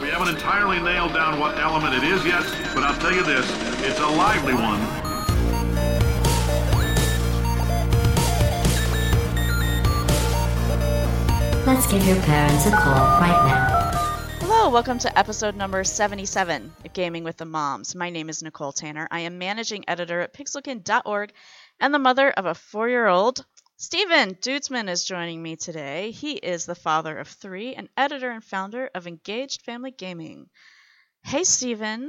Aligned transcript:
We 0.00 0.08
haven't 0.08 0.34
entirely 0.34 0.80
nailed 0.80 1.14
down 1.14 1.38
what 1.38 1.56
element 1.56 1.94
it 1.94 2.02
is 2.02 2.26
yet, 2.26 2.42
but 2.74 2.82
I'll 2.82 2.98
tell 2.98 3.14
you 3.14 3.22
this, 3.22 3.48
it's 3.84 4.00
a 4.00 4.06
lively 4.08 4.54
one. 4.54 4.80
Let's 11.64 11.86
give 11.86 12.04
your 12.08 12.20
parents 12.22 12.66
a 12.66 12.72
call 12.72 13.20
right 13.20 13.46
now. 13.46 13.90
Hello, 14.40 14.68
welcome 14.68 14.98
to 14.98 15.16
episode 15.16 15.54
number 15.54 15.84
77 15.84 16.72
of 16.84 16.92
Gaming 16.92 17.22
with 17.22 17.36
the 17.36 17.44
Moms. 17.44 17.94
My 17.94 18.10
name 18.10 18.28
is 18.28 18.42
Nicole 18.42 18.72
Tanner. 18.72 19.06
I 19.12 19.20
am 19.20 19.38
managing 19.38 19.84
editor 19.86 20.20
at 20.20 20.34
pixelkin.org 20.34 21.32
and 21.78 21.94
the 21.94 22.00
mother 22.00 22.30
of 22.32 22.46
a 22.46 22.54
four 22.54 22.88
year 22.88 23.06
old. 23.06 23.46
Steven 23.84 24.34
Dutzman 24.36 24.88
is 24.88 25.04
joining 25.04 25.42
me 25.42 25.56
today. 25.56 26.10
He 26.10 26.32
is 26.36 26.64
the 26.64 26.74
father 26.74 27.18
of 27.18 27.28
three 27.28 27.74
and 27.74 27.90
editor 27.98 28.30
and 28.30 28.42
founder 28.42 28.88
of 28.94 29.06
Engaged 29.06 29.60
Family 29.60 29.90
Gaming. 29.90 30.46
Hey, 31.22 31.44
Stephen. 31.44 32.08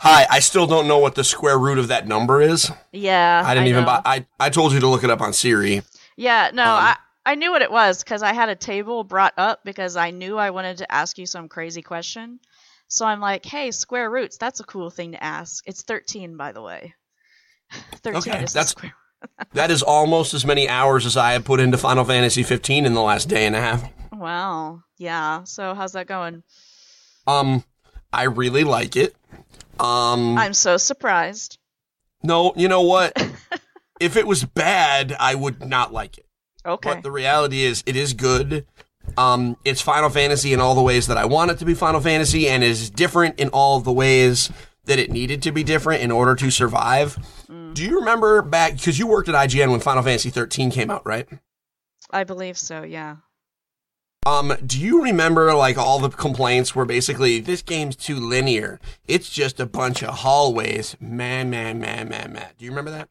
Hi, 0.00 0.26
I 0.28 0.40
still 0.40 0.66
don't 0.66 0.88
know 0.88 0.98
what 0.98 1.14
the 1.14 1.22
square 1.22 1.56
root 1.60 1.78
of 1.78 1.86
that 1.88 2.08
number 2.08 2.42
is. 2.42 2.72
Yeah. 2.90 3.40
I 3.46 3.54
didn't 3.54 3.68
even 3.68 3.82
know. 3.84 3.86
buy. 3.86 4.02
I, 4.04 4.26
I 4.40 4.50
told 4.50 4.72
you 4.72 4.80
to 4.80 4.88
look 4.88 5.04
it 5.04 5.10
up 5.10 5.20
on 5.20 5.32
Siri. 5.32 5.82
Yeah, 6.16 6.50
no, 6.52 6.64
Um, 6.64 6.68
I, 6.82 6.96
I 7.24 7.34
knew 7.36 7.52
what 7.52 7.62
it 7.62 7.70
was 7.70 8.02
because 8.02 8.24
I 8.24 8.32
had 8.32 8.48
a 8.48 8.56
table 8.56 9.04
brought 9.04 9.34
up 9.36 9.60
because 9.64 9.94
I 9.96 10.10
knew 10.10 10.38
I 10.38 10.50
wanted 10.50 10.78
to 10.78 10.92
ask 10.92 11.18
you 11.18 11.26
some 11.26 11.48
crazy 11.48 11.82
question. 11.82 12.40
So 12.88 13.06
I'm 13.06 13.20
like, 13.20 13.44
hey, 13.46 13.70
square 13.70 14.10
roots, 14.10 14.38
that's 14.38 14.58
a 14.58 14.64
cool 14.64 14.90
thing 14.90 15.12
to 15.12 15.22
ask. 15.22 15.62
It's 15.68 15.82
13, 15.82 16.36
by 16.36 16.50
the 16.50 16.62
way. 16.62 16.94
13 18.02 18.16
Okay, 18.32 18.42
is 18.42 18.52
the 18.52 18.58
that's- 18.58 18.70
square 18.70 18.92
That 19.54 19.70
is 19.70 19.82
almost 19.82 20.32
as 20.34 20.44
many 20.44 20.68
hours 20.68 21.04
as 21.06 21.16
I 21.16 21.32
have 21.32 21.44
put 21.44 21.60
into 21.60 21.76
Final 21.76 22.04
Fantasy 22.04 22.42
15 22.42 22.86
in 22.86 22.94
the 22.94 23.00
last 23.00 23.28
day 23.28 23.46
and 23.46 23.56
a 23.56 23.60
half. 23.60 23.82
Wow. 24.12 24.82
Yeah. 24.98 25.44
So 25.44 25.74
how's 25.74 25.92
that 25.92 26.06
going? 26.06 26.42
Um, 27.26 27.64
I 28.12 28.24
really 28.24 28.64
like 28.64 28.96
it. 28.96 29.16
Um, 29.78 30.36
I'm 30.38 30.54
so 30.54 30.76
surprised. 30.76 31.58
no, 32.22 32.52
you 32.54 32.68
know 32.68 32.82
what? 32.82 33.12
if 34.00 34.16
it 34.16 34.26
was 34.26 34.44
bad, 34.44 35.16
I 35.18 35.34
would 35.34 35.64
not 35.64 35.92
like 35.92 36.18
it. 36.18 36.26
Okay. 36.64 36.94
But 36.94 37.02
the 37.02 37.10
reality 37.10 37.62
is, 37.62 37.82
it 37.86 37.96
is 37.96 38.12
good. 38.12 38.66
Um, 39.16 39.56
it's 39.64 39.80
Final 39.80 40.10
Fantasy 40.10 40.52
in 40.52 40.60
all 40.60 40.74
the 40.74 40.82
ways 40.82 41.06
that 41.06 41.16
I 41.16 41.24
want 41.24 41.50
it 41.50 41.58
to 41.58 41.64
be 41.64 41.74
Final 41.74 42.00
Fantasy, 42.00 42.48
and 42.48 42.62
is 42.62 42.90
different 42.90 43.40
in 43.40 43.48
all 43.48 43.80
the 43.80 43.92
ways 43.92 44.50
that 44.84 44.98
it 44.98 45.10
needed 45.10 45.42
to 45.42 45.52
be 45.52 45.62
different 45.62 46.02
in 46.02 46.10
order 46.10 46.34
to 46.34 46.50
survive. 46.50 47.18
Do 47.48 47.84
you 47.84 47.98
remember 47.98 48.42
back 48.42 48.72
because 48.72 48.98
you 48.98 49.06
worked 49.06 49.28
at 49.28 49.34
IGN 49.34 49.70
when 49.70 49.80
Final 49.80 50.02
Fantasy 50.02 50.30
13 50.30 50.70
came 50.70 50.90
out, 50.90 51.06
right? 51.06 51.28
I 52.10 52.24
believe 52.24 52.58
so. 52.58 52.82
Yeah. 52.82 53.16
Um, 54.26 54.52
do 54.66 54.78
you 54.78 55.02
remember 55.02 55.54
like 55.54 55.78
all 55.78 55.98
the 55.98 56.10
complaints 56.10 56.74
were 56.74 56.84
basically 56.84 57.40
this 57.40 57.62
game's 57.62 57.96
too 57.96 58.16
linear? 58.16 58.78
It's 59.06 59.30
just 59.30 59.60
a 59.60 59.66
bunch 59.66 60.02
of 60.02 60.10
hallways. 60.16 60.96
Man, 61.00 61.48
man, 61.48 61.78
man, 61.78 62.08
man, 62.08 62.32
man. 62.32 62.48
Do 62.58 62.64
you 62.64 62.70
remember 62.70 62.90
that? 62.90 63.08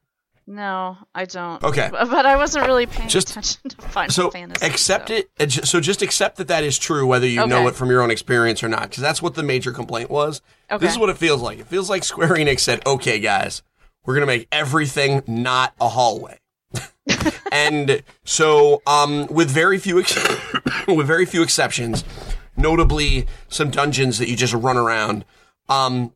No, 0.52 0.97
I 1.14 1.25
don't. 1.25 1.64
Okay. 1.64 1.89
But, 1.92 2.09
but 2.09 2.25
I 2.25 2.36
wasn't 2.36 2.66
really 2.66 2.88
paying 2.88 3.08
Just- 3.08 3.30
attention 3.30 3.69
to 3.69 3.78
Final 3.78 4.11
So 4.11 4.31
Fantasy. 4.31 4.66
accept 4.66 5.09
so. 5.09 5.22
it. 5.38 5.52
So 5.52 5.80
just 5.80 6.02
accept 6.02 6.38
that 6.38 6.47
that 6.47 6.64
is 6.64 6.80
true, 6.80 7.05
whether 7.05 7.28
you 7.28 7.45
know 7.45 7.67
it 7.67 7.75
from 7.75 7.92
your 7.92 8.02
own 8.02 8.09
experience 8.09 8.64
or 8.64 8.67
not, 8.67 8.89
because 8.89 9.03
that's 9.03 9.22
what 9.22 9.36
the 9.36 9.44
major 9.44 9.72
complaint 9.72 10.09
was. 10.09 10.42
Okay. 10.72 10.83
This 10.83 10.94
is 10.94 11.00
what 11.00 11.09
it 11.09 11.17
feels 11.20 11.44
like. 11.44 11.59
It 11.59 11.67
feels 11.67 11.88
like 11.88 12.03
Square 12.03 12.30
Enix 12.30 12.61
said, 12.61 12.81
"Okay, 12.88 13.20
guys, 13.20 13.61
we're 14.03 14.16
gonna 14.16 14.25
make 14.25 14.47
everything 14.52 15.22
not 15.27 15.75
a 15.80 15.89
hallway." 15.89 16.39
and 17.52 18.02
so, 18.25 18.81
um, 18.88 19.27
with 19.27 19.52
very 19.52 19.77
few 19.77 20.00
ex- 20.00 20.17
with 20.88 21.05
very 21.05 21.27
few 21.27 21.44
exceptions, 21.44 22.03
notably 22.58 23.27
some 23.50 23.70
dungeons 23.70 24.17
that 24.17 24.27
you 24.27 24.36
just 24.36 24.55
run 24.55 24.77
around, 24.77 25.25
um, 25.67 26.11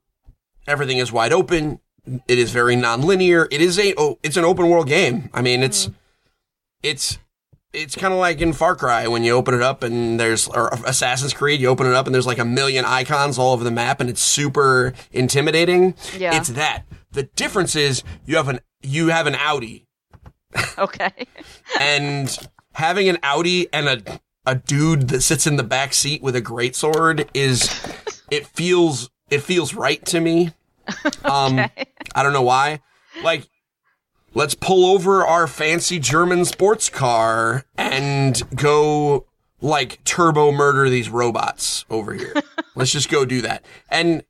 everything 0.68 0.98
is 0.98 1.12
wide 1.12 1.32
open. 1.34 1.80
It 2.28 2.38
is 2.38 2.52
very 2.52 2.76
non-linear. 2.76 3.48
It 3.50 3.62
is 3.62 3.80
a 3.80 3.94
oh, 3.98 4.20
it's 4.24 4.38
an 4.38 4.44
open 4.44 4.70
world 4.70 4.88
game. 4.88 5.30
I 5.34 5.42
mean, 5.42 5.64
it's 5.64 5.86
hmm. 5.86 5.94
it's 6.82 7.18
it's 7.74 7.96
kind 7.96 8.14
of 8.14 8.20
like 8.20 8.40
in 8.40 8.54
Far 8.54 8.76
Cry 8.76 9.08
when 9.08 9.24
you 9.24 9.34
open 9.34 9.54
it 9.54 9.62
up 9.62 9.84
and 9.84 10.20
there's 10.20 10.48
or 10.48 10.70
Assassin's 10.86 11.34
Creed, 11.34 11.60
you 11.60 11.68
open 11.68 11.88
it 11.88 11.94
up 11.94 12.06
and 12.06 12.14
there's 12.14 12.28
like 12.28 12.38
a 12.38 12.46
million 12.46 12.86
icons 12.86 13.40
all 13.40 13.54
over 13.54 13.64
the 13.64 13.72
map 13.72 14.00
and 14.00 14.10
it's 14.10 14.22
super 14.22 14.94
intimidating. 15.12 15.96
Yeah. 16.18 16.38
It's 16.38 16.50
that. 16.50 16.84
The 17.12 17.24
difference 17.24 17.76
is 17.76 18.04
you 18.26 18.38
have 18.38 18.48
an 18.48 18.60
you 18.82 19.08
have 19.08 19.28
an 19.28 19.36
Audi 19.36 19.88
Okay. 20.78 21.28
and 21.80 22.38
having 22.74 23.10
an 23.10 23.18
Audi 23.24 23.72
and 23.74 23.88
a 23.88 24.22
a 24.46 24.56
dude 24.56 25.10
that 25.10 25.22
sits 25.22 25.48
in 25.48 25.56
the 25.56 25.64
back 25.64 25.94
seat 25.94 26.22
with 26.22 26.36
a 26.36 26.42
great 26.42 26.76
sword 26.76 27.30
is 27.34 27.70
it 28.30 28.46
feels 28.46 29.10
it 29.30 29.42
feels 29.42 29.74
right 29.74 30.06
to 30.06 30.20
me. 30.20 30.52
Um 31.26 31.60
I 32.16 32.24
don't 32.24 32.34
know 32.34 32.42
why. 32.42 32.82
Like 33.24 33.48
let's 34.34 34.56
pull 34.56 34.86
over 34.86 35.26
our 35.26 35.48
fancy 35.48 36.00
German 36.00 36.46
sports 36.46 36.90
car 36.90 37.66
and 37.78 38.42
go 38.56 39.26
like 39.62 40.04
turbo 40.04 40.52
murder 40.52 40.90
these 40.90 41.10
robots 41.10 41.86
over 41.90 42.14
here. 42.14 42.34
let's 42.76 42.92
just 42.92 43.10
go 43.10 43.24
do 43.26 43.42
that. 43.42 43.64
And 43.90 44.24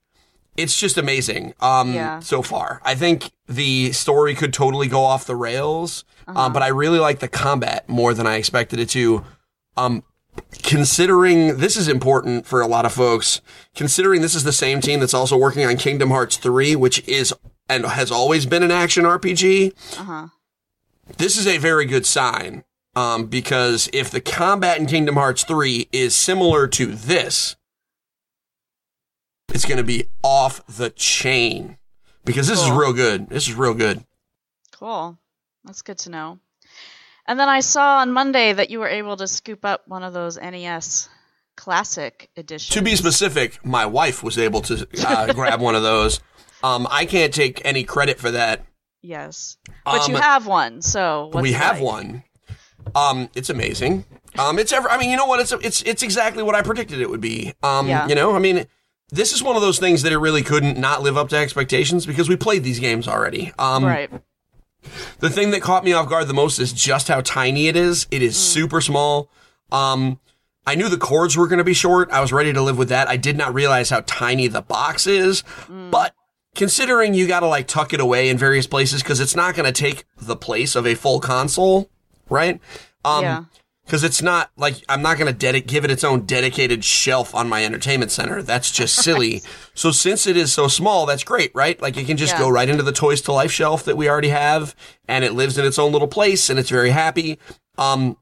it's 0.56 0.80
just 0.80 0.98
amazing 0.98 1.54
um 1.62 1.94
Yeah. 1.94 2.20
so 2.20 2.42
far. 2.42 2.82
I 2.84 2.96
think 2.96 3.32
the 3.48 3.92
story 3.92 4.36
could 4.36 4.54
totally 4.54 4.88
go 4.88 5.04
off 5.04 5.26
the 5.26 5.36
rails, 5.36 6.06
um, 6.28 6.54
but 6.54 6.62
I 6.64 6.68
really 6.68 7.00
like 7.00 7.20
the 7.20 7.28
combat 7.28 7.90
more 7.90 8.14
than 8.14 8.28
I 8.28 8.36
expected 8.36 8.80
it 8.80 8.90
to. 8.90 9.26
Um 9.76 10.04
considering 10.64 11.58
this 11.58 11.76
is 11.78 11.88
important 11.88 12.46
for 12.46 12.62
a 12.62 12.68
lot 12.68 12.86
of 12.86 12.94
folks, 12.94 13.42
considering 13.76 14.22
this 14.22 14.36
is 14.36 14.44
the 14.44 14.52
same 14.54 14.82
team 14.82 15.00
that's 15.00 15.14
also 15.14 15.38
working 15.38 15.66
on 15.66 15.78
Kingdom 15.78 16.10
Hearts 16.10 16.38
3, 16.38 16.76
which 16.76 17.08
is 17.08 17.34
and 17.70 17.86
has 17.86 18.12
always 18.12 18.46
been 18.46 18.62
an 18.64 18.72
action 18.72 19.06
RPG, 19.06 19.74
Uh 20.00 20.04
huh. 20.04 20.28
this 21.18 21.38
is 21.38 21.48
a 21.48 21.58
very 21.58 21.86
good 21.86 22.06
sign. 22.06 22.64
Um, 22.96 23.26
because 23.26 23.90
if 23.92 24.12
the 24.12 24.22
combat 24.22 24.78
in 24.80 24.86
Kingdom 24.86 25.16
Hearts 25.16 25.44
3 25.44 25.90
is 25.92 26.16
similar 26.16 26.68
to 26.68 26.88
this, 26.88 27.56
it's 29.50 29.66
going 29.66 29.78
to 29.78 29.84
be 29.84 30.06
off 30.22 30.64
the 30.68 30.90
chain. 30.92 31.78
Because 32.26 32.48
this 32.48 32.62
is 32.62 32.70
real 32.70 32.94
good. 32.94 33.30
This 33.30 33.48
is 33.48 33.56
real 33.56 33.74
good. 33.74 34.04
Cool. 34.72 35.18
That's 35.66 35.82
good 35.82 35.98
to 36.00 36.10
know. 36.12 36.40
And 37.26 37.40
then 37.40 37.48
I 37.50 37.62
saw 37.62 38.00
on 38.00 38.12
Monday 38.12 38.52
that 38.54 38.70
you 38.70 38.80
were 38.80 38.88
able 38.88 39.16
to 39.18 39.28
scoop 39.28 39.64
up 39.66 39.84
one 39.88 40.04
of 40.04 40.14
those 40.14 40.38
NES 40.38 41.10
Classic 41.56 42.30
editions. 42.36 42.74
To 42.76 42.82
be 42.82 42.96
specific, 42.96 43.64
my 43.66 43.86
wife 43.86 44.24
was 44.24 44.38
able 44.38 44.62
to 44.62 44.88
uh, 45.08 45.32
grab 45.34 45.62
one 45.62 45.76
of 45.76 45.84
those. 45.84 46.20
Um, 46.64 46.88
I 46.90 47.06
can't 47.06 47.34
take 47.34 47.62
any 47.64 47.84
credit 47.84 48.20
for 48.20 48.32
that. 48.32 48.66
Yes. 49.02 49.58
But 49.86 50.08
you 50.08 50.16
Um, 50.16 50.22
have 50.22 50.48
one, 50.48 50.82
so 50.82 51.30
we 51.34 51.52
have 51.54 51.76
like? 51.80 51.84
one. 51.86 52.24
Um, 52.96 53.30
it's 53.36 53.50
amazing. 53.50 54.06
Um, 54.40 54.58
it's 54.60 54.74
ever. 54.74 54.90
I 54.90 54.98
mean, 54.98 55.10
you 55.12 55.18
know 55.18 55.26
what? 55.26 55.40
It's 55.42 55.52
it's 55.52 55.82
it's 55.84 56.02
exactly 56.04 56.42
what 56.42 56.56
I 56.56 56.62
predicted 56.64 57.00
it 57.02 57.10
would 57.10 57.22
be. 57.22 57.54
Um, 57.62 57.88
Yeah. 57.88 58.08
you 58.08 58.16
know, 58.16 58.36
I 58.36 58.40
mean, 58.40 58.66
this 59.12 59.32
is 59.34 59.44
one 59.44 59.56
of 59.56 59.62
those 59.62 59.78
things 59.78 60.02
that 60.04 60.12
it 60.12 60.18
really 60.18 60.42
couldn't 60.42 60.78
not 60.80 61.02
live 61.04 61.18
up 61.18 61.30
to 61.30 61.38
expectations 61.38 62.06
because 62.06 62.28
we 62.30 62.36
played 62.36 62.64
these 62.64 62.80
games 62.80 63.08
already. 63.08 63.52
Um, 63.60 63.86
Right. 63.86 64.10
The 65.20 65.30
thing 65.30 65.52
that 65.52 65.62
caught 65.62 65.84
me 65.84 65.94
off 65.94 66.10
guard 66.10 66.28
the 66.28 66.34
most 66.34 66.60
is 66.60 66.74
just 66.74 67.08
how 67.08 67.22
tiny 67.22 67.68
it 67.68 67.76
is. 67.76 68.08
It 68.12 68.22
is 68.22 68.36
super 68.38 68.82
small. 68.82 69.30
Um, 69.72 70.20
I 70.66 70.76
knew 70.76 70.88
the 70.88 70.98
cords 70.98 71.36
were 71.36 71.48
going 71.48 71.58
to 71.58 71.64
be 71.64 71.74
short. 71.74 72.10
I 72.12 72.22
was 72.22 72.32
ready 72.32 72.54
to 72.54 72.62
live 72.62 72.78
with 72.78 72.90
that. 72.90 73.08
I 73.08 73.18
did 73.18 73.38
not 73.38 73.54
realize 73.54 73.90
how 73.90 74.02
tiny 74.06 74.48
the 74.48 74.62
box 74.62 75.08
is, 75.08 75.44
but 75.92 76.16
considering 76.56 77.14
you 77.14 77.28
got 77.28 77.42
to 77.42 77.48
like 77.48 77.68
tuck 77.68 77.94
it 77.94 78.00
away 78.00 78.30
in 78.30 78.38
various 78.38 78.68
places 78.68 79.04
because 79.04 79.20
it's 79.20 79.36
not 79.36 79.56
going 79.56 79.66
to 79.66 79.72
take 79.72 80.06
the 80.18 80.36
place 80.36 80.76
of 80.76 80.86
a 80.88 80.96
full 80.96 81.20
console, 81.20 81.90
right? 82.30 82.62
Um, 83.04 83.24
Yeah. 83.24 83.44
Because 83.86 84.04
it's 84.06 84.22
not 84.22 84.50
like 84.56 84.76
I'm 84.88 85.02
not 85.02 85.18
going 85.18 85.36
to 85.36 85.38
dedi- 85.48 85.66
give 85.68 85.84
it 85.84 85.92
its 85.92 86.06
own 86.06 86.22
dedicated 86.26 86.86
shelf 86.86 87.36
on 87.36 87.50
my 87.50 87.66
entertainment 87.66 88.12
center. 88.12 88.42
That's 88.42 88.72
just 88.72 88.96
silly. 89.04 89.42
So 89.74 89.92
since 89.92 90.26
it 90.26 90.38
is 90.38 90.54
so 90.54 90.68
small, 90.70 91.06
that's 91.06 91.24
great, 91.26 91.52
right? 91.54 91.80
Like 91.82 91.98
it 91.98 92.06
can 92.08 92.16
just 92.18 92.34
Yeah. 92.34 92.40
go 92.40 92.50
right 92.50 92.70
into 92.70 92.84
the 92.84 92.94
Toys 92.94 93.20
to 93.24 93.34
Life 93.34 93.52
shelf 93.52 93.84
that 93.84 93.98
we 93.98 94.10
already 94.10 94.30
have, 94.30 94.74
and 95.08 95.26
it 95.26 95.34
lives 95.34 95.58
in 95.58 95.66
its 95.66 95.78
own 95.78 95.92
little 95.92 96.08
place, 96.08 96.50
and 96.50 96.58
it's 96.58 96.70
very 96.70 96.92
happy. 96.92 97.38
Um, 97.78 98.16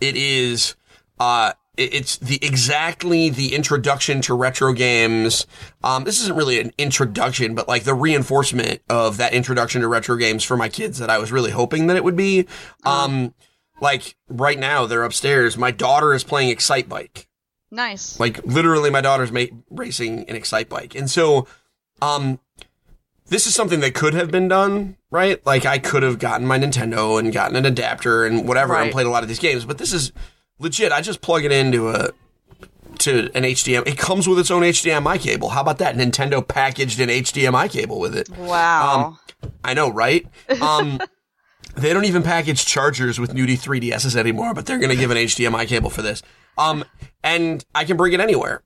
it 0.00 0.14
is, 0.16 0.76
uh, 1.18 1.52
it- 1.76 1.92
it's 1.92 2.16
the 2.18 2.38
exactly 2.40 3.28
the 3.28 3.54
introduction 3.56 4.20
to 4.22 4.34
retro 4.34 4.72
games. 4.72 5.46
Um, 5.82 6.04
this 6.04 6.20
isn't 6.20 6.36
really 6.36 6.60
an 6.60 6.70
introduction, 6.78 7.54
but 7.56 7.66
like 7.66 7.82
the 7.84 7.92
reinforcement 7.94 8.82
of 8.88 9.16
that 9.16 9.34
introduction 9.34 9.80
to 9.82 9.88
retro 9.88 10.16
games 10.16 10.44
for 10.44 10.56
my 10.56 10.68
kids 10.68 10.98
that 10.98 11.10
I 11.10 11.18
was 11.18 11.32
really 11.32 11.50
hoping 11.50 11.88
that 11.88 11.96
it 11.96 12.04
would 12.04 12.16
be. 12.16 12.46
Um, 12.84 13.34
like 13.80 14.16
right 14.28 14.58
now 14.58 14.86
they're 14.86 15.04
upstairs. 15.04 15.56
My 15.56 15.70
daughter 15.70 16.14
is 16.14 16.24
playing 16.24 16.54
Excitebike. 16.54 17.26
Nice. 17.70 18.18
Like 18.20 18.44
literally, 18.44 18.90
my 18.90 19.00
daughter's 19.00 19.32
ma- 19.32 19.44
racing 19.70 20.28
an 20.28 20.36
Excite 20.36 20.68
bike, 20.68 20.94
and 20.94 21.10
so, 21.10 21.46
um, 22.00 22.38
this 23.28 23.46
is 23.46 23.54
something 23.54 23.80
that 23.80 23.92
could 23.94 24.14
have 24.14 24.30
been 24.30 24.46
done, 24.48 24.96
right? 25.10 25.44
Like 25.44 25.66
I 25.66 25.78
could 25.78 26.02
have 26.04 26.18
gotten 26.20 26.46
my 26.46 26.58
Nintendo 26.58 27.18
and 27.18 27.32
gotten 27.32 27.56
an 27.56 27.66
adapter 27.66 28.24
and 28.24 28.46
whatever 28.46 28.74
and 28.74 28.82
Right. 28.84 28.92
played 28.92 29.06
a 29.06 29.10
lot 29.10 29.22
of 29.24 29.28
these 29.28 29.40
games, 29.40 29.64
but 29.64 29.78
this 29.78 29.92
is 29.92 30.12
legit. 30.60 30.92
I 30.92 31.00
just 31.00 31.20
plug 31.20 31.44
it 31.44 31.50
into 31.52 31.88
a 31.90 32.10
to 33.00 33.28
an 33.34 33.42
HDMI. 33.44 33.86
It 33.88 33.98
comes 33.98 34.26
with 34.28 34.38
its 34.38 34.50
own 34.50 34.62
HDMI 34.62 35.18
cable. 35.20 35.50
How 35.50 35.60
about 35.60 35.78
that? 35.78 35.96
Nintendo 35.96 36.46
packaged 36.46 36.98
an 37.00 37.10
HDMI 37.10 37.68
cable 37.70 37.98
with 37.98 38.16
it. 38.16 38.28
Wow. 38.30 39.18
Um, 39.42 39.50
I 39.64 39.74
know, 39.74 39.90
right? 39.90 40.24
Um, 40.62 41.00
they 41.76 41.92
don't 41.92 42.04
even 42.04 42.22
package 42.22 42.64
chargers 42.66 43.18
with 43.20 43.34
nudie 43.34 43.58
3DSs 43.58 44.16
anymore, 44.16 44.54
but 44.54 44.66
they're 44.66 44.78
going 44.78 44.90
to 44.90 44.96
give 44.96 45.10
an 45.10 45.16
HDMI 45.16 45.66
cable 45.68 45.90
for 45.90 46.02
this. 46.02 46.22
Um, 46.58 46.84
and 47.22 47.64
I 47.74 47.84
can 47.84 47.96
bring 47.96 48.12
it 48.12 48.20
anywhere. 48.20 48.62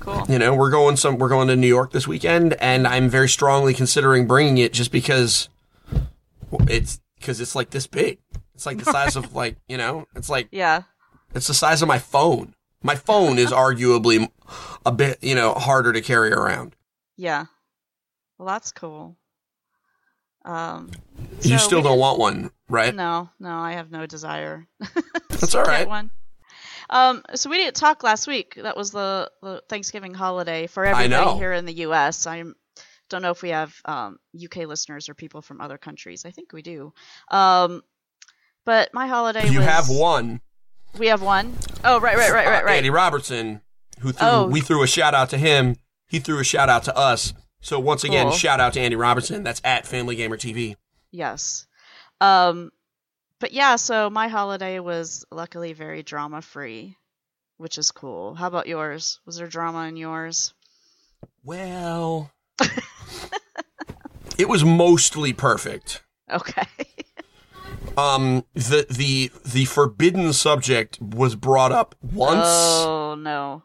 cool. 0.00 0.24
You 0.28 0.38
know, 0.38 0.54
we're 0.54 0.70
going 0.70 0.96
some, 0.96 1.18
we're 1.18 1.28
going 1.28 1.48
to 1.48 1.56
New 1.56 1.66
York 1.66 1.92
this 1.92 2.06
weekend, 2.06 2.54
and 2.60 2.86
I'm 2.86 3.08
very 3.08 3.28
strongly 3.28 3.72
considering 3.74 4.26
bringing 4.26 4.58
it 4.58 4.72
just 4.72 4.92
because 4.92 5.48
it's 6.68 7.00
because 7.18 7.40
it's 7.40 7.54
like 7.54 7.70
this 7.70 7.86
big. 7.86 8.18
It's 8.54 8.66
like 8.66 8.78
the 8.78 8.84
size 8.92 9.16
of 9.16 9.34
like 9.34 9.56
you 9.68 9.76
know, 9.76 10.06
it's 10.14 10.28
like 10.28 10.48
Yeah. 10.50 10.82
it's 11.34 11.46
the 11.46 11.54
size 11.54 11.82
of 11.82 11.88
my 11.88 11.98
phone. 11.98 12.54
My 12.82 12.94
phone 12.94 13.38
is 13.38 13.50
arguably 13.50 14.28
a 14.84 14.92
bit 14.92 15.18
you 15.22 15.34
know 15.34 15.52
harder 15.54 15.92
to 15.92 16.00
carry 16.00 16.32
around. 16.32 16.76
Yeah. 17.16 17.46
Well, 18.38 18.48
that's 18.48 18.72
cool. 18.72 19.16
Um, 20.44 20.90
you 21.42 21.58
still 21.58 21.82
don't 21.82 21.92
did- 21.92 22.00
want 22.00 22.18
one, 22.18 22.50
right? 22.68 22.94
No, 22.94 23.30
no, 23.38 23.50
I 23.50 23.72
have 23.72 23.90
no 23.90 24.06
desire. 24.06 24.66
That's 25.28 25.54
all 25.54 25.64
right. 25.64 25.86
One. 25.86 26.10
Um, 26.88 27.22
so 27.34 27.50
we 27.50 27.56
didn't 27.58 27.76
talk 27.76 28.02
last 28.02 28.26
week. 28.26 28.54
That 28.56 28.76
was 28.76 28.90
the, 28.90 29.30
the 29.42 29.62
Thanksgiving 29.68 30.12
holiday 30.14 30.66
for 30.66 30.84
everybody 30.84 31.38
here 31.38 31.52
in 31.52 31.64
the 31.64 31.74
U.S. 31.74 32.26
I 32.26 32.42
don't 33.08 33.22
know 33.22 33.30
if 33.30 33.42
we 33.42 33.50
have 33.50 33.74
um, 33.84 34.18
UK 34.42 34.66
listeners 34.66 35.08
or 35.08 35.14
people 35.14 35.40
from 35.42 35.60
other 35.60 35.78
countries. 35.78 36.24
I 36.24 36.30
think 36.30 36.52
we 36.52 36.62
do. 36.62 36.92
Um, 37.30 37.82
but 38.64 38.92
my 38.92 39.06
holiday. 39.06 39.48
You 39.48 39.58
was, 39.58 39.68
have 39.68 39.88
one. 39.88 40.40
We 40.98 41.06
have 41.08 41.22
one. 41.22 41.54
Oh, 41.84 42.00
right, 42.00 42.16
right, 42.16 42.32
right, 42.32 42.46
right, 42.46 42.62
uh, 42.62 42.64
right. 42.66 42.76
Andy 42.78 42.90
Robertson, 42.90 43.60
who 44.00 44.12
threw 44.12 44.26
Oh. 44.28 44.46
we 44.48 44.60
threw 44.60 44.82
a 44.82 44.86
shout 44.88 45.14
out 45.14 45.30
to 45.30 45.38
him. 45.38 45.76
He 46.08 46.18
threw 46.18 46.40
a 46.40 46.44
shout 46.44 46.68
out 46.68 46.82
to 46.84 46.96
us. 46.96 47.32
So 47.60 47.78
once 47.78 48.04
again, 48.04 48.26
Cool. 48.28 48.36
shout 48.36 48.60
out 48.60 48.72
to 48.74 48.80
Andy 48.80 48.96
Robertson. 48.96 49.42
That's 49.42 49.60
at 49.64 49.86
Family 49.86 50.16
Gamer 50.16 50.36
TV. 50.36 50.76
Yes. 51.10 51.66
Um, 52.20 52.70
but 53.38 53.52
yeah, 53.52 53.76
so 53.76 54.08
my 54.10 54.28
holiday 54.28 54.78
was 54.80 55.24
luckily 55.30 55.72
very 55.72 56.02
drama 56.02 56.42
free, 56.42 56.96
which 57.58 57.78
is 57.78 57.90
cool. 57.90 58.34
How 58.34 58.46
about 58.46 58.66
yours? 58.66 59.20
Was 59.26 59.36
there 59.36 59.46
drama 59.46 59.86
in 59.88 59.96
yours? 59.96 60.54
Well, 61.44 62.30
it 64.38 64.48
was 64.48 64.64
mostly 64.64 65.32
perfect. 65.32 66.02
Okay. 66.30 66.66
Um, 67.96 68.44
the 68.54 68.86
the 68.88 69.30
the 69.44 69.64
forbidden 69.66 70.32
subject 70.32 71.00
was 71.00 71.34
brought 71.34 71.72
up 71.72 71.94
once, 72.00 72.40
Oh 72.46 73.16
no. 73.18 73.62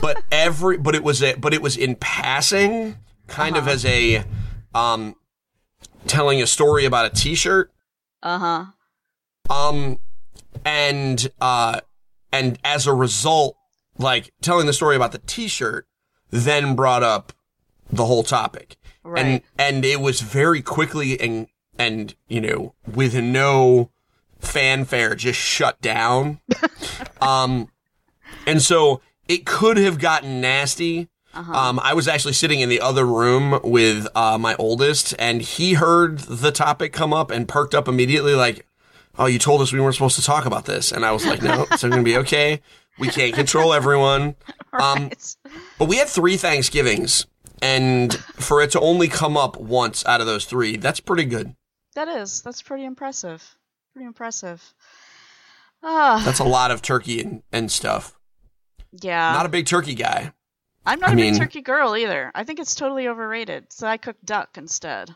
But 0.00 0.22
every 0.30 0.76
but 0.78 0.94
it 0.94 1.02
was 1.02 1.22
a, 1.22 1.34
but 1.34 1.52
it 1.54 1.62
was 1.62 1.76
in 1.76 1.96
passing, 1.96 2.96
kind 3.26 3.56
of 3.56 3.64
Uh-huh. 3.64 3.72
as 3.74 3.84
a 3.84 4.24
um 4.74 5.14
telling 6.06 6.40
a 6.42 6.46
story 6.46 6.84
about 6.84 7.06
a 7.06 7.10
T-shirt. 7.10 7.70
Uh 8.22 8.38
huh. 8.38 8.64
Um, 9.54 9.98
and 10.64 11.30
uh, 11.40 11.80
and 12.32 12.58
as 12.64 12.86
a 12.86 12.92
result, 12.92 13.56
like 13.98 14.32
telling 14.42 14.66
the 14.66 14.72
story 14.72 14.96
about 14.96 15.12
the 15.12 15.18
T-shirt, 15.18 15.86
then 16.30 16.74
brought 16.76 17.02
up 17.02 17.32
the 17.90 18.06
whole 18.06 18.22
topic, 18.22 18.76
Right. 19.02 19.24
and 19.24 19.42
and 19.58 19.84
it 19.84 20.00
was 20.00 20.20
very 20.20 20.62
quickly 20.62 21.18
and 21.20 21.48
and 21.78 22.14
you 22.28 22.40
know 22.40 22.74
with 22.86 23.14
no 23.16 23.90
fanfare 24.38 25.14
just 25.16 25.38
shut 25.40 25.80
down. 25.80 26.40
um, 27.20 27.68
and 28.46 28.62
so 28.62 29.00
it 29.30 29.46
could 29.46 29.76
have 29.76 29.98
gotten 29.98 30.40
nasty. 30.40 31.08
Uh-huh. 31.32 31.52
Um, 31.52 31.80
I 31.80 31.94
was 31.94 32.08
actually 32.08 32.32
sitting 32.32 32.58
in 32.58 32.68
the 32.68 32.80
other 32.80 33.06
room 33.06 33.60
with 33.62 34.08
uh, 34.16 34.36
my 34.36 34.56
oldest, 34.56 35.14
and 35.20 35.40
he 35.40 35.74
heard 35.74 36.18
the 36.18 36.50
topic 36.50 36.92
come 36.92 37.12
up 37.12 37.30
and 37.30 37.46
perked 37.46 37.72
up 37.72 37.86
immediately, 37.86 38.34
like, 38.34 38.66
"Oh, 39.16 39.26
you 39.26 39.38
told 39.38 39.60
us 39.62 39.72
we 39.72 39.78
weren't 39.80 39.94
supposed 39.94 40.16
to 40.16 40.24
talk 40.24 40.46
about 40.46 40.64
this," 40.64 40.90
and 40.90 41.06
I 41.06 41.12
was 41.12 41.24
like, 41.24 41.42
"No, 41.42 41.66
it's 41.70 41.82
going 41.82 41.92
to 41.92 42.02
be 42.02 42.16
okay. 42.18 42.60
We 42.98 43.06
can't 43.08 43.32
control 43.34 43.72
everyone." 43.72 44.34
Um, 44.72 45.10
but 45.80 45.88
we 45.88 45.96
had 45.96 46.06
three 46.06 46.36
Thanksgivings, 46.36 47.26
and 47.60 48.14
for 48.14 48.62
it 48.62 48.70
to 48.70 48.80
only 48.80 49.08
come 49.08 49.36
up 49.36 49.56
once 49.56 50.06
out 50.06 50.20
of 50.20 50.28
those 50.28 50.44
three, 50.44 50.76
that's 50.76 51.00
pretty 51.00 51.24
good. 51.24 51.56
That 51.96 52.06
is. 52.06 52.40
That's 52.42 52.62
pretty 52.62 52.84
impressive. 52.84 53.56
Pretty 53.92 54.06
impressive. 54.06 54.72
Ah, 55.82 56.22
That's 56.24 56.38
a 56.38 56.44
lot 56.44 56.70
of 56.70 56.82
turkey 56.82 57.20
and, 57.20 57.42
and 57.50 57.68
stuff. 57.68 58.16
Yeah. 58.92 59.32
Not 59.32 59.46
a 59.46 59.50
big 59.50 59.66
turkey 59.66 59.94
guy. 59.94 60.32
I'm 60.86 60.98
not 61.00 61.10
I 61.10 61.12
a 61.12 61.16
mean- 61.16 61.32
big 61.34 61.40
turkey 61.42 61.60
girl 61.60 61.96
either. 61.96 62.30
I 62.34 62.44
think 62.44 62.58
it's 62.58 62.74
totally 62.74 63.06
overrated. 63.08 63.72
So 63.72 63.86
I 63.86 63.96
cook 63.98 64.16
duck 64.24 64.56
instead. 64.56 65.14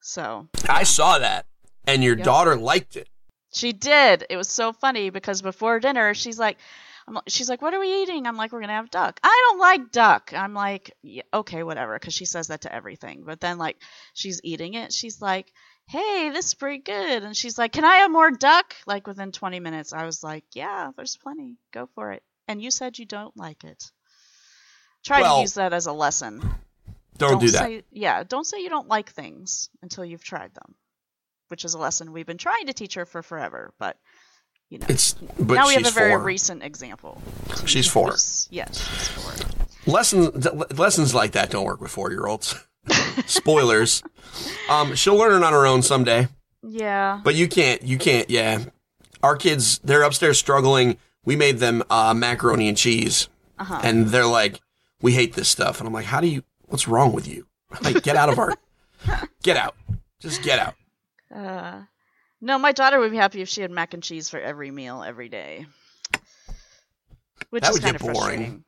So 0.00 0.48
I 0.68 0.82
saw 0.82 1.18
that, 1.18 1.46
and 1.86 2.02
your 2.02 2.16
Yep. 2.16 2.24
daughter 2.24 2.56
liked 2.56 2.96
it. 2.96 3.08
She 3.52 3.72
did. 3.72 4.26
It 4.30 4.36
was 4.36 4.48
so 4.48 4.72
funny 4.72 5.10
because 5.10 5.42
before 5.42 5.78
dinner, 5.78 6.14
she's 6.14 6.38
like, 6.38 6.58
I'm, 7.06 7.18
she's 7.28 7.48
like, 7.48 7.60
what 7.62 7.74
are 7.74 7.80
we 7.80 8.02
eating? 8.02 8.26
I'm 8.26 8.36
like, 8.36 8.52
we're 8.52 8.60
gonna 8.60 8.72
have 8.74 8.90
duck. 8.90 9.20
I 9.22 9.46
don't 9.50 9.58
like 9.60 9.92
duck. 9.92 10.32
I'm 10.34 10.54
like, 10.54 10.92
yeah, 11.02 11.22
okay, 11.34 11.62
whatever, 11.62 11.98
because 11.98 12.14
she 12.14 12.24
says 12.24 12.48
that 12.48 12.62
to 12.62 12.74
everything. 12.74 13.24
But 13.24 13.40
then 13.40 13.58
like, 13.58 13.76
she's 14.14 14.40
eating 14.42 14.74
it. 14.74 14.92
She's 14.92 15.20
like, 15.20 15.52
hey, 15.86 16.30
this 16.32 16.46
is 16.46 16.54
pretty 16.54 16.78
good. 16.82 17.22
And 17.22 17.36
she's 17.36 17.58
like, 17.58 17.72
can 17.72 17.84
I 17.84 17.96
have 17.98 18.10
more 18.10 18.30
duck? 18.30 18.74
Like 18.86 19.06
within 19.06 19.32
20 19.32 19.60
minutes, 19.60 19.92
I 19.92 20.04
was 20.06 20.22
like, 20.22 20.44
yeah, 20.54 20.90
there's 20.96 21.16
plenty. 21.16 21.56
Go 21.72 21.88
for 21.94 22.12
it. 22.12 22.22
And 22.52 22.60
you 22.62 22.70
said 22.70 22.98
you 22.98 23.06
don't 23.06 23.34
like 23.34 23.64
it. 23.64 23.90
Try 25.06 25.22
Well- 25.22 25.36
to 25.36 25.40
use 25.40 25.54
that 25.54 25.72
as 25.72 25.86
a 25.86 25.92
lesson. 25.92 26.54
Don't, 27.16 27.40
do 27.40 27.50
that. 27.50 27.64
Say, 27.64 27.82
yeah, 27.90 28.24
don't 28.24 28.44
say 28.46 28.60
you 28.62 28.68
don't 28.68 28.88
like 28.88 29.10
things 29.10 29.70
until 29.80 30.04
you've 30.04 30.22
tried 30.24 30.52
them, 30.54 30.74
which 31.48 31.64
is 31.64 31.72
a 31.72 31.78
lesson 31.78 32.12
we've 32.12 32.26
been 32.26 32.36
trying 32.38 32.66
to 32.66 32.72
teach 32.74 32.94
her 32.94 33.06
for 33.06 33.22
forever. 33.22 33.72
But 33.78 33.96
you 34.68 34.78
know, 34.78 34.86
It's 34.90 35.12
but 35.38 35.54
now 35.54 35.66
we 35.68 35.74
have 35.74 35.86
a 35.86 35.90
very 35.90 36.10
four. 36.12 36.18
recent 36.22 36.62
example. 36.62 37.22
She's 37.64 37.86
four. 37.86 38.10
Yes, 38.10 38.48
she's 38.50 39.08
four. 39.08 39.32
Lessons 39.86 40.46
lessons 40.78 41.14
like 41.14 41.32
that 41.32 41.50
don't 41.50 41.64
work 41.64 41.80
with 41.80 41.90
four 41.90 42.10
year 42.10 42.26
olds. 42.26 42.54
Spoilers. 43.26 44.02
Um, 44.68 44.94
she'll 44.94 45.16
learn 45.16 45.40
it 45.42 45.44
on 45.44 45.52
her 45.54 45.66
own 45.66 45.82
someday, 45.82 46.28
Yeah. 46.62 47.20
but 47.24 47.34
you 47.34 47.46
can't. 47.48 47.82
You 47.82 47.98
can't. 47.98 48.28
Yeah, 48.30 48.64
our 49.22 49.36
kids 49.36 49.78
they're 49.84 50.02
upstairs 50.02 50.38
struggling. 50.38 50.96
We 51.24 51.36
made 51.36 51.58
them 51.58 51.82
uh, 51.90 52.14
macaroni 52.14 52.68
and 52.68 52.76
cheese, 52.76 53.28
Uh-huh. 53.58 53.80
and 53.82 54.08
they're 54.08 54.26
like, 54.26 54.60
"We 55.00 55.12
hate 55.12 55.34
this 55.34 55.48
stuff." 55.48 55.78
And 55.78 55.86
I'm 55.86 55.92
like, 55.94 56.06
"How 56.06 56.20
do 56.20 56.26
you? 56.26 56.42
What's 56.66 56.88
wrong 56.88 57.12
with 57.12 57.28
you? 57.28 57.46
Like, 57.82 58.02
get 58.02 58.16
out 58.16 58.28
of 58.28 58.38
our, 58.38 58.54
get 59.42 59.56
out, 59.56 59.76
just 60.20 60.42
get 60.42 60.58
out." 60.58 60.74
Uh, 61.34 61.82
no, 62.40 62.58
my 62.58 62.72
daughter 62.72 62.98
would 62.98 63.10
be 63.12 63.16
happy 63.16 63.40
if 63.40 63.48
she 63.48 63.62
had 63.62 63.70
mac 63.70 63.94
and 63.94 64.02
cheese 64.02 64.28
for 64.28 64.38
every 64.40 64.70
meal 64.70 65.02
every 65.02 65.28
day. 65.28 65.64
Which 67.50 67.62
That 67.62 67.72
would 67.72 67.82
kind 67.82 67.98
get 67.98 68.08
of 68.08 68.14
boring. 68.14 68.64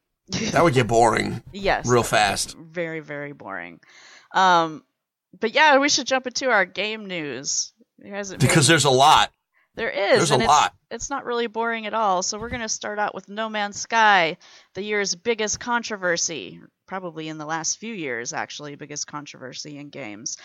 That 0.52 0.64
would 0.64 0.74
get 0.74 0.86
boring 0.86 1.42
yes. 1.52 1.86
real 1.86 2.02
fast. 2.02 2.56
Very, 2.56 3.00
very 3.00 3.32
boring. 3.32 3.80
Um, 4.32 4.84
but 5.38 5.54
yeah, 5.54 5.78
we 5.78 5.88
should 5.88 6.06
jump 6.06 6.26
into 6.26 6.48
our 6.50 6.64
game 6.64 7.06
news. 7.06 7.72
There 7.98 8.14
hasn't 8.14 8.40
been- 8.40 8.48
Because 8.48 8.66
there's 8.66 8.84
a 8.84 8.90
lot. 8.90 9.30
There 9.76 9.90
is. 9.90 10.18
There's 10.18 10.30
a 10.30 10.34
and 10.34 10.42
it's, 10.44 10.48
lot. 10.48 10.74
It's 10.90 11.10
not 11.10 11.24
really 11.24 11.48
boring 11.48 11.86
at 11.86 11.94
all. 11.94 12.22
So 12.22 12.38
we're 12.38 12.48
going 12.48 12.60
to 12.62 12.68
start 12.68 12.98
out 12.98 13.14
with 13.14 13.28
No 13.28 13.48
Man's 13.48 13.80
Sky, 13.80 14.36
the 14.74 14.82
year's 14.82 15.14
biggest 15.16 15.58
controversy, 15.58 16.60
probably 16.86 17.28
in 17.28 17.38
the 17.38 17.44
last 17.46 17.78
few 17.78 17.92
years 17.92 18.32
actually, 18.32 18.76
biggest 18.76 19.06
controversy 19.06 19.78
in 19.78 19.88
games. 19.88 20.36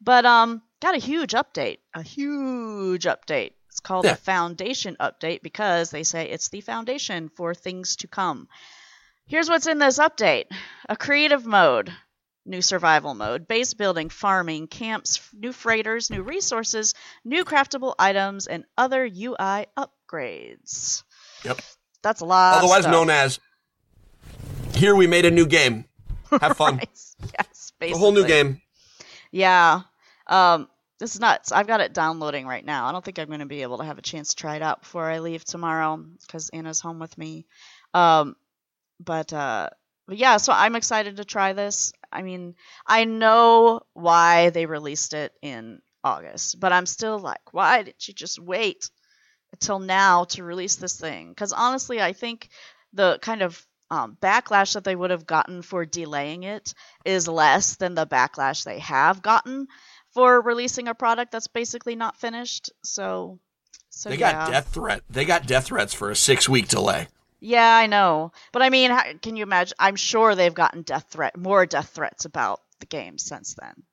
But 0.00 0.24
um 0.24 0.62
got 0.80 0.94
a 0.94 0.98
huge 0.98 1.32
update, 1.32 1.78
a 1.94 2.02
huge 2.02 3.04
update. 3.04 3.52
It's 3.68 3.80
called 3.80 4.06
Yeah. 4.06 4.12
the 4.12 4.20
Foundation 4.20 4.96
update 4.98 5.42
because 5.42 5.90
they 5.90 6.02
say 6.02 6.30
it's 6.30 6.48
the 6.48 6.60
foundation 6.62 7.28
for 7.28 7.54
things 7.54 7.96
to 7.96 8.08
come. 8.08 8.48
Here's 9.26 9.48
what's 9.50 9.66
in 9.66 9.78
this 9.78 9.98
update. 9.98 10.46
A 10.88 10.96
creative 10.96 11.44
mode, 11.44 11.92
new 12.48 12.62
survival 12.62 13.14
mode, 13.14 13.46
base 13.46 13.74
building, 13.74 14.08
farming, 14.08 14.66
camps, 14.66 15.20
new 15.32 15.52
freighters, 15.52 16.10
new 16.10 16.22
resources, 16.22 16.94
new 17.24 17.44
craftable 17.44 17.94
items, 17.98 18.46
and 18.46 18.64
other 18.76 19.04
UI 19.04 19.66
upgrades. 19.76 21.02
Yep. 21.44 21.60
That's 22.02 22.20
a 22.20 22.24
lot. 22.24 22.58
Otherwise 22.58 22.86
known 22.86 23.10
as. 23.10 23.38
Here 24.74 24.94
we 24.94 25.06
made 25.06 25.24
a 25.24 25.30
new 25.30 25.46
game. 25.46 25.84
Have 26.40 26.56
fun. 26.56 26.76
Right. 26.76 26.88
Yes, 27.38 27.72
A 27.80 27.90
whole 27.92 28.12
new 28.12 28.26
game. 28.26 28.60
Yeah. 29.30 29.82
Um, 30.26 30.68
this 30.98 31.14
is 31.14 31.20
nuts. 31.20 31.52
I've 31.52 31.66
got 31.66 31.80
it 31.80 31.92
downloading 31.92 32.46
right 32.46 32.64
now. 32.64 32.86
I 32.86 32.92
don't 32.92 33.04
think 33.04 33.18
I'm 33.18 33.28
going 33.28 33.40
to 33.40 33.46
be 33.46 33.62
able 33.62 33.78
to 33.78 33.84
have 33.84 33.98
a 33.98 34.02
chance 34.02 34.30
to 34.30 34.36
try 34.36 34.56
it 34.56 34.62
out 34.62 34.80
before 34.80 35.04
I 35.04 35.18
leave 35.20 35.44
tomorrow 35.44 36.04
because 36.26 36.48
Anna's 36.50 36.80
home 36.80 36.98
with 36.98 37.16
me. 37.16 37.46
Um, 37.94 38.36
but 39.00 39.32
uh, 39.32 39.70
but 40.06 40.16
yeah, 40.16 40.38
so 40.38 40.52
I'm 40.52 40.74
excited 40.74 41.16
to 41.18 41.24
try 41.24 41.52
this. 41.52 41.92
I 42.12 42.22
mean, 42.22 42.54
I 42.86 43.04
know 43.04 43.82
why 43.92 44.50
they 44.50 44.66
released 44.66 45.14
it 45.14 45.32
in 45.42 45.80
August, 46.02 46.58
but 46.58 46.72
I'm 46.72 46.86
still 46.86 47.18
like, 47.18 47.52
why 47.52 47.82
did 47.82 47.94
you 48.06 48.14
just 48.14 48.38
wait 48.38 48.90
until 49.52 49.78
now 49.78 50.24
to 50.24 50.44
release 50.44 50.76
this 50.76 50.98
thing? 50.98 51.30
Because 51.30 51.52
honestly, 51.52 52.00
I 52.00 52.12
think 52.12 52.48
the 52.92 53.18
kind 53.20 53.42
of 53.42 53.64
um, 53.90 54.16
backlash 54.20 54.74
that 54.74 54.84
they 54.84 54.96
would 54.96 55.10
have 55.10 55.26
gotten 55.26 55.62
for 55.62 55.84
delaying 55.84 56.42
it 56.42 56.74
is 57.04 57.28
less 57.28 57.76
than 57.76 57.94
the 57.94 58.06
backlash 58.06 58.64
they 58.64 58.78
have 58.80 59.22
gotten 59.22 59.66
for 60.12 60.40
releasing 60.40 60.88
a 60.88 60.94
product 60.94 61.32
that's 61.32 61.46
basically 61.46 61.96
not 61.96 62.16
finished. 62.16 62.70
So, 62.84 63.38
so 63.90 64.10
They 64.10 64.16
yeah. 64.16 64.32
got 64.32 64.50
death 64.50 64.68
threat. 64.68 65.02
They 65.08 65.24
got 65.24 65.46
death 65.46 65.66
threats 65.66 65.94
for 65.94 66.10
a 66.10 66.16
six 66.16 66.48
week 66.48 66.68
delay. 66.68 67.08
Yeah, 67.40 67.76
I 67.76 67.86
know. 67.86 68.32
But 68.52 68.62
I 68.62 68.70
mean, 68.70 68.90
how, 68.90 69.02
can 69.22 69.36
you 69.36 69.42
imagine? 69.44 69.74
I'm 69.78 69.96
sure 69.96 70.34
they've 70.34 70.54
gotten 70.54 70.82
death 70.82 71.06
threat, 71.10 71.36
more 71.36 71.66
death 71.66 71.90
threats 71.90 72.24
about 72.24 72.60
the 72.80 72.86
game 72.86 73.18
since 73.18 73.54
then. 73.60 73.84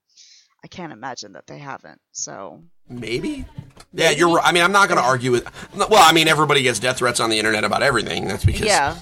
I 0.64 0.68
can't 0.68 0.92
imagine 0.94 1.34
that 1.34 1.46
they 1.46 1.60
haven't. 1.60 2.02
So 2.12 2.64
Maybe. 2.90 3.46
Yeah, 3.94 4.10
you're. 4.12 4.36
right. 4.36 4.46
I 4.46 4.52
mean, 4.52 4.64
I'm 4.64 4.72
not 4.72 4.90
going 4.90 5.00
to 5.00 5.06
argue 5.08 5.32
with. 5.32 5.48
Well, 5.76 5.90
I 5.94 6.12
mean, 6.12 6.28
everybody 6.28 6.64
gets 6.64 6.80
death 6.80 6.98
threats 6.98 7.20
on 7.20 7.30
the 7.30 7.38
internet 7.38 7.64
about 7.64 7.84
everything. 7.84 8.28
That's 8.28 8.44
because 8.46 8.66
yeah, 8.66 8.98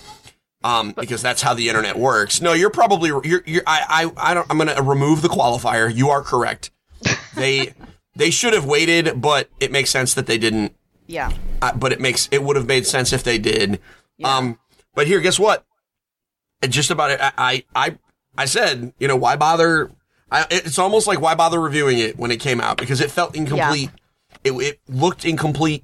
um, 0.63 0.91
because 0.91 1.21
that's 1.21 1.41
how 1.41 1.53
the 1.53 1.69
internet 1.69 1.97
works. 1.97 2.41
No, 2.41 2.53
you're 2.53 2.69
probably 2.69 3.09
you're, 3.09 3.43
you're 3.45 3.63
I, 3.65 4.11
I 4.17 4.31
I 4.31 4.33
don't 4.33 4.47
I'm 4.49 4.57
going 4.57 4.75
to 4.75 4.81
remove 4.81 5.21
the 5.21 5.27
qualifier. 5.29 5.93
You 5.93 6.09
are 6.09 6.21
correct. 6.21 6.71
They 7.35 7.73
they 8.15 8.29
should 8.29 8.53
have 8.53 8.65
waited, 8.65 9.19
but 9.19 9.49
it 9.59 9.71
makes 9.71 9.89
sense 9.89 10.13
that 10.13 10.27
they 10.27 10.37
didn't. 10.37 10.75
yeah, 11.07 11.31
Uh, 11.61 11.73
but 11.73 11.91
it 11.91 11.99
makes 11.99 12.29
it 12.31 12.43
would 12.43 12.55
have 12.55 12.67
made 12.67 12.85
sense 12.85 13.11
if 13.11 13.23
they 13.23 13.37
did. 13.39 13.79
Um, 14.23 14.59
but 14.95 15.07
here, 15.07 15.19
guess 15.21 15.39
what? 15.39 15.65
It 16.61 16.69
just 16.69 16.91
about 16.91 17.11
it. 17.11 17.19
I 17.21 17.63
I 17.75 17.97
I, 18.37 18.45
said, 18.45 18.93
you 18.99 19.07
know, 19.07 19.15
why 19.15 19.35
bother? 19.35 19.91
I, 20.31 20.45
it's 20.49 20.79
almost 20.79 21.05
like 21.07 21.19
why 21.21 21.35
bother 21.35 21.59
reviewing 21.59 21.99
it 21.99 22.17
when 22.17 22.31
it 22.31 22.39
came 22.39 22.59
out 22.61 22.77
because 22.77 22.99
it 23.01 23.11
felt 23.11 23.35
incomplete. 23.35 23.91
It, 24.43 24.51
it 24.53 24.79
looked 24.87 25.25
incomplete. 25.25 25.83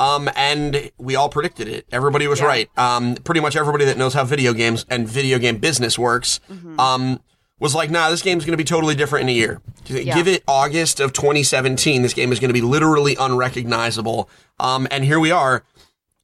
Um, 0.00 0.28
and 0.34 0.90
we 0.98 1.14
all 1.14 1.28
predicted 1.28 1.68
it. 1.68 1.86
Everybody 1.92 2.26
was 2.26 2.40
Yeah. 2.40 2.46
right. 2.46 2.70
Um, 2.78 3.14
pretty 3.14 3.40
much 3.40 3.54
everybody 3.54 3.84
that 3.84 3.96
knows 3.96 4.12
how 4.14 4.24
video 4.24 4.52
games 4.52 4.84
and 4.90 5.08
video 5.08 5.38
game 5.38 5.58
business 5.58 5.96
works, 5.96 6.40
Mm-hmm. 6.50 6.80
um, 6.80 7.20
was 7.60 7.76
like, 7.76 7.88
nah, 7.92 8.10
this 8.10 8.20
game's 8.20 8.44
going 8.44 8.54
to 8.54 8.56
be 8.56 8.64
totally 8.64 8.96
different 8.96 9.22
in 9.22 9.28
a 9.28 9.32
year. 9.38 9.60
Give 9.84 10.26
it 10.26 10.42
August 10.48 10.98
of 10.98 11.12
2017. 11.12 12.02
This 12.02 12.12
game 12.12 12.32
is 12.32 12.40
going 12.40 12.48
to 12.48 12.52
be 12.54 12.60
literally 12.60 13.16
unrecognizable. 13.20 14.28
Um, 14.58 14.88
and 14.90 15.04
here 15.04 15.20
we 15.20 15.30
are. 15.30 15.62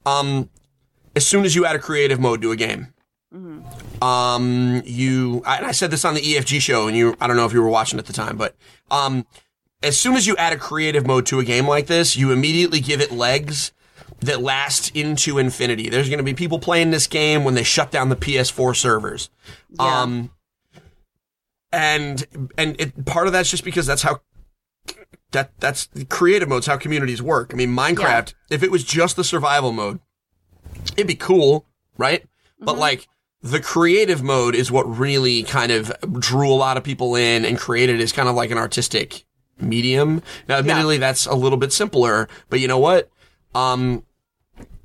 Um, 0.05 0.51
as 1.17 1.27
soon 1.27 1.45
as 1.45 1.55
you 1.55 1.67
add 1.67 1.77
a 1.77 1.79
creative 1.79 2.21
mode 2.21 2.43
to 2.43 2.53
a 2.53 2.57
game, 2.57 2.93
um, 4.03 4.83
you, 4.85 5.43
I, 5.47 5.67
I 5.67 5.73
said 5.73 5.91
this 5.91 6.05
on 6.05 6.15
the 6.15 6.21
EFG 6.21 6.61
show 6.61 6.89
and 6.89 6.97
you, 6.97 7.17
I 7.21 7.27
don't 7.27 7.37
know 7.37 7.47
if 7.47 7.53
you 7.53 7.63
were 7.63 7.69
watching 7.69 7.99
at 7.99 8.07
the 8.07 8.13
time, 8.13 8.37
but, 8.37 8.57
um, 8.91 9.27
as 9.83 9.99
soon 9.99 10.15
as 10.15 10.27
you 10.27 10.37
add 10.37 10.53
a 10.53 10.59
creative 10.59 11.07
mode 11.07 11.27
to 11.27 11.39
a 11.39 11.45
game 11.45 11.67
like 11.67 11.87
this, 11.87 12.17
you 12.17 12.33
immediately 12.33 12.81
give 12.81 13.01
it 13.01 13.11
legs 13.11 13.73
that 14.21 14.43
last 14.43 14.95
into 14.95 15.39
infinity. 15.39 15.89
There's 15.89 16.09
going 16.09 16.19
to 16.19 16.25
be 16.25 16.35
people 16.35 16.59
playing 16.59 16.91
this 16.91 17.07
game 17.07 17.45
when 17.45 17.55
they 17.55 17.63
shut 17.63 17.91
down 17.91 18.11
the 18.11 18.17
PS4 18.17 18.77
servers. 18.77 19.31
Yeah. 19.71 20.03
Um, 20.03 20.31
and 21.73 22.27
and 22.59 22.81
it, 22.81 23.05
part 23.07 23.27
of 23.27 23.33
that's 23.33 23.51
just 23.51 23.65
because 23.65 23.87
that's 23.87 24.03
how 24.03 24.21
that 25.31 25.53
that's 25.61 25.89
creative 26.09 26.49
modes 26.49 26.67
how 26.67 26.77
communities 26.77 27.23
work. 27.23 27.53
I 27.55 27.57
mean, 27.57 27.71
Minecraft, 27.71 28.35
if 28.51 28.63
it 28.63 28.71
was 28.71 28.85
just 28.85 29.17
the 29.17 29.25
survival 29.25 29.73
mode, 29.73 30.01
it'd 30.97 31.07
be 31.07 31.15
cool, 31.15 31.67
right? 31.97 32.25
But 32.59 32.79
like 32.79 33.09
the 33.43 33.61
creative 33.61 34.23
mode 34.23 34.55
is 34.55 34.71
what 34.71 34.85
really 34.85 35.43
kind 35.43 35.73
of 35.73 35.93
drew 36.19 36.53
a 36.53 36.55
lot 36.55 36.77
of 36.77 36.85
people 36.85 37.17
in 37.17 37.45
and 37.45 37.59
created 37.59 38.01
as 38.01 38.13
kind 38.13 38.29
of 38.29 38.35
like 38.35 38.51
an 38.51 38.59
artistic 38.59 39.25
medium. 39.59 40.23
Now, 40.49 40.59
admittedly, 40.59 40.99
that's 40.99 41.27
a 41.27 41.35
little 41.35 41.59
bit 41.59 41.73
simpler, 41.73 42.29
but 42.49 42.61
you 42.61 42.69
know 42.69 42.79
what? 42.79 43.11
Um, 43.55 44.05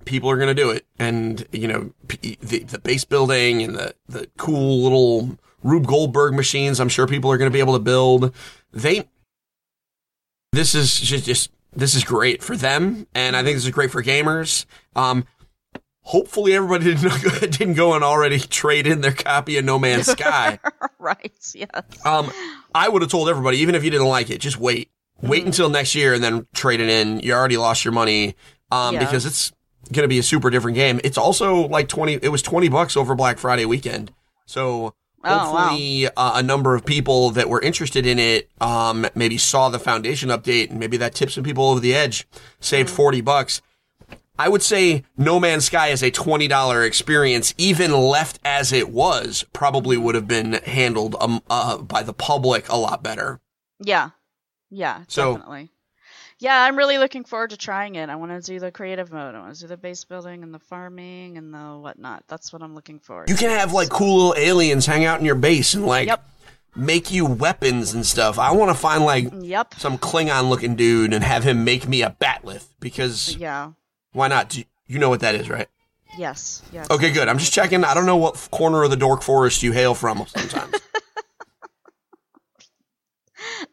people 0.05 0.29
are 0.29 0.37
going 0.37 0.55
to 0.55 0.61
do 0.61 0.69
it. 0.69 0.85
And, 0.99 1.45
you 1.51 1.67
know, 1.67 1.91
p- 2.07 2.37
the, 2.41 2.59
the 2.59 2.79
base 2.79 3.05
building 3.05 3.61
and 3.61 3.75
the, 3.75 3.95
the 4.07 4.29
cool 4.37 4.83
little 4.83 5.37
Rube 5.63 5.87
Goldberg 5.87 6.33
machines, 6.33 6.79
I'm 6.79 6.89
sure 6.89 7.07
people 7.07 7.31
are 7.31 7.37
going 7.37 7.49
to 7.49 7.53
be 7.53 7.59
able 7.59 7.73
to 7.73 7.79
build. 7.79 8.33
They, 8.71 9.07
this 10.51 10.75
is 10.75 10.99
just, 10.99 11.25
just, 11.25 11.51
this 11.75 11.95
is 11.95 12.03
great 12.03 12.41
for 12.41 12.55
them. 12.55 13.07
And 13.13 13.35
I 13.35 13.43
think 13.43 13.57
this 13.57 13.65
is 13.65 13.71
great 13.71 13.91
for 13.91 14.03
gamers. 14.03 14.65
Um, 14.95 15.25
hopefully 16.05 16.53
everybody 16.53 16.85
didn't 16.95 17.21
go, 17.23 17.39
didn't 17.47 17.73
go 17.73 17.93
and 17.95 18.03
already 18.03 18.39
trade 18.39 18.85
in 18.87 19.01
their 19.01 19.11
copy 19.11 19.57
of 19.57 19.65
No 19.65 19.77
Man's 19.79 20.05
Sky. 20.11 20.59
right. 20.99 21.33
Yes. 21.53 22.05
Um, 22.05 22.31
I 22.73 22.87
would 22.89 23.01
have 23.01 23.11
told 23.11 23.27
everybody, 23.29 23.57
even 23.57 23.75
if 23.75 23.83
you 23.83 23.89
didn't 23.91 24.07
like 24.07 24.29
it, 24.29 24.39
just 24.39 24.57
wait. 24.59 24.89
Wait 25.21 25.39
Mm-hmm. 25.39 25.47
until 25.47 25.69
next 25.69 25.95
year 25.95 26.13
and 26.13 26.23
then 26.23 26.45
trade 26.53 26.79
it 26.81 26.89
in. 26.89 27.19
You 27.21 27.33
already 27.33 27.57
lost 27.57 27.83
your 27.85 27.93
money. 27.93 28.35
Um, 28.71 28.95
Yeah. 28.95 28.99
because 28.99 29.25
it's 29.25 29.51
going 29.93 30.03
to 30.03 30.07
be 30.09 30.19
a 30.19 30.23
super 30.23 30.49
different 30.49 30.75
game. 30.75 30.99
It's 31.03 31.17
also 31.17 31.67
like 31.67 31.87
20, 31.87 32.15
it 32.21 32.29
was 32.29 32.41
20 32.41 32.67
bucks 32.69 32.97
over 32.97 33.15
Black 33.15 33.37
Friday 33.37 33.65
weekend. 33.65 34.11
So 34.45 34.93
Oh, 35.27 35.31
wow. 35.31 35.37
hopefully 35.39 36.07
uh, 36.07 36.33
a 36.35 36.43
number 36.43 36.75
of 36.75 36.85
people 36.85 37.31
that 37.31 37.49
were 37.49 37.59
interested 37.61 38.05
in 38.05 38.19
it, 38.19 38.47
um, 38.61 39.07
maybe 39.15 39.37
saw 39.39 39.69
the 39.69 39.79
foundation 39.79 40.29
update 40.29 40.69
and 40.69 40.79
maybe 40.79 40.97
that 40.97 41.15
tipped 41.15 41.31
some 41.31 41.43
people 41.43 41.65
over 41.69 41.79
the 41.79 41.95
edge, 41.95 42.27
saved 42.59 42.89
Mm-hmm. 42.89 42.95
40 42.97 43.21
bucks. 43.21 43.61
I 44.37 44.49
would 44.49 44.61
say 44.61 45.03
No 45.17 45.39
Man's 45.39 45.65
Sky 45.65 45.87
is 45.89 46.03
a 46.03 46.11
$20 46.11 46.85
experience, 46.85 47.53
even 47.57 47.91
left 47.91 48.39
as 48.43 48.73
it 48.73 48.89
was, 48.89 49.45
probably 49.53 49.97
would 49.97 50.15
have 50.15 50.27
been 50.27 50.53
handled 50.65 51.15
um, 51.19 51.41
uh, 51.49 51.77
by 51.77 52.03
the 52.03 52.13
public 52.13 52.67
a 52.69 52.75
lot 52.75 53.01
better. 53.03 53.39
Yeah. 53.79 54.09
Yeah, 54.69 55.03
So- 55.07 55.33
definitely. 55.33 55.69
Yeah, 56.37 56.63
I'm 56.63 56.75
really 56.77 56.97
looking 56.97 57.23
forward 57.23 57.51
to 57.51 57.57
trying 57.57 57.95
it. 57.95 58.09
I 58.09 58.17
want 58.17 58.31
to 58.33 58.41
do 58.41 58.59
the 58.59 58.69
creative 58.69 59.09
mode. 59.09 59.35
I 59.35 59.39
want 59.39 59.55
to 59.55 59.61
do 59.61 59.67
the 59.67 59.77
base 59.77 60.03
building 60.03 60.43
and 60.43 60.53
the 60.53 60.59
farming 60.59 61.37
and 61.37 61.53
the 61.53 61.77
whatnot. 61.79 62.25
That's 62.27 62.51
what 62.51 62.61
I'm 62.61 62.75
looking 62.75 62.99
for. 62.99 63.23
You 63.29 63.35
can 63.35 63.51
have 63.51 63.71
like 63.71 63.87
cool 63.89 64.17
little 64.17 64.35
aliens 64.37 64.85
hang 64.85 65.05
out 65.05 65.17
in 65.19 65.25
your 65.25 65.35
base 65.35 65.73
and 65.75 65.85
like 65.85 66.07
Yep. 66.07 66.29
make 66.75 67.09
you 67.09 67.25
weapons 67.25 67.93
and 67.93 68.05
stuff. 68.05 68.37
I 68.37 68.51
want 68.51 68.69
to 68.69 68.75
find 68.75 69.05
like 69.05 69.29
Yep. 69.33 69.75
some 69.77 69.97
Klingon 69.97 70.49
looking 70.49 70.75
dude 70.75 71.13
and 71.13 71.23
have 71.23 71.45
him 71.45 71.63
make 71.63 71.87
me 71.87 72.01
a 72.01 72.09
bat'leth 72.09 72.67
because 72.81 73.37
Yeah. 73.37 73.71
Why 74.15 74.27
not? 74.27 74.49
Do- 74.49 74.63
You 74.87 74.97
know 74.99 75.09
what 75.09 75.19
that 75.19 75.35
is, 75.35 75.49
right? 75.49 75.67
Yes. 76.17 76.61
Yes. 76.71 76.89
Okay, 76.89 77.11
good. 77.11 77.27
I'm 77.27 77.37
just 77.37 77.53
checking. 77.53 77.83
I 77.83 77.93
don't 77.93 78.05
know 78.05 78.15
what 78.17 78.47
corner 78.51 78.83
of 78.83 78.89
the 78.89 78.95
dork 78.95 79.21
forest 79.21 79.61
you 79.63 79.71
hail 79.73 79.93
from 79.93 80.25
sometimes. 80.27 80.73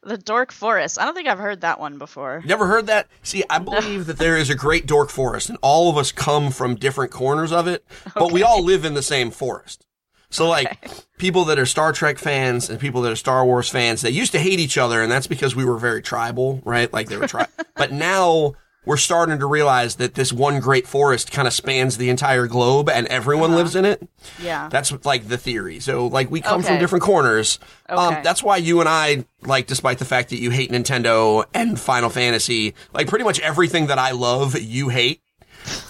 The 0.05 0.19
Dork 0.19 0.51
Forest. 0.51 1.01
I 1.01 1.05
don't 1.05 1.15
think 1.15 1.29
I've 1.29 1.39
heard 1.39 1.61
that 1.61 1.79
one 1.79 1.97
before. 1.97 2.43
Never 2.45 2.67
heard 2.67 2.87
that? 2.89 3.07
See, 3.23 3.45
I 3.49 3.59
believe 3.61 4.07
that 4.07 4.19
there 4.19 4.37
is 4.37 4.51
a 4.51 4.55
great 4.57 4.87
dork 4.87 5.09
forest, 5.09 5.49
and 5.49 5.57
all 5.63 5.89
of 5.89 5.97
us 5.97 6.11
come 6.11 6.51
from 6.51 6.75
different 6.75 7.13
corners 7.13 7.53
of 7.53 7.69
it, 7.69 7.85
but 8.15 8.33
we 8.33 8.43
all 8.43 8.63
live 8.65 8.85
in 8.85 8.95
the 8.95 9.03
same 9.03 9.31
forest. 9.31 9.87
So, 10.31 10.49
like, 10.49 10.77
people 11.19 11.45
that 11.45 11.59
are 11.59 11.67
Star 11.67 11.93
Trek 11.93 12.19
fans 12.19 12.69
and 12.69 12.81
people 12.81 13.03
that 13.03 13.13
are 13.13 13.17
Star 13.17 13.45
Wars 13.47 13.69
fans, 13.69 14.03
they 14.03 14.11
used 14.11 14.33
to 14.33 14.39
hate 14.41 14.59
each 14.59 14.77
other, 14.77 15.01
and 15.01 15.11
that's 15.13 15.29
because 15.29 15.55
we 15.55 15.65
were 15.65 15.79
very 15.79 16.03
tribal, 16.03 16.61
right? 16.65 16.93
Like, 16.93 17.09
they 17.09 17.17
were 17.17 17.29
tri- 17.29 17.47
But 17.77 17.93
now 17.93 18.55
we're 18.85 18.97
starting 18.97 19.39
to 19.39 19.47
realize 19.47 19.95
that 19.97 20.15
this 20.15 20.33
one 20.33 20.59
great 20.59 20.87
forest 20.89 21.31
kind 21.31 21.47
of 21.47 21.55
spans 21.55 21.99
the 21.99 22.09
entire 22.11 22.47
globe, 22.49 22.89
and 22.91 23.07
everyone 23.07 23.55
lives 23.55 23.77
in 23.77 23.85
it. 23.85 24.09
Yeah. 24.43 24.69
That's 24.69 24.93
like 25.05 25.29
the 25.29 25.39
theory. 25.39 25.79
So 25.81 26.07
like 26.09 26.31
we 26.33 26.41
come 26.41 26.63
from 26.63 26.79
different 26.81 27.05
corners. 27.05 27.59
Um, 27.89 28.15
Okay. 28.15 28.23
that's 28.23 28.43
why 28.43 28.57
you 28.57 28.81
and 28.81 28.89
I 28.89 29.25
like, 29.43 29.67
despite 29.69 29.99
the 29.99 30.05
fact 30.05 30.31
that 30.31 30.41
you 30.41 30.51
hate 30.51 30.71
Nintendo 30.73 31.45
and 31.55 31.79
Final 31.79 32.11
Fantasy, 32.11 32.75
like 32.93 33.07
pretty 33.07 33.25
much 33.25 33.39
everything 33.41 33.87
that 33.87 33.99
I 33.99 34.11
love, 34.13 34.59
you 34.61 34.89
hate. 34.89 35.21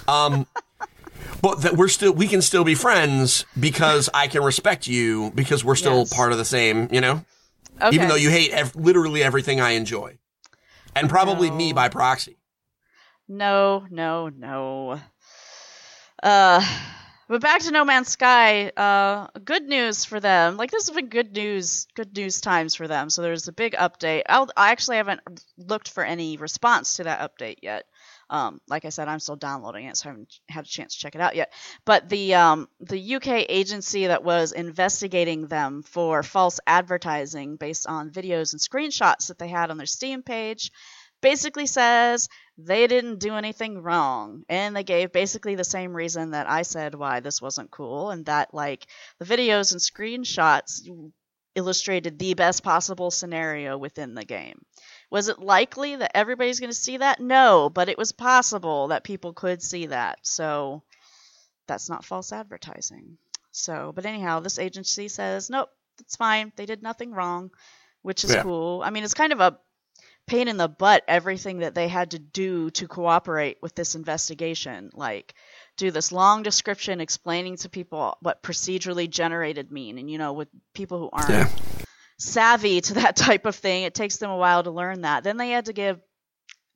Um, 0.07 0.47
but 1.41 1.63
that 1.63 1.77
we're 1.77 1.89
still 1.89 2.13
we 2.13 2.29
can 2.29 2.43
still 2.43 2.63
be 2.65 2.75
friends 2.75 3.47
because 3.59 4.11
I 4.13 4.27
can 4.29 4.43
respect 4.45 4.87
you 4.87 5.33
because 5.35 5.65
we're 5.65 5.77
still 5.77 6.01
Yes. 6.01 6.15
part 6.15 6.33
of 6.33 6.39
the 6.39 6.45
same. 6.45 6.89
You 6.93 7.01
know, 7.01 7.25
okay. 7.81 7.95
even 7.95 8.09
though 8.09 8.17
you 8.17 8.29
hate 8.29 8.51
ev- 8.53 8.77
literally 8.77 9.23
everything 9.23 9.61
I 9.63 9.71
enjoy, 9.71 10.19
and 10.95 11.09
probably 11.09 11.51
me 11.51 11.73
by 11.73 11.89
proxy. 11.89 12.37
No, 13.33 13.87
no, 13.91 14.29
no. 14.29 15.01
Uh, 16.23 16.65
but 17.29 17.41
back 17.41 17.63
to 17.63 17.71
No 17.71 17.85
Man's 17.85 18.09
Sky. 18.09 18.69
Uh, 18.77 19.29
good 19.43 19.63
news 19.63 20.05
for 20.05 20.21
them. 20.21 20.59
Like 20.59 20.71
this 20.71 20.87
has 20.87 20.95
been 20.95 21.09
good 21.09 21.33
news, 21.33 21.87
good 21.95 22.15
news 22.15 22.43
times 22.43 22.75
for 22.75 22.87
them. 22.87 23.09
So 23.09 23.23
there's 23.23 23.49
a 23.49 23.53
big 23.53 23.73
update. 23.73 24.25
I'll, 24.29 24.51
I 24.55 24.71
actually 24.71 24.99
haven't 24.99 25.21
looked 25.57 25.89
for 25.89 26.05
any 26.05 26.37
response 26.37 26.97
to 26.97 27.05
that 27.05 27.21
update 27.21 27.57
yet. 27.63 27.87
Um, 28.29 28.61
like 28.69 28.85
I 28.85 28.91
said, 28.91 29.09
I'm 29.09 29.21
still 29.21 29.37
downloading 29.37 29.87
it, 29.87 29.97
so 29.97 30.09
I 30.09 30.13
haven't 30.13 30.39
had 30.49 30.65
a 30.65 30.69
chance 30.69 30.95
to 30.95 31.01
check 31.01 31.15
it 31.15 31.21
out 31.21 31.35
yet. 31.35 31.53
But 31.87 32.09
the 32.09 32.35
um, 32.35 32.69
the 32.81 33.17
UK 33.17 33.47
agency 33.49 34.07
that 34.07 34.25
was 34.25 34.53
investigating 34.53 35.47
them 35.47 35.83
for 35.83 36.23
false 36.23 36.61
advertising 36.67 37.57
based 37.57 37.87
on 37.87 38.11
videos 38.11 38.53
and 38.53 38.61
screenshots 38.61 39.29
that 39.29 39.39
they 39.39 39.49
had 39.49 39.71
on 39.71 39.77
their 39.79 39.87
Steam 39.87 40.23
page 40.23 40.71
basically 41.23 41.67
says 41.67 42.29
they 42.59 42.87
didn't 42.87 43.19
do 43.21 43.35
anything 43.35 43.81
wrong 43.83 44.43
and 44.49 44.77
they 44.77 44.83
gave 44.85 45.13
basically 45.13 45.55
the 45.55 45.65
same 45.65 45.95
reason 45.95 46.33
that 46.33 46.51
I 46.51 46.63
said 46.63 46.95
why 46.95 47.21
this 47.21 47.41
wasn't 47.41 47.71
cool 47.71 48.11
and 48.11 48.27
that 48.27 48.53
like 48.53 48.87
the 49.19 49.25
videos 49.25 49.73
and 49.73 49.81
screenshots 49.81 50.83
illustrated 51.55 52.19
the 52.19 52.35
best 52.35 52.63
possible 52.63 53.11
scenario 53.11 53.79
within 53.79 54.15
the 54.15 54.25
game. 54.25 54.61
Was 55.11 55.29
it 55.29 55.39
likely 55.39 55.97
that 55.97 56.17
everybody's 56.17 56.61
going 56.61 56.71
to 56.71 56.77
see 56.77 56.99
that? 56.99 57.21
No, 57.21 57.71
but 57.71 57.89
it 57.89 57.99
was 57.99 58.13
possible 58.13 58.89
that 58.89 59.05
people 59.05 59.33
could 59.33 59.63
see 59.63 59.87
that. 59.87 60.19
So 60.23 60.83
that's 61.67 61.89
not 61.89 62.05
false 62.05 62.33
advertising. 62.33 63.19
So, 63.51 63.93
but 63.95 64.07
anyhow, 64.07 64.41
this 64.41 64.59
agency 64.59 65.09
says, 65.09 65.51
nope, 65.51 65.69
it's 66.01 66.17
fine. 66.17 66.53
They 66.57 66.65
did 66.67 66.83
nothing 66.83 67.13
wrong, 67.13 67.51
which 68.01 68.25
is 68.25 68.33
Yeah. 68.33 68.43
cool. 68.43 68.83
I 68.83 68.91
mean, 68.91 69.05
it's 69.05 69.15
kind 69.15 69.33
of 69.33 69.41
a 69.41 69.59
pain 70.27 70.49
in 70.49 70.57
the 70.57 70.69
butt 70.69 71.03
everything 71.09 71.59
that 71.59 71.75
they 71.75 71.89
had 71.89 72.13
to 72.13 72.19
do 72.19 72.71
to 72.71 72.87
cooperate 72.89 73.59
with 73.61 73.75
this 73.75 73.95
investigation. 73.95 74.91
Like, 74.95 75.35
do 75.77 75.91
this 75.91 76.13
long 76.13 76.43
description 76.43 77.01
explaining 77.01 77.57
to 77.59 77.69
people 77.69 78.17
what 78.21 78.43
procedurally 78.43 79.09
generated 79.11 79.73
mean. 79.73 79.99
And, 79.99 80.11
you 80.11 80.19
know, 80.19 80.33
with 80.33 80.49
people 80.75 80.99
who 80.99 81.11
aren't 81.13 81.31
Yeah. 81.31 81.49
savvy 82.19 82.81
to 82.83 82.95
that 83.03 83.17
type 83.17 83.47
of 83.47 83.57
thing, 83.57 83.83
it 83.85 83.95
takes 83.95 84.19
them 84.19 84.31
a 84.31 84.37
while 84.37 84.63
to 84.63 84.71
learn 84.71 85.03
that. 85.03 85.25
Then 85.25 85.37
they 85.37 85.51
had 85.51 85.67
to 85.67 85.73
give 85.73 86.01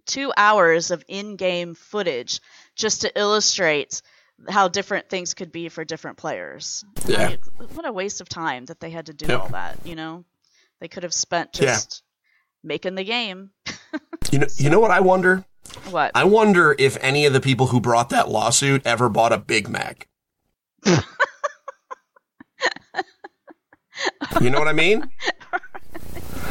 two 0.07 0.33
hours 0.37 0.91
of 0.91 1.05
in 1.09 1.37
game 1.37 1.75
footage 1.75 2.41
just 2.75 3.03
to 3.03 3.19
illustrate 3.19 4.03
how 4.49 4.69
different 4.69 5.09
things 5.09 5.35
could 5.35 5.50
be 5.50 5.69
for 5.69 5.85
different 5.85 6.17
players. 6.19 6.85
Yeah. 7.07 7.37
What 7.75 7.87
a 7.87 7.93
waste 7.93 8.21
of 8.21 8.29
time 8.29 8.67
that 8.67 8.81
they 8.81 8.91
had 8.91 9.07
to 9.07 9.15
do 9.15 9.26
Yep. 9.26 9.41
all 9.41 9.49
that, 9.50 9.79
you 9.85 9.95
know? 9.95 10.25
They 10.81 10.88
could 10.88 11.05
have 11.05 11.15
spent 11.15 11.53
just 11.55 12.03
making 12.67 12.97
the 12.97 13.05
game. 13.05 13.51
You 14.33 14.41
know, 14.41 14.47
you 14.57 14.71
know 14.71 14.81
what 14.81 14.91
I 14.91 14.99
wonder? 14.99 15.45
What? 15.91 16.11
I 16.15 16.25
wonder 16.25 16.75
if 16.81 16.97
any 17.01 17.27
of 17.27 17.33
the 17.33 17.41
people 17.41 17.69
who 17.69 17.81
brought 17.81 18.11
that 18.11 18.29
lawsuit 18.29 18.83
ever 18.85 19.09
bought 19.09 19.33
a 19.33 19.39
Big 19.39 19.69
Mac. 19.69 20.09
you 20.85 20.97
know 24.51 24.59
what 24.59 24.69
I 24.69 24.73
mean? 24.73 25.09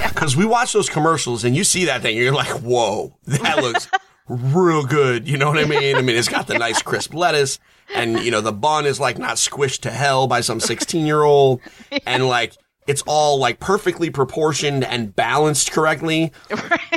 Because 0.10 0.38
we 0.38 0.46
watch 0.46 0.72
those 0.72 0.90
commercials 0.90 1.44
and 1.44 1.56
you 1.56 1.66
see 1.66 1.86
that 1.86 2.02
thing, 2.02 2.16
you're 2.16 2.34
like, 2.34 2.62
whoa, 2.62 3.18
that 3.26 3.58
looks 3.58 3.90
real 4.30 4.86
good. 4.86 5.28
You 5.28 5.38
know 5.38 5.50
what 5.50 5.58
I 5.58 5.66
mean? 5.66 5.98
I 5.98 6.02
mean, 6.02 6.16
it's 6.16 6.30
got 6.30 6.48
the 6.48 6.58
nice 6.58 6.82
crisp 6.82 7.14
lettuce, 7.14 7.60
and, 7.94 8.20
you 8.20 8.32
know, 8.32 8.40
the 8.40 8.54
bun 8.54 8.86
is 8.86 9.00
like 9.00 9.18
not 9.18 9.36
squished 9.36 9.82
to 9.82 9.92
hell 9.92 10.28
by 10.28 10.40
some 10.40 10.62
16 10.62 11.06
year 11.06 11.24
old, 11.24 11.60
and 12.08 12.28
like, 12.28 12.54
it's 12.88 13.02
all 13.08 13.38
like 13.40 13.60
perfectly 13.60 14.10
proportioned 14.10 14.84
and 14.84 15.16
balanced 15.16 15.72
correctly. 15.72 16.32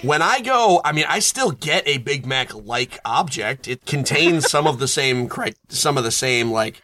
When 0.03 0.21
I 0.23 0.41
go, 0.41 0.81
I 0.85 0.93
mean, 0.93 1.07
I 1.09 1.19
still 1.21 1.51
get 1.51 1.87
a 1.89 1.99
Big 1.99 2.27
Mac 2.27 2.55
like 2.55 2.99
object. 3.05 3.67
It 3.69 3.87
contains 3.87 4.51
some 4.51 4.67
of 4.67 4.79
the 4.79 4.89
same, 4.89 5.29
some 5.69 5.97
of 5.97 6.05
the 6.05 6.11
same, 6.11 6.51
like, 6.53 6.83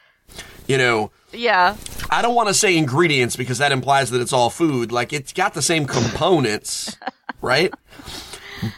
you 0.66 0.78
know, 0.78 1.10
yeah. 1.32 1.76
I 2.10 2.22
don't 2.22 2.34
want 2.34 2.48
to 2.48 2.54
say 2.54 2.76
ingredients 2.76 3.36
because 3.36 3.58
that 3.58 3.72
implies 3.72 4.10
that 4.10 4.20
it's 4.20 4.32
all 4.32 4.50
food. 4.50 4.90
Like 4.92 5.12
it's 5.12 5.32
got 5.32 5.52
the 5.54 5.62
same 5.62 5.84
components, 5.86 6.96
right? 7.42 7.72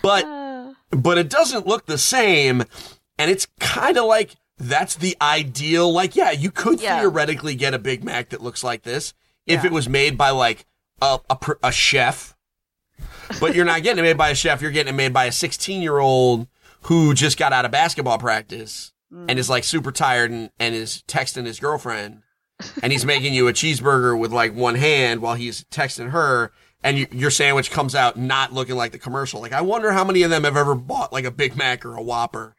But 0.02 0.24
uh. 0.24 0.72
but 0.90 1.18
it 1.18 1.28
doesn't 1.28 1.66
look 1.66 1.86
the 1.86 1.98
same 1.98 2.64
and 3.18 3.30
it's 3.30 3.46
kind 3.60 3.96
of 3.96 4.06
like 4.06 4.34
that's 4.58 4.96
the 4.96 5.16
ideal 5.20 5.92
like 5.92 6.16
yeah, 6.16 6.30
you 6.32 6.50
could 6.50 6.80
Yeah. 6.80 6.98
theoretically 7.00 7.54
get 7.54 7.74
a 7.74 7.78
Big 7.78 8.02
Mac 8.02 8.30
that 8.30 8.42
looks 8.42 8.64
like 8.64 8.82
this 8.82 9.14
if 9.46 9.62
Yeah. 9.62 9.66
it 9.66 9.72
was 9.72 9.88
made 9.88 10.16
by 10.18 10.30
like 10.30 10.66
a 11.00 11.18
a, 11.30 11.38
a 11.64 11.72
chef. 11.72 12.34
But 13.40 13.54
you're 13.54 13.64
not 13.64 13.82
getting 13.82 13.98
it 13.98 14.08
made 14.08 14.16
by 14.16 14.30
a 14.30 14.34
chef, 14.34 14.62
you're 14.62 14.70
getting 14.70 14.94
it 14.94 14.96
made 14.96 15.12
by 15.12 15.24
a 15.26 15.30
16-year-old 15.30 16.46
who 16.82 17.12
just 17.12 17.36
got 17.36 17.52
out 17.52 17.64
of 17.64 17.70
basketball 17.72 18.18
practice 18.18 18.92
mm. 19.12 19.26
and 19.28 19.38
is 19.38 19.50
like 19.50 19.64
super 19.64 19.90
tired 19.92 20.30
and, 20.30 20.50
and 20.60 20.74
is 20.74 21.02
texting 21.08 21.44
his 21.44 21.58
girlfriend. 21.58 22.22
And 22.82 22.90
he's 22.92 23.04
making 23.04 23.34
you 23.34 23.48
a 23.48 23.52
cheeseburger 23.52 24.18
with 24.18 24.32
like 24.32 24.54
one 24.54 24.76
hand 24.76 25.20
while 25.20 25.34
he's 25.34 25.64
texting 25.64 26.10
her 26.10 26.52
and 26.82 26.98
you, 26.98 27.06
your 27.10 27.30
sandwich 27.30 27.70
comes 27.70 27.94
out 27.94 28.16
not 28.16 28.52
looking 28.52 28.76
like 28.76 28.92
the 28.92 28.98
commercial. 28.98 29.40
Like 29.40 29.52
i 29.52 29.60
wonder 29.60 29.92
how 29.92 30.04
many 30.04 30.22
of 30.22 30.30
them 30.30 30.44
have 30.44 30.56
ever 30.56 30.74
bought 30.74 31.12
like 31.12 31.24
a 31.24 31.30
big 31.30 31.56
mac 31.56 31.84
or 31.84 31.96
a 31.96 32.02
whopper 32.02 32.54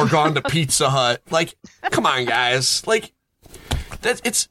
or 0.00 0.08
gone 0.08 0.34
to 0.34 0.42
pizza 0.48 0.90
hut. 0.90 1.22
Like 1.30 1.54
come 1.90 2.06
on 2.06 2.24
guys. 2.24 2.84
Like 2.86 3.12
that's 4.00 4.22
it's 4.24 4.48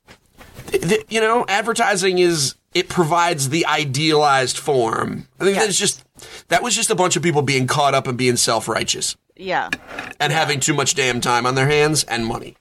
th- 0.67 1.05
you 1.09 1.19
know 1.21 1.45
advertising 1.47 2.17
is 2.19 2.55
it 2.73 2.87
provides 2.89 3.49
the 3.49 3.65
idealized 3.65 4.57
form 4.57 5.27
i 5.39 5.43
think 5.43 5.57
that's 5.57 5.77
just 5.77 6.03
that 6.49 6.61
was 6.63 6.75
just 6.75 6.89
a 6.89 6.95
bunch 6.95 7.15
of 7.15 7.23
people 7.23 7.41
being 7.41 7.67
caught 7.67 7.93
up 7.93 8.07
and 8.07 8.17
being 8.17 8.35
self-righteous 8.37 9.15
Yeah. 9.35 9.69
and 10.19 10.31
having 10.31 10.59
too 10.59 10.73
much 10.73 10.95
damn 10.95 11.21
time 11.21 11.45
on 11.45 11.55
their 11.55 11.67
hands 11.67 12.03
and 12.03 12.25
money 12.25 12.55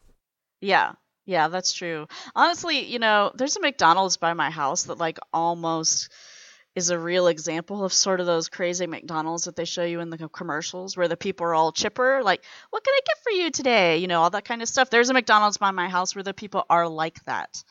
Yeah. 0.61 0.92
Yeah, 1.26 1.46
that's 1.46 1.72
true. 1.72 2.09
Honestly, 2.35 2.81
you 2.87 2.98
know, 2.98 3.31
there's 3.37 3.57
a 3.57 3.61
McDonald's 3.61 4.16
by 4.16 4.33
my 4.35 4.50
house 4.50 4.85
that 4.85 4.98
like 4.98 5.18
almost 5.33 6.11
is 6.74 6.90
a 6.90 6.98
real 6.98 7.29
example 7.29 7.85
of 7.85 7.92
sort 7.92 8.18
of 8.18 8.26
those 8.26 8.48
crazy 8.48 8.87
McDonald's 8.88 9.44
that 9.44 9.55
they 9.55 9.64
show 9.64 9.85
you 9.85 10.00
in 10.00 10.11
the 10.11 10.29
commercials 10.29 10.96
where 10.96 11.07
the 11.07 11.16
people 11.16 11.46
are 11.46 11.55
all 11.55 11.70
chipper, 11.70 12.22
like, 12.24 12.42
what 12.70 12.83
can 12.83 12.94
I 12.94 13.00
get 13.07 13.16
for 13.22 13.31
you 13.31 13.50
today? 13.50 13.98
You 13.98 14.09
know, 14.09 14.22
all 14.22 14.31
that 14.31 14.44
kind 14.44 14.61
of 14.62 14.68
stuff. 14.68 14.90
There's 14.90 15.11
a 15.11 15.12
McDonald's 15.14 15.59
by 15.59 15.70
my 15.70 15.88
house 15.88 16.16
where 16.16 16.24
the 16.24 16.35
people 16.35 16.64
are 16.68 16.88
like 16.88 17.22
that. 17.26 17.62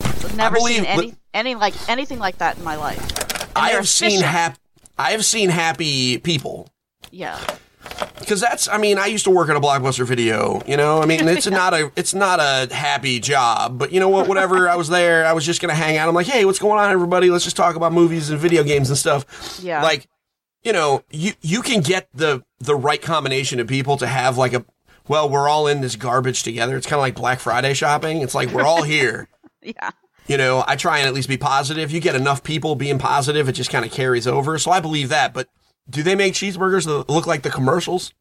I've 0.00 0.36
never 0.36 0.56
believe- 0.56 0.76
seen 0.76 0.84
any 0.86 1.14
any 1.34 1.54
like 1.54 1.74
anything 1.88 2.18
like 2.18 2.38
that 2.38 2.58
in 2.58 2.64
my 2.64 2.76
life. 2.76 2.98
And 3.20 3.48
I 3.56 3.70
have 3.70 3.88
seen 3.88 4.08
efficient. 4.08 4.26
hap- 4.26 4.58
I 4.98 5.10
have 5.12 5.24
seen 5.24 5.50
happy 5.50 6.18
people 6.18 6.68
Yeah. 7.10 7.38
because 8.18 8.40
that's. 8.40 8.68
I 8.68 8.78
mean, 8.78 8.98
I 8.98 9.06
used 9.06 9.24
to 9.24 9.30
work 9.30 9.48
at 9.48 9.56
a 9.56 9.60
blockbuster 9.60 10.04
video. 10.06 10.60
You 10.66 10.76
know, 10.76 11.00
I 11.02 11.06
mean, 11.06 11.26
it's 11.28 11.46
not 11.50 11.74
a 11.74 11.92
it's 11.96 12.14
not 12.14 12.40
a 12.40 12.72
happy 12.74 13.20
job, 13.20 13.78
but 13.78 13.92
you 13.92 14.00
know 14.00 14.08
what? 14.08 14.26
Whatever. 14.28 14.68
I 14.68 14.76
was 14.76 14.88
there. 14.88 15.26
I 15.26 15.32
was 15.32 15.44
just 15.44 15.60
gonna 15.60 15.74
hang 15.74 15.96
out. 15.96 16.08
I'm 16.08 16.14
like, 16.14 16.26
hey, 16.26 16.44
what's 16.44 16.58
going 16.58 16.78
on, 16.80 16.90
everybody? 16.90 17.30
Let's 17.30 17.44
just 17.44 17.56
talk 17.56 17.76
about 17.76 17.92
movies 17.92 18.30
and 18.30 18.38
video 18.38 18.62
games 18.64 18.88
and 18.90 18.98
stuff. 18.98 19.60
Yeah. 19.62 19.82
Like, 19.82 20.08
you 20.62 20.72
know, 20.72 21.02
you 21.10 21.32
you 21.42 21.62
can 21.62 21.80
get 21.80 22.08
the 22.14 22.42
the 22.58 22.74
right 22.74 23.00
combination 23.00 23.60
of 23.60 23.66
people 23.66 23.96
to 23.98 24.06
have 24.06 24.36
like 24.38 24.52
a. 24.54 24.64
Well, 25.06 25.30
we're 25.30 25.48
all 25.48 25.66
in 25.68 25.80
this 25.80 25.96
garbage 25.96 26.42
together. 26.42 26.76
It's 26.76 26.86
kind 26.86 26.98
of 26.98 27.00
like 27.00 27.14
Black 27.14 27.40
Friday 27.40 27.72
shopping. 27.72 28.20
It's 28.20 28.34
like 28.34 28.50
we're 28.50 28.64
all 28.66 28.82
here. 28.94 29.28
Yeah. 29.62 29.90
you 30.26 30.36
know, 30.36 30.64
I 30.66 30.76
try 30.76 30.98
and 30.98 31.08
at 31.08 31.14
least 31.14 31.28
be 31.28 31.36
positive. 31.36 31.90
You 31.90 32.00
get 32.00 32.14
enough 32.14 32.42
people 32.42 32.74
being 32.74 32.98
positive, 32.98 33.48
it 33.48 33.52
just 33.52 33.70
kind 33.70 33.84
of 33.84 33.90
carries 33.90 34.26
over. 34.26 34.58
So 34.58 34.70
I 34.70 34.80
believe 34.80 35.08
that. 35.08 35.32
But 35.34 35.48
do 35.88 36.02
they 36.02 36.14
make 36.14 36.34
cheeseburgers 36.34 36.84
that 36.86 37.08
look 37.12 37.26
like 37.26 37.42
the 37.42 37.50
commercials? 37.50 38.12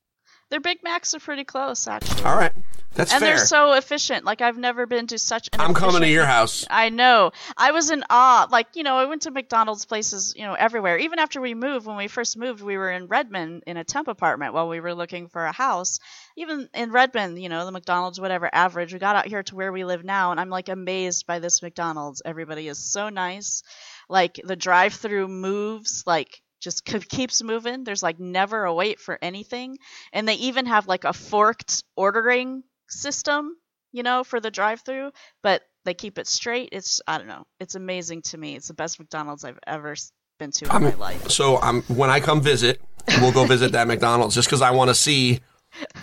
Their 0.49 0.61
Big 0.61 0.81
Macs 0.81 1.13
are 1.13 1.19
pretty 1.19 1.43
close 1.43 1.87
actually. 1.87 2.23
All 2.23 2.35
right, 2.35 2.53
that's 2.93 3.11
and 3.11 3.19
fair. 3.19 3.35
they're 3.35 3.45
so 3.45 3.73
efficient. 3.73 4.23
Like 4.23 4.41
I've 4.41 4.57
never 4.57 4.85
been 4.85 5.07
to 5.07 5.19
such 5.19 5.49
an 5.51 5.59
I'm 5.59 5.73
coming 5.73 6.01
to 6.01 6.07
your 6.07 6.25
house. 6.25 6.65
I 6.69 6.87
know. 6.89 7.31
I 7.57 7.71
was 7.71 7.91
in 7.91 8.03
awe. 8.09 8.47
Like, 8.49 8.67
you 8.75 8.83
know, 8.83 8.97
I 8.97 9.05
went 9.05 9.23
to 9.23 9.31
McDonald's 9.31 9.85
places, 9.85 10.33
you 10.37 10.43
know, 10.43 10.53
everywhere. 10.53 10.97
Even 10.97 11.19
after 11.19 11.41
we 11.41 11.53
moved, 11.53 11.85
when 11.85 11.97
we 11.97 12.07
first 12.07 12.37
moved, 12.37 12.61
we 12.61 12.77
were 12.77 12.91
in 12.91 13.07
Redmond 13.07 13.63
in 13.67 13.75
a 13.75 13.83
temp 13.83 14.07
apartment 14.07 14.53
while 14.53 14.69
we 14.69 14.79
were 14.79 14.95
looking 14.95 15.27
for 15.27 15.45
a 15.45 15.51
house. 15.51 15.99
Even 16.37 16.69
in 16.73 16.91
Redmond, 16.91 17.41
you 17.41 17.49
know, 17.49 17.65
the 17.65 17.71
McDonald's, 17.71 18.19
whatever, 18.19 18.49
average. 18.51 18.93
We 18.93 18.99
got 18.99 19.17
out 19.17 19.27
here 19.27 19.43
to 19.43 19.55
where 19.55 19.73
we 19.73 19.83
live 19.83 20.05
now, 20.05 20.31
and 20.31 20.39
I'm 20.39 20.49
like 20.49 20.69
amazed 20.69 21.27
by 21.27 21.39
this 21.39 21.61
McDonald's. 21.61 22.21
Everybody 22.23 22.69
is 22.69 22.79
so 22.79 23.09
nice. 23.09 23.63
Like, 24.07 24.39
the 24.41 24.55
drive 24.55 24.93
through 24.93 25.27
moves, 25.27 26.03
like, 26.07 26.41
just 26.67 26.83
keeps 27.09 27.41
moving. 27.41 27.85
There's 27.85 28.03
like 28.03 28.19
never 28.19 28.65
a 28.65 28.73
wait 28.73 28.99
for 28.99 29.17
anything. 29.21 29.77
And 30.11 30.27
they 30.27 30.33
even 30.33 30.65
have 30.65 30.85
like 30.85 31.05
a 31.05 31.13
forked 31.13 31.83
ordering 31.95 32.63
system, 32.89 33.55
you 33.93 34.03
know, 34.03 34.25
for 34.25 34.41
the 34.41 34.51
drive 34.51 34.81
through, 34.81 35.11
but 35.41 35.61
they 35.85 35.93
keep 35.93 36.17
it 36.17 36.27
straight. 36.27 36.69
It's 36.73 36.99
I 37.07 37.17
don't 37.17 37.27
know. 37.27 37.45
It's 37.61 37.75
amazing 37.75 38.23
to 38.23 38.37
me. 38.37 38.57
It's 38.57 38.67
the 38.67 38.73
best 38.73 38.99
McDonald's 38.99 39.45
I've 39.45 39.59
ever 39.65 39.95
been 40.39 40.51
to 40.51 40.65
in 40.65 40.83
my 40.83 40.95
life. 40.95 41.29
So 41.29 41.57
I'm 41.61 41.83
when 41.83 42.09
I 42.09 42.19
come 42.19 42.41
visit, 42.41 42.81
we'll 43.21 43.31
go 43.31 43.45
visit 43.45 43.71
that 43.71 43.87
McDonald's 43.87 44.35
just 44.35 44.49
because 44.49 44.61
I 44.61 44.71
want 44.71 44.89
to 44.89 44.95
see 44.95 45.39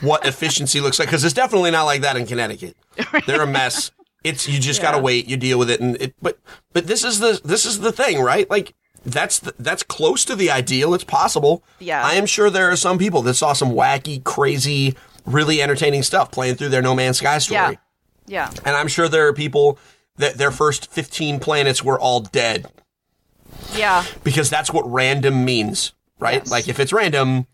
what 0.01 0.25
efficiency 0.25 0.81
looks 0.81 0.99
like. 0.99 1.09
Because 1.09 1.25
it's 1.25 1.35
definitely 1.35 1.73
not 1.73 1.85
like 1.85 2.01
that 2.01 2.17
in 2.17 2.25
Connecticut. 2.25 2.75
They're 3.27 3.43
a 3.43 3.47
mess. 3.47 3.91
It's 4.23 4.49
you 4.49 4.59
just 4.59 4.81
gotta 4.81 4.99
wait. 4.99 5.29
You 5.29 5.37
deal 5.37 5.59
with 5.59 5.69
it, 5.69 5.81
and 5.81 6.01
it. 6.01 6.15
But 6.23 6.39
but 6.73 6.87
this 6.87 7.05
is 7.05 7.19
the 7.19 7.39
this 7.45 7.67
is 7.67 7.81
the 7.81 7.93
thing, 7.93 8.23
right? 8.23 8.49
Like 8.49 8.75
that's 9.05 9.39
the, 9.39 9.55
that's 9.59 9.83
close 9.83 10.25
to 10.27 10.35
the 10.37 10.51
ideal. 10.51 10.95
It's 10.95 11.05
possible. 11.05 11.63
Yeah. 11.79 12.05
I 12.05 12.15
am 12.15 12.27
sure 12.27 12.51
there 12.51 12.71
are 12.71 12.77
some 12.77 12.99
people 12.99 13.23
that 13.23 13.35
saw 13.35 13.53
some 13.53 13.71
wacky, 13.73 14.23
crazy, 14.25 14.95
really 15.27 15.61
entertaining 15.63 16.03
stuff 16.03 16.31
playing 16.31 16.57
through 16.57 16.71
their 16.71 16.83
No 16.83 16.95
Man's 16.95 17.19
Sky 17.19 17.39
story. 17.39 17.59
Yeah. 17.59 17.75
Yeah. 18.27 18.51
And 18.65 18.75
I'm 18.77 18.89
sure 18.89 19.09
there 19.09 19.27
are 19.29 19.33
people 19.35 19.79
that 20.17 20.39
their 20.39 20.51
first 20.51 20.91
15 20.91 21.41
planets 21.41 21.83
were 21.85 21.99
all 21.99 22.21
dead 22.21 22.67
Yeah. 23.75 24.05
because 24.23 24.49
that's 24.49 24.73
what 24.73 24.91
random 24.91 25.45
means, 25.45 25.93
right? 26.19 26.37
Yes. 26.43 26.51
Like 26.51 26.69
if 26.69 26.81
it's 26.81 26.93
random, 26.93 27.47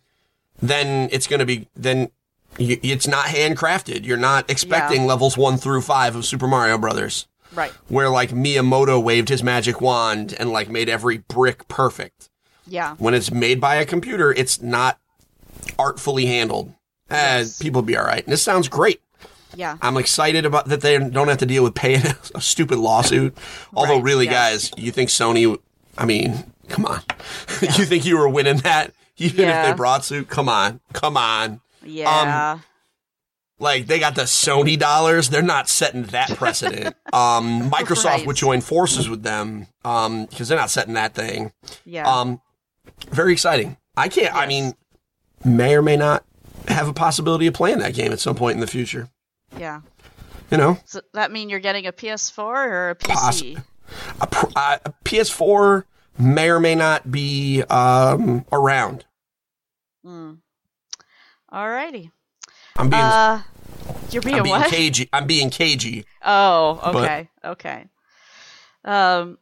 then 0.61 1.09
it's 1.11 1.27
going 1.27 1.41
to 1.41 1.47
be 1.47 1.67
then 1.75 2.11
y 2.59 2.79
it's 2.83 3.07
not 3.09 3.27
handcrafted. 3.27 4.05
You're 4.05 4.17
not 4.19 4.49
expecting 4.51 5.03
Yeah. 5.03 5.09
levels 5.09 5.37
1 5.37 5.57
through 5.57 5.81
5 5.83 6.17
of 6.17 6.25
Super 6.27 6.47
Mario 6.47 6.79
Brothers 6.79 7.27
Right. 7.55 7.73
where 7.89 8.09
like 8.09 8.31
Miyamoto 8.31 9.03
waved 9.03 9.29
his 9.29 9.43
magic 9.43 9.81
wand 9.81 10.35
and 10.39 10.51
like 10.51 10.69
made 10.69 10.89
every 10.89 11.19
brick 11.19 11.67
perfect. 11.69 12.31
Yeah. 12.67 12.95
When 12.99 13.15
it's 13.15 13.31
made 13.33 13.61
by 13.61 13.77
a 13.77 13.85
computer, 13.85 14.33
it's 14.33 14.63
not 14.63 14.99
artfully 15.79 16.27
handled. 16.27 16.73
Yes. 17.11 17.59
people 17.59 17.83
be 17.83 17.97
all 17.97 18.05
right. 18.05 18.23
And 18.23 18.33
this 18.33 18.43
sounds 18.43 18.69
great. 18.69 19.01
Yeah. 19.57 19.77
I'm 19.83 19.97
excited 19.97 20.47
about 20.47 20.67
that 20.67 20.81
they 20.81 20.97
don't 20.97 21.27
have 21.27 21.39
to 21.39 21.47
deal 21.47 21.65
with 21.65 21.75
paying 21.75 22.03
a 22.37 22.41
stupid 22.41 22.79
lawsuit. 22.79 23.37
Although, 23.75 23.97
Right, 23.97 24.05
really, 24.05 24.25
yes. 24.27 24.71
guys, 24.71 24.83
you 24.85 24.93
think 24.93 25.11
Sony? 25.11 25.59
I 25.99 26.05
mean, 26.07 26.53
come 26.69 26.87
on. 26.87 27.01
you 27.63 27.85
think 27.85 28.05
you 28.05 28.17
were 28.17 28.29
winning 28.29 28.59
that 28.59 28.93
even 29.17 29.49
if 29.49 29.67
they 29.67 29.73
brought 29.75 30.05
suit? 30.05 30.29
Come 30.29 30.49
on, 30.49 30.79
come 30.93 31.17
on. 31.17 31.61
Yeah. 31.85 32.53
Um, 32.53 32.63
Like 33.61 33.87
they 33.87 33.99
got 34.01 34.15
the 34.15 34.23
Sony 34.23 34.79
dollars. 34.79 35.29
They're 35.29 35.43
not 35.43 35.69
setting 35.69 36.03
that 36.05 36.31
precedent. 36.37 36.97
um, 37.13 37.71
Microsoft 37.71 38.05
Right. 38.05 38.27
would 38.27 38.37
join 38.37 38.61
forces 38.63 39.09
with 39.09 39.23
them 39.23 39.67
um, 39.85 40.27
because 40.27 40.49
they're 40.49 40.59
not 40.59 40.71
setting 40.71 40.95
that 40.95 41.15
thing. 41.15 41.53
Yeah. 41.85 42.09
Um, 42.11 42.41
very 43.11 43.33
exciting. 43.33 43.77
I 43.97 44.09
can't. 44.09 44.35
I 44.35 44.47
mean, 44.47 44.73
may 45.45 45.75
or 45.77 45.83
may 45.83 45.97
not 45.97 46.25
have 46.69 46.89
a 46.89 46.93
possibility 46.95 47.47
of 47.47 47.55
playing 47.55 47.79
that 47.81 47.95
game 47.95 48.13
at 48.13 48.19
some 48.21 48.35
point 48.35 48.55
in 48.55 48.61
the 48.61 48.67
future. 48.67 49.09
yeah. 49.57 49.83
You 50.51 50.57
know, 50.59 50.79
Does 50.91 51.01
that 51.15 51.31
mean 51.31 51.49
you're 51.49 51.61
getting 51.61 51.87
a 51.87 51.93
PS4 51.93 52.39
or 52.39 52.91
a 52.91 52.97
PC? 52.97 53.55
Possi- 53.55 54.57
a, 54.57 54.81
a 54.85 54.93
PS4 55.05 55.85
may 56.19 56.51
or 56.51 56.59
may 56.59 56.75
not 56.75 57.09
be 57.13 57.63
um, 57.71 58.45
around. 58.51 59.05
Mm. 60.05 60.39
Alrighty. 61.53 62.11
I'm 62.81 62.89
being, 62.91 63.03
Uh, 63.03 63.43
you're 64.11 64.23
being 64.23 64.37
I'm 64.39 64.43
being 64.43 64.57
what? 64.61 64.71
cagey. 64.71 65.09
I'm 65.13 65.27
being 65.27 65.51
cagey. 65.51 66.05
Oh, 66.25 66.81
But- 66.83 66.97
okay, 66.97 67.29
okay. 67.45 67.87
Um, 68.85 69.39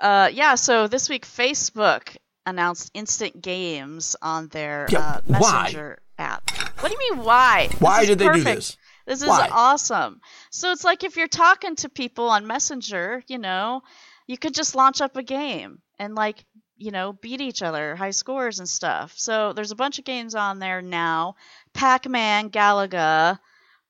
uh, 0.00 0.30
yeah. 0.32 0.56
So 0.56 0.88
this 0.88 1.08
week, 1.08 1.24
Facebook 1.26 2.16
announced 2.46 2.90
instant 2.94 3.40
games 3.40 4.16
on 4.20 4.48
their 4.48 4.86
Yeah, 4.90 4.98
uh, 4.98 5.20
why? 5.26 5.62
Messenger 5.62 5.98
app. 6.18 6.50
What 6.80 6.88
do 6.90 6.96
you 7.00 7.16
mean? 7.16 7.24
Why? 7.24 7.68
Why 7.78 8.04
did 8.04 8.18
they 8.18 8.28
do 8.28 8.42
this? 8.42 8.76
This 9.06 9.22
is 9.22 9.28
Why? 9.28 9.48
awesome. 9.52 10.20
So 10.50 10.72
it's 10.72 10.82
like 10.84 11.04
if 11.04 11.16
you're 11.16 11.28
talking 11.28 11.76
to 11.76 11.88
people 11.88 12.28
on 12.30 12.46
Messenger, 12.46 13.22
you 13.28 13.38
know, 13.38 13.82
you 14.26 14.38
could 14.38 14.54
just 14.54 14.74
launch 14.74 15.00
up 15.00 15.16
a 15.16 15.22
game 15.22 15.78
and 15.98 16.14
like, 16.14 16.44
you 16.76 16.90
know, 16.90 17.12
beat 17.12 17.40
each 17.40 17.62
other, 17.62 17.94
high 17.96 18.10
scores 18.12 18.58
and 18.58 18.68
stuff. 18.68 19.12
So 19.16 19.52
there's 19.52 19.70
a 19.70 19.76
bunch 19.76 19.98
of 19.98 20.04
games 20.04 20.34
on 20.34 20.58
there 20.58 20.80
now. 20.82 21.36
Pac-Man, 21.74 22.50
Galaga, 22.50 23.38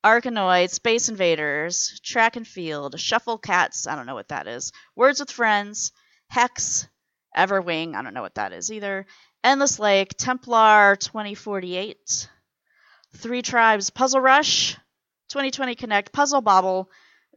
Arkanoid, 0.03 0.69
Space 0.69 1.09
Invaders, 1.09 1.99
Track 2.03 2.35
and 2.35 2.47
Field, 2.47 2.99
Shuffle 2.99 3.37
Cats, 3.37 3.87
I 3.87 3.95
don't 3.95 4.05
know 4.05 4.15
what 4.15 4.27
that 4.29 4.47
is. 4.47 4.71
Words 4.95 5.19
with 5.19 5.31
Friends, 5.31 5.91
Hex, 6.27 6.87
Everwing, 7.35 7.95
I 7.95 8.01
don't 8.01 8.13
know 8.13 8.21
what 8.21 8.35
that 8.35 8.53
is 8.53 8.71
either. 8.71 9.05
Endless 9.43 9.79
Lake, 9.79 10.13
Templar 10.17 10.95
2048, 10.97 12.29
Three 13.17 13.41
Tribes 13.41 13.89
Puzzle 13.89 14.19
Rush, 14.21 14.75
2020 15.29 15.75
Connect, 15.75 16.11
Puzzle 16.11 16.41
Bobble, 16.41 16.89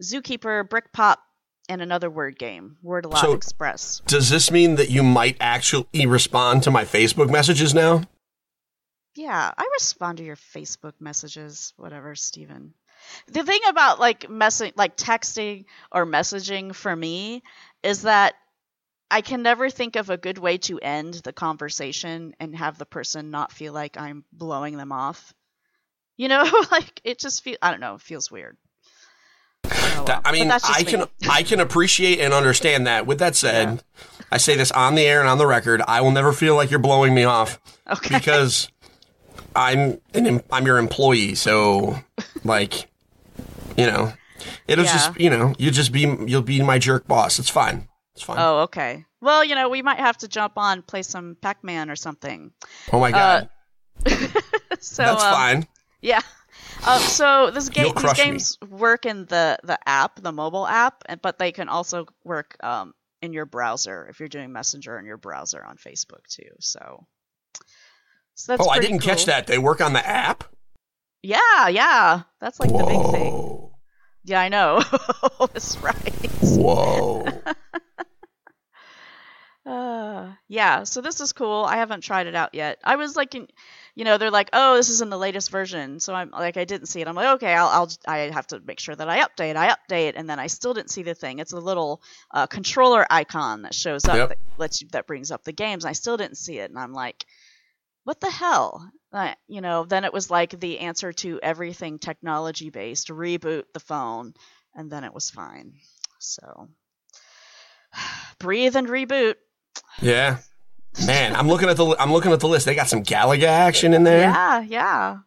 Zookeeper, 0.03 0.69
Brick 0.69 0.93
Pop, 0.93 1.21
and 1.69 1.83
another 1.83 2.09
word 2.09 2.39
game, 2.39 2.77
Word 2.83 3.05
Lot 3.05 3.21
So- 3.21 3.33
Express. 3.33 4.01
Does 4.07 4.31
this 4.31 4.51
mean 4.51 4.77
that 4.77 4.91
you 4.91 5.03
might 5.03 5.37
actually 5.41 6.07
respond 6.07 6.63
to 6.63 6.71
my 6.71 6.85
Facebook 6.85 7.31
messages 7.31 7.75
now? 7.75 8.03
Yeah, 9.19 9.51
I 9.59 9.69
respond 9.73 10.19
to 10.19 10.25
your 10.25 10.37
Facebook 10.37 10.93
messages, 11.01 11.73
whatever, 11.77 12.15
Steven. 12.15 12.73
The 13.27 13.43
thing 13.43 13.59
about 13.69 13.99
like 13.99 14.31
messing 14.31 14.73
like 14.77 14.97
texting 14.97 15.65
or 15.91 16.07
messaging 16.07 16.73
for 16.73 16.95
me 16.95 17.43
is 17.83 18.03
that 18.03 18.35
I 19.11 19.23
can 19.23 19.43
never 19.43 19.71
think 19.71 19.97
of 19.97 20.09
a 20.09 20.17
good 20.17 20.39
way 20.39 20.59
to 20.59 20.79
end 20.79 21.15
the 21.15 21.33
conversation 21.33 22.37
and 22.39 22.55
have 22.55 22.79
the 22.79 22.87
person 22.87 23.33
not 23.33 23.51
feel 23.51 23.73
like 23.73 23.97
I'm 23.97 24.25
blowing 24.33 24.77
them 24.77 24.93
off. 24.93 25.35
You 26.17 26.29
know, 26.29 26.45
like 26.71 27.01
it 27.03 27.19
just 27.19 27.43
feel 27.43 27.57
I 27.61 27.73
don't 27.73 27.81
know, 27.81 27.97
it 27.97 28.03
feels 28.03 28.31
weird. 28.31 28.57
Oh, 29.65 30.05
well. 30.07 30.21
I 30.25 30.31
mean, 30.31 30.49
I 30.49 30.85
can 30.85 31.07
I 31.29 31.43
can 31.43 31.59
appreciate 31.59 32.21
and 32.21 32.33
understand 32.33 32.87
that. 32.87 33.05
With 33.05 33.19
that 33.19 33.35
said, 33.35 33.83
I 34.31 34.37
say 34.37 34.55
this 34.55 34.71
on 34.71 34.95
the 34.95 35.03
air 35.03 35.19
and 35.19 35.29
on 35.29 35.39
the 35.39 35.47
record. 35.47 35.83
I 35.89 36.03
will 36.03 36.13
never 36.13 36.33
feel 36.33 36.55
like 36.55 36.71
you're 36.71 36.79
blowing 36.79 37.15
me 37.15 37.25
off 37.25 37.59
Okay. 37.91 38.17
because 38.17 38.71
I'm 39.59 40.01
an 40.15 40.27
em- 40.27 40.43
I'm 40.53 40.65
your 40.67 40.79
employee. 40.79 41.35
So, 41.35 41.99
like, 42.45 42.89
you 43.77 43.87
know, 43.87 44.13
it'll 44.69 44.85
Yeah. 44.85 44.93
just 44.93 45.21
you 45.21 45.31
know 45.31 45.55
you'll 45.59 45.73
just 45.73 45.93
be 45.93 46.03
you'll 46.27 46.43
be 46.43 46.63
my 46.63 46.79
jerk 46.79 47.07
boss. 47.09 47.39
It's 47.39 47.49
fine. 47.51 47.89
It's 48.15 48.23
fine. 48.23 48.37
Oh, 48.39 48.61
okay. 48.61 49.05
Well, 49.21 49.45
you 49.45 49.55
know, 49.57 49.69
we 49.69 49.83
might 49.83 49.99
have 49.99 50.17
to 50.19 50.29
jump 50.29 50.55
on 50.57 50.83
play 50.83 51.03
some 51.03 51.37
Pac-Man 51.43 51.91
or 51.91 51.97
something. 51.97 52.53
oh 52.93 53.01
my 53.01 53.11
god, 53.11 53.49
So 54.81 55.03
that's 55.03 55.25
um, 55.25 55.33
fine. 55.35 55.69
Yeah. 56.01 56.21
Um, 56.87 57.01
so 57.01 57.51
this 57.51 57.69
game, 57.69 57.85
these 57.85 57.93
crush 57.95 58.19
me. 58.19 58.25
games 58.25 58.59
work 58.69 59.07
in 59.07 59.27
the 59.27 59.59
the 59.65 59.79
app, 59.89 60.21
the 60.23 60.33
mobile 60.33 60.67
app, 60.67 61.03
but 61.23 61.39
they 61.39 61.51
can 61.51 61.69
also 61.69 62.07
work 62.25 62.57
um, 62.63 62.95
in 63.23 63.33
your 63.33 63.47
browser 63.47 64.07
if 64.09 64.21
you're 64.21 64.29
doing 64.29 64.53
Messenger 64.53 64.99
in 64.99 65.05
your 65.05 65.17
browser 65.17 65.65
on 65.65 65.77
Facebook 65.77 66.27
too. 66.29 66.51
So, 66.61 67.07
so 68.39 68.53
that's 68.53 68.67
Oh, 68.67 68.71
I 68.71 68.79
didn't 68.79 69.01
catch 69.01 69.27
that. 69.27 69.47
They 69.49 69.59
work 69.59 69.81
on 69.81 69.93
the 69.93 70.07
app. 70.07 70.45
Yeah, 71.23 71.69
yeah, 71.69 72.23
that's 72.41 72.61
like 72.61 72.71
the 72.71 72.85
big 72.85 73.11
thing. 73.11 73.71
Yeah, 74.25 74.41
I 74.41 74.49
know. 74.49 74.81
that's 75.41 75.77
right. 75.79 76.15
whoa. 76.43 77.27
Uh, 79.67 80.33
yeah, 80.49 80.85
so 80.85 81.03
this 81.03 81.21
is 81.21 81.35
cool. 81.35 81.63
I 81.63 81.77
haven't 81.77 82.01
tried 82.01 82.27
it 82.27 82.35
out 82.35 82.55
yet. 82.55 82.79
I 82.83 82.97
was 82.97 83.17
like, 83.17 83.35
in, 83.35 83.49
you 83.95 84.05
know, 84.07 84.17
they're 84.17 84.31
like, 84.31 84.49
oh, 84.55 84.77
this 84.77 84.89
is 84.89 85.03
in 85.03 85.11
the 85.11 85.19
latest 85.19 85.51
version. 85.51 86.01
So 86.01 86.15
I'm 86.15 86.31
like, 86.31 86.57
I 86.57 86.65
didn't 86.65 86.87
see 86.87 87.03
it. 87.03 87.07
I'm 87.09 87.15
like, 87.15 87.35
okay, 87.35 87.53
I'll, 87.53 87.69
I'll, 87.69 87.91
I 88.07 88.31
have 88.31 88.47
to 88.47 88.61
make 88.61 88.81
sure 88.81 88.97
that 88.97 89.11
I 89.11 89.21
update. 89.21 89.57
I 89.57 89.69
update, 89.69 90.15
and 90.17 90.27
then 90.31 90.39
I 90.39 90.47
still 90.47 90.73
didn't 90.73 90.91
see 90.91 91.03
the 91.03 91.15
thing. 91.15 91.39
It's 91.39 91.53
a 91.53 91.59
little 91.59 92.01
uh, 92.33 92.47
controller 92.47 93.07
icon 93.11 93.61
that 93.63 93.75
shows 93.75 94.07
up 94.07 94.17
Yep. 94.17 94.29
that 94.31 94.39
lets 94.57 94.81
you, 94.81 94.89
that 94.93 95.07
brings 95.07 95.31
up 95.31 95.45
the 95.45 95.53
games. 95.53 95.85
I 95.85 95.93
still 95.93 96.17
didn't 96.17 96.39
see 96.39 96.59
it, 96.61 96.71
and 96.71 96.79
I'm 96.79 96.95
like, 96.95 97.27
what 98.09 98.21
the 98.21 98.31
hell? 98.31 98.91
Uh, 99.13 99.35
you 99.49 99.61
know, 99.61 99.85
then 99.85 100.03
it 100.03 100.15
was 100.15 100.31
like 100.31 100.59
the 100.59 100.79
answer 100.79 101.13
to 101.13 101.39
everything 101.43 101.99
technology 101.99 102.71
based. 102.71 103.09
Reboot 103.09 103.65
the 103.75 103.81
phone, 103.81 104.33
and 104.75 104.91
then 104.91 105.05
it 105.05 105.13
was 105.13 105.29
fine. 105.29 105.75
So 106.19 106.71
breathe 108.39 108.77
and 108.77 108.89
reboot. 108.89 109.35
Yeah, 110.01 110.39
man. 111.05 111.37
I'm 111.37 111.49
looking 111.49 111.69
at 111.69 111.77
the 111.77 111.95
I'm 111.99 112.11
looking 112.11 112.33
at 112.33 112.41
the 112.41 112.49
list. 112.49 112.65
They 112.65 112.75
got 112.75 112.89
some 112.89 113.05
Galaga 113.05 113.47
action 113.47 113.93
in 113.93 114.05
there. 114.05 114.21
Yeah, 114.21 114.61
yeah. 114.63 115.19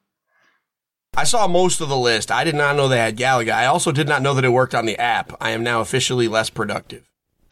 I 1.15 1.25
saw 1.25 1.45
most 1.47 1.81
of 1.81 1.89
the 1.89 1.97
list. 1.97 2.31
I 2.31 2.43
did 2.43 2.55
not 2.55 2.75
know 2.75 2.87
they 2.87 2.97
had 2.97 3.15
Galaga. 3.15 3.51
I 3.51 3.67
also 3.67 3.91
did 3.91 4.07
not 4.07 4.23
know 4.23 4.33
that 4.33 4.43
it 4.43 4.49
worked 4.49 4.73
on 4.73 4.87
the 4.87 4.97
app. 4.97 5.33
I 5.39 5.51
am 5.51 5.61
now 5.61 5.81
officially 5.81 6.27
less 6.27 6.49
productive. 6.49 7.07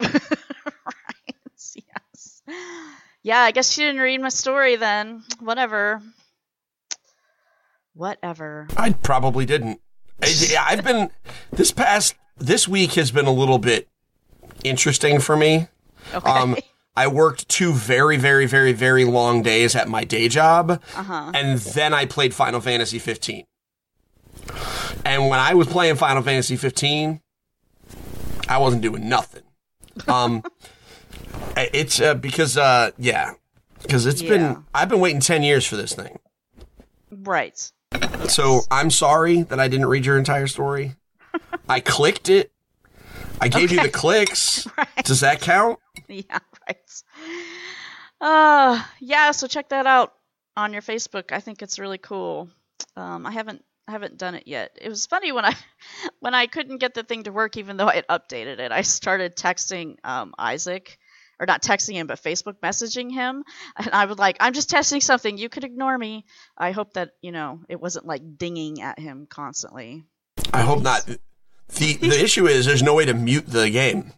Yeah, 3.22 3.40
I 3.40 3.50
guess 3.50 3.70
she 3.70 3.82
didn't 3.82 4.00
read 4.00 4.20
my 4.20 4.28
story 4.30 4.76
then. 4.76 5.22
Whatever. 5.40 6.00
Whatever. 7.94 8.68
I 8.76 8.92
probably 8.92 9.44
didn't. 9.46 9.80
I've 10.58 10.84
been 10.84 11.10
this 11.50 11.72
past 11.72 12.14
this 12.36 12.66
week 12.66 12.92
has 12.94 13.10
been 13.10 13.26
a 13.26 13.32
little 13.32 13.58
bit 13.58 13.88
interesting 14.64 15.20
for 15.20 15.36
me. 15.36 15.68
Okay. 16.14 16.30
Um, 16.30 16.56
I 16.96 17.06
worked 17.06 17.48
two 17.48 17.72
very, 17.72 18.16
very, 18.16 18.46
very, 18.46 18.72
very 18.72 19.04
long 19.04 19.42
days 19.42 19.76
at 19.76 19.88
my 19.88 20.04
day 20.04 20.28
job, 20.28 20.82
uh-huh. 20.96 21.32
and 21.34 21.58
then 21.58 21.94
I 21.94 22.04
played 22.04 22.34
Final 22.34 22.60
Fantasy 22.60 22.98
15. 22.98 23.44
And 25.04 25.28
when 25.28 25.38
I 25.38 25.54
was 25.54 25.66
playing 25.66 25.96
Final 25.96 26.22
Fantasy 26.22 26.56
15, 26.56 27.20
I 28.48 28.58
wasn't 28.58 28.82
doing 28.82 29.08
nothing. 29.08 29.42
Um, 30.08 30.42
it's 31.56 32.00
uh, 32.00 32.14
because 32.14 32.56
uh, 32.56 32.90
yeah, 32.98 33.32
because 33.82 34.06
it's 34.06 34.22
Yeah. 34.22 34.28
been 34.30 34.64
I've 34.74 34.88
been 34.88 35.00
waiting 35.00 35.20
10 35.20 35.42
years 35.42 35.66
for 35.66 35.76
this 35.76 35.94
thing. 35.94 36.18
Right. 37.10 37.70
So 38.28 38.60
I'm 38.70 38.90
sorry 38.90 39.42
that 39.42 39.58
I 39.58 39.68
didn't 39.68 39.86
read 39.86 40.06
your 40.06 40.16
entire 40.18 40.46
story. 40.46 40.94
I 41.68 41.80
clicked 41.80 42.28
it. 42.28 42.52
I 43.40 43.48
gave 43.48 43.72
you 43.72 43.80
the 43.82 43.88
clicks. 43.92 44.66
Right. 44.78 45.04
Does 45.04 45.20
that 45.20 45.40
count? 45.40 45.78
Yeah, 46.08 46.38
right. 46.68 47.02
Uh 48.20 48.82
yeah, 49.00 49.30
so 49.32 49.46
check 49.46 49.70
that 49.70 49.86
out 49.86 50.14
on 50.56 50.72
your 50.72 50.82
Facebook. 50.82 51.32
I 51.32 51.40
think 51.40 51.62
it's 51.62 51.78
really 51.78 51.98
cool. 51.98 52.48
Um 52.96 53.26
I 53.26 53.32
haven't 53.32 53.64
I 53.88 53.92
haven't 53.92 54.18
done 54.18 54.34
it 54.36 54.44
yet. 54.46 54.78
It 54.80 54.88
was 54.88 55.06
funny 55.06 55.32
when 55.32 55.44
I 55.44 55.54
when 56.20 56.34
I 56.34 56.46
couldn't 56.46 56.78
get 56.78 56.94
the 56.94 57.02
thing 57.02 57.24
to 57.24 57.32
work 57.32 57.56
even 57.56 57.76
though 57.76 57.88
I 57.88 57.96
had 57.96 58.06
updated 58.08 58.58
it. 58.60 58.70
I 58.72 58.82
started 58.82 59.36
texting 59.36 59.96
um 60.04 60.34
Isaac 60.38 60.98
or 61.40 61.46
not 61.46 61.62
texting 61.62 61.94
him 61.94 62.06
but 62.06 62.22
Facebook 62.22 62.54
messaging 62.62 63.10
him 63.10 63.42
and 63.76 63.90
I 63.90 64.04
was 64.04 64.18
like, 64.18 64.36
"I'm 64.38 64.52
just 64.52 64.70
testing 64.70 65.00
something. 65.00 65.38
You 65.38 65.48
could 65.48 65.64
ignore 65.64 65.96
me." 65.96 66.26
I 66.56 66.70
hope 66.70 66.92
that, 66.92 67.12
you 67.22 67.32
know, 67.32 67.60
it 67.68 67.80
wasn't 67.80 68.06
like 68.06 68.38
dinging 68.38 68.82
at 68.82 68.98
him 68.98 69.26
constantly. 69.28 70.04
I 70.52 70.60
hope 70.62 70.82
not. 70.82 71.06
The 71.06 71.94
the 71.96 72.20
issue 72.24 72.46
is 72.46 72.66
there's 72.66 72.82
no 72.82 72.94
way 72.94 73.06
to 73.06 73.14
mute 73.14 73.46
the 73.46 73.70
game. 73.70 74.12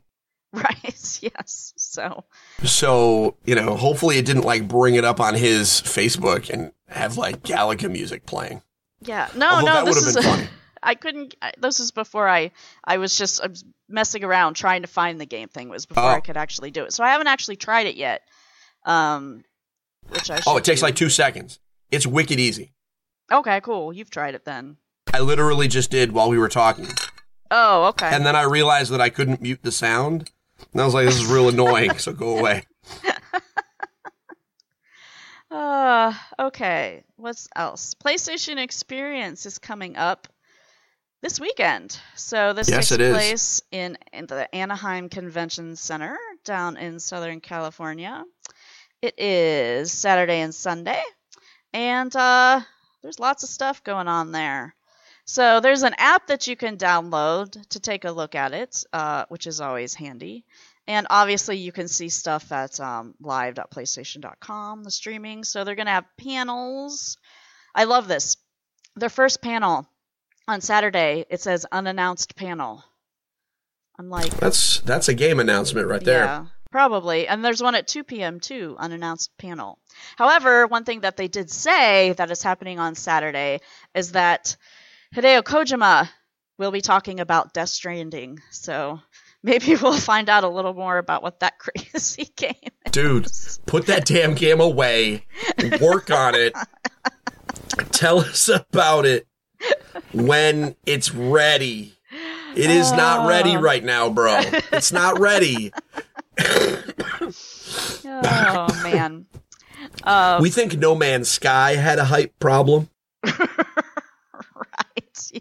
Right. 0.52 0.78
Yes. 1.22 1.72
So, 1.76 2.24
So, 2.64 3.37
you 3.44 3.54
know, 3.54 3.76
hopefully 3.76 4.18
it 4.18 4.26
didn't 4.26 4.42
like 4.42 4.66
bring 4.66 4.96
it 4.96 5.04
up 5.04 5.20
on 5.20 5.35
his 5.35 5.68
Facebook 5.70 6.50
and 6.50 6.72
have 6.88 7.16
like 7.16 7.44
Galaga 7.44 7.88
music 7.88 8.26
playing. 8.26 8.61
Yeah, 9.00 9.28
no, 9.37 9.50
Although 9.50 9.66
no, 9.66 9.72
that 9.74 9.85
this 9.85 9.94
would've 9.94 10.08
is 10.08 10.14
been 10.14 10.24
funny. 10.24 10.48
I 10.83 10.95
couldn't. 10.95 11.35
I, 11.40 11.53
this 11.59 11.81
is 11.81 11.90
before 11.90 12.29
I. 12.29 12.51
I 12.85 12.99
was 12.99 13.16
just 13.16 13.40
I 13.42 13.47
was 13.47 13.64
messing 13.88 14.25
around 14.25 14.55
trying 14.55 14.83
to 14.83 14.88
find 14.88 15.21
the 15.21 15.27
game 15.27 15.49
thing. 15.49 15.68
It 15.68 15.73
was 15.73 15.87
before 15.87 16.05
Oh. 16.05 16.09
I 16.09 16.21
could 16.21 16.37
actually 16.37 16.71
do 16.71 16.85
it. 16.85 16.92
So 16.92 17.05
I 17.05 17.11
haven't 17.11 17.29
actually 17.29 17.57
tried 17.57 17.87
it 17.87 17.97
yet. 17.97 18.23
Um, 18.85 19.45
which 20.09 20.31
I. 20.31 20.40
Oh, 20.47 20.57
it 20.57 20.64
takes 20.64 20.81
do. 20.81 20.87
like 20.87 20.97
two 20.97 21.09
seconds. 21.11 21.59
It's 21.90 22.07
wicked 22.07 22.40
easy. 22.40 22.73
Okay, 23.31 23.61
cool. 23.61 23.92
You've 23.92 24.11
tried 24.11 24.35
it 24.35 24.45
then. 24.45 24.77
I 25.12 25.21
literally 25.21 25.68
just 25.68 25.90
did 25.90 26.12
while 26.12 26.31
we 26.31 26.38
were 26.38 26.49
talking. 26.49 26.88
Oh, 27.51 27.87
okay. 27.88 28.09
And 28.11 28.25
then 28.25 28.35
I 28.35 28.42
realized 28.42 28.90
that 28.92 29.01
I 29.01 29.11
couldn't 29.11 29.42
mute 29.42 29.61
the 29.62 29.73
sound. 29.73 30.31
And 30.73 30.81
I 30.81 30.85
was 30.85 30.95
like, 30.95 31.07
this 31.07 31.16
is 31.21 31.27
real 31.27 31.49
annoying, 31.49 31.99
so 31.99 32.12
go 32.12 32.38
away. 32.38 32.64
Uh, 35.51 36.14
okay. 36.38 37.05
What's 37.16 37.47
else? 37.55 37.95
PlayStation 37.95 38.57
Experience 38.57 39.45
is 39.45 39.59
coming 39.59 39.97
up 39.97 40.27
this 41.22 41.38
weekend. 41.40 41.98
So 42.16 42.52
this 42.52 42.68
Yes, 42.68 42.88
takes 42.88 42.92
it 42.92 43.00
is. 43.00 43.14
place 43.14 43.62
in, 43.70 43.96
in 44.12 44.26
the 44.26 44.52
Anaheim 44.54 45.08
Convention 45.08 45.76
Center 45.76 46.18
down 46.44 46.76
in 46.76 46.98
Southern 47.00 47.40
California. 47.40 48.24
It 49.00 49.14
is 49.18 49.90
Saturday 49.92 50.40
and 50.40 50.54
Sunday, 50.54 51.02
and 51.72 52.14
uh, 52.14 52.61
there's 53.02 53.18
lots 53.18 53.42
of 53.42 53.48
stuff 53.48 53.82
going 53.82 54.08
on 54.08 54.32
there. 54.32 54.74
So 55.24 55.61
there's 55.61 55.82
an 55.82 55.94
app 55.98 56.26
that 56.26 56.46
you 56.48 56.56
can 56.56 56.76
download 56.76 57.68
to 57.70 57.80
take 57.80 58.04
a 58.04 58.12
look 58.12 58.35
at 58.35 58.52
it, 58.52 58.85
uh, 58.92 59.24
which 59.28 59.46
is 59.46 59.61
always 59.61 59.94
handy. 59.94 60.44
And 60.88 61.06
obviously, 61.11 61.58
you 61.58 61.70
can 61.70 61.87
see 61.87 62.08
stuff 62.08 62.50
at 62.50 62.80
um, 62.80 63.14
live.playstation.com, 63.20 64.82
the 64.82 64.90
streaming. 64.90 65.44
So 65.44 65.62
they're 65.62 65.76
going 65.76 65.87
to 65.87 65.92
have 65.92 66.04
panels. 66.18 67.18
I 67.72 67.85
love 67.85 68.08
this. 68.08 68.37
Their 68.96 69.08
first 69.08 69.40
panel 69.40 69.87
on 70.48 70.61
Saturday, 70.61 71.24
it 71.31 71.40
says 71.40 71.66
unannounced 71.70 72.37
panel. 72.37 72.85
I'm 73.98 74.09
like, 74.11 74.31
That's 74.38 74.81
that's 74.81 75.09
a 75.09 75.14
game 75.14 75.38
announcement 75.40 75.87
right 75.87 76.02
there. 76.02 76.24
yeah, 76.24 76.46
probably. 76.70 77.28
And 77.28 77.44
there's 77.44 77.62
one 77.62 77.74
at 77.74 77.87
2 77.87 78.05
p.m. 78.05 78.40
too, 78.40 78.74
unannounced 78.78 79.31
panel. 79.38 79.78
However, 80.16 80.66
one 80.66 80.85
thing 80.85 81.00
that 81.02 81.16
they 81.16 81.28
did 81.28 81.50
say 81.50 82.12
that 82.14 82.31
is 82.31 82.42
happening 82.42 82.78
on 82.78 82.94
Saturday 82.94 83.61
is 83.94 84.12
that 84.12 84.57
Hideo 85.14 85.42
Kojima 85.42 86.09
will 86.59 86.70
be 86.70 86.81
talking 86.81 87.20
about 87.20 87.52
Death 87.52 87.68
Stranding. 87.68 88.40
So 88.50 89.00
maybe 89.42 89.76
we'll 89.83 89.92
find 89.98 90.28
out 90.28 90.44
a 90.44 90.48
little 90.48 90.74
more 90.74 90.98
about 90.98 91.22
what 91.22 91.40
that 91.40 91.59
crazy 91.59 92.33
game 92.35 92.55
is. 92.87 92.92
Dude, 92.92 93.26
put 93.66 93.87
that 93.87 94.07
damn 94.07 94.35
game 94.35 94.61
away. 94.61 95.26
Work 95.81 96.11
on 96.11 96.35
it. 96.35 96.55
Tell 97.92 98.18
us 98.20 98.48
about 98.48 99.07
it 99.07 99.26
when 100.12 100.77
it's 100.87 101.14
ready. 101.14 101.94
It 102.55 102.70
is 102.70 102.92
not 102.92 103.27
ready 103.27 103.57
right 103.57 103.83
now, 103.83 104.11
bro. 104.11 104.40
It's 104.72 104.92
not 104.92 105.18
ready. 105.18 105.72
Oh 108.07 108.81
man. 108.83 109.27
Uh, 110.05 110.38
We 110.40 110.51
think 110.51 110.77
No 110.79 110.94
Man's 110.94 111.29
Sky 111.29 111.77
had 111.77 111.98
a 111.98 112.05
hype 112.05 112.38
problem. 112.38 112.88
right. 113.25 113.40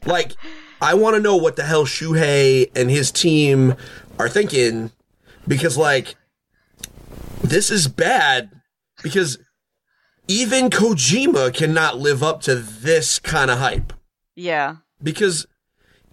Like, 0.05 0.33
I 0.81 0.93
want 0.93 1.15
to 1.15 1.21
know 1.21 1.35
what 1.35 1.55
the 1.55 1.63
hell 1.63 1.85
Shuhei 1.85 2.69
and 2.75 2.89
his 2.89 3.11
team 3.11 3.75
are 4.19 4.29
thinking 4.29 4.91
because, 5.47 5.77
like, 5.77 6.15
this 7.43 7.69
is 7.71 7.87
bad 7.87 8.51
because 9.03 9.37
even 10.27 10.69
Kojima 10.69 11.53
cannot 11.53 11.97
live 11.97 12.23
up 12.23 12.41
to 12.43 12.55
this 12.55 13.19
kind 13.19 13.51
of 13.51 13.59
hype 13.59 13.93
Yeah. 14.41 14.77
because 15.03 15.45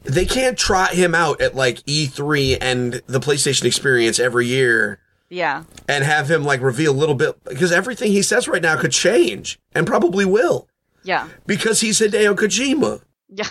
they 0.03 0.25
can't 0.27 0.57
trot 0.59 0.93
him 0.93 1.15
out 1.15 1.41
at 1.41 1.55
like 1.55 1.79
E3 1.87 2.59
and 2.61 3.03
the 3.07 3.21
PlayStation 3.21 3.65
experience 3.65 4.19
every 4.21 4.47
year 4.47 5.01
Yeah. 5.31 5.65
and 5.89 6.05
have 6.05 6.31
him 6.31 6.45
like 6.45 6.61
reveal 6.61 6.93
a 6.93 6.97
little 7.01 7.15
bit 7.15 7.43
because 7.45 7.73
everything 7.73 8.13
he 8.13 8.23
says 8.23 8.47
right 8.49 8.63
now 8.63 8.77
could 8.81 8.93
change 8.93 9.59
and 9.75 9.87
probably 9.87 10.25
will 10.25 10.69
Yeah. 11.03 11.29
because 11.47 11.81
he's 11.81 11.99
Hideo 12.01 12.37
Kojima. 12.37 13.03
Yeah. 13.29 13.49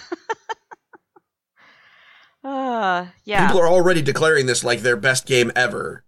uh, 2.43 3.07
yeah. 3.25 3.47
People 3.47 3.61
are 3.61 3.67
already 3.67 4.01
declaring 4.01 4.45
this 4.45 4.63
like 4.63 4.81
their 4.81 4.95
best 4.97 5.25
game 5.25 5.51
ever. 5.55 6.03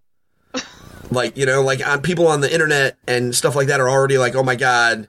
like, 1.12 1.36
you 1.38 1.46
know, 1.46 1.62
like 1.62 1.86
on 1.86 2.02
people 2.02 2.28
on 2.28 2.42
the 2.42 2.52
internet 2.54 2.98
and 3.08 3.36
stuff 3.36 3.56
like 3.56 3.68
that 3.68 3.80
are 3.80 3.90
already 3.90 4.18
like, 4.18 4.36
"Oh 4.36 4.44
my 4.44 4.56
god, 4.56 5.08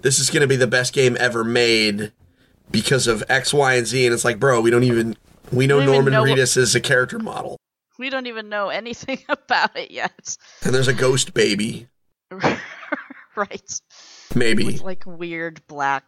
this 0.00 0.18
is 0.18 0.30
going 0.30 0.42
to 0.42 0.46
be 0.46 0.56
the 0.56 0.66
best 0.66 0.92
game 0.92 1.16
ever 1.18 1.42
made 1.44 2.12
because 2.70 3.06
of 3.06 3.22
X, 3.28 3.52
Y, 3.54 3.74
and 3.74 3.86
Z." 3.86 4.06
And 4.06 4.14
it's 4.14 4.24
like, 4.24 4.38
"Bro, 4.38 4.60
we 4.62 4.70
don't 4.70 4.84
even 4.84 5.16
we 5.52 5.66
know 5.66 5.78
don't 5.78 5.86
Norman 5.86 6.12
know 6.12 6.22
Reedus 6.24 6.56
is 6.56 6.74
a 6.74 6.80
character 6.80 7.18
model. 7.18 7.56
we 7.98 8.10
don't 8.10 8.26
even 8.26 8.48
know 8.48 8.68
anything 8.68 9.22
about 9.28 9.76
it 9.76 9.90
yet. 9.90 10.36
And 10.64 10.74
there's 10.74 10.88
a 10.88 10.92
ghost 10.94 11.34
baby, 11.34 11.88
right. 13.36 13.80
maybe. 14.34 14.64
With 14.64 14.80
like 14.82 15.04
weird 15.06 15.66
black 15.66 16.04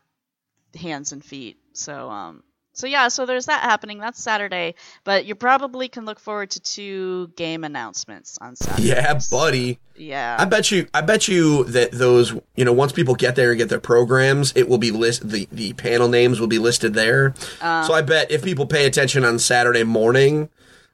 hands 0.79 1.12
and 1.12 1.25
feet. 1.25 1.59
So 1.73 2.11
um 2.11 2.42
so 2.79 2.87
yeah, 2.87 3.09
so 3.09 3.27
there's 3.27 3.47
that 3.47 3.62
happening. 3.62 3.99
That's 3.99 4.23
Saturday, 4.23 4.77
but 5.03 5.25
you 5.27 5.35
probably 5.35 5.88
can 5.88 6.05
look 6.05 6.21
forward 6.21 6.51
to 6.51 6.61
two 6.61 7.33
game 7.35 7.64
announcements 7.64 8.38
on 8.41 8.55
Saturday. 8.55 8.88
Yeah, 8.91 9.19
buddy. 9.33 9.81
Yeah. 9.97 10.37
I 10.38 10.45
bet 10.45 10.71
you 10.71 10.87
I 10.95 11.01
bet 11.01 11.27
you 11.27 11.64
that 11.64 11.91
those, 11.91 12.33
you 12.55 12.64
know, 12.64 12.73
once 12.73 12.93
people 12.93 13.17
get 13.17 13.35
there 13.35 13.51
and 13.51 13.59
get 13.59 13.69
their 13.69 13.81
programs, 13.81 14.53
it 14.55 14.69
will 14.69 14.79
be 14.79 14.93
list 14.93 15.29
the 15.29 15.49
the 15.51 15.73
panel 15.73 16.07
names 16.09 16.38
will 16.38 16.47
be 16.47 16.61
listed 16.61 16.95
there. 16.95 17.35
Uh. 17.61 17.83
so 17.83 17.95
I 17.95 18.03
bet 18.03 18.31
if 18.31 18.45
people 18.45 18.64
pay 18.64 18.87
attention 18.87 19.25
on 19.25 19.41
Saturday 19.41 19.83
morning, 19.83 20.49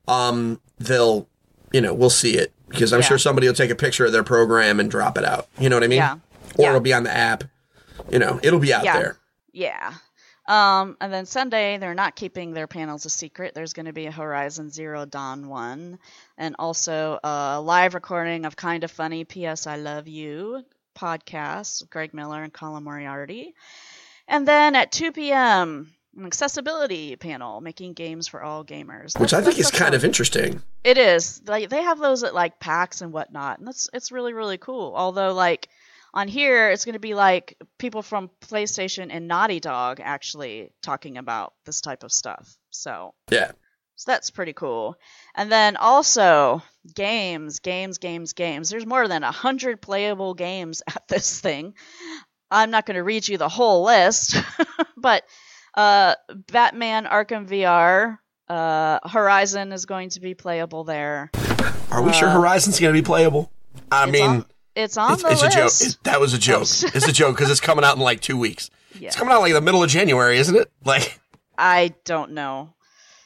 um 0.09 0.61
they'll, 0.79 1.29
you 1.71 1.83
know, 1.83 1.93
we'll 1.93 2.09
see 2.09 2.37
it 2.39 2.51
because 2.71 2.95
I'm 2.95 3.01
Yeah. 3.01 3.07
sure 3.09 3.19
somebody 3.19 3.47
will 3.47 3.55
take 3.55 3.71
a 3.71 3.75
picture 3.77 4.07
of 4.07 4.13
their 4.13 4.25
program 4.25 4.81
and 4.81 4.91
drop 4.91 5.19
it 5.19 5.25
out. 5.27 5.49
You 5.59 5.69
know 5.69 5.77
what 5.77 5.85
I 5.85 5.89
mean? 5.89 5.99
Yeah. 5.99 6.15
Or 6.15 6.63
Yeah. 6.63 6.69
it'll 6.71 6.81
be 6.81 6.95
on 6.95 7.03
the 7.05 7.15
app. 7.15 7.45
You 8.11 8.19
know, 8.19 8.41
it'll 8.43 8.59
be 8.59 8.73
out 8.73 8.85
Yeah. 8.85 8.99
there. 8.99 9.17
Yeah. 9.53 9.93
Um, 10.47 10.97
and 11.01 11.13
then 11.13 11.25
Sunday, 11.27 11.79
they're 11.79 11.95
not 11.95 12.17
keeping 12.17 12.53
their 12.53 12.67
panels 12.67 13.07
a 13.07 13.11
secret. 13.11 13.55
There's 13.55 13.73
going 13.73 13.87
to 13.87 13.93
be 13.93 14.07
a 14.07 14.13
Horizon 14.13 14.71
Zero 14.71 15.07
Dawn 15.07 15.49
one, 15.49 15.99
and 16.37 16.55
also 16.59 17.19
a 17.25 17.61
live 17.63 17.95
recording 17.95 18.45
of 18.45 18.55
Kind 18.57 18.85
of 18.85 18.91
Funny 18.91 19.25
P.S. 19.25 19.67
I 19.67 19.77
Love 19.77 20.07
You 20.07 20.63
podcast, 20.95 21.89
Greg 21.91 22.15
Miller 22.15 22.43
and 22.43 22.53
Colin 22.53 22.85
Moriarty. 22.85 23.55
And 24.29 24.47
then 24.47 24.75
at 24.75 24.93
2 24.93 25.13
p.m., 25.13 25.93
an 26.17 26.27
accessibility 26.27 27.17
panel 27.17 27.61
making 27.61 27.95
games 27.95 28.29
for 28.29 28.43
all 28.43 28.65
gamers. 28.65 29.19
Which 29.19 29.35
I 29.35 29.43
think 29.43 29.59
is 29.59 29.71
kind 29.71 29.95
a- 29.95 29.97
of 29.97 30.05
interesting. 30.05 30.63
it 30.85 30.97
is. 30.97 31.43
Like 31.47 31.69
they 31.71 31.83
have 31.83 31.99
those 31.99 32.23
at 32.23 32.35
like 32.35 32.61
PAX 32.61 33.01
and 33.01 33.13
whatnot, 33.13 33.59
and 33.59 33.67
that's 33.67 33.89
it's 33.93 34.13
really 34.13 34.33
really 34.33 34.57
cool. 34.59 34.93
Although 34.95 35.33
like 35.35 35.69
on 36.15 36.29
here, 36.29 36.71
it's 36.71 36.85
going 36.87 36.95
to 36.95 36.99
be 37.01 37.15
like 37.15 37.59
people 37.79 38.01
from 38.03 38.31
PlayStation 38.41 39.09
and 39.11 39.29
Naughty 39.29 39.61
Dog 39.61 40.01
actually 40.03 40.71
talking 40.83 41.19
about 41.19 41.53
this 41.67 41.81
type 41.83 42.05
of 42.05 42.13
stuff. 42.13 42.57
So 42.71 43.15
Yeah. 43.31 43.51
so 43.97 44.11
that's 44.13 44.31
pretty 44.31 44.53
cool. 44.53 44.97
And 45.35 45.51
then 45.53 45.77
also 45.77 46.63
games, 46.95 47.59
games, 47.59 47.99
games, 47.99 48.33
games. 48.33 48.71
There's 48.71 48.87
more 48.87 49.09
than 49.09 49.25
a 49.25 49.33
hundred 49.33 49.83
playable 49.83 50.35
games 50.35 50.83
at 50.89 51.07
this 51.09 51.41
thing. 51.41 51.75
I'm 52.51 52.71
not 52.71 52.87
going 52.87 52.95
to 52.97 53.03
read 53.03 53.27
you 53.27 53.37
the 53.37 53.49
whole 53.49 53.85
list, 53.85 54.37
but 54.97 55.25
uh, 55.77 56.15
Batman 56.53 57.07
Arkham 57.07 57.49
VR, 57.49 58.19
uh, 58.49 59.01
Horizon 59.09 59.73
is 59.73 59.87
going 59.87 60.11
to 60.11 60.21
be 60.21 60.35
playable 60.35 60.85
there. 60.85 61.31
Are 61.91 62.03
we 62.03 62.13
sure 62.13 62.29
Horizon's 62.29 62.79
going 62.79 62.95
to 62.95 63.01
be 63.01 63.05
playable? 63.05 63.51
I 63.91 64.05
Uh, 64.05 64.07
mean, 64.07 64.31
on, 64.31 64.47
it's 64.75 64.97
on 64.97 65.13
it's, 65.13 65.23
the 65.23 65.31
it's 65.31 65.43
a 65.43 65.45
list. 65.47 65.81
joke. 65.81 65.89
It- 65.91 66.05
that 66.05 66.21
was 66.21 66.33
a 66.33 66.37
oh, 66.37 66.41
joke. 66.41 66.63
it's 66.63 67.09
a 67.09 67.13
joke 67.13 67.37
because 67.37 67.51
it's 67.51 67.61
coming 67.61 67.85
out 67.85 67.97
in 67.97 68.03
like 68.03 68.21
two 68.21 68.37
weeks. 68.37 68.71
Yeah. 68.99 69.09
It's 69.09 69.17
coming 69.17 69.35
out 69.35 69.41
like 69.41 69.53
the 69.53 69.61
middle 69.61 69.83
of 69.83 69.91
January, 69.91 70.39
isn't 70.39 70.55
it? 70.57 70.71
Like, 70.85 71.21
I 71.57 71.95
don't 72.05 72.33
know. 72.33 72.75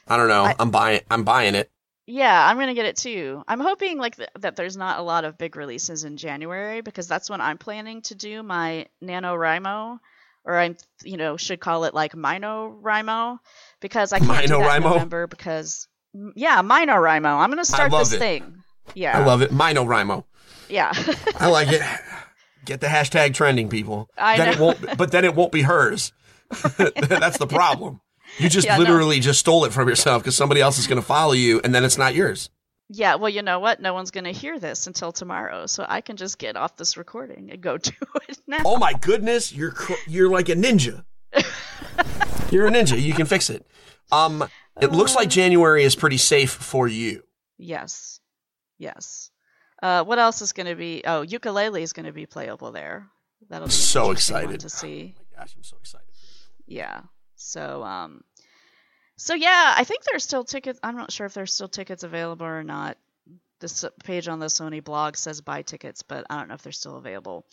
I 0.07 0.17
don't 0.17 0.27
know. 0.27 0.45
I- 0.45 0.55
I'm 0.59 0.71
buying. 0.71 1.01
I'm 1.11 1.23
buying 1.23 1.55
it. 1.55 1.69
Yeah, 2.11 2.47
I'm 2.47 2.57
gonna 2.57 2.73
get 2.73 2.87
it 2.87 2.95
too. 2.97 3.43
I'm 3.47 3.59
hoping 3.59 3.99
like 3.99 4.15
th- 4.15 4.29
that 4.39 4.55
there's 4.55 4.75
not 4.75 4.99
a 4.99 5.03
lot 5.03 5.25
of 5.25 5.37
big 5.37 5.55
releases 5.55 6.03
in 6.05 6.17
January 6.17 6.81
because 6.81 7.07
that's 7.07 7.29
when 7.29 7.39
I'm 7.39 7.59
planning 7.59 8.01
to 8.03 8.15
do 8.15 8.41
my 8.41 8.87
NaNoWriMo, 9.03 9.99
or 10.43 10.57
I'm 10.57 10.75
you 11.03 11.17
know 11.17 11.37
should 11.37 11.59
call 11.59 11.83
it 11.83 11.93
like 11.93 12.13
MinoRimo 12.13 13.37
because 13.79 14.11
I 14.11 14.17
can't 14.19 14.47
do 14.47 14.57
that 14.57 14.77
in 14.77 14.83
November 14.83 15.27
because 15.27 15.87
yeah 16.35 16.61
MinoRimo. 16.63 17.39
I'm 17.39 17.49
gonna 17.51 17.63
start 17.63 17.91
this 17.91 18.13
it. 18.13 18.19
thing. 18.19 18.63
Yeah, 18.95 19.19
I 19.19 19.23
love 19.23 19.43
it. 19.43 19.51
Mino 19.51 19.85
Rimo. 19.85 20.23
Yeah. 20.69 20.91
I 21.39 21.47
like 21.47 21.69
it. 21.71 21.81
Get 22.65 22.81
the 22.81 22.87
hashtag 22.87 23.33
trending, 23.33 23.69
people. 23.69 24.09
I 24.17 24.37
then 24.37 24.47
it 24.49 24.57
know. 24.59 24.65
won't. 24.65 24.97
But 24.97 25.11
then 25.11 25.25
it 25.25 25.35
won't 25.35 25.51
be 25.51 25.61
hers. 25.63 26.11
That's 26.77 27.37
the 27.37 27.47
problem. 27.47 28.01
You 28.37 28.49
just 28.49 28.65
Yeah, 28.67 28.75
no. 28.77 28.83
literally 28.83 29.19
just 29.19 29.39
stole 29.39 29.65
it 29.65 29.73
from 29.73 29.87
yourself 29.89 30.21
because 30.23 30.35
somebody 30.35 30.61
else 30.61 30.77
is 30.77 30.87
going 30.87 31.01
to 31.01 31.05
follow 31.05 31.33
you, 31.33 31.61
and 31.63 31.73
then 31.73 31.83
it's 31.83 31.97
not 31.97 32.13
yours. 32.15 32.49
Yeah, 32.91 33.15
well, 33.15 33.29
you 33.29 33.41
know 33.43 33.59
what? 33.59 33.79
No 33.81 33.93
one's 33.93 34.11
going 34.11 34.23
to 34.23 34.31
hear 34.31 34.59
this 34.59 34.87
until 34.87 35.11
tomorrow, 35.11 35.67
so 35.67 35.85
I 35.87 36.01
can 36.01 36.17
just 36.17 36.37
get 36.39 36.55
off 36.55 36.75
this 36.75 36.97
recording 36.97 37.49
and 37.51 37.61
go 37.61 37.77
do 37.77 37.91
it 38.27 38.39
now. 38.47 38.59
Oh 38.65 38.77
my 38.77 38.93
goodness, 38.93 39.53
you're 39.53 39.71
cr- 39.71 39.93
you're 40.07 40.29
like 40.29 40.49
a 40.49 40.55
ninja. 40.55 41.03
you're 42.51 42.67
a 42.67 42.71
ninja. 42.71 42.99
You 42.99 43.13
can 43.13 43.25
fix 43.25 43.49
it. 43.49 43.65
Um, 44.11 44.43
it 44.81 44.91
looks 44.91 45.15
like 45.15 45.29
January 45.29 45.83
is 45.83 45.95
pretty 45.95 46.17
safe 46.17 46.51
for 46.51 46.87
you. 46.87 47.23
Yes. 47.57 48.19
Yes. 48.79 49.29
Uh, 49.81 50.03
what 50.03 50.19
else 50.19 50.41
is 50.41 50.51
going 50.53 50.67
to 50.67 50.75
be? 50.75 51.03
Oh, 51.05 51.23
Yooka-Laylee 51.25 51.81
is 51.81 51.93
going 51.93 52.05
to 52.05 52.11
be 52.11 52.25
playable 52.25 52.71
there. 52.71 53.07
That'll 53.49 53.67
be 53.67 53.71
So 53.73 54.11
excited. 54.11 54.59
to 54.61 54.69
see. 54.69 55.15
My 55.35 55.41
Gosh, 55.43 55.53
I'm 55.55 55.63
so 55.63 55.77
excited. 55.79 56.07
Yeah. 56.67 57.01
So 57.35 57.83
um, 57.83 58.23
so 59.15 59.33
yeah, 59.33 59.73
I 59.77 59.83
think 59.85 60.03
there's 60.03 60.23
still 60.23 60.43
tickets. 60.43 60.79
I'm 60.83 60.97
not 60.97 61.11
sure 61.11 61.25
if 61.25 61.33
there's 61.33 61.53
still 61.53 61.69
tickets 61.69 62.03
available 62.03 62.45
or 62.45 62.63
not. 62.63 62.97
This 63.61 63.83
page 64.03 64.27
on 64.27 64.39
the 64.39 64.45
Sony 64.47 64.83
blog 64.83 65.17
says 65.17 65.41
buy 65.41 65.61
tickets, 65.63 66.01
but 66.01 66.25
I 66.29 66.37
don't 66.37 66.47
know 66.47 66.53
if 66.53 66.61
they're 66.61 66.71
still 66.71 66.95
available. 66.97 67.45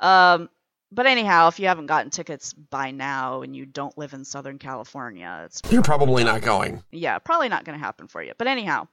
Um, 0.00 0.50
but 0.92 1.06
anyhow, 1.06 1.48
if 1.48 1.58
you 1.58 1.68
haven't 1.68 1.86
gotten 1.86 2.10
tickets 2.10 2.52
by 2.52 2.90
now 2.90 3.42
and 3.42 3.56
you 3.56 3.64
don't 3.66 3.96
live 3.96 4.12
in 4.12 4.24
Southern 4.24 4.58
California, 4.58 5.42
it's 5.46 5.60
You're 5.70 5.82
probably 5.82 6.22
not 6.24 6.42
going. 6.42 6.82
yeah, 6.92 7.18
probably 7.18 7.48
not 7.48 7.64
going 7.64 7.78
to 7.78 7.84
happen 7.84 8.06
for 8.08 8.22
you. 8.22 8.32
But 8.38 8.46
anyhow, 8.46 8.86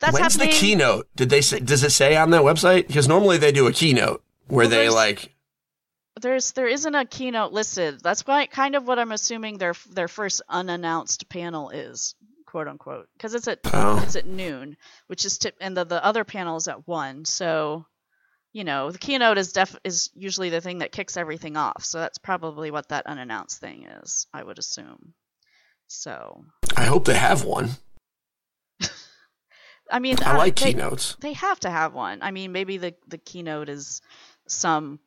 that's 0.00 0.14
When's 0.14 0.34
happening. 0.34 0.54
the 0.54 0.60
keynote? 0.60 1.08
Did 1.16 1.30
they 1.30 1.40
say, 1.40 1.60
does 1.60 1.82
it 1.84 1.90
say 1.90 2.16
on 2.16 2.30
that 2.30 2.42
website? 2.42 2.86
Because 2.86 3.08
normally 3.08 3.38
they 3.38 3.52
do 3.52 3.66
a 3.66 3.72
keynote 3.72 4.22
where 4.48 4.64
Well, 4.66 4.70
they 4.70 4.88
like 4.90 5.34
There's 6.20 6.52
there 6.52 6.66
isn't 6.68 6.94
a 6.94 7.04
keynote 7.04 7.52
listed. 7.52 8.00
That's 8.02 8.26
why 8.26 8.46
kind 8.46 8.74
of 8.76 8.86
what 8.86 8.98
I'm 8.98 9.12
assuming 9.12 9.58
their 9.58 9.74
their 9.90 10.08
first 10.08 10.42
unannounced 10.48 11.28
panel 11.28 11.70
is, 11.70 12.14
quote 12.46 12.68
unquote, 12.68 13.08
because 13.16 13.34
it's 13.34 13.48
at 13.48 13.60
Oh. 13.72 14.00
it's 14.02 14.16
at 14.16 14.26
noon, 14.26 14.76
which 15.06 15.24
is 15.24 15.38
tip, 15.38 15.56
and 15.60 15.76
the 15.76 15.84
the 15.84 16.04
other 16.04 16.24
panel 16.24 16.56
is 16.56 16.68
at 16.68 16.86
one. 16.86 17.24
So, 17.24 17.86
you 18.52 18.62
know, 18.64 18.90
the 18.90 18.98
keynote 18.98 19.38
is 19.38 19.52
def 19.52 19.74
is 19.84 20.10
usually 20.14 20.50
the 20.50 20.60
thing 20.60 20.78
that 20.78 20.92
kicks 20.92 21.16
everything 21.16 21.56
off. 21.56 21.84
So 21.84 21.98
that's 21.98 22.18
probably 22.18 22.70
what 22.70 22.88
that 22.90 23.06
unannounced 23.06 23.60
thing 23.60 23.86
is. 24.02 24.26
I 24.32 24.42
would 24.42 24.58
assume. 24.58 25.14
So, 25.86 26.44
I 26.76 26.84
hope 26.84 27.04
they 27.06 27.14
have 27.14 27.44
one. 27.44 27.70
I 29.90 29.98
mean, 29.98 30.16
I 30.22 30.32
uh, 30.34 30.38
like 30.38 30.56
they- 30.56 30.72
keynotes. 30.72 31.16
they 31.20 31.32
have 31.34 31.60
to 31.60 31.70
have 31.70 31.94
one. 31.94 32.20
I 32.22 32.30
mean, 32.30 32.52
maybe 32.52 32.76
the 32.78 32.94
the 33.08 33.18
keynote 33.18 33.68
is 33.68 34.00
some, 34.48 34.98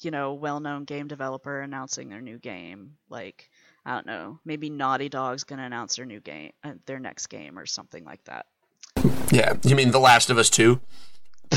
you 0.00 0.10
know, 0.10 0.34
well-known 0.34 0.84
game 0.84 1.08
developer 1.08 1.60
announcing 1.60 2.08
their 2.08 2.20
new 2.20 2.38
game. 2.38 2.92
Like, 3.08 3.50
I 3.84 3.94
don't 3.94 4.06
know, 4.06 4.38
maybe 4.44 4.68
Naughty 4.70 5.08
Dog's 5.08 5.44
going 5.44 5.58
to 5.58 5.64
announce 5.64 5.96
their 5.96 6.06
new 6.06 6.20
game, 6.20 6.52
uh, 6.64 6.72
their 6.86 6.98
next 6.98 7.26
game 7.28 7.58
or 7.58 7.66
something 7.66 8.04
like 8.04 8.24
that. 8.24 8.46
Yeah, 9.30 9.54
you 9.64 9.74
mean 9.76 9.90
The 9.90 10.00
Last 10.00 10.30
of 10.30 10.38
Us 10.38 10.50
2? 10.50 10.80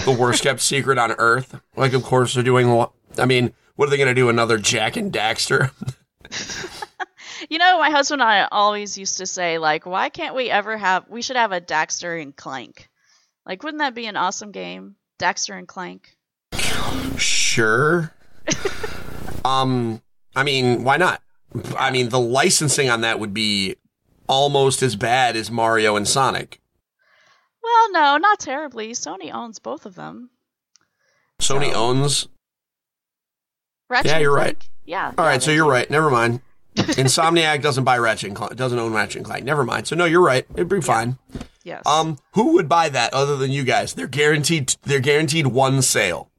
The 0.06 0.12
worst 0.12 0.44
kept 0.44 0.60
secret 0.62 0.98
on 0.98 1.12
earth? 1.14 1.60
Like, 1.76 1.94
of 1.94 2.04
course 2.04 2.34
they're 2.34 2.44
doing. 2.44 2.86
I 3.18 3.26
mean, 3.26 3.54
what 3.76 3.88
are 3.88 3.90
they 3.90 3.98
going 3.98 4.08
to 4.08 4.14
do? 4.14 4.30
Another 4.30 4.58
Jak 4.58 4.96
and 4.98 5.12
Daxter? 5.12 5.72
You 7.48 7.58
know, 7.58 7.80
my 7.80 7.90
husband 7.90 8.22
and 8.22 8.30
I 8.30 8.48
always 8.52 8.98
used 8.98 9.18
to 9.20 9.26
say 9.26 9.58
like, 9.58 9.86
why 9.86 10.10
can't 10.10 10.36
we 10.36 10.50
ever 10.50 10.78
have 10.78 11.08
we 11.10 11.22
should 11.22 11.38
have 11.38 11.52
a 11.52 11.62
Daxter 11.62 12.22
and 12.22 12.36
Clank. 12.36 12.90
Like, 13.46 13.64
wouldn't 13.64 13.80
that 13.80 13.96
be 13.96 14.06
an 14.08 14.18
awesome 14.18 14.52
game? 14.52 14.96
Daxter 15.20 15.58
and 15.58 15.68
Clank. 15.68 16.16
Sure. 17.18 18.14
um, 19.46 20.02
I 20.36 20.44
mean, 20.44 20.84
why 20.84 20.98
not? 20.98 21.22
I 21.78 21.92
mean, 21.92 22.10
the 22.10 22.20
licensing 22.20 22.90
on 22.90 23.02
that 23.02 23.20
would 23.20 23.34
be 23.34 23.76
almost 24.28 24.84
as 24.84 24.96
bad 24.96 25.36
as 25.36 25.50
Mario 25.50 25.96
and 25.96 26.08
Sonic. 26.08 26.62
Well, 27.64 27.92
no, 27.92 28.18
not 28.18 28.40
terribly. 28.40 28.92
Sony 28.92 29.34
owns 29.34 29.60
both 29.60 29.86
of 29.86 29.96
them. 29.96 30.30
Sony 31.42 31.72
So- 31.72 31.80
owns. 31.80 32.28
Ratchet 33.90 34.12
Yeah, 34.12 34.20
you're 34.20 34.38
Clank? 34.38 34.70
Yeah. 34.86 35.08
All 35.18 35.26
yeah, 35.26 35.32
right, 35.32 35.42
so 35.42 35.52
you're 35.52 35.70
right. 35.70 35.90
Never 35.90 36.12
mind. 36.12 36.42
Insomniac 36.98 37.62
doesn't 37.62 37.84
buy 37.84 37.98
Ratchet 37.98 38.28
and 38.28 38.36
Clank, 38.36 38.56
doesn't 38.56 38.80
own 38.80 38.94
Ratchet 38.94 39.18
and 39.18 39.26
Clank. 39.26 39.44
Never 39.44 39.64
mind. 39.64 39.88
So 39.88 39.96
no, 39.96 40.06
you're 40.06 40.24
right. 40.24 40.46
It'd 40.54 40.70
be 40.70 40.82
fine. 40.82 41.18
Yes. 41.64 41.86
Um, 41.86 42.18
who 42.34 42.54
would 42.54 42.70
buy 42.70 42.90
that 42.90 43.14
other 43.14 43.38
than 43.38 43.52
you 43.52 43.64
guys? 43.64 43.94
They're 43.94 44.08
guaranteed. 44.08 44.76
They're 44.84 45.00
guaranteed 45.00 45.48
one 45.48 45.82
sale. 45.82 46.32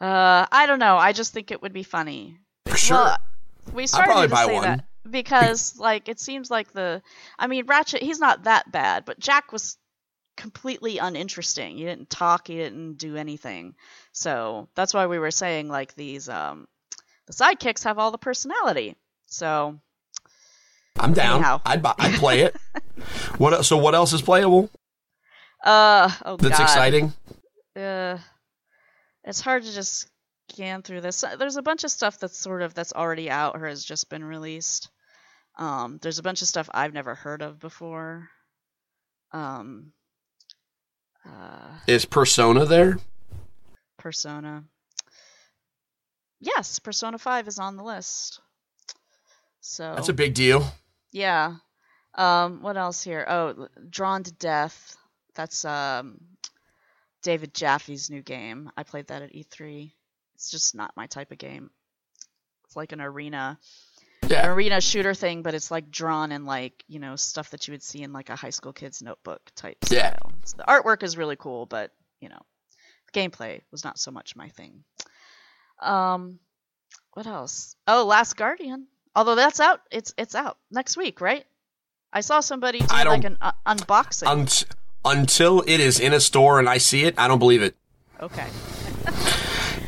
Uh, 0.00 0.46
I 0.50 0.66
don't 0.66 0.80
know. 0.80 0.96
I 0.96 1.12
just 1.12 1.32
think 1.32 1.50
it 1.50 1.62
would 1.62 1.72
be 1.72 1.84
funny. 1.84 2.38
Sure. 2.74 2.96
Well, 2.96 3.18
we 3.72 3.86
started 3.86 4.30
to 4.30 4.36
say 4.36 4.52
one. 4.52 4.62
that 4.62 4.84
because, 5.08 5.78
like, 5.78 6.08
it 6.08 6.18
seems 6.18 6.50
like 6.50 6.72
the. 6.72 7.02
I 7.38 7.46
mean, 7.46 7.66
Ratchet. 7.66 8.02
He's 8.02 8.18
not 8.18 8.44
that 8.44 8.72
bad, 8.72 9.04
but 9.04 9.20
Jak 9.20 9.52
was 9.52 9.76
completely 10.36 10.98
uninteresting. 10.98 11.76
He 11.76 11.84
didn't 11.84 12.10
talk. 12.10 12.48
He 12.48 12.56
didn't 12.56 12.94
do 12.94 13.16
anything. 13.16 13.74
So 14.12 14.68
that's 14.74 14.94
why 14.94 15.06
we 15.06 15.18
were 15.18 15.30
saying 15.30 15.68
like 15.68 15.94
these. 15.94 16.28
Um, 16.28 16.66
the 17.26 17.32
sidekicks 17.32 17.84
have 17.84 17.98
all 17.98 18.10
the 18.10 18.18
personality. 18.18 18.96
So 19.32 19.80
I'm 20.98 21.14
down. 21.14 21.36
Anyhow. 21.36 21.62
I'd 21.64 21.82
buy, 21.82 21.94
I'd 21.98 22.14
play 22.18 22.40
it. 22.42 22.54
what? 23.38 23.64
So 23.64 23.78
what 23.78 23.94
else 23.94 24.12
is 24.12 24.20
playable? 24.20 24.70
uh 25.64 26.10
oh 26.24 26.36
That's 26.36 26.58
god. 26.58 26.64
exciting. 26.64 27.12
uh, 27.76 28.18
it's 29.24 29.40
hard 29.40 29.62
to 29.62 29.72
just 29.72 30.08
scan 30.50 30.82
through 30.82 31.00
this. 31.00 31.24
There's 31.38 31.56
a 31.56 31.62
bunch 31.62 31.84
of 31.84 31.90
stuff 31.90 32.18
that's 32.18 32.36
sort 32.36 32.60
of 32.60 32.74
that's 32.74 32.92
already 32.92 33.30
out 33.30 33.54
or 33.54 33.68
has 33.68 33.82
just 33.84 34.10
been 34.10 34.22
released. 34.24 34.90
Um, 35.58 35.98
there's 36.02 36.18
a 36.18 36.22
bunch 36.22 36.42
of 36.42 36.48
stuff 36.48 36.68
I've 36.74 36.92
never 36.92 37.14
heard 37.14 37.40
of 37.40 37.58
before. 37.58 38.28
Um, 39.32 39.92
uh, 41.26 41.78
Is 41.86 42.04
Persona 42.04 42.66
there? 42.66 42.98
Persona. 43.98 44.64
Yes, 46.40 46.80
Persona 46.80 47.18
Five 47.18 47.48
is 47.48 47.58
on 47.58 47.76
the 47.76 47.84
list. 47.84 48.40
So 49.62 49.94
That's 49.94 50.08
a 50.08 50.12
big 50.12 50.34
deal. 50.34 50.64
yeah. 51.12 51.54
Um, 52.14 52.60
what 52.62 52.76
else 52.76 53.02
here? 53.02 53.24
Oh, 53.26 53.68
Drawn 53.88 54.22
to 54.24 54.32
Death. 54.32 54.96
That's 55.34 55.64
um, 55.64 56.20
David 57.22 57.54
Jaffe's 57.54 58.10
new 58.10 58.20
game. 58.22 58.70
I 58.76 58.82
played 58.82 59.06
that 59.06 59.22
at 59.22 59.32
E3. 59.32 59.90
It's 60.34 60.50
just 60.50 60.74
not 60.74 60.92
my 60.96 61.06
type 61.06 61.30
of 61.32 61.38
game. 61.38 61.70
It's 62.66 62.76
like 62.76 62.92
an 62.92 63.00
arena, 63.00 63.58
an 64.44 64.50
arena 64.50 64.80
shooter 64.80 65.14
thing, 65.14 65.42
but 65.42 65.54
it's 65.54 65.70
like 65.70 65.90
drawn 65.90 66.32
in 66.32 66.44
like 66.44 66.84
you 66.88 66.98
know 66.98 67.16
stuff 67.16 67.50
that 67.50 67.66
you 67.68 67.72
would 67.72 67.82
see 67.82 68.02
in 68.02 68.12
like 68.12 68.28
a 68.30 68.36
high 68.36 68.50
school 68.50 68.72
kid's 68.72 69.00
notebook 69.00 69.40
type 69.54 69.78
Yeah. 69.90 70.10
style. 70.16 70.32
So 70.44 70.56
the 70.58 70.64
artwork 70.64 71.02
is 71.02 71.16
really 71.16 71.36
cool, 71.36 71.64
but 71.66 71.92
you 72.20 72.28
know, 72.28 72.40
the 73.12 73.20
gameplay 73.20 73.60
was 73.70 73.84
not 73.84 73.98
so 73.98 74.10
much 74.10 74.34
my 74.36 74.48
thing. 74.48 74.84
Um, 75.80 76.38
what 77.14 77.26
else? 77.26 77.74
Oh, 77.86 78.04
Last 78.04 78.36
Guardian. 78.36 78.86
Although 79.14 79.34
that's 79.34 79.60
out, 79.60 79.80
it's 79.90 80.14
it's 80.16 80.34
out 80.34 80.58
next 80.70 80.96
week, 80.96 81.20
right? 81.20 81.44
I 82.12 82.20
saw 82.20 82.40
somebody 82.40 82.78
do 82.80 82.86
like 82.86 83.24
an 83.24 83.38
uh, 83.40 83.52
unboxing. 83.66 84.30
Unt- 84.30 84.64
until 85.04 85.62
it 85.66 85.80
is 85.80 85.98
in 85.98 86.12
a 86.12 86.20
store 86.20 86.58
and 86.60 86.68
I 86.68 86.78
see 86.78 87.04
it, 87.04 87.14
I 87.18 87.26
don't 87.28 87.38
believe 87.38 87.62
it. 87.62 87.74
okay. 88.20 88.46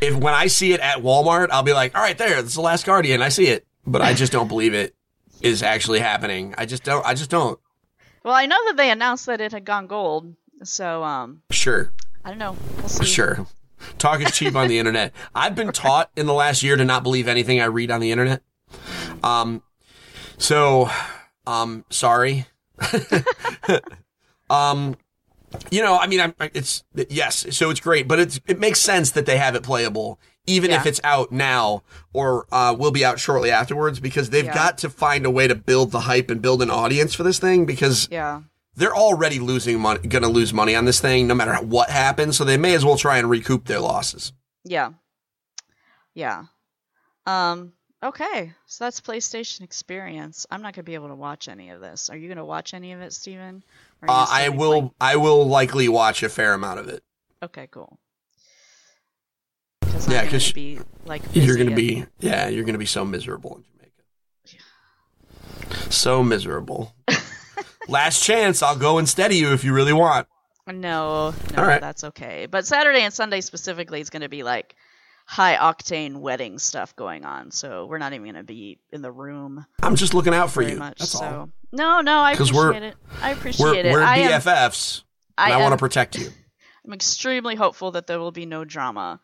If 0.01 0.17
when 0.17 0.35
I 0.35 0.49
see 0.49 0.73
it 0.75 0.81
at 0.81 0.99
Walmart, 0.99 1.49
I'll 1.51 1.63
be 1.63 1.73
like, 1.73 1.97
"All 1.97 2.03
right, 2.03 2.19
there, 2.19 2.43
this 2.43 2.51
is 2.51 2.55
the 2.57 2.61
Last 2.61 2.85
Guardian. 2.85 3.23
I 3.23 3.31
see 3.31 3.47
it," 3.47 3.67
but 3.87 4.03
I 4.03 4.13
just 4.13 4.33
don't 4.33 4.49
believe 4.49 4.75
it 4.75 4.95
is 5.41 5.63
actually 5.63 6.01
happening. 6.01 6.55
I 6.59 6.67
just 6.67 6.83
don't. 6.85 7.07
I 7.07 7.15
just 7.15 7.31
don't. 7.31 7.59
Well, 8.23 8.35
I 8.35 8.45
know 8.45 8.59
that 8.67 8.77
they 8.77 8.91
announced 8.91 9.25
that 9.27 9.41
it 9.41 9.53
had 9.53 9.65
gone 9.65 9.87
gold, 9.87 10.35
so 10.63 11.03
um, 11.05 11.41
Sure, 11.51 11.91
I 12.23 12.29
don't 12.31 12.39
know. 12.39 12.55
We'll 12.79 12.89
see. 12.89 13.05
sure. 13.07 13.47
Talk 13.97 14.21
is 14.21 14.33
cheap 14.33 14.55
on 14.57 14.69
the 14.69 14.79
internet. 14.81 15.15
I've 15.35 15.55
been 15.55 15.73
taught 15.73 16.11
in 16.17 16.27
the 16.27 16.35
last 16.35 16.63
year 16.63 16.77
to 16.77 16.85
not 16.85 17.03
believe 17.03 17.27
anything 17.29 17.61
I 17.63 17.67
read 17.67 17.91
on 17.91 18.01
the 18.01 18.11
internet. 18.11 18.43
Um, 19.25 19.63
so, 20.39 20.91
um, 21.47 21.85
sorry. 21.91 22.47
um, 24.51 24.97
you 25.71 25.83
know, 25.83 25.97
I 25.99 26.07
mean, 26.07 26.21
I'm, 26.21 26.35
it's 26.53 26.85
yes, 27.09 27.47
so 27.57 27.71
it's 27.71 27.81
great, 27.81 28.09
but 28.09 28.19
it's 28.19 28.41
it 28.47 28.59
makes 28.59 28.81
sense 28.81 29.13
that 29.13 29.25
they 29.25 29.37
have 29.39 29.55
it 29.55 29.63
playable, 29.63 30.19
even 30.47 30.71
if 30.73 30.85
it's 30.85 31.01
out 31.05 31.31
now 31.31 31.85
or 32.13 32.47
uh, 32.53 32.75
will 32.79 32.91
be 32.91 33.05
out 33.05 33.21
shortly 33.21 33.51
afterwards, 33.51 34.01
because 34.01 34.31
they've 34.31 34.45
Yeah. 34.47 34.55
got 34.55 34.79
to 34.79 34.91
find 34.91 35.25
a 35.25 35.31
way 35.31 35.47
to 35.47 35.55
build 35.55 35.93
the 35.93 36.01
hype 36.01 36.29
and 36.29 36.43
build 36.43 36.61
an 36.61 36.71
audience 36.71 37.15
for 37.15 37.23
this 37.23 37.39
thing, 37.39 37.67
because 37.67 38.09
Yeah. 38.11 38.43
they're 38.75 38.95
already 38.95 39.39
losing 39.39 39.79
money, 39.81 40.01
going 40.09 40.23
to 40.25 40.29
lose 40.29 40.53
money 40.53 40.75
on 40.75 40.87
this 40.87 41.01
thing, 41.01 41.29
no 41.29 41.35
matter 41.35 41.55
what 41.65 41.89
happens. 41.89 42.37
So 42.37 42.45
they 42.45 42.57
may 42.57 42.75
as 42.75 42.85
well 42.85 42.97
try 42.97 43.19
and 43.19 43.31
recoup 43.31 43.67
their 43.67 43.81
losses. 43.81 44.33
Yeah. 44.65 44.91
Yeah. 46.15 46.45
Um. 47.27 47.75
Okay, 48.05 48.53
so 48.67 48.85
that's 48.85 49.01
PlayStation 49.01 49.63
Experience. 49.63 50.47
I'm 50.51 50.61
not 50.61 50.75
gonna 50.75 50.83
be 50.85 50.95
able 50.95 51.09
to 51.09 51.15
watch 51.15 51.49
any 51.49 51.71
of 51.71 51.81
this. 51.81 52.11
Are 52.11 52.17
you 52.17 52.29
gonna 52.29 52.45
watch 52.45 52.75
any 52.75 52.93
of 52.93 53.01
it, 53.01 53.15
Steven? 53.15 53.63
Or 54.03 54.11
are 54.11 54.15
you 54.15 54.21
Uh, 54.23 54.27
I 54.29 54.49
will. 54.51 54.95
I 55.01 55.17
will 55.17 55.47
likely 55.49 55.89
watch 55.89 56.23
a 56.23 56.29
fair 56.29 56.53
amount 56.53 56.81
of 56.81 56.89
it. 56.89 57.03
Okay, 57.43 57.67
cool. 57.71 57.99
Because 59.81 60.07
Yeah, 60.09 60.23
'cause 60.29 60.53
gonna 60.53 60.55
be 60.55 60.81
like 61.07 61.23
You're 61.33 61.57
going 61.57 61.69
to 61.69 61.73
and- 61.73 61.77
be, 61.77 62.05
yeah, 62.21 62.49
you're 62.49 62.65
to 62.75 62.79
be 62.79 62.87
so 62.87 63.05
miserable 63.05 63.57
in 63.57 63.65
Jamaica. 63.65 64.61
So 65.91 66.23
miserable. 66.23 66.95
Last 67.89 68.23
chance, 68.23 68.63
I'll 68.63 68.77
go 68.77 68.99
and 68.99 69.09
steady 69.09 69.37
you 69.37 69.53
if 69.53 69.65
you 69.65 69.73
really 69.73 69.93
want. 69.93 70.27
No, 70.67 70.73
no, 70.75 71.35
All 71.57 71.65
right. 71.67 71.81
that's 71.81 72.05
okay. 72.05 72.47
But 72.47 72.67
Saturday 72.67 73.03
and 73.03 73.13
Sunday 73.15 73.41
specifically 73.43 74.01
is 74.01 74.09
going 74.11 74.23
to 74.23 74.29
be 74.31 74.43
like 74.43 74.75
high 75.25 75.57
octane 75.57 76.19
wedding 76.19 76.59
stuff 76.59 76.95
going 76.97 77.25
on. 77.25 77.51
So 77.51 77.87
we're 77.87 77.99
not 77.99 78.13
even 78.13 78.25
going 78.25 78.35
to 78.37 78.43
be 78.43 78.79
in 78.93 79.03
the 79.03 79.11
room 79.13 79.65
I'm 79.83 79.97
just 79.97 80.15
looking 80.15 80.35
out 80.35 80.51
for 80.51 80.63
you. 80.63 80.77
much. 80.77 80.99
That's 80.99 81.13
so 81.13 81.25
all. 81.25 81.51
no, 81.73 82.01
no, 82.01 82.19
I 82.21 82.33
appreciate 82.33 82.57
we're- 82.57 82.87
it. 82.89 82.97
I 83.23 83.31
appreciate 83.31 83.65
We're, 83.67 83.75
it. 83.75 83.93
we're 83.93 84.03
I 84.03 84.19
am, 84.19 84.41
BFFs, 84.41 85.03
I, 85.39 85.47
and 85.51 85.55
I, 85.55 85.63
want 85.63 85.73
to 85.73 85.79
protect 85.79 86.19
you. 86.19 86.29
I'm 86.87 86.93
extremely 86.93 87.55
hopeful 87.55 87.93
that 87.93 88.07
there 88.07 88.19
will 88.19 88.33
be 88.33 88.47
no 88.47 88.65
drama. 88.65 89.21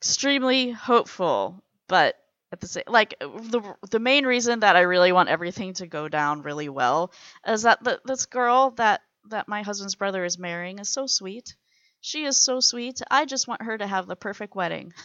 Extremely 0.00 0.70
hopeful, 0.70 1.62
but 1.88 2.14
at 2.52 2.60
the 2.60 2.68
same 2.68 2.84
like 2.86 3.18
the 3.20 3.74
the 3.90 3.98
main 3.98 4.26
reason 4.26 4.60
that 4.60 4.76
I 4.76 4.80
really 4.80 5.10
want 5.12 5.28
everything 5.28 5.74
to 5.74 5.86
go 5.86 6.08
down 6.08 6.42
really 6.42 6.68
well 6.68 7.12
is 7.46 7.62
that 7.62 7.82
the, 7.82 8.00
this 8.04 8.26
girl 8.26 8.70
that 8.76 9.00
that 9.30 9.48
my 9.48 9.62
husband's 9.62 9.94
brother 9.94 10.24
is 10.24 10.38
marrying 10.38 10.78
is 10.78 10.88
so 10.88 11.06
sweet. 11.06 11.54
She 12.00 12.24
is 12.24 12.36
so 12.36 12.60
sweet. 12.60 13.00
I 13.10 13.24
just 13.24 13.46
want 13.48 13.62
her 13.62 13.78
to 13.78 13.86
have 13.86 14.06
the 14.06 14.16
perfect 14.16 14.54
wedding. 14.54 14.92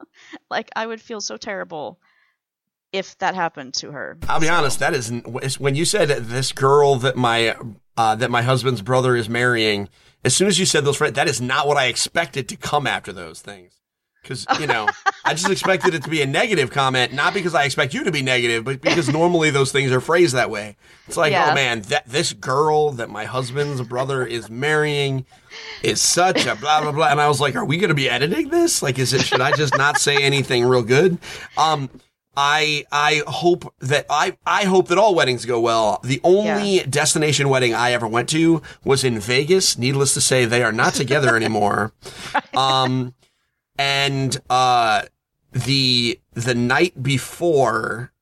like 0.50 0.70
I 0.76 0.86
would 0.86 1.00
feel 1.00 1.20
so 1.20 1.36
terrible 1.36 1.98
if 2.92 3.16
that 3.18 3.34
happened 3.34 3.74
to 3.74 3.92
her. 3.92 4.18
I'll 4.28 4.40
be 4.40 4.46
So- 4.46 4.54
honest. 4.54 4.78
That 4.80 4.94
is 4.94 5.58
when 5.58 5.74
you 5.74 5.84
said 5.84 6.08
this 6.08 6.52
girl 6.52 6.96
that 6.96 7.16
my 7.16 7.56
uh, 7.96 8.14
that 8.16 8.30
my 8.30 8.42
husband's 8.42 8.82
brother 8.82 9.16
is 9.16 9.28
marrying. 9.28 9.88
As 10.24 10.34
soon 10.34 10.48
as 10.48 10.58
you 10.58 10.66
said 10.66 10.84
those, 10.84 10.98
that 10.98 11.28
is 11.28 11.40
not 11.40 11.68
what 11.68 11.76
I 11.76 11.86
expected 11.86 12.48
to 12.48 12.56
come 12.56 12.86
after 12.86 13.12
those 13.12 13.40
things. 13.40 13.74
Because 14.22 14.46
you 14.60 14.66
know, 14.66 14.88
I 15.24 15.32
just 15.34 15.50
expected 15.50 15.94
it 15.94 16.02
to 16.04 16.10
be 16.10 16.20
a 16.22 16.26
negative 16.26 16.70
comment, 16.70 17.12
not 17.12 17.32
because 17.32 17.54
I 17.54 17.64
expect 17.64 17.94
you 17.94 18.04
to 18.04 18.12
be 18.12 18.20
negative, 18.22 18.64
but 18.64 18.80
because 18.82 19.08
normally 19.08 19.50
those 19.50 19.72
things 19.72 19.90
are 19.92 20.00
phrased 20.00 20.34
that 20.34 20.50
way. 20.50 20.76
It's 21.06 21.16
like, 21.16 21.32
Yeah. 21.32 21.48
oh 21.50 21.54
man, 21.54 21.82
that 21.82 22.06
this 22.06 22.32
girl 22.34 22.90
that 22.92 23.08
my 23.08 23.24
husband's 23.24 23.80
brother 23.82 24.26
is 24.26 24.50
marrying 24.50 25.24
is 25.82 26.02
such 26.02 26.44
a 26.46 26.54
blah 26.56 26.82
blah 26.82 26.92
blah. 26.92 27.08
And 27.08 27.20
I 27.20 27.28
was 27.28 27.40
like, 27.40 27.56
are 27.56 27.64
we 27.64 27.78
going 27.78 27.88
to 27.88 27.94
be 27.94 28.10
editing 28.10 28.48
this? 28.50 28.82
Like, 28.82 28.98
is 28.98 29.12
it? 29.14 29.22
Should 29.22 29.40
I 29.40 29.52
just 29.52 29.76
not 29.78 29.98
say 29.98 30.16
anything 30.22 30.64
real 30.66 30.82
good? 30.82 31.18
Um, 31.56 31.88
I 32.36 32.84
I 32.92 33.22
hope 33.26 33.74
that 33.80 34.06
I 34.10 34.36
I 34.46 34.64
hope 34.64 34.88
that 34.88 34.98
all 34.98 35.14
weddings 35.14 35.44
go 35.44 35.58
well. 35.58 36.00
The 36.04 36.20
only 36.22 36.80
destination 36.80 37.48
wedding 37.48 37.74
I 37.74 37.92
ever 37.92 38.06
went 38.06 38.28
to 38.28 38.62
was 38.84 39.02
in 39.02 39.18
Vegas. 39.18 39.76
Needless 39.78 40.14
to 40.14 40.20
say, 40.20 40.44
they 40.44 40.62
are 40.62 40.70
not 40.70 40.94
together 40.94 41.34
anymore. 41.34 41.92
Um, 42.54 43.14
and 43.78 44.36
uh, 44.50 45.02
the 45.52 46.20
the 46.34 46.54
night 46.54 47.02
before, 47.02 48.12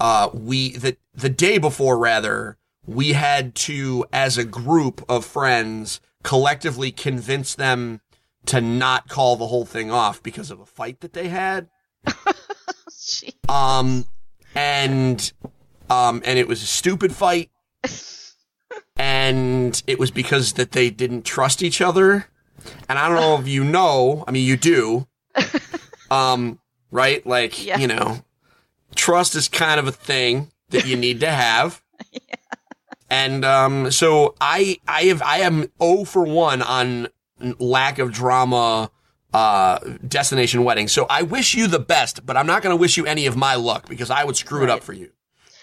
uh, 0.00 0.28
we 0.32 0.76
the 0.76 0.96
the 1.14 1.30
day 1.30 1.58
before 1.58 1.98
rather, 1.98 2.58
we 2.86 3.14
had 3.14 3.54
to 3.54 4.04
as 4.12 4.38
a 4.38 4.44
group 4.44 5.04
of 5.08 5.24
friends 5.24 6.00
collectively 6.22 6.92
convince 6.92 7.54
them 7.54 8.00
to 8.44 8.60
not 8.60 9.08
call 9.08 9.36
the 9.36 9.48
whole 9.48 9.64
thing 9.64 9.90
off 9.90 10.22
because 10.22 10.50
of 10.50 10.60
a 10.60 10.66
fight 10.66 11.00
that 11.00 11.14
they 11.14 11.28
had. 11.28 11.68
Um, 13.48 14.06
and 14.54 15.32
um, 15.88 16.22
and 16.24 16.38
it 16.38 16.48
was 16.48 16.62
a 16.62 16.66
stupid 16.66 17.12
fight, 17.14 17.50
and 18.96 19.80
it 19.86 19.98
was 19.98 20.10
because 20.10 20.54
that 20.54 20.72
they 20.72 20.90
didn't 20.90 21.22
trust 21.24 21.62
each 21.62 21.80
other. 21.80 22.26
And 22.88 22.98
I 22.98 23.08
don't 23.08 23.16
know 23.16 23.36
if 23.38 23.48
you 23.48 23.64
know. 23.64 24.24
I 24.26 24.30
mean, 24.30 24.46
you 24.46 24.56
do. 24.56 25.06
Um, 26.08 26.60
right? 26.92 27.26
Like 27.26 27.64
Yeah. 27.64 27.78
you 27.78 27.88
know, 27.88 28.22
trust 28.94 29.34
is 29.34 29.48
kind 29.48 29.80
of 29.80 29.88
a 29.88 29.92
thing 29.92 30.52
that 30.70 30.86
you 30.86 30.96
need 30.96 31.20
to 31.20 31.30
have. 31.30 31.82
And 33.08 33.44
um, 33.44 33.90
so 33.92 34.34
I 34.40 34.78
I 34.88 35.02
have 35.04 35.22
I 35.22 35.38
am 35.38 35.66
0 35.80 36.04
for 36.04 36.24
1 36.24 36.60
on 36.62 37.08
lack 37.60 37.98
of 38.00 38.12
drama 38.12 38.90
uh 39.32 39.78
destination 40.06 40.64
wedding. 40.64 40.88
So 40.88 41.06
I 41.08 41.22
wish 41.22 41.54
you 41.54 41.68
the 41.68 41.78
best, 41.78 42.26
but 42.26 42.36
I'm 42.36 42.46
not 42.48 42.62
going 42.62 42.72
to 42.72 42.80
wish 42.80 42.96
you 42.96 43.06
any 43.06 43.26
of 43.26 43.36
my 43.36 43.54
luck 43.54 43.88
because 43.88 44.10
I 44.10 44.24
would 44.24 44.36
screw 44.36 44.64
it 44.64 44.70
up 44.70 44.82
for 44.82 44.92
you. 44.92 45.10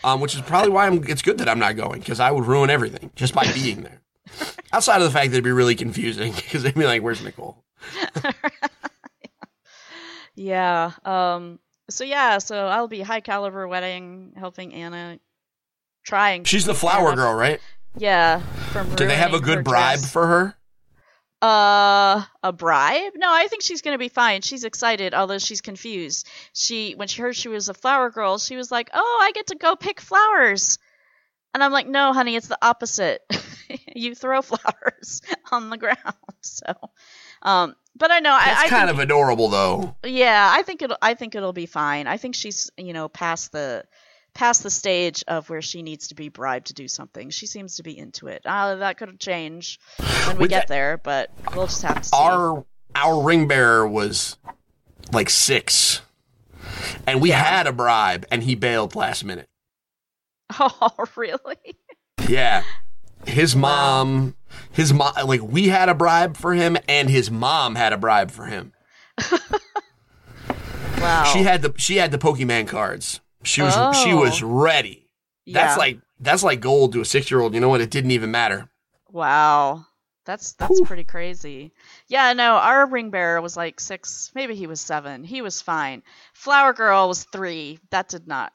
Um, 0.06 0.20
which 0.22 0.36
is 0.36 0.42
probably 0.42 0.70
why 0.70 0.86
I'm, 0.88 1.04
it's 1.08 1.22
good 1.22 1.38
that 1.40 1.48
I'm 1.50 1.60
not 1.60 1.76
going 1.78 2.00
because 2.00 2.20
I 2.20 2.30
would 2.32 2.46
ruin 2.46 2.70
everything 2.70 3.12
just 3.16 3.34
by 3.34 3.50
being 3.54 3.84
there. 3.84 4.02
Outside 4.74 4.98
of 4.98 5.04
the 5.04 5.12
fact 5.12 5.28
that 5.32 5.36
it'd 5.36 5.44
be 5.44 5.52
really 5.52 5.76
confusing 5.76 6.34
because 6.34 6.64
they'd 6.64 6.74
be 6.74 6.86
like, 6.86 7.02
"Where's 7.02 7.22
Nicole?" 7.24 7.64
Yeah. 10.36 10.92
Um. 11.06 11.60
So 11.90 12.04
yeah. 12.04 12.40
So 12.40 12.66
I'll 12.68 12.88
be 12.88 13.02
high 13.02 13.20
caliber 13.22 13.68
wedding 13.68 14.34
helping 14.36 14.74
Anna. 14.74 15.20
Trying. 16.06 16.44
She's 16.46 16.66
the 16.66 16.74
flower 16.74 17.10
Anna- 17.10 17.16
girl, 17.16 17.34
right? 17.34 17.60
Yeah. 17.98 18.40
From 18.72 18.96
Do 18.96 19.06
they 19.06 19.16
have 19.16 19.34
a 19.34 19.40
good 19.40 19.64
bribe 19.64 20.00
dress. 20.00 20.12
for 20.12 20.26
her? 20.28 20.56
Uh, 21.42 22.24
a 22.42 22.52
bribe? 22.54 23.12
No, 23.16 23.28
I 23.32 23.48
think 23.48 23.62
she's 23.64 23.82
gonna 23.82 23.98
be 23.98 24.08
fine. 24.10 24.42
She's 24.42 24.64
excited, 24.64 25.14
although 25.14 25.38
she's 25.38 25.62
confused. 25.62 26.28
She, 26.54 26.94
when 26.94 27.08
she 27.08 27.22
heard 27.22 27.36
she 27.36 27.50
was 27.50 27.70
a 27.70 27.74
flower 27.74 28.10
girl, 28.10 28.38
she 28.40 28.56
was 28.56 28.72
like, 28.72 28.90
"Oh, 28.94 29.20
I 29.22 29.32
get 29.34 29.48
to 29.48 29.56
go 29.56 29.76
pick 29.76 30.00
flowers," 30.02 30.80
and 31.54 31.64
I'm 31.64 31.72
like, 31.72 31.88
"No, 31.88 32.14
honey, 32.14 32.36
it's 32.36 32.48
the 32.48 32.58
opposite. 32.62 33.22
you 33.96 34.16
throw 34.16 34.42
flowers 34.42 35.22
on 35.52 35.70
the 35.70 35.78
ground." 35.78 35.98
So, 36.46 36.74
um, 37.42 37.74
but 37.96 38.12
I 38.12 38.20
know 38.20 38.34
I, 38.34 38.56
I 38.66 38.68
kind 38.68 38.90
think, 38.90 38.98
of 38.98 39.00
adorable, 39.00 39.48
though. 39.48 39.96
yeah, 40.04 40.52
I 40.54 40.62
think 40.64 40.82
it'll, 40.82 40.98
I 41.02 41.14
think 41.14 41.36
it'll 41.36 41.54
be 41.54 41.68
fine. 41.68 42.06
I 42.06 42.18
think 42.18 42.36
she's, 42.36 42.70
you 42.76 42.92
know, 42.92 43.08
past 43.08 43.54
the, 43.54 43.86
past 44.34 44.62
the 44.62 44.70
stage 44.70 45.24
of 45.26 45.50
where 45.50 45.62
she 45.62 45.82
needs 45.82 46.10
to 46.10 46.16
be 46.16 46.28
bribed 46.28 46.68
to 46.68 46.74
do 46.74 46.90
something. 46.90 47.30
She 47.30 47.48
seems 47.48 47.78
to 47.78 47.84
be 47.84 47.98
into 47.98 48.28
it. 48.28 48.42
Uh, 48.46 48.76
that 48.76 48.98
could 48.98 49.18
change 49.22 49.80
when 50.28 50.38
we 50.38 50.50
get 50.50 50.68
there, 50.68 50.98
but 50.98 51.32
we'll 51.56 51.68
just 51.68 51.82
have 51.84 52.02
to 52.02 52.04
see. 52.04 52.10
Our 52.14 52.66
our 52.94 53.24
ring 53.24 53.48
bearer 53.48 53.88
was 53.88 54.36
like 55.14 55.30
six, 55.30 56.02
and 57.08 57.22
we 57.22 57.30
had 57.30 57.68
a 57.68 57.72
bribe, 57.72 58.26
and 58.32 58.44
he 58.44 58.56
bailed 58.56 58.96
last 58.96 59.24
minute. 59.24 59.48
Oh, 60.60 61.06
really? 61.16 61.58
Yeah. 62.28 62.64
His 63.26 63.56
mom, 63.56 64.36
his 64.72 64.94
mom, 64.94 65.14
like 65.26 65.42
we 65.42 65.70
had 65.70 65.88
a 65.90 65.94
bribe 65.96 66.36
for 66.38 66.54
him, 66.54 66.78
and 66.88 67.10
his 67.10 67.32
mom 67.32 67.76
had 67.76 67.94
a 67.94 67.98
bribe 67.98 68.32
for 68.32 68.46
him. 68.46 68.74
Wow. 71.00 71.26
She 71.34 71.44
had 71.44 71.62
the 71.62 71.74
she 71.78 71.98
had 71.98 72.12
the 72.12 72.18
Pokemon 72.18 72.68
cards. 72.70 73.20
She 73.44 73.62
was 73.62 73.74
she 73.98 74.14
Oh. 74.14 74.22
was 74.22 74.42
ready. 74.42 75.10
That's 75.46 75.74
Yeah. 75.74 75.78
like 75.78 76.00
that's 76.20 76.44
like 76.44 76.62
gold 76.62 76.94
to 76.94 77.02
a 77.02 77.06
six 77.06 77.30
year 77.30 77.42
old. 77.42 77.54
You 77.54 77.60
know 77.60 77.68
what? 77.68 77.82
It 77.82 77.90
didn't 77.92 78.12
even 78.12 78.32
matter. 78.32 78.70
Wow. 79.12 79.86
That's 80.26 80.54
that's 80.54 80.80
pretty 80.82 81.04
crazy. 81.04 81.74
Yeah, 82.08 82.32
no, 82.32 82.54
our 82.54 82.86
ring 82.86 83.10
bearer 83.10 83.42
was 83.42 83.58
like 83.58 83.82
six, 83.82 84.32
maybe 84.34 84.56
he 84.56 84.68
was 84.68 84.80
seven. 84.80 85.26
He 85.26 85.42
was 85.42 85.62
fine. 85.62 86.04
Flower 86.34 86.72
girl 86.72 87.10
was 87.10 87.26
three. 87.26 87.80
That 87.92 88.08
did 88.08 88.26
not 88.26 88.54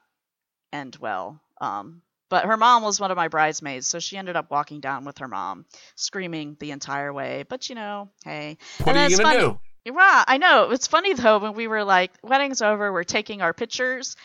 end 0.73 0.97
well. 0.99 1.39
Um, 1.61 2.01
but 2.29 2.45
her 2.45 2.57
mom 2.57 2.83
was 2.83 2.99
one 2.99 3.09
of 3.11 3.17
my 3.17 3.27
bridesmaids, 3.27 3.87
so 3.87 3.99
she 3.99 4.15
ended 4.17 4.35
up 4.35 4.51
walking 4.51 4.79
down 4.81 5.03
with 5.03 5.17
her 5.17 5.27
mom, 5.27 5.65
screaming 5.95 6.55
the 6.59 6.71
entire 6.71 7.11
way. 7.11 7.43
But 7.49 7.69
you 7.69 7.75
know, 7.75 8.09
hey. 8.23 8.57
What 8.83 8.89
And 8.95 8.97
are 8.97 9.09
you 9.09 9.17
gonna 9.17 9.29
funny- 9.29 9.39
do? 9.41 9.59
Right, 9.91 10.23
I 10.27 10.37
know. 10.37 10.69
It's 10.71 10.85
funny 10.87 11.13
though 11.15 11.39
when 11.39 11.53
we 11.55 11.67
were 11.67 11.83
like, 11.83 12.11
wedding's 12.21 12.61
over, 12.61 12.93
we're 12.93 13.03
taking 13.03 13.41
our 13.41 13.53
pictures. 13.53 14.15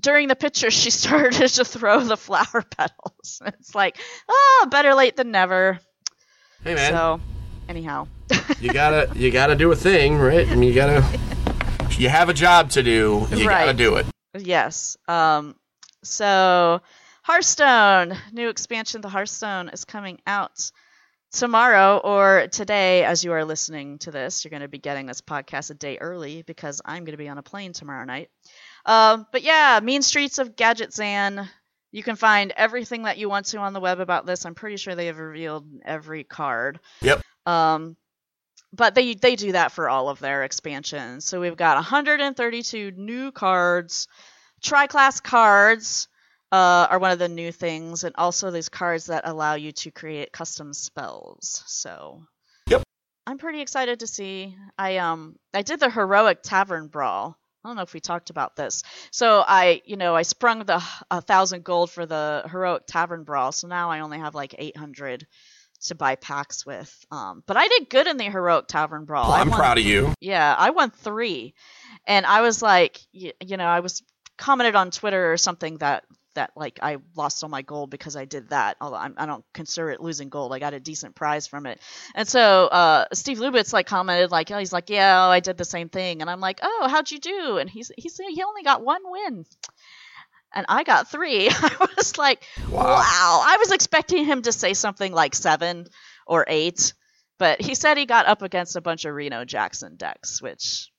During 0.00 0.26
the 0.28 0.34
pictures, 0.34 0.72
she 0.74 0.90
started 1.04 1.48
to 1.48 1.64
throw 1.64 2.00
the 2.00 2.16
flower 2.16 2.64
petals. 2.76 3.40
It's 3.46 3.74
like, 3.74 3.98
oh, 4.28 4.66
better 4.70 4.94
late 4.94 5.14
than 5.16 5.30
never. 5.30 5.78
Hey 6.64 6.74
man, 6.74 6.92
So, 6.92 7.20
anyhow, 7.68 8.08
you 8.60 8.72
gotta 8.72 9.10
you 9.14 9.30
gotta 9.30 9.54
do 9.54 9.70
a 9.70 9.76
thing, 9.76 10.18
right? 10.18 10.48
I 10.48 10.54
mean, 10.56 10.68
you 10.70 10.74
gotta. 10.74 11.04
You 11.98 12.08
have 12.08 12.28
a 12.30 12.34
job 12.34 12.70
to 12.70 12.82
do. 12.82 13.26
You 13.30 13.44
gotta 13.44 13.74
do 13.74 13.96
it. 13.96 14.06
yes. 14.38 14.96
Um, 15.06 15.54
so 16.02 16.80
Hearthstone, 17.22 18.16
new 18.32 18.48
expansion 18.48 19.02
to 19.02 19.08
Hearthstone 19.08 19.68
is 19.68 19.84
coming 19.84 20.20
out 20.26 20.70
tomorrow 21.32 21.98
or 21.98 22.48
today 22.50 23.04
as 23.04 23.22
you 23.24 23.32
are 23.32 23.44
listening 23.44 23.98
to 23.98 24.10
this. 24.10 24.44
You're 24.44 24.50
going 24.50 24.62
to 24.62 24.68
be 24.68 24.78
getting 24.78 25.06
this 25.06 25.20
podcast 25.20 25.70
a 25.70 25.74
day 25.74 25.98
early 25.98 26.42
because 26.42 26.80
I'm 26.84 27.04
going 27.04 27.12
to 27.12 27.22
be 27.22 27.28
on 27.28 27.38
a 27.38 27.42
plane 27.42 27.72
tomorrow 27.72 28.04
night. 28.04 28.30
Um, 28.84 29.26
but 29.30 29.42
yeah, 29.42 29.80
Mean 29.82 30.02
Streets 30.02 30.38
of 30.38 30.56
Gadgetzan. 30.56 31.48
You 31.92 32.02
can 32.02 32.16
find 32.16 32.52
everything 32.56 33.02
that 33.02 33.18
you 33.18 33.28
want 33.28 33.46
to 33.46 33.58
on 33.58 33.72
the 33.72 33.80
web 33.80 34.00
about 34.00 34.24
this. 34.24 34.46
I'm 34.46 34.54
pretty 34.54 34.76
sure 34.76 34.94
they 34.94 35.06
have 35.06 35.18
revealed 35.18 35.66
every 35.84 36.24
card. 36.24 36.80
Yep. 37.02 37.20
Um, 37.46 37.96
but 38.72 38.94
they 38.94 39.14
they 39.14 39.34
do 39.34 39.52
that 39.52 39.72
for 39.72 39.88
all 39.88 40.08
of 40.08 40.20
their 40.20 40.44
expansions. 40.44 41.24
So 41.24 41.40
we've 41.40 41.56
got 41.56 41.76
132 41.76 42.92
new 42.92 43.32
cards. 43.32 44.06
Tri-class 44.62 45.20
cards 45.20 46.08
uh, 46.52 46.86
are 46.90 46.98
one 46.98 47.10
of 47.12 47.18
the 47.18 47.28
new 47.28 47.52
things, 47.52 48.04
and 48.04 48.14
also 48.18 48.50
these 48.50 48.68
cards 48.68 49.06
that 49.06 49.22
allow 49.26 49.54
you 49.54 49.72
to 49.72 49.90
create 49.90 50.32
custom 50.32 50.72
spells. 50.74 51.62
So 51.66 52.22
Yep. 52.68 52.82
I'm 53.26 53.38
pretty 53.38 53.60
excited 53.60 54.00
to 54.00 54.06
see. 54.06 54.56
I 54.78 54.98
um 54.98 55.36
I 55.54 55.62
did 55.62 55.80
the 55.80 55.90
heroic 55.90 56.42
tavern 56.42 56.88
brawl. 56.88 57.36
I 57.64 57.68
don't 57.68 57.76
know 57.76 57.82
if 57.82 57.92
we 57.92 58.00
talked 58.00 58.30
about 58.30 58.56
this. 58.56 58.82
So 59.12 59.44
I, 59.46 59.82
you 59.84 59.96
know, 59.96 60.16
I 60.16 60.22
sprung 60.22 60.64
the 60.64 60.82
a 61.10 61.20
thousand 61.20 61.62
gold 61.62 61.90
for 61.90 62.06
the 62.06 62.42
heroic 62.50 62.84
tavern 62.86 63.22
brawl. 63.24 63.52
So 63.52 63.68
now 63.68 63.90
I 63.90 64.00
only 64.00 64.18
have 64.18 64.34
like 64.34 64.54
800 64.58 65.26
to 65.82 65.94
buy 65.94 66.14
packs 66.16 66.64
with. 66.64 66.92
Um, 67.10 67.42
but 67.46 67.56
I 67.58 67.68
did 67.68 67.90
good 67.90 68.06
in 68.06 68.16
the 68.16 68.24
heroic 68.24 68.66
tavern 68.66 69.04
brawl. 69.04 69.28
Well, 69.30 69.40
I'm 69.40 69.50
won- 69.50 69.58
proud 69.58 69.78
of 69.78 69.84
you. 69.84 70.12
Yeah, 70.20 70.54
I 70.58 70.70
won 70.70 70.90
three, 70.90 71.54
and 72.06 72.24
I 72.26 72.40
was 72.40 72.62
like, 72.62 73.00
you, 73.12 73.32
you 73.40 73.56
know, 73.58 73.66
I 73.66 73.80
was 73.80 74.02
commented 74.40 74.74
on 74.74 74.90
Twitter 74.90 75.32
or 75.32 75.36
something 75.36 75.76
that 75.78 76.04
that 76.34 76.52
like 76.56 76.78
I 76.82 76.98
lost 77.14 77.42
all 77.42 77.50
my 77.50 77.62
gold 77.62 77.90
because 77.90 78.16
I 78.16 78.24
did 78.24 78.50
that. 78.50 78.76
Although 78.80 78.96
I'm, 78.96 79.14
I 79.16 79.26
don't 79.26 79.44
consider 79.52 79.90
it 79.90 80.00
losing 80.00 80.28
gold. 80.28 80.52
I 80.52 80.58
got 80.58 80.74
a 80.74 80.80
decent 80.80 81.14
prize 81.14 81.46
from 81.46 81.66
it. 81.66 81.80
And 82.14 82.26
so 82.26 82.66
uh, 82.66 83.04
Steve 83.12 83.38
Lubitz 83.38 83.72
like 83.72 83.86
commented 83.86 84.30
like, 84.30 84.50
oh, 84.50 84.58
he's 84.58 84.72
like, 84.72 84.90
yeah, 84.90 85.20
I 85.22 85.40
did 85.40 85.58
the 85.58 85.64
same 85.64 85.88
thing. 85.88 86.20
And 86.20 86.30
I'm 86.30 86.40
like, 86.40 86.60
oh, 86.62 86.88
how'd 86.90 87.10
you 87.10 87.18
do? 87.18 87.58
And 87.58 87.68
he's 87.68 87.90
he 87.96 88.08
said 88.08 88.26
he 88.30 88.42
only 88.42 88.62
got 88.62 88.84
one 88.84 89.02
win. 89.04 89.44
And 90.52 90.66
I 90.68 90.82
got 90.82 91.10
three. 91.10 91.48
I 91.50 91.86
was 91.96 92.18
like, 92.18 92.42
wow. 92.70 92.84
wow. 92.84 93.42
I 93.44 93.56
was 93.58 93.72
expecting 93.72 94.24
him 94.24 94.42
to 94.42 94.52
say 94.52 94.74
something 94.74 95.12
like 95.12 95.34
seven 95.34 95.86
or 96.26 96.44
eight, 96.48 96.94
but 97.38 97.60
he 97.60 97.74
said 97.74 97.98
he 97.98 98.06
got 98.06 98.26
up 98.26 98.42
against 98.42 98.76
a 98.76 98.80
bunch 98.80 99.04
of 99.04 99.14
Reno 99.14 99.44
Jackson 99.44 99.96
decks, 99.96 100.40
which 100.42 100.90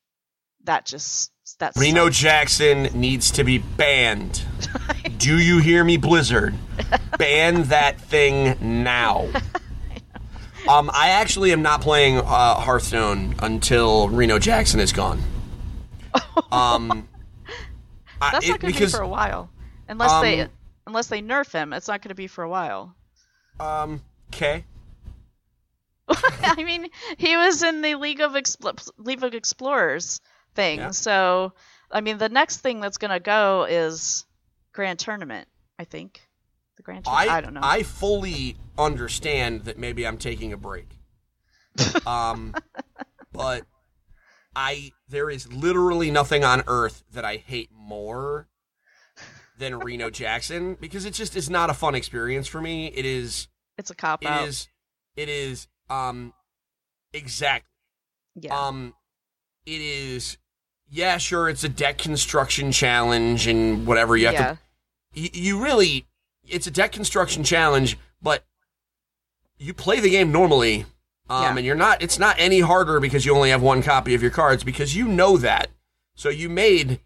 that 0.64 0.86
just 0.86 1.32
that's 1.60 1.78
Reno 1.78 2.10
Jackson 2.10 2.84
needs 2.94 3.32
to 3.32 3.44
be 3.44 3.60
banned. 3.60 4.44
Do 5.18 5.38
you 5.38 5.60
hear 5.60 5.84
me, 5.84 5.98
Blizzard? 5.98 6.54
Ban 7.18 7.64
that 7.64 8.00
thing 8.00 8.84
now. 8.84 9.30
Um, 10.68 10.92
I 10.94 11.10
actually 11.10 11.52
am 11.54 11.64
not 11.64 11.82
playing 11.82 12.18
uh, 12.18 12.54
Hearthstone 12.56 13.34
until 13.40 14.10
Reno 14.10 14.38
Jackson 14.38 14.80
is 14.80 14.94
gone. 14.94 15.22
Um, 16.52 17.08
that's 18.20 18.46
I, 18.46 18.50
not 18.50 18.60
going 18.60 18.74
to 18.74 18.80
be 18.80 18.86
for 18.88 19.02
a 19.02 19.08
while, 19.08 19.50
unless 19.88 20.12
um, 20.12 20.22
they 20.22 20.48
unless 20.86 21.08
they 21.08 21.22
nerf 21.22 21.52
him. 21.52 21.72
It's 21.74 21.88
not 21.88 22.02
going 22.02 22.10
to 22.10 22.16
be 22.16 22.28
for 22.28 22.44
a 22.44 22.50
while. 22.50 22.94
Um. 23.60 24.02
Okay. 24.34 24.66
I 26.08 26.64
mean, 26.64 26.88
he 27.18 27.38
was 27.38 27.64
in 27.64 27.82
the 27.82 27.96
League 27.96 28.20
of 28.20 28.34
Expl- 28.34 28.90
League 28.98 29.24
of 29.24 29.34
Explorers 29.34 30.20
thing. 30.56 30.80
Yeah. 30.80 30.92
So, 30.92 31.54
I 31.92 32.02
mean, 32.02 32.18
the 32.18 32.30
next 32.30 32.58
thing 32.58 32.80
that's 32.80 32.98
going 32.98 33.12
to 33.12 33.20
go 33.20 33.66
is 33.70 34.26
Grand 34.74 35.00
Tournament, 35.00 35.48
I 35.80 35.86
think. 35.86 36.22
The 36.78 36.84
Grand 36.84 37.06
Tournament. 37.06 37.32
I, 37.32 37.38
I 37.38 37.42
don't 37.42 37.54
know. 37.54 37.62
I 37.64 37.84
fully 37.84 38.56
understand 38.78 39.66
that 39.66 39.78
maybe 39.78 40.06
I'm 40.06 40.18
taking 40.18 40.54
a 40.54 40.58
break. 40.58 40.98
um, 42.06 42.54
but 43.32 43.66
I 44.56 44.92
there 45.08 45.30
is 45.30 45.52
literally 45.52 46.12
nothing 46.12 46.44
on 46.44 46.64
earth 46.68 47.04
that 47.14 47.26
I 47.26 47.38
hate 47.38 47.70
more 47.74 48.48
than 49.58 49.80
Reno 49.80 50.10
Jackson 50.10 50.76
because 50.80 51.06
it 51.06 51.14
just 51.14 51.36
is 51.36 51.50
not 51.50 51.70
a 51.70 51.74
fun 51.74 51.96
experience 51.96 52.48
for 52.48 52.62
me. 52.62 52.88
It 52.88 53.06
is. 53.06 53.48
It's 53.78 53.90
a 53.90 53.96
cop 53.96 54.24
it 54.24 54.28
out. 54.28 54.44
It 54.44 54.48
is. 54.50 54.68
It 55.16 55.30
is. 55.30 55.68
Um. 55.90 56.34
Exactly. 57.14 57.70
Yeah. 58.36 58.58
Um. 58.58 58.94
It 59.66 59.82
is 59.82 60.38
yeah, 60.92 61.18
sure, 61.18 61.48
it's 61.48 61.64
a 61.64 61.70
deck 61.70 61.98
construction 61.98 62.72
challenge 62.74 63.48
and 63.48 63.88
whatever. 63.88 64.18
You 64.18 64.26
have 64.26 64.34
yeah. 64.34 64.52
to. 64.52 64.60
You, 65.14 65.30
you 65.34 65.64
really, 65.64 66.06
it's 66.48 66.68
a 66.68 66.72
deck 66.72 66.92
construction 66.92 67.46
challenge, 67.46 67.98
but 68.22 68.44
you 69.58 69.74
play 69.74 70.02
the 70.02 70.10
game 70.10 70.34
normally, 70.34 70.86
um, 71.30 71.44
yeah. 71.44 71.56
and 71.56 71.66
you're 71.66 71.76
not. 71.76 72.02
It's 72.02 72.20
not 72.20 72.36
any 72.38 72.60
harder 72.60 73.00
because 73.00 73.26
you 73.26 73.34
only 73.34 73.52
have 73.52 73.62
one 73.62 73.82
copy 73.82 74.14
of 74.14 74.22
your 74.22 74.32
cards 74.32 74.66
because 74.66 74.94
you 74.94 75.08
know 75.08 75.38
that. 75.38 75.70
So 76.14 76.28
you 76.28 76.50
made 76.50 77.00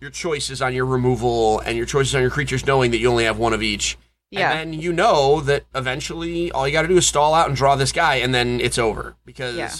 your 0.00 0.10
choices 0.10 0.60
on 0.60 0.74
your 0.74 0.84
removal 0.84 1.60
and 1.60 1.76
your 1.76 1.86
choices 1.86 2.16
on 2.16 2.22
your 2.22 2.30
creatures, 2.30 2.66
knowing 2.66 2.90
that 2.90 2.98
you 2.98 3.08
only 3.08 3.24
have 3.24 3.38
one 3.38 3.52
of 3.52 3.62
each. 3.62 3.96
Yeah. 4.32 4.50
And 4.50 4.72
then 4.72 4.80
you 4.80 4.92
know 4.92 5.40
that 5.42 5.64
eventually 5.76 6.50
all 6.50 6.66
you 6.66 6.72
got 6.72 6.82
to 6.82 6.88
do 6.88 6.96
is 6.96 7.06
stall 7.06 7.34
out 7.34 7.46
and 7.46 7.56
draw 7.56 7.76
this 7.76 7.92
guy, 7.92 8.16
and 8.16 8.34
then 8.34 8.60
it's 8.60 8.78
over 8.78 9.14
because. 9.24 9.54
Yeah 9.56 9.70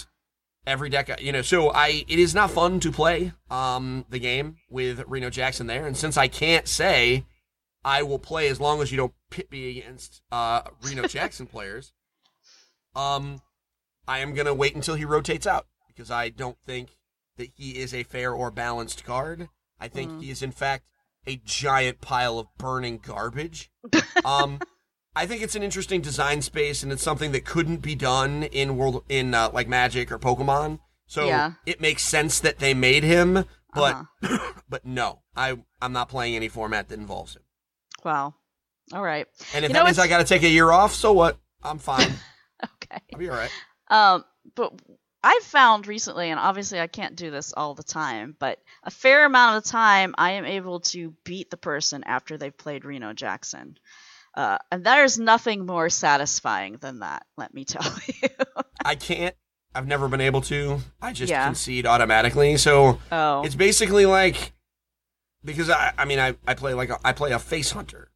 every 0.67 0.89
deck 0.89 1.21
you 1.21 1.31
know 1.31 1.41
so 1.41 1.71
i 1.71 2.03
it 2.07 2.19
is 2.19 2.35
not 2.35 2.51
fun 2.51 2.79
to 2.79 2.91
play 2.91 3.31
um 3.49 4.05
the 4.09 4.19
game 4.19 4.57
with 4.69 5.03
reno 5.07 5.29
jackson 5.29 5.67
there. 5.67 5.85
And 5.87 5.97
since 5.97 6.17
i 6.17 6.27
can't 6.27 6.67
say 6.67 7.25
i 7.83 8.03
will 8.03 8.19
play 8.19 8.49
as 8.49 8.59
long 8.59 8.81
as 8.81 8.91
you 8.91 8.97
don't 8.97 9.13
pit 9.29 9.51
me 9.51 9.79
against 9.79 10.21
uh 10.31 10.61
reno 10.83 11.03
jackson 11.07 11.47
players 11.47 11.93
um 12.95 13.41
i 14.07 14.19
am 14.19 14.33
gonna 14.33 14.53
wait 14.53 14.75
until 14.75 14.95
he 14.95 15.05
rotates 15.05 15.47
out 15.47 15.67
because 15.87 16.11
i 16.11 16.29
don't 16.29 16.57
think 16.65 16.89
that 17.37 17.49
he 17.55 17.77
is 17.77 17.93
a 17.93 18.03
fair 18.03 18.33
or 18.33 18.51
balanced 18.51 19.03
card 19.03 19.47
i 19.79 19.87
think 19.87 20.11
mm. 20.11 20.21
he 20.21 20.29
is 20.29 20.43
in 20.43 20.51
fact 20.51 20.89
a 21.27 21.39
giant 21.45 22.01
pile 22.01 22.39
of 22.39 22.47
burning 22.57 22.99
garbage. 23.01 23.71
Um 24.25 24.59
I 25.15 25.25
think 25.25 25.41
it's 25.41 25.55
an 25.55 25.63
interesting 25.63 26.01
design 26.01 26.41
space, 26.41 26.83
and 26.83 26.91
it's 26.91 27.03
something 27.03 27.31
that 27.31 27.45
couldn't 27.45 27.77
be 27.77 27.95
done 27.95 28.43
in 28.43 28.77
world 28.77 29.03
in 29.09 29.33
uh, 29.33 29.49
like 29.53 29.67
Magic 29.67 30.11
or 30.11 30.19
Pokemon. 30.19 30.79
So 31.07 31.25
yeah. 31.25 31.53
it 31.65 31.81
makes 31.81 32.03
sense 32.03 32.39
that 32.41 32.59
they 32.59 32.73
made 32.73 33.03
him, 33.03 33.45
but 33.73 33.95
uh-huh. 33.95 34.51
but 34.69 34.85
no, 34.85 35.21
I 35.35 35.57
I'm 35.81 35.91
not 35.91 36.09
playing 36.09 36.35
any 36.35 36.47
format 36.47 36.89
that 36.89 36.99
involves 36.99 37.35
him. 37.35 37.41
Wow. 38.05 38.35
All 38.93 39.03
right. 39.03 39.27
And 39.53 39.65
if 39.65 39.69
you 39.69 39.73
that 39.73 39.85
means 39.85 39.99
I 39.99 40.07
got 40.07 40.19
to 40.19 40.23
take 40.23 40.43
a 40.43 40.49
year 40.49 40.71
off, 40.71 40.93
so 40.93 41.13
what? 41.13 41.37
I'm 41.63 41.79
fine. 41.79 42.11
okay. 42.63 43.01
I'll 43.13 43.19
be 43.19 43.29
all 43.29 43.35
right. 43.35 43.51
Um, 43.89 44.23
but 44.55 44.79
I've 45.23 45.43
found 45.43 45.87
recently, 45.87 46.29
and 46.29 46.39
obviously 46.39 46.79
I 46.79 46.87
can't 46.87 47.15
do 47.15 47.29
this 47.29 47.53
all 47.53 47.75
the 47.75 47.83
time, 47.83 48.35
but 48.39 48.59
a 48.83 48.91
fair 48.91 49.25
amount 49.25 49.57
of 49.57 49.63
the 49.63 49.69
time 49.69 50.15
I 50.17 50.31
am 50.31 50.45
able 50.45 50.79
to 50.81 51.13
beat 51.25 51.49
the 51.51 51.57
person 51.57 52.03
after 52.05 52.37
they've 52.37 52.57
played 52.57 52.85
Reno 52.85 53.13
Jackson. 53.13 53.77
Uh, 54.35 54.57
and 54.71 54.83
there's 54.83 55.19
nothing 55.19 55.65
more 55.65 55.89
satisfying 55.89 56.77
than 56.77 56.99
that, 56.99 57.25
let 57.37 57.53
me 57.53 57.65
tell 57.65 57.91
you. 58.21 58.29
I 58.83 58.95
can't. 58.95 59.35
I've 59.73 59.87
never 59.87 60.07
been 60.07 60.21
able 60.21 60.41
to. 60.41 60.79
I 61.01 61.13
just 61.13 61.29
yeah. 61.29 61.45
concede 61.45 61.85
automatically. 61.85 62.57
So 62.57 62.99
oh. 63.11 63.43
it's 63.43 63.55
basically 63.55 64.05
like 64.05 64.53
because 65.43 65.69
I 65.69 65.93
I 65.97 66.05
mean 66.05 66.19
I, 66.19 66.35
I 66.47 66.55
play 66.55 66.73
like 66.73 66.89
a, 66.89 66.99
I 67.03 67.13
play 67.13 67.31
a 67.31 67.39
face 67.39 67.71
hunter. 67.71 68.09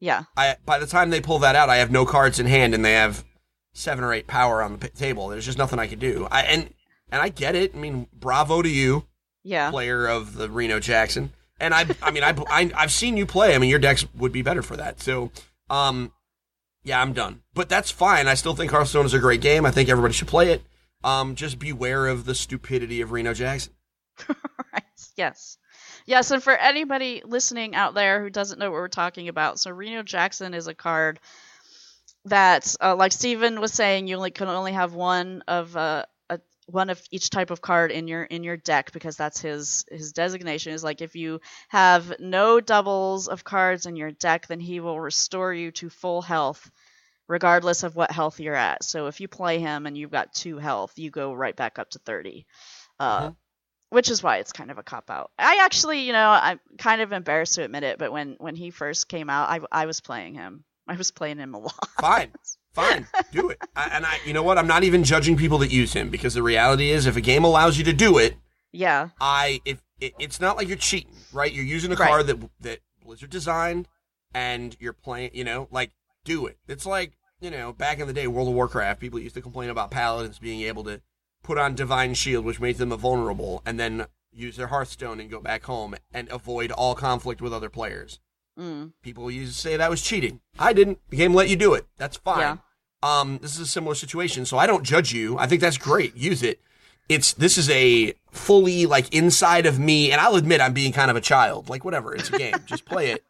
Yeah. 0.00 0.24
I 0.36 0.56
by 0.64 0.78
the 0.78 0.86
time 0.86 1.10
they 1.10 1.20
pull 1.20 1.38
that 1.40 1.54
out, 1.54 1.68
I 1.68 1.76
have 1.76 1.90
no 1.90 2.04
cards 2.04 2.40
in 2.40 2.46
hand 2.46 2.74
and 2.74 2.84
they 2.84 2.94
have 2.94 3.24
seven 3.72 4.02
or 4.02 4.12
eight 4.12 4.26
power 4.26 4.62
on 4.62 4.72
the 4.72 4.78
p- 4.78 4.88
table. 4.88 5.28
There's 5.28 5.46
just 5.46 5.58
nothing 5.58 5.78
I 5.78 5.86
can 5.86 5.98
do. 5.98 6.26
I 6.30 6.42
and 6.42 6.74
and 7.12 7.22
I 7.22 7.28
get 7.28 7.54
it. 7.54 7.74
I 7.74 7.78
mean, 7.78 8.08
bravo 8.12 8.62
to 8.62 8.68
you, 8.68 9.06
yeah, 9.44 9.70
player 9.70 10.06
of 10.06 10.34
the 10.34 10.50
Reno 10.50 10.80
Jackson. 10.80 11.32
And 11.60 11.74
I, 11.74 11.86
I 12.02 12.10
mean, 12.10 12.24
I, 12.24 12.34
I, 12.48 12.70
I've 12.74 12.92
seen 12.92 13.16
you 13.16 13.26
play. 13.26 13.54
I 13.54 13.58
mean, 13.58 13.70
your 13.70 13.78
decks 13.78 14.06
would 14.14 14.32
be 14.32 14.42
better 14.42 14.62
for 14.62 14.76
that. 14.76 15.00
So, 15.00 15.30
um, 15.68 16.12
yeah, 16.82 17.00
I'm 17.00 17.12
done. 17.12 17.42
But 17.54 17.68
that's 17.68 17.90
fine. 17.90 18.26
I 18.26 18.34
still 18.34 18.54
think 18.54 18.70
Hearthstone 18.70 19.06
is 19.06 19.14
a 19.14 19.18
great 19.18 19.40
game. 19.40 19.66
I 19.66 19.70
think 19.70 19.88
everybody 19.88 20.14
should 20.14 20.28
play 20.28 20.52
it. 20.52 20.62
Um, 21.04 21.34
just 21.34 21.58
beware 21.58 22.06
of 22.06 22.24
the 22.24 22.34
stupidity 22.34 23.00
of 23.00 23.12
Reno 23.12 23.34
Jackson. 23.34 23.74
right. 24.28 24.82
Yes. 25.16 25.58
Yes, 26.06 26.30
and 26.30 26.42
for 26.42 26.56
anybody 26.56 27.22
listening 27.24 27.74
out 27.74 27.94
there 27.94 28.22
who 28.22 28.30
doesn't 28.30 28.58
know 28.58 28.70
what 28.70 28.80
we're 28.80 28.88
talking 28.88 29.28
about, 29.28 29.60
so 29.60 29.70
Reno 29.70 30.02
Jackson 30.02 30.54
is 30.54 30.66
a 30.66 30.74
card 30.74 31.20
that, 32.24 32.74
uh, 32.80 32.96
like 32.96 33.12
Steven 33.12 33.60
was 33.60 33.72
saying, 33.72 34.08
you 34.08 34.16
only 34.16 34.30
can 34.30 34.48
only 34.48 34.72
have 34.72 34.94
one 34.94 35.42
of 35.46 35.76
uh, 35.76 36.04
one 36.72 36.90
of 36.90 37.00
each 37.10 37.30
type 37.30 37.50
of 37.50 37.60
card 37.60 37.90
in 37.90 38.08
your 38.08 38.22
in 38.22 38.44
your 38.44 38.56
deck 38.56 38.92
because 38.92 39.16
that's 39.16 39.40
his 39.40 39.84
his 39.90 40.12
designation 40.12 40.72
is 40.72 40.84
like 40.84 41.00
if 41.00 41.16
you 41.16 41.40
have 41.68 42.14
no 42.18 42.60
doubles 42.60 43.28
of 43.28 43.44
cards 43.44 43.86
in 43.86 43.96
your 43.96 44.10
deck 44.10 44.46
then 44.46 44.60
he 44.60 44.80
will 44.80 45.00
restore 45.00 45.52
you 45.52 45.70
to 45.70 45.90
full 45.90 46.22
health 46.22 46.70
regardless 47.28 47.84
of 47.84 47.94
what 47.94 48.10
health 48.10 48.40
you're 48.40 48.56
at. 48.56 48.82
So 48.82 49.06
if 49.06 49.20
you 49.20 49.28
play 49.28 49.60
him 49.60 49.86
and 49.86 49.96
you've 49.96 50.10
got 50.10 50.34
2 50.34 50.58
health 50.58 50.92
you 50.96 51.10
go 51.10 51.32
right 51.32 51.54
back 51.54 51.78
up 51.78 51.90
to 51.90 51.98
30 51.98 52.46
uh, 52.98 53.20
mm-hmm. 53.20 53.32
which 53.90 54.10
is 54.10 54.22
why 54.22 54.38
it's 54.38 54.52
kind 54.52 54.70
of 54.70 54.78
a 54.78 54.82
cop 54.82 55.10
out. 55.10 55.30
I 55.38 55.60
actually 55.64 56.00
you 56.00 56.12
know 56.12 56.30
i'm 56.30 56.60
kind 56.78 57.00
of 57.00 57.12
embarrassed 57.12 57.54
to 57.54 57.64
admit 57.64 57.82
it 57.82 57.98
but 57.98 58.12
when 58.12 58.36
when 58.38 58.56
he 58.56 58.70
first 58.70 59.08
came 59.08 59.30
out 59.30 59.48
i, 59.48 59.82
I 59.82 59.86
was 59.86 60.00
playing 60.00 60.34
him. 60.34 60.64
I 60.88 60.96
was 60.96 61.12
playing 61.12 61.38
him 61.38 61.54
a 61.54 61.58
lot. 61.58 61.88
Fine 62.00 62.32
Fine, 62.72 63.06
do 63.32 63.50
it. 63.50 63.58
I, 63.74 63.90
and 63.92 64.06
I, 64.06 64.18
you 64.24 64.32
know 64.32 64.42
what? 64.42 64.56
I'm 64.56 64.66
not 64.66 64.84
even 64.84 65.02
judging 65.02 65.36
people 65.36 65.58
that 65.58 65.72
use 65.72 65.92
him 65.92 66.08
because 66.08 66.34
the 66.34 66.42
reality 66.42 66.90
is, 66.90 67.06
if 67.06 67.16
a 67.16 67.20
game 67.20 67.44
allows 67.44 67.78
you 67.78 67.84
to 67.84 67.92
do 67.92 68.18
it, 68.18 68.36
yeah, 68.72 69.08
I 69.20 69.60
if 69.64 69.82
it, 70.00 70.14
it's 70.18 70.40
not 70.40 70.56
like 70.56 70.68
you're 70.68 70.76
cheating, 70.76 71.16
right? 71.32 71.52
You're 71.52 71.64
using 71.64 71.92
a 71.92 71.96
right. 71.96 72.08
card 72.08 72.26
that 72.28 72.38
that 72.60 72.78
Blizzard 73.04 73.30
designed, 73.30 73.88
and 74.32 74.76
you're 74.78 74.92
playing. 74.92 75.30
You 75.34 75.44
know, 75.44 75.68
like 75.70 75.90
do 76.24 76.46
it. 76.46 76.58
It's 76.68 76.86
like 76.86 77.12
you 77.40 77.50
know, 77.50 77.72
back 77.72 77.98
in 77.98 78.06
the 78.06 78.12
day, 78.12 78.26
World 78.26 78.48
of 78.48 78.54
Warcraft, 78.54 79.00
people 79.00 79.18
used 79.18 79.34
to 79.34 79.42
complain 79.42 79.70
about 79.70 79.90
paladins 79.90 80.38
being 80.38 80.60
able 80.62 80.84
to 80.84 81.00
put 81.42 81.58
on 81.58 81.74
Divine 81.74 82.14
Shield, 82.14 82.44
which 82.44 82.60
made 82.60 82.78
them 82.78 82.92
invulnerable, 82.92 83.62
and 83.66 83.80
then 83.80 84.06
use 84.32 84.56
their 84.56 84.68
Hearthstone 84.68 85.18
and 85.18 85.30
go 85.30 85.40
back 85.40 85.64
home 85.64 85.96
and 86.12 86.28
avoid 86.28 86.70
all 86.70 86.94
conflict 86.94 87.40
with 87.40 87.52
other 87.52 87.68
players. 87.70 88.20
Mm. 88.58 88.92
People 89.02 89.30
used 89.30 89.54
to 89.54 89.60
say 89.60 89.76
that 89.76 89.90
was 89.90 90.02
cheating. 90.02 90.40
I 90.58 90.72
didn't. 90.72 90.98
The 91.10 91.16
game 91.16 91.34
let 91.34 91.48
you 91.48 91.56
do 91.56 91.74
it. 91.74 91.86
That's 91.96 92.16
fine. 92.16 92.40
Yeah. 92.40 92.56
Um, 93.02 93.38
this 93.40 93.54
is 93.54 93.60
a 93.60 93.66
similar 93.66 93.94
situation, 93.94 94.44
so 94.44 94.58
I 94.58 94.66
don't 94.66 94.84
judge 94.84 95.12
you. 95.12 95.38
I 95.38 95.46
think 95.46 95.60
that's 95.60 95.78
great. 95.78 96.16
Use 96.16 96.42
it. 96.42 96.60
It's 97.08 97.32
this 97.32 97.56
is 97.56 97.70
a 97.70 98.14
fully 98.30 98.86
like 98.86 99.12
inside 99.14 99.66
of 99.66 99.78
me, 99.78 100.12
and 100.12 100.20
I'll 100.20 100.36
admit 100.36 100.60
I'm 100.60 100.74
being 100.74 100.92
kind 100.92 101.10
of 101.10 101.16
a 101.16 101.20
child. 101.20 101.68
Like 101.68 101.84
whatever, 101.84 102.14
it's 102.14 102.28
a 102.28 102.38
game. 102.38 102.54
just 102.66 102.84
play 102.84 103.10
it. 103.10 103.24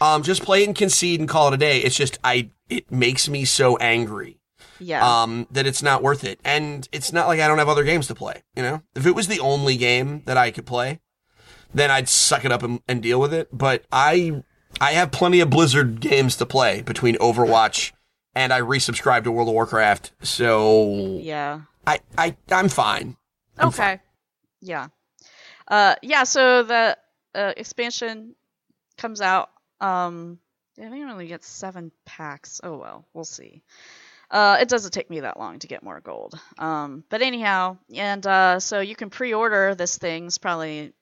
Um, 0.00 0.22
just 0.22 0.42
play 0.42 0.62
it 0.62 0.66
and 0.66 0.76
concede 0.76 1.20
and 1.20 1.28
call 1.28 1.48
it 1.48 1.54
a 1.54 1.58
day. 1.58 1.80
It's 1.80 1.96
just 1.96 2.18
I. 2.22 2.50
It 2.68 2.90
makes 2.92 3.28
me 3.28 3.44
so 3.44 3.76
angry. 3.78 4.38
Yeah. 4.78 5.22
Um, 5.22 5.46
that 5.50 5.66
it's 5.66 5.82
not 5.82 6.02
worth 6.02 6.24
it, 6.24 6.38
and 6.44 6.86
it's 6.92 7.12
not 7.12 7.28
like 7.28 7.40
I 7.40 7.48
don't 7.48 7.58
have 7.58 7.68
other 7.68 7.84
games 7.84 8.06
to 8.08 8.14
play. 8.14 8.42
You 8.54 8.62
know, 8.62 8.82
if 8.94 9.06
it 9.06 9.14
was 9.14 9.28
the 9.28 9.40
only 9.40 9.76
game 9.76 10.22
that 10.26 10.36
I 10.36 10.50
could 10.50 10.66
play, 10.66 11.00
then 11.72 11.90
I'd 11.90 12.08
suck 12.08 12.44
it 12.44 12.52
up 12.52 12.62
and, 12.62 12.80
and 12.86 13.02
deal 13.02 13.18
with 13.20 13.32
it. 13.32 13.48
But 13.52 13.84
I 13.90 14.42
I 14.80 14.92
have 14.92 15.10
plenty 15.10 15.40
of 15.40 15.50
Blizzard 15.50 16.00
games 16.00 16.36
to 16.36 16.46
play 16.46 16.82
between 16.82 17.16
Overwatch 17.16 17.92
and 18.34 18.52
I 18.52 18.60
resubscribed 18.60 19.24
to 19.24 19.32
World 19.32 19.48
of 19.48 19.54
Warcraft. 19.54 20.12
So 20.22 21.18
Yeah. 21.20 21.62
I, 21.86 22.00
I 22.18 22.36
I'm 22.50 22.68
fine. 22.68 23.16
I'm 23.58 23.68
okay. 23.68 24.00
Yeah. 24.60 24.88
Uh, 25.68 25.94
yeah. 26.02 26.24
So 26.24 26.62
the 26.62 26.98
uh, 27.34 27.52
expansion 27.56 28.34
comes 28.98 29.20
out. 29.20 29.50
Um, 29.80 30.38
I 30.78 30.88
think 30.88 31.04
it 31.04 31.10
only 31.10 31.28
gets 31.28 31.48
seven 31.48 31.90
packs. 32.04 32.60
Oh 32.62 32.76
well, 32.76 33.06
we'll 33.14 33.24
see. 33.24 33.62
Uh, 34.30 34.58
it 34.60 34.68
doesn't 34.68 34.90
take 34.90 35.08
me 35.08 35.20
that 35.20 35.38
long 35.38 35.60
to 35.60 35.68
get 35.68 35.84
more 35.84 36.00
gold. 36.00 36.38
Um, 36.58 37.04
but 37.08 37.22
anyhow, 37.22 37.78
and 37.94 38.26
uh, 38.26 38.58
so 38.58 38.80
you 38.80 38.96
can 38.96 39.08
pre-order 39.08 39.74
this 39.76 39.96
thing. 39.96 40.26
It's 40.26 40.38
probably 40.38 40.92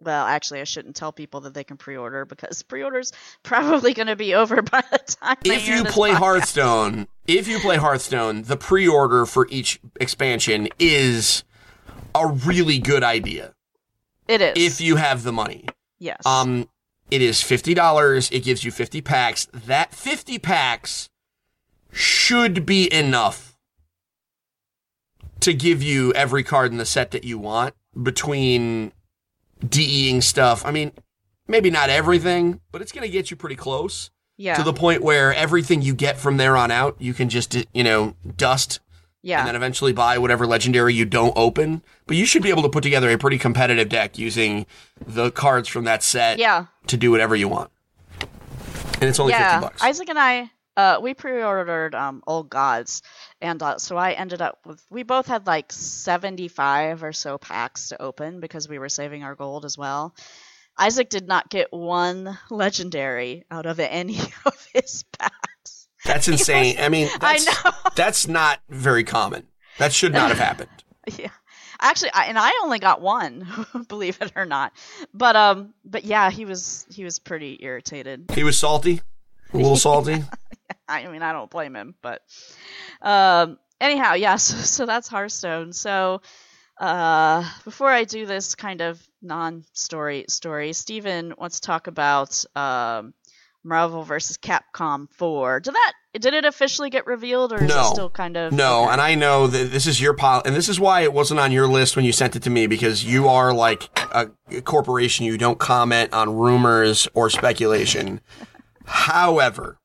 well, 0.00 0.26
actually, 0.26 0.60
I 0.60 0.64
shouldn't 0.64 0.96
tell 0.96 1.12
people 1.12 1.40
that 1.42 1.54
they 1.54 1.64
can 1.64 1.76
pre-order 1.76 2.24
because 2.24 2.62
pre-orders 2.62 3.12
probably 3.42 3.94
going 3.94 4.08
to 4.08 4.16
be 4.16 4.34
over 4.34 4.62
by 4.62 4.82
the 4.90 4.98
time. 4.98 5.36
If 5.44 5.68
you 5.68 5.84
play 5.84 6.10
podcast. 6.10 6.16
Hearthstone, 6.18 7.08
if 7.26 7.48
you 7.48 7.58
play 7.58 7.76
Hearthstone, 7.76 8.42
the 8.42 8.56
pre-order 8.56 9.26
for 9.26 9.46
each 9.50 9.80
expansion 10.00 10.68
is 10.78 11.44
a 12.14 12.26
really 12.26 12.78
good 12.78 13.04
idea 13.04 13.54
it 14.28 14.40
is. 14.40 14.52
if 14.56 14.80
you 14.80 14.96
have 14.96 15.22
the 15.22 15.32
money. 15.32 15.66
yes. 15.98 16.24
Um, 16.24 16.68
it 17.10 17.22
is 17.22 17.40
fifty 17.40 17.72
dollars. 17.72 18.28
It 18.32 18.40
gives 18.40 18.64
you 18.64 18.72
fifty 18.72 19.00
packs. 19.00 19.46
That 19.52 19.94
fifty 19.94 20.38
packs 20.38 21.08
should 21.92 22.66
be 22.66 22.92
enough 22.92 23.56
to 25.40 25.54
give 25.54 25.82
you 25.82 26.12
every 26.14 26.42
card 26.42 26.72
in 26.72 26.78
the 26.78 26.84
set 26.84 27.12
that 27.12 27.22
you 27.22 27.38
want 27.38 27.74
between 28.02 28.92
DEing 29.66 30.20
stuff. 30.20 30.64
I 30.64 30.70
mean, 30.70 30.92
maybe 31.48 31.70
not 31.70 31.90
everything, 31.90 32.60
but 32.72 32.82
it's 32.82 32.92
going 32.92 33.06
to 33.06 33.12
get 33.12 33.30
you 33.30 33.36
pretty 33.36 33.56
close 33.56 34.10
yeah. 34.36 34.54
to 34.56 34.62
the 34.62 34.72
point 34.72 35.02
where 35.02 35.34
everything 35.34 35.82
you 35.82 35.94
get 35.94 36.18
from 36.18 36.36
there 36.36 36.56
on 36.56 36.70
out, 36.70 36.96
you 36.98 37.14
can 37.14 37.28
just 37.28 37.56
you 37.72 37.84
know 37.84 38.14
dust 38.36 38.80
yeah. 39.22 39.40
and 39.40 39.48
then 39.48 39.56
eventually 39.56 39.92
buy 39.92 40.18
whatever 40.18 40.46
legendary 40.46 40.94
you 40.94 41.04
don't 41.04 41.32
open. 41.36 41.82
But 42.06 42.16
you 42.16 42.26
should 42.26 42.42
be 42.42 42.50
able 42.50 42.62
to 42.62 42.68
put 42.68 42.82
together 42.82 43.10
a 43.10 43.18
pretty 43.18 43.38
competitive 43.38 43.88
deck 43.88 44.18
using 44.18 44.66
the 45.04 45.30
cards 45.30 45.68
from 45.68 45.84
that 45.84 46.02
set 46.02 46.38
yeah. 46.38 46.66
to 46.86 46.96
do 46.96 47.10
whatever 47.10 47.34
you 47.34 47.48
want. 47.48 47.70
And 49.00 49.04
it's 49.04 49.18
only 49.18 49.32
yeah, 49.32 49.60
50 49.60 49.66
bucks. 49.66 49.82
Isaac 49.82 50.08
and 50.08 50.18
I, 50.18 50.50
uh, 50.76 50.98
we 51.00 51.14
pre-ordered 51.14 51.94
um, 51.94 52.22
Old 52.26 52.50
Gods, 52.50 53.02
and 53.40 53.62
uh, 53.62 53.78
so 53.78 53.96
I 53.96 54.12
ended 54.12 54.42
up 54.42 54.58
with. 54.66 54.84
We 54.90 55.02
both 55.02 55.26
had 55.26 55.46
like 55.46 55.72
seventy-five 55.72 57.02
or 57.02 57.12
so 57.12 57.38
packs 57.38 57.88
to 57.88 58.00
open 58.02 58.40
because 58.40 58.68
we 58.68 58.78
were 58.78 58.88
saving 58.88 59.22
our 59.24 59.34
gold 59.34 59.64
as 59.64 59.78
well. 59.78 60.14
Isaac 60.78 61.08
did 61.08 61.26
not 61.26 61.48
get 61.48 61.72
one 61.72 62.38
legendary 62.50 63.44
out 63.50 63.64
of 63.66 63.80
any 63.80 64.18
of 64.44 64.68
his 64.74 65.04
packs. 65.18 65.88
that's 66.04 66.28
insane. 66.28 66.76
I 66.78 66.88
mean, 66.90 67.08
I 67.14 67.18
that's, 67.38 67.64
know. 67.64 67.70
that's 67.96 68.28
not 68.28 68.60
very 68.68 69.04
common. 69.04 69.46
That 69.78 69.92
should 69.92 70.12
not 70.12 70.28
have 70.28 70.38
happened. 70.38 70.70
yeah. 71.18 71.30
Actually, 71.78 72.10
I, 72.14 72.24
and 72.26 72.38
I 72.38 72.50
only 72.62 72.78
got 72.78 73.02
one, 73.02 73.46
believe 73.88 74.18
it 74.22 74.32
or 74.34 74.46
not. 74.46 74.72
But 75.12 75.36
um, 75.36 75.74
but 75.84 76.04
yeah, 76.04 76.30
he 76.30 76.44
was 76.44 76.86
he 76.90 77.04
was 77.04 77.18
pretty 77.18 77.58
irritated. 77.60 78.30
He 78.32 78.44
was 78.44 78.58
salty, 78.58 79.02
a 79.52 79.56
little 79.56 79.76
salty. 79.76 80.22
I 80.88 81.06
mean, 81.08 81.22
I 81.22 81.32
don't 81.32 81.50
blame 81.50 81.74
him, 81.76 81.94
but 82.02 82.22
um, 83.02 83.58
anyhow, 83.80 84.14
yeah. 84.14 84.36
So, 84.36 84.56
so 84.56 84.86
that's 84.86 85.08
Hearthstone. 85.08 85.72
So 85.72 86.20
uh, 86.80 87.48
before 87.64 87.88
I 87.90 88.04
do 88.04 88.26
this 88.26 88.54
kind 88.54 88.80
of 88.82 89.02
non-story 89.22 90.26
story, 90.28 90.72
Steven 90.72 91.34
wants 91.38 91.60
to 91.60 91.66
talk 91.66 91.86
about 91.86 92.44
um, 92.54 93.14
Marvel 93.64 94.02
versus 94.04 94.36
Capcom 94.36 95.08
4. 95.14 95.60
Did 95.60 95.74
that 95.74 95.92
did 96.20 96.32
it 96.32 96.44
officially 96.46 96.88
get 96.88 97.06
revealed, 97.06 97.52
or 97.52 97.62
is 97.62 97.68
No. 97.68 97.80
it 97.82 97.92
still 97.92 98.08
kind 98.08 98.36
of 98.38 98.50
No, 98.52 98.84
okay. 98.84 98.92
and 98.92 99.00
I 99.02 99.14
know 99.16 99.46
that 99.48 99.70
this 99.70 99.86
is 99.86 100.00
your 100.00 100.14
pol, 100.14 100.40
and 100.46 100.54
this 100.56 100.68
is 100.68 100.80
why 100.80 101.02
it 101.02 101.12
wasn't 101.12 101.40
on 101.40 101.52
your 101.52 101.66
list 101.68 101.94
when 101.94 102.06
you 102.06 102.12
sent 102.12 102.34
it 102.36 102.42
to 102.44 102.50
me 102.50 102.66
because 102.66 103.04
you 103.04 103.28
are 103.28 103.52
like 103.52 103.90
a 104.12 104.30
corporation. 104.62 105.26
You 105.26 105.36
don't 105.36 105.58
comment 105.58 106.14
on 106.14 106.34
rumors 106.34 107.06
or 107.12 107.28
speculation. 107.28 108.22
However, 108.86 109.78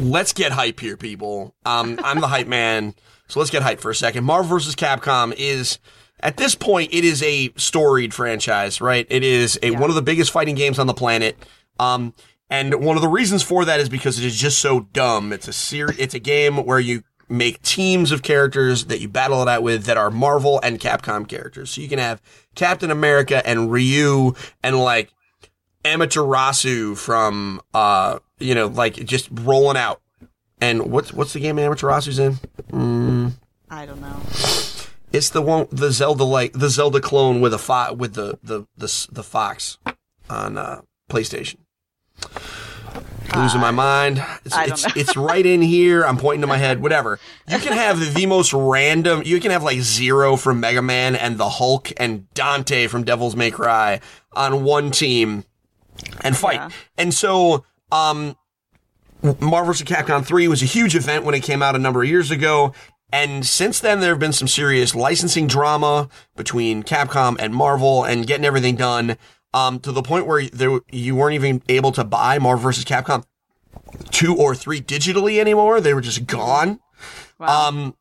let's 0.00 0.32
get 0.32 0.52
hype 0.52 0.80
here, 0.80 0.96
people. 0.96 1.54
Um, 1.64 1.98
I'm 2.02 2.20
the 2.20 2.28
hype 2.28 2.46
man, 2.48 2.94
so 3.28 3.38
let's 3.40 3.50
get 3.50 3.62
hype 3.62 3.80
for 3.80 3.90
a 3.90 3.94
second. 3.94 4.24
Marvel 4.24 4.50
vs. 4.58 4.74
Capcom 4.74 5.34
is. 5.36 5.78
At 6.20 6.38
this 6.38 6.54
point, 6.54 6.94
it 6.94 7.04
is 7.04 7.22
a 7.22 7.52
storied 7.56 8.14
franchise, 8.14 8.80
right? 8.80 9.06
It 9.10 9.22
is 9.22 9.58
a, 9.62 9.70
Yeah. 9.72 9.78
one 9.78 9.90
of 9.90 9.96
the 9.96 10.00
biggest 10.02 10.30
fighting 10.30 10.54
games 10.54 10.78
on 10.78 10.86
the 10.86 10.94
planet. 10.94 11.36
Um, 11.78 12.14
and 12.48 12.76
one 12.82 12.96
of 12.96 13.02
the 13.02 13.08
reasons 13.08 13.42
for 13.42 13.64
that 13.66 13.78
is 13.80 13.88
because 13.90 14.18
it 14.18 14.24
is 14.24 14.38
just 14.38 14.58
so 14.58 14.80
dumb. 14.92 15.32
It's 15.34 15.48
a 15.48 15.52
ser- 15.52 15.94
it's 15.98 16.14
a 16.14 16.18
game 16.18 16.64
where 16.64 16.78
you 16.78 17.02
make 17.28 17.60
teams 17.62 18.10
of 18.12 18.22
characters 18.22 18.86
that 18.86 19.00
you 19.00 19.08
battle 19.08 19.42
it 19.42 19.48
out 19.48 19.62
with 19.62 19.84
that 19.84 19.96
are 19.98 20.10
Marvel 20.10 20.60
and 20.62 20.78
Capcom 20.80 21.28
characters. 21.28 21.70
So 21.72 21.80
you 21.82 21.88
can 21.88 21.98
have 21.98 22.22
Captain 22.54 22.90
America 22.90 23.46
and 23.46 23.70
Ryu 23.70 24.34
and 24.62 24.78
like 24.78 25.10
Amaterasu 25.84 26.96
from 26.96 27.60
uh 27.74 28.18
you 28.38 28.54
know 28.54 28.66
like 28.66 28.94
just 28.94 29.28
rolling 29.30 29.76
out. 29.76 30.00
And 30.60 30.90
what's 30.90 31.12
what's 31.12 31.32
the 31.32 31.40
game 31.40 31.56
Amaterasu's 31.56 32.18
in? 32.18 32.34
Mm, 32.70 33.32
I 33.68 33.86
don't 33.86 34.00
know. 34.00 34.20
it's 35.12 35.30
the 35.30 35.42
one 35.42 35.66
the 35.70 35.90
Zelda 35.90 36.24
like 36.24 36.52
the 36.52 36.68
Zelda 36.68 37.00
clone 37.00 37.40
with 37.40 37.52
a 37.52 37.58
fo- 37.58 37.92
with 37.92 38.14
the 38.14 38.38
the 38.42 38.66
the, 38.76 39.08
the 39.10 39.22
fox 39.22 39.78
on 40.30 40.56
uh, 40.56 40.82
PlayStation. 41.10 41.56
Losing 43.34 43.60
my 43.60 43.72
mind. 43.72 44.24
It's, 44.44 44.56
it's, 44.56 44.96
it's 44.96 45.16
right 45.16 45.44
in 45.44 45.60
here. 45.60 46.04
I'm 46.04 46.18
pointing 46.18 46.42
to 46.42 46.46
my 46.46 46.56
head. 46.58 46.80
Whatever. 46.82 47.18
You 47.48 47.58
can 47.58 47.72
have 47.72 48.14
the 48.14 48.26
most 48.26 48.52
random. 48.52 49.22
You 49.24 49.40
can 49.40 49.50
have 49.50 49.64
like 49.64 49.80
Zero 49.80 50.36
from 50.36 50.60
Mega 50.60 50.82
Man 50.82 51.16
and 51.16 51.36
the 51.36 51.48
Hulk 51.48 51.92
and 51.96 52.32
Dante 52.34 52.86
from 52.86 53.02
Devil's 53.02 53.34
May 53.34 53.50
Cry 53.50 54.00
on 54.34 54.62
one 54.62 54.92
team 54.92 55.44
and 56.20 56.36
fight. 56.36 56.56
Yeah. 56.56 56.68
And 56.96 57.12
so, 57.12 57.64
um, 57.92 58.36
Marvel 59.22 59.72
vs. 59.72 59.86
Capcom 59.86 60.24
3 60.24 60.48
was 60.48 60.62
a 60.62 60.66
huge 60.66 60.94
event 60.94 61.24
when 61.24 61.34
it 61.34 61.42
came 61.42 61.62
out 61.62 61.74
a 61.74 61.78
number 61.78 62.02
of 62.02 62.08
years 62.08 62.30
ago. 62.30 62.72
And 63.12 63.46
since 63.46 63.80
then, 63.80 64.00
there 64.00 64.10
have 64.10 64.18
been 64.18 64.32
some 64.32 64.48
serious 64.48 64.94
licensing 64.94 65.46
drama 65.46 66.08
between 66.36 66.82
Capcom 66.82 67.36
and 67.38 67.54
Marvel 67.54 68.04
and 68.04 68.26
getting 68.26 68.44
everything 68.44 68.76
done 68.76 69.16
um, 69.52 69.78
to 69.80 69.92
the 69.92 70.02
point 70.02 70.26
where 70.26 70.46
there, 70.48 70.80
you 70.90 71.14
weren't 71.14 71.34
even 71.34 71.62
able 71.68 71.92
to 71.92 72.04
buy 72.04 72.38
Marvel 72.38 72.64
vs. 72.64 72.84
Capcom 72.84 73.24
2 74.10 74.36
or 74.36 74.54
3 74.54 74.80
digitally 74.80 75.38
anymore. 75.38 75.80
They 75.80 75.94
were 75.94 76.00
just 76.00 76.26
gone. 76.26 76.80
Wow. 77.38 77.68
Um, 77.68 77.96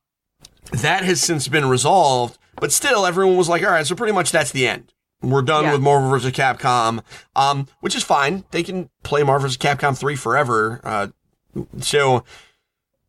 that 0.72 1.04
has 1.04 1.22
since 1.22 1.48
been 1.48 1.66
resolved, 1.70 2.38
but 2.56 2.72
still, 2.72 3.06
everyone 3.06 3.38
was 3.38 3.50
like, 3.50 3.64
all 3.64 3.72
right, 3.72 3.86
so 3.86 3.96
pretty 3.96 4.14
much 4.14 4.32
that's 4.32 4.52
the 4.52 4.68
end. 4.68 4.93
We're 5.24 5.42
done 5.42 5.64
Yeah. 5.64 5.72
with 5.72 5.82
Marvel 5.82 6.10
vs. 6.10 6.32
Capcom, 6.34 7.02
um, 7.36 7.68
which 7.80 7.96
is 7.96 8.04
fine. 8.04 8.44
They 8.52 8.62
can 8.62 8.90
play 9.04 9.24
Marvel 9.24 9.48
vs. 9.48 9.58
Capcom 9.58 9.98
3 9.98 10.16
forever. 10.16 10.82
Uh, 10.84 11.08
so 11.80 12.24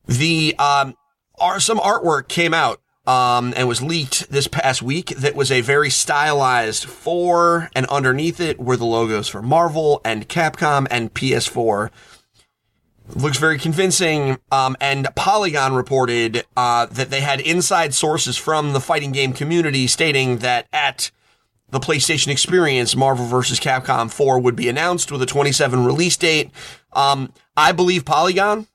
the, 0.06 0.54
um, 0.58 0.94
are 1.38 1.58
some 1.58 1.78
artwork 1.78 2.28
came 2.28 2.54
out, 2.54 2.80
um, 3.06 3.52
and 3.56 3.66
was 3.68 3.82
leaked 3.82 4.30
this 4.30 4.46
past 4.46 4.80
week 4.80 5.08
that 5.16 5.34
was 5.34 5.50
a 5.50 5.60
very 5.60 5.90
stylized 5.90 6.84
four, 6.84 7.68
and 7.74 7.84
underneath 7.86 8.40
it 8.40 8.58
were 8.60 8.76
the 8.76 8.84
logos 8.86 9.28
for 9.28 9.42
Marvel 9.42 10.00
and 10.04 10.28
Capcom 10.28 10.86
and 10.90 11.12
PS4 11.12 11.90
looks 13.14 13.36
very 13.36 13.58
convincing. 13.58 14.38
Um, 14.50 14.76
and 14.80 15.08
Polygon 15.14 15.74
reported 15.74 16.44
uh, 16.56 16.86
that 16.86 17.10
they 17.10 17.20
had 17.20 17.40
inside 17.40 17.92
sources 17.94 18.36
from 18.36 18.72
the 18.72 18.80
fighting 18.80 19.12
game 19.12 19.32
community 19.34 19.86
stating 19.86 20.38
that 20.38 20.66
at 20.72 21.10
the 21.74 21.80
PlayStation 21.80 22.28
Experience, 22.28 22.96
Marvel 22.96 23.26
vs. 23.26 23.60
Capcom 23.60 24.10
4 24.10 24.38
would 24.40 24.56
be 24.56 24.68
announced 24.68 25.12
with 25.12 25.20
a 25.20 25.26
27 25.26 25.84
release 25.84 26.16
date. 26.16 26.50
Um, 26.92 27.32
I 27.56 27.72
believe 27.72 28.04
Polygon. 28.04 28.66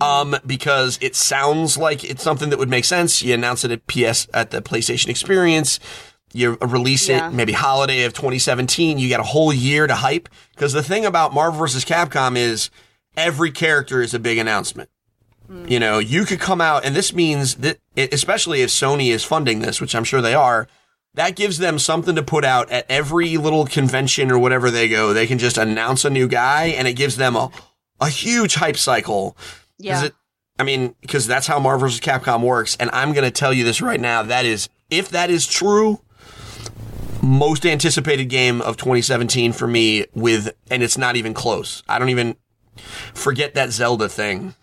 Um, 0.00 0.36
because 0.46 0.96
it 1.02 1.16
sounds 1.16 1.76
like 1.76 2.04
it's 2.04 2.22
something 2.22 2.50
that 2.50 2.58
would 2.58 2.70
make 2.70 2.84
sense. 2.84 3.20
You 3.22 3.34
announce 3.34 3.64
it 3.64 3.72
at 3.72 3.86
PS 3.88 4.28
at 4.32 4.50
the 4.52 4.62
PlayStation 4.62 5.08
Experience. 5.08 5.80
You 6.32 6.56
release 6.62 7.08
Yeah. 7.08 7.28
it 7.28 7.32
maybe 7.34 7.52
holiday 7.52 8.04
of 8.04 8.12
2017. 8.14 8.98
You 8.98 9.08
get 9.08 9.18
a 9.20 9.24
whole 9.24 9.52
year 9.52 9.86
to 9.88 9.94
hype. 9.96 10.28
Because 10.54 10.72
the 10.72 10.82
thing 10.84 11.04
about 11.04 11.34
Marvel 11.34 11.58
vs. 11.58 11.84
Capcom 11.84 12.36
is 12.36 12.70
every 13.16 13.50
character 13.50 14.00
is 14.00 14.14
a 14.14 14.18
big 14.20 14.38
announcement. 14.38 14.88
You 15.66 15.80
know, 15.80 15.98
you 15.98 16.24
could 16.24 16.40
come 16.40 16.62
out, 16.62 16.84
and 16.86 16.94
this 16.96 17.12
means 17.12 17.56
that, 17.56 17.78
especially 17.96 18.62
if 18.62 18.70
Sony 18.70 19.08
is 19.08 19.22
funding 19.24 19.58
this, 19.58 19.80
which 19.82 19.94
I'm 19.94 20.04
sure 20.04 20.22
they 20.22 20.32
are, 20.32 20.66
that 21.14 21.36
gives 21.36 21.58
them 21.58 21.78
something 21.78 22.14
to 22.16 22.22
put 22.22 22.44
out 22.44 22.70
at 22.70 22.86
every 22.88 23.36
little 23.36 23.66
convention 23.66 24.30
or 24.30 24.38
whatever 24.38 24.70
they 24.70 24.88
go. 24.88 25.12
They 25.12 25.26
can 25.26 25.38
just 25.38 25.58
announce 25.58 26.04
a 26.04 26.10
new 26.10 26.26
guy, 26.28 26.66
and 26.66 26.88
it 26.88 26.94
gives 26.94 27.16
them 27.16 27.36
a, 27.36 27.50
a 28.00 28.08
huge 28.08 28.54
hype 28.54 28.76
cycle. 28.76 29.36
yeah. 29.78 30.06
It, 30.06 30.14
I 30.58 30.64
mean, 30.64 30.94
because 31.00 31.26
that's 31.26 31.46
how 31.46 31.58
Marvel 31.58 31.88
vs. 31.88 32.00
Capcom 32.00 32.42
works. 32.42 32.76
And 32.78 32.90
I'm 32.92 33.12
going 33.14 33.24
to 33.24 33.30
tell 33.30 33.52
you 33.52 33.64
this 33.64 33.80
right 33.80 34.00
now. 34.00 34.22
That 34.22 34.44
is, 34.44 34.68
if 34.90 35.08
that 35.08 35.30
is 35.30 35.46
true, 35.46 36.00
most 37.22 37.64
anticipated 37.64 38.26
game 38.26 38.60
of 38.60 38.76
2017 38.76 39.52
for 39.52 39.66
me 39.66 40.06
with, 40.14 40.54
and 40.70 40.82
it's 40.82 40.98
not 40.98 41.16
even 41.16 41.34
close. 41.34 41.82
I 41.88 41.98
don't 41.98 42.10
even 42.10 42.36
forget 43.14 43.54
that 43.54 43.70
Zelda 43.70 44.08
thing. 44.08 44.54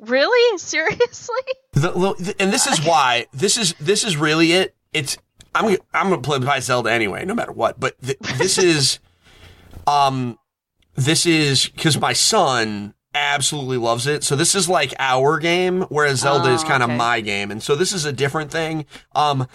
Really? 0.00 0.58
Seriously? 0.58 1.36
The, 1.72 1.90
the- 1.90 2.34
and 2.38 2.52
this 2.52 2.66
is 2.66 2.80
why 2.84 3.26
this 3.32 3.56
is 3.56 3.74
this 3.80 4.04
is 4.04 4.16
really 4.16 4.52
it. 4.52 4.74
It's 4.92 5.18
I'm 5.54 5.76
I'm 5.94 6.10
gonna 6.10 6.22
play 6.22 6.38
by 6.38 6.60
Zelda 6.60 6.90
anyway, 6.92 7.24
no 7.24 7.34
matter 7.34 7.52
what. 7.52 7.78
But 7.80 8.00
th- 8.02 8.18
this 8.36 8.58
is, 8.58 8.98
um, 9.86 10.38
this 10.94 11.26
is 11.26 11.68
because 11.68 11.98
my 12.00 12.12
son 12.12 12.94
absolutely 13.14 13.78
loves 13.78 14.06
it. 14.06 14.22
So 14.22 14.36
this 14.36 14.54
is 14.54 14.68
like 14.68 14.94
our 14.98 15.38
game, 15.38 15.82
whereas 15.88 16.20
Zelda 16.20 16.50
is 16.52 16.62
Oh, 16.62 16.66
kind 16.68 16.82
of 16.82 16.90
okay. 16.90 16.96
my 16.96 17.20
game, 17.20 17.50
and 17.50 17.62
so 17.62 17.74
this 17.74 17.92
is 17.92 18.04
a 18.04 18.12
different 18.12 18.50
thing. 18.50 18.84
Um, 19.14 19.46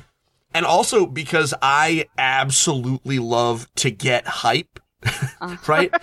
and 0.53 0.65
also 0.65 1.05
because 1.05 1.53
I 1.61 2.05
absolutely 2.17 3.19
love 3.19 3.67
to 3.75 3.89
get 3.91 4.25
hype, 4.27 4.79
right? 5.67 5.93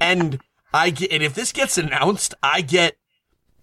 and 0.00 0.40
I 0.74 0.90
get, 0.90 1.12
and 1.12 1.22
if 1.22 1.34
this 1.34 1.52
gets 1.52 1.78
announced, 1.78 2.34
I 2.42 2.60
get, 2.62 2.96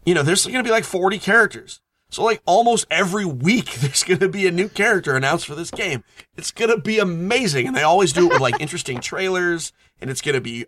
you 0.05 0.13
know, 0.13 0.23
there's 0.23 0.45
going 0.45 0.57
to 0.57 0.63
be 0.63 0.71
like 0.71 0.83
40 0.85 1.19
characters. 1.19 1.81
So 2.13 2.23
like 2.23 2.41
almost 2.45 2.85
every 2.91 3.25
week, 3.25 3.73
there's 3.79 4.03
going 4.03 4.19
to 4.19 4.29
be 4.29 4.47
a 4.47 4.51
new 4.51 4.69
character 4.69 5.15
announced 5.15 5.47
for 5.47 5.55
this 5.55 5.71
game. 5.71 6.03
It's 6.37 6.51
going 6.51 6.69
to 6.71 6.77
be 6.77 6.99
amazing. 6.99 7.67
And 7.67 7.75
they 7.75 7.83
always 7.83 8.13
do 8.13 8.27
it 8.27 8.33
with 8.33 8.41
like 8.41 8.59
interesting 8.61 8.99
trailers 8.99 9.73
and 9.99 10.09
it's 10.09 10.21
going 10.21 10.35
to 10.35 10.41
be 10.41 10.65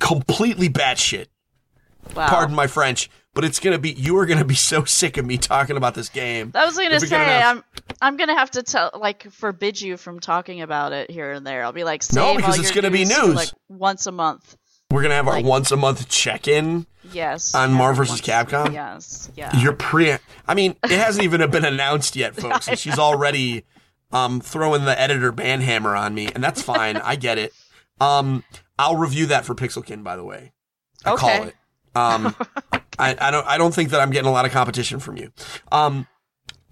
completely 0.00 0.68
batshit. 0.68 1.26
Wow. 2.14 2.28
Pardon 2.28 2.54
my 2.54 2.68
French, 2.68 3.10
but 3.34 3.44
it's 3.44 3.58
going 3.58 3.72
to 3.72 3.80
be, 3.80 3.90
you 3.90 4.16
are 4.18 4.26
going 4.26 4.38
to 4.38 4.44
be 4.44 4.54
so 4.54 4.84
sick 4.84 5.16
of 5.16 5.24
me 5.24 5.38
talking 5.38 5.76
about 5.76 5.94
this 5.94 6.08
game. 6.08 6.52
I 6.54 6.64
was 6.64 6.76
gonna 6.76 6.94
If 6.94 7.02
we 7.02 7.08
get 7.08 7.26
say 7.26 7.42
I'm 7.42 7.64
I'm 8.00 8.16
gonna 8.16 8.36
have 8.38 8.52
to 8.52 8.62
tell 8.62 8.92
like 8.94 9.28
forbid 9.32 9.80
you 9.80 9.96
from 9.96 10.20
talking 10.20 10.62
about 10.62 10.92
it 10.92 11.10
here 11.10 11.32
and 11.32 11.44
there. 11.44 11.64
I'll 11.64 11.72
be 11.72 11.82
like 11.82 12.04
No, 12.12 12.36
because 12.36 12.60
it's 12.60 12.70
gonna 12.70 12.92
be 12.92 13.04
news. 13.04 13.34
like 13.34 13.48
once 13.68 14.06
a 14.06 14.12
month. 14.12 14.56
We're 14.90 15.02
going 15.02 15.10
to 15.10 15.16
have 15.16 15.26
our 15.26 15.42
once 15.42 15.72
a 15.72 15.76
month 15.76 16.08
check 16.08 16.46
in. 16.46 16.86
Yes. 17.12 17.54
On 17.54 17.64
every 17.64 17.76
Marvel 17.76 18.04
vs. 18.04 18.20
Capcom? 18.20 18.72
Yes. 18.72 19.30
Yeah. 19.36 19.56
You're 19.58 19.72
pre. 19.72 20.16
I 20.46 20.54
mean, 20.54 20.76
it 20.84 20.90
hasn't 20.90 21.24
even 21.24 21.48
been 21.50 21.64
announced 21.64 22.16
yet, 22.16 22.34
folks, 22.40 22.68
and 22.68 22.78
she's 22.78 22.98
already 22.98 23.64
um, 24.12 24.40
throwing 24.40 24.84
the 24.84 24.98
editor 25.00 25.32
banhammer 25.32 25.98
on 25.98 26.14
me, 26.14 26.28
and 26.34 26.42
that's 26.42 26.62
fine. 26.62 26.96
I 26.96 27.16
get 27.16 27.38
it. 27.38 27.52
Um, 28.00 28.44
I'll 28.78 28.96
review 28.96 29.26
that 29.26 29.44
for 29.44 29.54
Pixelkin, 29.54 30.02
by 30.04 30.16
the 30.16 30.24
way. 30.24 30.52
I 31.04 31.12
Okay. 31.12 31.20
call 31.38 31.46
it. 31.48 31.54
Um, 31.94 32.36
I, 32.98 33.16
I 33.20 33.30
don't. 33.30 33.46
I 33.46 33.58
don't 33.58 33.74
think 33.74 33.90
that 33.90 34.00
I'm 34.00 34.10
getting 34.10 34.28
a 34.28 34.32
lot 34.32 34.44
of 34.44 34.52
competition 34.52 35.00
from 35.00 35.16
you. 35.16 35.32
Um, 35.72 36.06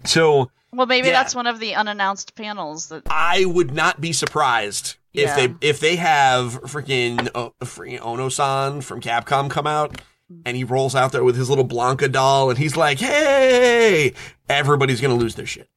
so 0.03 0.51
well, 0.71 0.85
maybe 0.87 1.07
yeah. 1.07 1.13
that's 1.13 1.33
one 1.35 1.47
of 1.47 1.59
the 1.59 1.75
unannounced 1.75 2.35
panels 2.35 2.87
that. 2.89 3.03
I 3.09 3.45
would 3.45 3.73
not 3.73 4.01
be 4.01 4.11
surprised 4.13 4.97
if 5.13 5.23
Yeah. 5.29 5.35
they 5.47 5.55
if 5.61 5.79
they 5.79 5.95
have 5.95 6.61
freaking 6.63 7.29
uh, 7.33 7.49
freaking 7.63 8.01
Ono-san 8.01 8.81
from 8.81 9.01
Capcom 9.01 9.49
come 9.49 9.65
out 9.67 9.99
and 10.45 10.57
he 10.57 10.63
rolls 10.63 10.95
out 10.95 11.11
there 11.11 11.23
with 11.23 11.35
his 11.35 11.49
little 11.49 11.67
Blanka 11.67 12.11
doll 12.11 12.49
and 12.49 12.57
he's 12.59 12.75
like, 12.75 12.99
"Hey!" 12.99 14.13
Everybody's 14.49 15.01
gonna 15.01 15.15
lose 15.15 15.35
their 15.35 15.45
shit. 15.45 15.69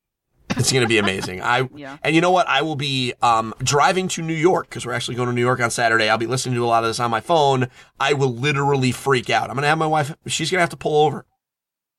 It's 0.57 0.73
gonna 0.73 0.87
be 0.87 0.99
amazing. 0.99 1.43
I 1.43 1.69
Yeah. 1.75 1.99
and 2.03 2.15
you 2.15 2.21
know 2.21 2.31
what? 2.31 2.49
I 2.49 2.63
will 2.63 2.77
be 2.77 3.13
um, 3.23 3.55
driving 3.63 4.09
to 4.09 4.23
New 4.23 4.35
York 4.35 4.69
because 4.69 4.87
we're 4.87 4.95
actually 4.95 5.17
going 5.17 5.29
to 5.29 5.35
New 5.35 5.43
York 5.43 5.61
on 5.61 5.71
Saturday. 5.71 6.09
I'll 6.09 6.17
be 6.19 6.27
listening 6.27 6.55
to 6.55 6.65
a 6.65 6.67
lot 6.67 6.83
of 6.85 6.89
this 6.91 6.99
on 7.01 7.11
my 7.11 7.21
phone. 7.21 7.69
I 8.01 8.15
will 8.15 8.35
literally 8.35 8.91
freak 8.93 9.29
out. 9.31 9.51
I'm 9.51 9.57
gonna 9.57 9.67
have 9.69 9.79
my 9.79 9.87
wife. 9.87 10.15
She's 10.27 10.51
gonna 10.51 10.63
have 10.63 10.71
to 10.71 10.77
pull 10.77 11.05
over 11.07 11.27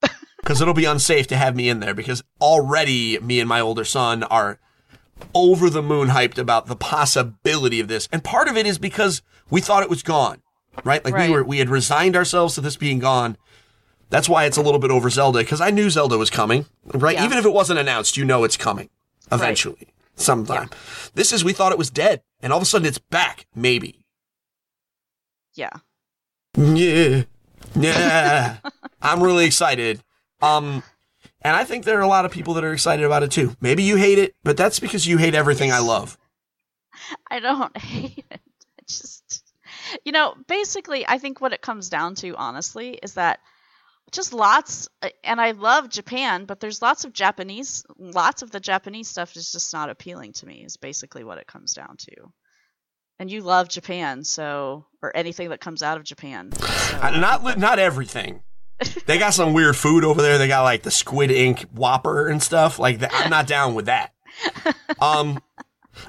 because 0.42 0.62
it'll 0.62 0.74
be 0.74 0.86
unsafe 0.86 1.28
to 1.28 1.38
have 1.38 1.56
me 1.56 1.70
in 1.70 1.80
there 1.80 1.94
because 1.94 2.24
already 2.42 3.20
me 3.20 3.40
and 3.40 3.48
my 3.48 3.60
older 3.60 3.86
son 3.86 4.24
are 4.24 4.60
over 5.36 5.70
the 5.70 5.82
moon 5.84 6.08
hyped 6.10 6.38
about 6.38 6.66
the 6.68 6.76
possibility 6.76 7.80
of 7.80 7.88
this. 7.88 8.08
And 8.12 8.24
part 8.24 8.48
of 8.48 8.58
it 8.58 8.66
is 8.66 8.78
because 8.80 9.22
we 9.50 9.62
thought 9.62 9.84
it 9.84 9.90
was 9.90 10.02
gone, 10.02 10.42
right? 10.84 11.04
Like 11.04 11.14
Right. 11.14 11.30
we 11.30 11.36
were, 11.36 11.44
we 11.44 11.60
had 11.60 11.70
resigned 11.70 12.16
ourselves 12.16 12.56
to 12.56 12.62
this 12.62 12.76
being 12.78 13.00
gone. 13.00 13.38
That's 14.10 14.28
why 14.28 14.46
it's 14.46 14.58
a 14.58 14.62
little 14.62 14.80
bit 14.80 14.90
over 14.92 15.10
Zelda 15.10 15.40
because 15.40 15.62
I 15.62 15.70
knew 15.70 15.90
Zelda 15.90 16.18
was 16.18 16.30
coming, 16.30 16.66
right? 16.86 17.16
Yeah. 17.16 17.26
Even 17.26 17.38
if 17.38 17.46
it 17.46 17.54
wasn't 17.54 17.80
announced, 17.80 18.18
you 18.18 18.26
know 18.26 18.44
it's 18.44 18.58
coming 18.58 18.90
eventually, 19.32 19.90
sometime. 20.16 20.70
This 21.14 21.32
is 21.32 21.44
we 21.44 21.54
thought 21.54 21.72
it 21.72 21.78
was 21.78 21.92
dead, 21.92 22.24
and 22.42 22.52
all 22.52 22.58
of 22.58 22.64
a 22.64 22.66
sudden 22.66 22.88
it's 22.88 22.98
back. 22.98 23.46
Maybe. 23.54 24.04
Yeah. 25.54 25.70
Yeah, 26.58 27.24
yeah. 27.76 28.58
I'm 29.02 29.22
really 29.22 29.46
excited. 29.46 30.02
Um, 30.42 30.82
and 31.42 31.56
I 31.56 31.64
think 31.64 31.86
there 31.86 31.98
are 32.00 32.04
a 32.04 32.08
lot 32.08 32.26
of 32.26 32.32
people 32.32 32.54
that 32.56 32.64
are 32.64 32.74
excited 32.74 33.06
about 33.06 33.24
it 33.24 33.32
too. 33.32 33.56
Maybe 33.62 33.84
you 33.84 33.96
hate 33.98 34.18
it, 34.18 34.36
but 34.44 34.58
that's 34.58 34.80
because 34.80 35.06
you 35.06 35.18
hate 35.18 35.36
everything 35.36 35.72
I 35.72 35.80
love. 35.80 36.18
I 37.30 37.40
don't 37.40 37.78
hate 37.82 38.26
it. 38.32 38.42
You 40.06 40.12
know, 40.12 40.36
basically, 40.48 41.06
I 41.08 41.18
think 41.18 41.42
what 41.42 41.54
it 41.54 41.62
comes 41.62 41.90
down 41.90 42.16
to, 42.16 42.36
honestly, 42.36 43.00
is 43.02 43.14
that 43.16 43.40
just 44.12 44.34
lots, 44.34 44.90
and 45.24 45.40
I 45.40 45.52
love 45.52 45.90
Japan, 45.90 46.46
but 46.46 46.60
there's 46.60 46.82
lots 46.82 47.06
of 47.06 47.14
Japanese, 47.14 47.86
lots 47.98 48.42
of 48.42 48.50
the 48.52 48.60
Japanese 48.60 49.08
stuff 49.08 49.36
is 49.36 49.52
just 49.52 49.72
not 49.74 49.90
appealing 49.90 50.34
to 50.34 50.46
me, 50.48 50.64
is 50.66 50.78
basically 50.78 51.24
what 51.24 51.38
it 51.38 51.46
comes 51.48 51.74
down 51.74 51.96
to. 51.98 52.16
And 53.20 53.30
you 53.30 53.42
love 53.42 53.70
Japan, 53.70 54.24
so, 54.24 54.86
or 55.04 55.16
anything 55.16 55.50
that 55.50 55.60
comes 55.62 55.84
out 55.84 55.98
of 55.98 56.04
Japan. 56.06 56.52
so- 56.54 57.00
Uh, 57.02 57.12
not 57.12 57.58
not 57.60 57.78
everything. 57.78 58.42
They 59.06 59.20
got 59.20 59.34
some 59.34 59.54
weird 59.54 59.76
food 59.76 60.06
over 60.06 60.22
there. 60.22 60.38
They 60.38 60.48
got 60.48 60.64
like 60.64 60.84
the 60.84 60.92
squid 60.92 61.32
ink 61.32 61.64
whopper 61.74 62.30
and 62.30 62.42
stuff. 62.42 62.80
Like 62.80 63.00
that. 63.00 63.12
I'm 63.14 63.30
not 63.30 63.46
down 63.46 63.76
with 63.76 63.86
that. 63.88 64.14
Um, 65.00 65.40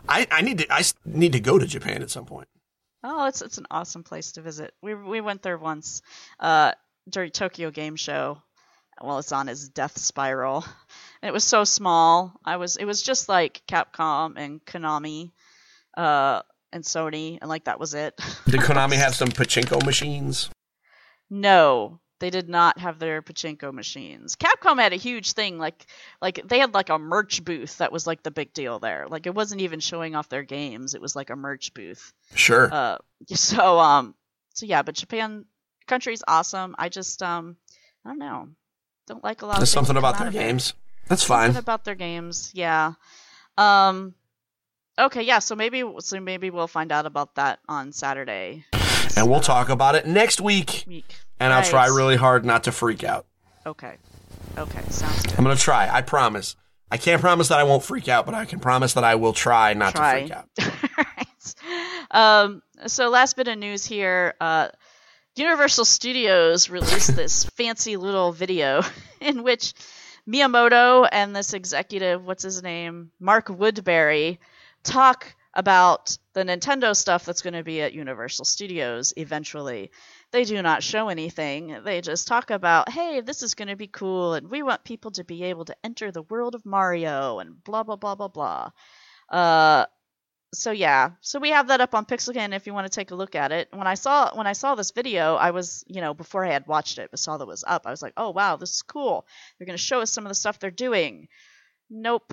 I 0.09 0.27
I 0.31 0.41
need 0.43 0.59
to 0.59 0.73
I 0.73 0.83
need 1.05 1.33
to 1.33 1.41
go 1.41 1.59
to 1.59 1.67
Japan 1.67 2.01
at 2.03 2.11
some 2.11 2.25
point. 2.27 2.49
Oh, 3.03 3.27
it's 3.27 3.43
it's 3.43 3.59
an 3.59 3.67
awesome 3.71 4.03
place 4.05 4.33
to 4.33 4.43
visit. 4.43 4.75
We 4.83 4.95
we 4.95 5.21
went 5.21 5.43
there 5.43 5.59
once 5.59 6.03
uh, 6.39 6.73
during 7.09 7.31
Tokyo 7.31 7.71
Game 7.71 7.97
Show. 7.97 8.43
Well, 9.03 9.19
it's 9.19 9.33
on 9.33 9.47
his 9.47 9.69
death 9.69 9.99
spiral. 9.99 10.65
And 11.23 11.29
it 11.29 11.33
was 11.33 11.45
so 11.45 11.65
small. 11.65 12.33
I 12.47 12.57
was 12.57 12.77
it 12.77 12.87
was 12.87 13.03
just 13.03 13.29
like 13.29 13.63
Capcom 13.69 14.35
and 14.37 14.65
Konami, 14.65 15.33
uh, 15.97 16.41
and 16.73 16.83
Sony, 16.83 17.37
and 17.41 17.49
like 17.49 17.65
that 17.65 17.79
was 17.79 17.93
it. 17.93 18.15
Did 18.47 18.61
Konami 18.61 18.97
have 18.97 19.15
some 19.15 19.29
pachinko 19.29 19.85
machines? 19.85 20.49
no, 21.29 22.01
they 22.21 22.31
did 22.31 22.49
not 22.49 22.79
have 22.79 22.99
their 22.99 23.23
pachinko 23.23 23.73
machines. 23.73 24.37
Capcom 24.37 24.79
had 24.79 24.93
a 24.93 24.97
huge 24.97 25.33
thing, 25.33 25.59
like 25.59 25.87
like 26.23 26.41
they 26.47 26.59
had 26.59 26.73
like 26.75 26.91
a 26.91 26.99
merch 26.99 27.45
booth 27.45 27.79
that 27.79 27.91
was 27.91 28.07
like 28.07 28.23
the 28.23 28.31
big 28.31 28.53
deal 28.53 28.79
there. 28.79 29.07
Like 29.09 29.27
it 29.27 29.35
wasn't 29.35 29.63
even 29.63 29.81
showing 29.81 30.15
off 30.15 30.29
their 30.29 30.43
games; 30.45 30.95
it 30.95 31.01
was 31.01 31.17
like 31.17 31.31
a 31.31 31.37
merch 31.37 31.75
booth. 31.75 32.13
Sure. 32.35 32.73
Uh, 32.73 32.99
so 33.35 33.79
um, 33.81 34.15
so 34.55 34.67
yeah, 34.67 34.83
but 34.83 34.95
Japan 34.95 35.47
country's 35.87 36.23
awesome. 36.29 36.77
I 36.79 36.89
just 36.89 37.23
um, 37.23 37.57
I 38.05 38.11
don't 38.11 38.19
know, 38.19 38.49
don't 39.07 39.25
like 39.25 39.43
a 39.43 39.47
lot. 39.47 39.57
There's 39.57 39.71
something 39.71 39.97
about 39.97 40.19
their 40.19 40.29
out 40.29 40.35
of 40.35 40.37
it. 40.37 40.39
games. 40.39 40.75
That's 41.09 41.27
Something 41.27 41.55
fine. 41.55 41.57
about 41.59 41.85
their 41.85 41.97
games, 41.97 42.53
yeah. 42.55 42.93
Um, 43.59 44.15
okay, 44.97 45.23
yeah. 45.23 45.41
So 45.41 45.57
maybe 45.57 45.83
so 45.99 46.21
maybe 46.21 46.51
we'll 46.51 46.69
find 46.69 46.93
out 46.93 47.05
about 47.05 47.35
that 47.35 47.59
on 47.69 47.91
Saturday 47.91 48.65
And 49.17 49.31
we'll 49.31 49.41
talk 49.41 49.69
about 49.69 49.95
it 49.95 50.07
next 50.07 50.41
week. 50.41 50.85
week. 50.87 51.15
And 51.39 51.53
I'll 51.53 51.65
try 51.65 51.87
really 51.87 52.17
hard 52.17 52.45
not 52.45 52.65
to 52.65 52.73
freak 52.73 53.03
out. 53.05 53.27
Okay, 53.67 53.97
okay, 54.57 54.83
sounds 54.89 55.23
good. 55.23 55.35
I'm 55.37 55.45
gonna 55.45 55.57
try. 55.57 55.89
I 55.89 56.03
promise. 56.03 56.57
I 56.91 56.97
can't 56.97 57.21
promise 57.21 57.49
that 57.49 57.59
I 57.59 57.65
won't 57.65 57.85
freak 57.85 58.09
out, 58.09 58.27
but 58.27 58.35
I 58.35 58.45
can 58.45 58.59
promise 58.59 58.95
that 58.95 59.05
I 59.05 59.15
will 59.15 59.33
try 59.33 59.75
not 59.75 59.95
Try. 59.95 60.27
to 60.27 60.27
freak 60.27 60.33
out. 60.33 60.49
right. 60.99 61.55
Um, 62.11 62.63
so 62.87 63.09
last 63.09 63.37
bit 63.37 63.47
of 63.47 63.59
news 63.59 63.85
here. 63.85 64.35
Uh, 64.41 64.69
Universal 65.37 65.85
Studios 65.85 66.69
released 66.69 67.15
this 67.17 67.45
fancy 67.45 67.97
little 67.97 68.33
video 68.33 68.83
in 69.21 69.43
which 69.45 69.73
Miyamoto 70.29 71.09
and 71.11 71.35
this 71.35 71.55
executive, 71.55 72.25
what's 72.25 72.43
his 72.43 72.63
name, 72.63 73.13
Mark 73.21 73.49
Woodbury, 73.49 74.41
talk 74.83 75.35
about 75.55 76.19
the 76.33 76.45
Nintendo 76.45 76.95
stuff 76.95 77.25
that's 77.25 77.43
going 77.43 77.55
to 77.55 77.65
be 77.65 77.83
at 77.83 77.93
Universal 77.93 78.45
Studios 78.45 79.13
eventually. 79.17 79.91
They 80.31 80.45
do 80.45 80.61
not 80.63 80.83
show 80.83 81.09
anything. 81.09 81.79
They 81.85 82.01
just 82.01 82.29
talk 82.29 82.51
about, 82.51 82.89
hey, 82.89 83.21
this 83.21 83.43
is 83.43 83.55
going 83.55 83.69
to 83.69 83.77
be 83.77 83.89
cool, 83.89 84.35
and 84.35 84.49
we 84.49 84.63
want 84.63 84.85
people 84.85 85.11
to 85.13 85.25
be 85.25 85.45
able 85.45 85.65
to 85.65 85.77
enter 85.83 86.11
the 86.13 86.23
world 86.23 86.55
of 86.55 86.65
Mario, 86.65 87.39
and 87.41 87.63
blah, 87.65 87.83
blah, 87.83 87.97
blah, 87.97 88.15
blah, 88.15 88.29
blah. 88.29 88.71
Uh, 89.29 89.87
so 90.53 90.73
yeah, 90.73 91.11
so 91.21 91.39
we 91.39 91.51
have 91.51 91.69
that 91.69 91.81
up 91.81 91.95
on 91.95 92.05
Pixelkin 92.05 92.55
if 92.55 92.67
you 92.67 92.75
want 92.75 92.87
to 92.87 92.95
take 92.95 93.13
a 93.13 93.15
look 93.15 93.35
at 93.35 93.53
it. 93.53 93.69
When 93.73 93.87
I 93.87 93.95
saw 93.95 94.37
when 94.37 94.49
I 94.49 94.53
saw 94.53 94.75
this 94.75 94.91
video, 94.91 95.37
I 95.37 95.53
was 95.53 95.85
you 95.87 96.01
know 96.01 96.13
before 96.13 96.45
I 96.45 96.53
had 96.53 96.67
watched 96.67 96.99
it, 96.99 97.11
but 97.11 97.21
saw 97.21 97.37
that 97.37 97.45
it 97.45 97.49
was 97.49 97.65
up. 97.67 97.87
I 97.87 97.91
was 97.91 98.03
like, 98.03 98.15
oh 98.17 98.31
wow, 98.31 98.57
this 98.57 98.71
is 98.71 98.83
cool. 98.83 99.27
They're 99.59 99.67
gonna 99.67 99.79
show 99.79 100.01
us 100.01 100.11
some 100.11 100.25
of 100.25 100.29
the 100.29 100.35
stuff 100.35 100.59
they're 100.59 100.73
doing. 100.73 101.29
Nope, 101.93 102.33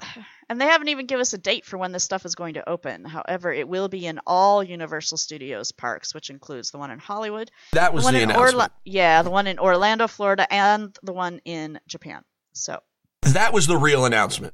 and 0.49 0.61
they 0.61 0.65
haven't 0.65 0.89
even 0.89 1.07
given 1.07 1.21
us 1.21 1.33
a 1.33 1.37
date 1.39 1.65
for 1.65 1.77
when 1.79 1.91
this 1.91 2.03
stuff 2.03 2.25
is 2.27 2.35
going 2.35 2.53
to 2.53 2.69
open. 2.69 3.03
However, 3.05 3.51
it 3.51 3.67
will 3.67 3.87
be 3.87 4.05
in 4.05 4.19
all 4.27 4.63
Universal 4.63 5.17
Studios 5.17 5.71
parks, 5.71 6.13
which 6.13 6.29
includes 6.29 6.69
the 6.69 6.77
one 6.77 6.91
in 6.91 6.99
Hollywood, 6.99 7.49
That 7.73 7.89
the 7.89 7.95
was 7.95 8.03
one 8.03 8.13
the 8.13 8.21
in 8.21 8.29
announcement. 8.29 8.53
Orla- 8.53 8.71
yeah, 8.85 9.21
the 9.23 9.31
one 9.31 9.47
in 9.47 9.57
Orlando, 9.57 10.07
Florida, 10.07 10.45
and 10.53 10.95
the 11.01 11.11
one 11.13 11.41
in 11.43 11.79
Japan. 11.87 12.21
So 12.53 12.79
that 13.23 13.51
was 13.51 13.65
the 13.65 13.77
real 13.77 14.05
announcement 14.05 14.53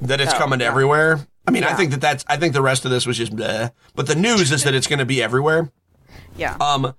that 0.00 0.20
it's 0.20 0.32
Oh, 0.34 0.38
coming 0.38 0.60
yeah. 0.60 0.68
everywhere. 0.68 1.26
I 1.48 1.50
mean, 1.50 1.64
I 1.64 1.74
think 1.74 1.90
that 1.90 2.00
that's. 2.00 2.24
I 2.28 2.36
think 2.36 2.54
the 2.54 2.62
rest 2.62 2.84
of 2.84 2.92
this 2.92 3.06
was 3.06 3.18
just 3.18 3.34
bleh. 3.34 3.72
But 3.96 4.06
the 4.06 4.14
news 4.14 4.52
is 4.52 4.62
that 4.62 4.74
it's 4.74 4.86
going 4.86 5.00
to 5.00 5.04
be 5.04 5.20
everywhere. 5.22 5.70
Yeah. 6.36 6.56
Um, 6.60 6.94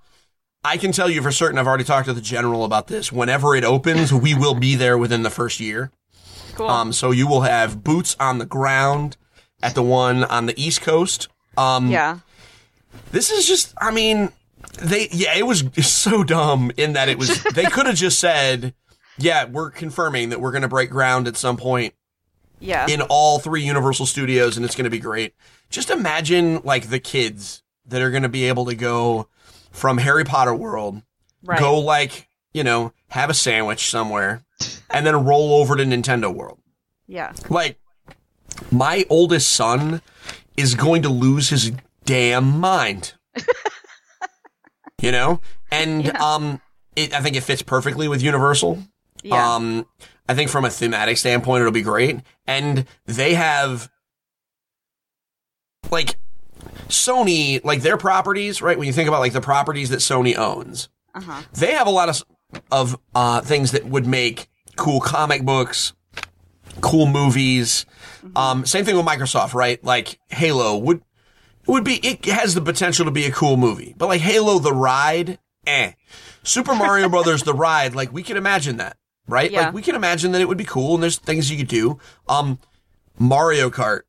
I 0.63 0.75
can 0.77 0.91
tell 0.91 1.09
you 1.09 1.21
for 1.21 1.31
certain. 1.31 1.57
I've 1.57 1.67
already 1.67 1.83
talked 1.85 2.07
to 2.07 2.13
the 2.13 2.21
general 2.21 2.65
about 2.65 2.87
this. 2.87 3.11
Whenever 3.13 3.55
it 3.55 3.63
opens, 3.63 4.11
we 4.13 4.33
will 4.35 4.55
be 4.55 4.75
there 4.75 4.97
within 4.97 5.23
the 5.23 5.29
first 5.29 5.59
year. 5.61 5.89
Cool. 6.55 6.69
Um, 6.69 6.93
so 6.93 7.11
you 7.11 7.27
will 7.27 7.41
have 7.41 7.83
boots 7.83 8.15
on 8.19 8.37
the 8.39 8.45
ground 8.45 9.17
at 9.61 9.75
the 9.75 9.83
one 9.83 10.23
on 10.23 10.45
the 10.45 10.59
East 10.61 10.81
Coast. 10.81 11.27
Um, 11.57 11.89
yeah. 11.89 12.19
This 13.11 13.31
is 13.31 13.47
just. 13.47 13.73
I 13.79 13.91
mean, 13.91 14.29
they. 14.81 15.07
Yeah, 15.11 15.35
it 15.35 15.45
was 15.45 15.63
so 15.87 16.23
dumb 16.23 16.71
in 16.77 16.93
that 16.93 17.09
it 17.09 17.17
was. 17.17 17.43
they 17.53 17.65
could 17.65 17.85
have 17.85 17.95
just 17.95 18.19
said, 18.19 18.73
"Yeah, 19.17 19.45
we're 19.45 19.71
confirming 19.71 20.29
that 20.29 20.41
we're 20.41 20.51
going 20.51 20.63
to 20.63 20.67
break 20.67 20.89
ground 20.89 21.27
at 21.27 21.37
some 21.37 21.57
point 21.57 21.93
Yeah. 22.59 22.87
in 22.87 23.01
all 23.01 23.39
three 23.39 23.63
Universal 23.63 24.05
Studios, 24.07 24.57
and 24.57 24.65
it's 24.65 24.75
going 24.75 24.85
to 24.85 24.89
be 24.89 24.99
great." 24.99 25.33
Just 25.69 25.89
imagine 25.89 26.61
like 26.63 26.89
the 26.89 26.99
kids 26.99 27.63
that 27.87 28.01
are 28.01 28.11
going 28.11 28.23
to 28.23 28.29
be 28.29 28.45
able 28.45 28.65
to 28.65 28.75
go 28.75 29.27
from 29.71 29.97
Harry 29.97 30.23
Potter 30.23 30.55
World 30.55 31.01
right. 31.43 31.59
go 31.59 31.79
like 31.79 32.27
you 32.53 32.63
know 32.63 32.93
have 33.09 33.29
a 33.29 33.33
sandwich 33.33 33.89
somewhere 33.89 34.44
and 34.89 35.05
then 35.05 35.25
roll 35.25 35.53
over 35.55 35.75
to 35.75 35.83
nintendo 35.83 36.33
world 36.33 36.59
Yeah. 37.07 37.33
like 37.49 37.77
my 38.71 39.05
oldest 39.09 39.51
son 39.51 40.01
is 40.55 40.75
going 40.75 41.01
to 41.01 41.09
lose 41.09 41.49
his 41.49 41.71
damn 42.05 42.59
mind 42.59 43.13
you 45.01 45.11
know 45.11 45.41
and 45.71 46.05
Yeah. 46.05 46.23
um 46.35 46.61
it, 46.95 47.13
i 47.13 47.19
think 47.21 47.35
it 47.35 47.41
fits 47.41 47.61
perfectly 47.61 48.07
with 48.07 48.21
universal 48.21 48.79
Yeah. 49.23 49.55
um 49.55 49.85
i 50.29 50.33
think 50.35 50.49
from 50.49 50.65
a 50.65 50.69
thematic 50.69 51.17
standpoint 51.17 51.61
it'll 51.61 51.71
be 51.73 51.81
great 51.81 52.19
and 52.47 52.85
they 53.05 53.33
have 53.33 53.89
like 55.91 56.15
sony 56.87 57.63
like 57.63 57.81
their 57.81 57.97
properties 57.97 58.61
right 58.61 58.77
when 58.77 58.87
you 58.87 58.93
think 58.93 59.07
about 59.07 59.19
like 59.19 59.33
the 59.33 59.41
properties 59.41 59.89
that 59.89 59.99
sony 59.99 60.35
owns 60.37 60.89
uh-huh. 61.13 61.41
they 61.53 61.71
have 61.73 61.87
a 61.87 61.91
lot 61.91 62.09
of 62.09 62.23
of 62.71 62.97
uh, 63.13 63.41
things 63.41 63.71
that 63.71 63.85
would 63.85 64.05
make 64.07 64.47
cool 64.75 64.99
comic 64.99 65.43
books, 65.43 65.93
cool 66.81 67.05
movies. 67.05 67.85
Um, 68.35 68.65
same 68.65 68.85
thing 68.85 68.95
with 68.97 69.05
Microsoft, 69.05 69.53
right? 69.53 69.83
Like 69.83 70.19
Halo 70.29 70.77
would 70.77 71.01
would 71.67 71.83
be 71.83 71.95
it 71.95 72.25
has 72.25 72.53
the 72.55 72.61
potential 72.61 73.05
to 73.05 73.11
be 73.11 73.25
a 73.25 73.31
cool 73.31 73.57
movie, 73.57 73.93
but 73.97 74.07
like 74.07 74.21
Halo 74.21 74.59
the 74.59 74.73
ride, 74.73 75.39
eh. 75.67 75.93
Super 76.43 76.75
Mario 76.75 77.09
Brothers 77.09 77.43
the 77.43 77.53
ride, 77.53 77.95
like 77.95 78.13
we 78.13 78.21
can 78.23 78.37
imagine 78.37 78.77
that, 78.77 78.97
right? 79.27 79.49
Yeah. 79.51 79.61
Like 79.65 79.73
we 79.73 79.81
can 79.81 79.95
imagine 79.95 80.31
that 80.33 80.41
it 80.41 80.47
would 80.47 80.57
be 80.59 80.65
cool, 80.65 80.93
and 80.95 81.01
there's 81.03 81.17
things 81.17 81.49
you 81.49 81.57
could 81.57 81.67
do. 81.67 81.99
Um, 82.29 82.59
Mario 83.17 83.69
Kart, 83.71 84.01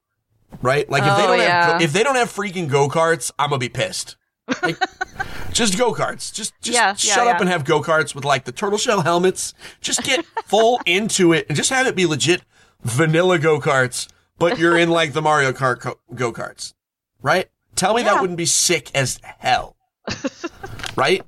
right? 0.60 0.88
Like 0.90 1.02
if 1.04 1.16
they 1.16 1.24
Oh, 1.24 1.26
don't 1.28 1.38
yeah. 1.38 1.72
have 1.72 1.82
if 1.82 1.92
they 1.92 2.02
don't 2.02 2.16
have 2.16 2.30
freaking 2.30 2.68
go 2.68 2.88
karts, 2.88 3.30
I'm 3.38 3.50
gonna 3.50 3.58
be 3.58 3.68
pissed. 3.70 4.16
Like, 4.62 4.76
just 5.52 5.76
go 5.78 5.92
karts. 5.92 6.32
Just 6.32 6.52
just 6.60 6.74
Yeah, 6.74 6.88
yeah, 6.88 6.94
shut 6.94 7.26
up 7.26 7.34
yeah. 7.36 7.40
and 7.40 7.48
have 7.48 7.64
go 7.64 7.80
karts 7.82 8.14
with 8.14 8.24
like 8.24 8.44
the 8.44 8.52
turtle 8.52 8.78
shell 8.78 9.00
helmets. 9.02 9.54
Just 9.80 10.02
get 10.02 10.24
full 10.46 10.80
into 10.86 11.32
it 11.32 11.46
and 11.48 11.56
just 11.56 11.70
have 11.70 11.86
it 11.86 11.96
be 11.96 12.06
legit 12.06 12.42
vanilla 12.82 13.38
go 13.38 13.58
karts, 13.60 14.08
but 14.38 14.58
you're 14.58 14.76
in 14.78 14.90
like 14.90 15.12
the 15.12 15.22
Mario 15.22 15.52
Kart 15.52 15.94
go 16.14 16.32
karts, 16.32 16.74
right? 17.22 17.48
Tell 17.74 17.94
me 17.94 18.02
Yeah. 18.02 18.14
that 18.14 18.20
wouldn't 18.20 18.36
be 18.38 18.46
sick 18.46 18.90
as 18.94 19.18
hell, 19.38 19.76
right? 20.96 21.22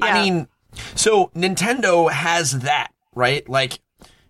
I 0.00 0.22
mean, 0.22 0.48
so 0.94 1.30
Nintendo 1.34 2.10
has 2.10 2.60
that, 2.60 2.88
right? 3.14 3.48
Like, 3.48 3.80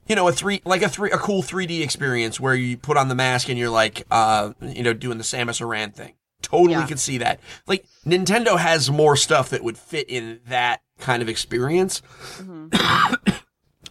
you 0.06 0.14
know, 0.16 0.28
a 0.28 0.32
three, 0.32 0.60
like 0.64 0.82
a 0.82 0.88
three, 0.88 1.10
a 1.10 1.16
cool 1.18 1.42
3D 1.42 1.82
experience 1.82 2.38
where 2.38 2.54
you 2.54 2.76
put 2.76 2.96
on 2.96 3.08
the 3.08 3.14
mask 3.14 3.48
and 3.48 3.58
you're 3.58 3.70
like, 3.70 4.04
uh, 4.10 4.52
you 4.60 4.82
know, 4.82 4.92
doing 4.92 5.18
the 5.18 5.24
Samus 5.24 5.60
Aran 5.60 5.90
thing. 5.92 6.12
Totally 6.42 6.72
Yeah. 6.72 6.86
could 6.86 7.00
see 7.00 7.18
that. 7.18 7.40
Like, 7.66 7.86
Nintendo 8.04 8.58
has 8.58 8.90
more 8.90 9.16
stuff 9.16 9.50
that 9.50 9.64
would 9.64 9.78
fit 9.78 10.10
in 10.10 10.40
that 10.48 10.82
kind 10.98 11.22
of 11.22 11.28
experience. 11.28 12.02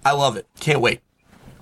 I 0.03 0.11
love 0.13 0.35
it. 0.37 0.47
Can't 0.59 0.81
wait. 0.81 1.01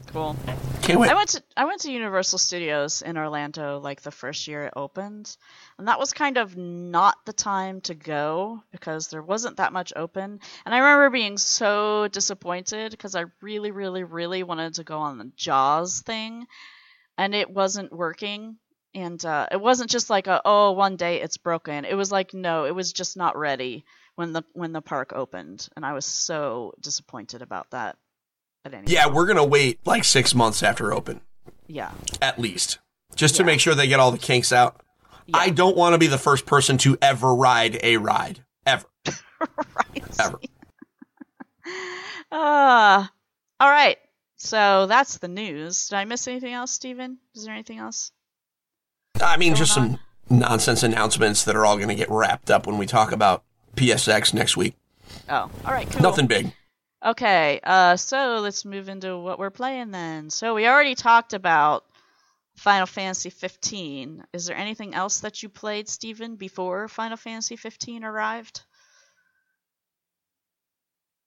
Cool. 0.07 0.35
Can't 0.81 0.99
wait. 0.99 1.11
I 1.11 1.13
went 1.13 1.29
to 1.29 1.43
I 1.55 1.65
went 1.65 1.81
to 1.81 1.91
Universal 1.91 2.39
Studios 2.39 3.03
in 3.03 3.15
Orlando 3.15 3.79
like 3.79 4.01
the 4.01 4.09
first 4.09 4.47
year 4.47 4.65
it 4.65 4.73
opened, 4.75 5.37
and 5.77 5.87
that 5.87 5.99
was 5.99 6.13
kind 6.13 6.37
of 6.37 6.57
not 6.57 7.15
the 7.25 7.33
time 7.33 7.81
to 7.81 7.93
go 7.93 8.63
because 8.71 9.09
there 9.09 9.21
wasn't 9.21 9.57
that 9.57 9.71
much 9.71 9.93
open. 9.95 10.39
And 10.65 10.73
I 10.73 10.79
remember 10.79 11.11
being 11.11 11.37
so 11.37 12.07
disappointed 12.07 12.89
because 12.91 13.15
I 13.15 13.25
really, 13.41 13.69
really, 13.69 14.03
really 14.03 14.41
wanted 14.41 14.75
to 14.75 14.83
go 14.83 14.97
on 14.97 15.19
the 15.19 15.31
Jaws 15.35 16.01
thing, 16.01 16.47
and 17.15 17.35
it 17.35 17.51
wasn't 17.51 17.93
working. 17.93 18.57
And 18.95 19.23
uh, 19.23 19.47
it 19.51 19.61
wasn't 19.61 19.89
just 19.91 20.09
like 20.09 20.27
a 20.27 20.41
oh 20.45 20.71
one 20.71 20.95
day 20.95 21.21
it's 21.21 21.37
broken. 21.37 21.85
It 21.85 21.93
was 21.95 22.11
like 22.11 22.33
no, 22.33 22.65
it 22.65 22.73
was 22.73 22.91
just 22.91 23.15
not 23.17 23.37
ready 23.37 23.85
when 24.15 24.33
the 24.33 24.43
when 24.53 24.71
the 24.73 24.81
park 24.81 25.13
opened, 25.13 25.69
and 25.75 25.85
I 25.85 25.93
was 25.93 26.05
so 26.05 26.73
disappointed 26.81 27.41
about 27.41 27.69
that. 27.71 27.97
At 28.65 28.73
any 28.73 28.91
yeah, 28.91 29.03
point. 29.05 29.15
we're 29.15 29.25
gonna 29.27 29.45
wait 29.45 29.79
like 29.85 30.03
six 30.03 30.33
months 30.35 30.63
after 30.63 30.91
open, 30.93 31.21
yeah, 31.67 31.91
at 32.21 32.39
least, 32.39 32.79
just 33.15 33.35
to 33.35 33.43
Yeah. 33.43 33.45
make 33.47 33.59
sure 33.59 33.75
they 33.75 33.87
get 33.87 33.99
all 33.99 34.11
the 34.11 34.17
kinks 34.17 34.51
out. 34.51 34.81
yeah. 35.27 35.37
I 35.37 35.49
don't 35.51 35.77
want 35.77 35.93
to 35.93 35.97
be 35.99 36.07
the 36.07 36.17
first 36.17 36.45
person 36.47 36.77
to 36.79 36.97
ever 37.01 37.33
ride 37.33 37.79
a 37.83 37.97
ride 37.97 38.43
ever, 38.65 38.85
right. 39.47 40.03
ever. 40.19 40.39
Uh, 42.31 43.05
all 43.59 43.69
right. 43.69 43.97
So 44.37 44.87
that's 44.87 45.17
the 45.17 45.27
news. 45.27 45.89
Did 45.89 45.95
I 45.97 46.05
miss 46.05 46.27
anything 46.27 46.53
else, 46.53 46.71
Steven? 46.71 47.17
Is 47.35 47.45
there 47.45 47.53
anything 47.53 47.77
else? 47.79 48.11
I 49.22 49.38
mean, 49.38 49.55
just 49.55 49.76
Going 49.76 49.97
some 50.30 50.39
nonsense 50.39 50.84
announcements 50.84 51.43
that 51.45 51.55
are 51.55 51.65
all 51.65 51.78
going 51.78 51.89
to 51.89 51.95
get 51.95 52.09
wrapped 52.09 52.51
up 52.51 52.67
when 52.67 52.78
we 52.78 52.86
talk 52.86 53.11
about 53.11 53.43
PSX 53.76 54.34
next 54.34 54.57
week. 54.57 54.76
Oh, 55.28 55.49
all 55.65 55.74
right. 55.74 55.89
Cool. 55.89 56.01
Nothing 56.01 56.28
big. 56.28 56.53
Okay. 57.05 57.59
Uh, 57.63 57.95
so 57.95 58.39
let's 58.41 58.65
move 58.65 58.89
into 58.89 59.17
what 59.17 59.39
we're 59.39 59.49
playing 59.49 59.91
then. 59.91 60.30
So 60.30 60.55
we 60.55 60.67
already 60.67 60.95
talked 60.95 61.34
about 61.34 61.86
Final 62.57 62.86
Fantasy 62.86 63.30
15. 63.30 64.26
Is 64.34 64.45
there 64.45 64.57
anything 64.57 64.93
else 64.93 65.22
that 65.22 65.41
you 65.41 65.49
played, 65.49 65.88
Stephen, 65.88 66.36
before 66.36 66.88
Final 66.88 67.17
Fantasy 67.17 67.55
15 67.55 68.03
arrived? 68.03 68.61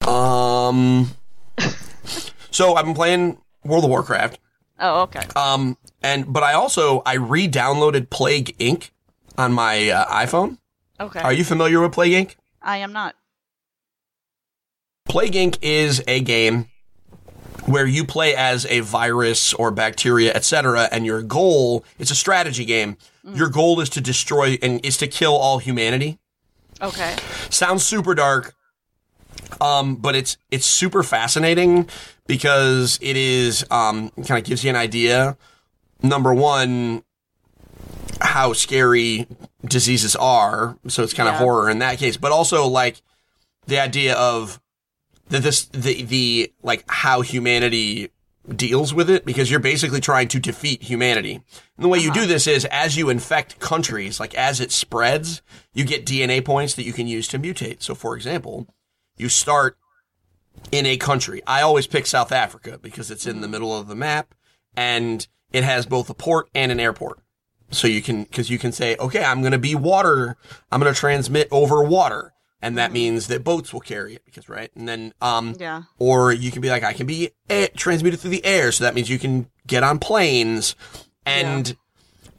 Um, 0.07 1.11
so 2.51 2.75
I've 2.75 2.85
been 2.85 2.95
playing 2.95 3.39
World 3.65 3.85
of 3.85 3.91
Warcraft. 3.91 4.39
Oh, 4.83 5.03
okay. 5.03 5.23
Um, 5.37 5.79
and 6.03 6.31
but 6.31 6.43
I 6.43 6.55
also 6.55 7.03
I 7.07 7.15
re-downloaded 7.15 8.11
Plague 8.11 8.57
Inc. 8.59 8.91
on 9.39 9.53
my 9.53 9.89
uh, 9.89 10.07
iPhone. 10.07 10.59
Okay. 11.01 11.21
Are 11.21 11.33
you 11.33 11.45
familiar 11.45 11.81
with 11.81 11.93
Plague 11.93 12.13
Inc? 12.13 12.35
I 12.61 12.79
am 12.79 12.93
not. 12.93 13.15
Plague 15.09 15.35
Inc. 15.35 15.59
is 15.63 16.03
a 16.09 16.21
game 16.21 16.69
where 17.67 17.87
you 17.87 18.05
play 18.05 18.35
as 18.35 18.67
a 18.67 18.81
virus 18.81 19.55
or 19.55 19.71
bacteria, 19.71 20.35
etc., 20.35 20.89
and 20.91 21.07
your 21.07 21.23
goal 21.23 21.85
it's 21.99 22.11
a 22.11 22.17
strategy 22.17 22.65
game. 22.65 22.97
Your 23.25 23.49
goal 23.49 23.79
is 23.81 23.89
to 23.91 24.01
destroy 24.01 24.59
and 24.61 24.85
is 24.85 24.97
to 24.97 25.07
kill 25.07 25.37
all 25.37 25.59
humanity. 25.59 26.19
Okay. 26.81 27.15
Sounds 27.51 27.85
super 27.85 28.17
dark. 28.17 28.55
Um, 29.61 29.95
but 29.95 30.17
it's 30.17 30.37
it's 30.51 30.67
super 30.67 31.05
fascinating 31.05 31.89
because 32.27 32.99
it 33.03 33.17
is 33.17 33.65
um 33.71 34.11
kind 34.27 34.39
of 34.39 34.45
gives 34.45 34.65
you 34.65 34.71
an 34.71 34.77
idea. 34.77 35.37
Number 36.03 36.35
one, 36.35 37.05
how 38.21 38.53
scary 38.53 39.27
diseases 39.65 40.17
are. 40.17 40.77
So 40.89 41.03
it's 41.03 41.15
kind 41.15 41.29
of 41.29 41.35
Yeah. 41.35 41.39
horror 41.41 41.71
in 41.71 41.79
that 41.81 41.99
case, 41.99 42.17
but 42.17 42.33
also 42.33 42.67
like 42.67 43.03
the 43.67 43.79
idea 43.79 44.15
of 44.15 44.61
that 45.29 45.43
this 45.43 45.65
the 45.67 46.03
the 46.03 46.53
like 46.63 46.85
how 46.89 47.21
humanity 47.23 48.11
deals 48.57 48.93
with 48.93 49.09
it 49.09 49.25
because 49.25 49.51
you're 49.53 49.61
basically 49.61 50.01
trying 50.01 50.27
to 50.27 50.41
defeat 50.41 50.83
humanity. 50.83 51.35
And 51.77 51.85
the 51.85 51.89
way 51.89 52.01
you 52.01 52.13
do 52.13 52.27
this 52.27 52.49
is 52.49 52.65
as 52.67 52.97
you 52.97 53.09
infect 53.09 53.61
countries, 53.61 54.19
like 54.19 54.35
as 54.35 54.61
it 54.61 54.73
spreads, 54.73 55.43
you 55.73 55.85
get 55.85 56.05
DNA 56.05 56.45
points 56.45 56.75
that 56.75 56.83
you 56.83 56.93
can 56.93 57.07
use 57.07 57.29
to 57.29 57.39
mutate. 57.39 57.83
So 57.85 57.95
for 57.95 58.17
example, 58.17 58.67
you 59.17 59.29
start 59.29 59.77
in 60.71 60.87
a 60.87 60.97
country. 60.97 61.43
I 61.47 61.63
always 61.63 61.87
pick 61.87 62.07
South 62.07 62.33
Africa 62.33 62.79
because 62.81 63.11
it's 63.11 63.27
in 63.27 63.41
the 63.41 63.49
middle 63.49 63.77
of 63.77 63.89
the 63.89 63.95
map 63.95 64.35
and 64.77 65.27
it 65.53 65.65
has 65.65 65.85
both 65.87 66.09
a 66.09 66.15
port 66.15 66.49
and 66.55 66.73
an 66.73 66.81
airport. 66.81 67.19
So 67.71 67.87
you 67.89 68.03
can, 68.03 68.25
cause 68.27 68.51
you 68.51 68.59
can 68.59 68.73
say, 68.73 68.97
okay, 68.97 69.25
I'm 69.25 69.41
going 69.41 69.53
to 69.53 69.59
be 69.59 69.75
water. 69.75 70.37
I'm 70.71 70.81
going 70.81 70.93
to 70.93 70.99
transmit 70.99 71.49
over 71.51 71.83
water. 71.83 72.33
And 72.61 72.79
that 72.79 72.93
means 72.93 73.27
that 73.27 73.43
boats 73.43 73.73
will 73.73 73.81
carry 73.81 74.15
it 74.15 74.25
because, 74.25 74.49
right? 74.49 74.71
And 74.77 74.87
then, 74.89 75.13
um, 75.21 75.57
Yeah. 75.59 75.83
or 75.99 76.33
you 76.33 76.51
can 76.53 76.63
be 76.63 76.71
like, 76.71 76.85
I 76.85 76.93
can 76.93 77.07
be 77.07 77.31
air, 77.51 77.69
transmuted 77.77 78.21
through 78.21 78.31
the 78.31 78.45
air. 78.45 78.71
So 78.73 78.85
that 78.85 78.95
means 78.95 79.11
you 79.11 79.19
can 79.19 79.49
get 79.67 79.83
on 79.83 79.99
planes 79.99 80.77
and 81.27 81.77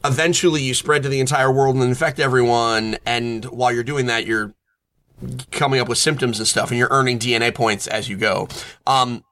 eventually 0.04 0.62
you 0.62 0.72
spread 0.74 1.02
to 1.02 1.08
the 1.08 1.20
entire 1.20 1.52
world 1.52 1.74
and 1.76 1.84
infect 1.84 2.20
everyone. 2.20 2.96
And 3.04 3.44
while 3.46 3.72
you're 3.72 3.84
doing 3.84 4.06
that, 4.06 4.26
you're 4.26 4.54
coming 5.50 5.80
up 5.80 5.88
with 5.88 5.98
symptoms 5.98 6.38
and 6.38 6.46
stuff 6.48 6.70
and 6.70 6.78
you're 6.78 6.88
earning 6.90 7.18
DNA 7.18 7.54
points 7.54 7.86
as 7.86 8.08
you 8.08 8.16
go. 8.16 8.48
Um, 8.86 9.24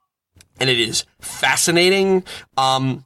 and 0.60 0.70
it 0.70 0.78
is 0.78 1.04
fascinating. 1.20 2.24
Um, 2.56 3.04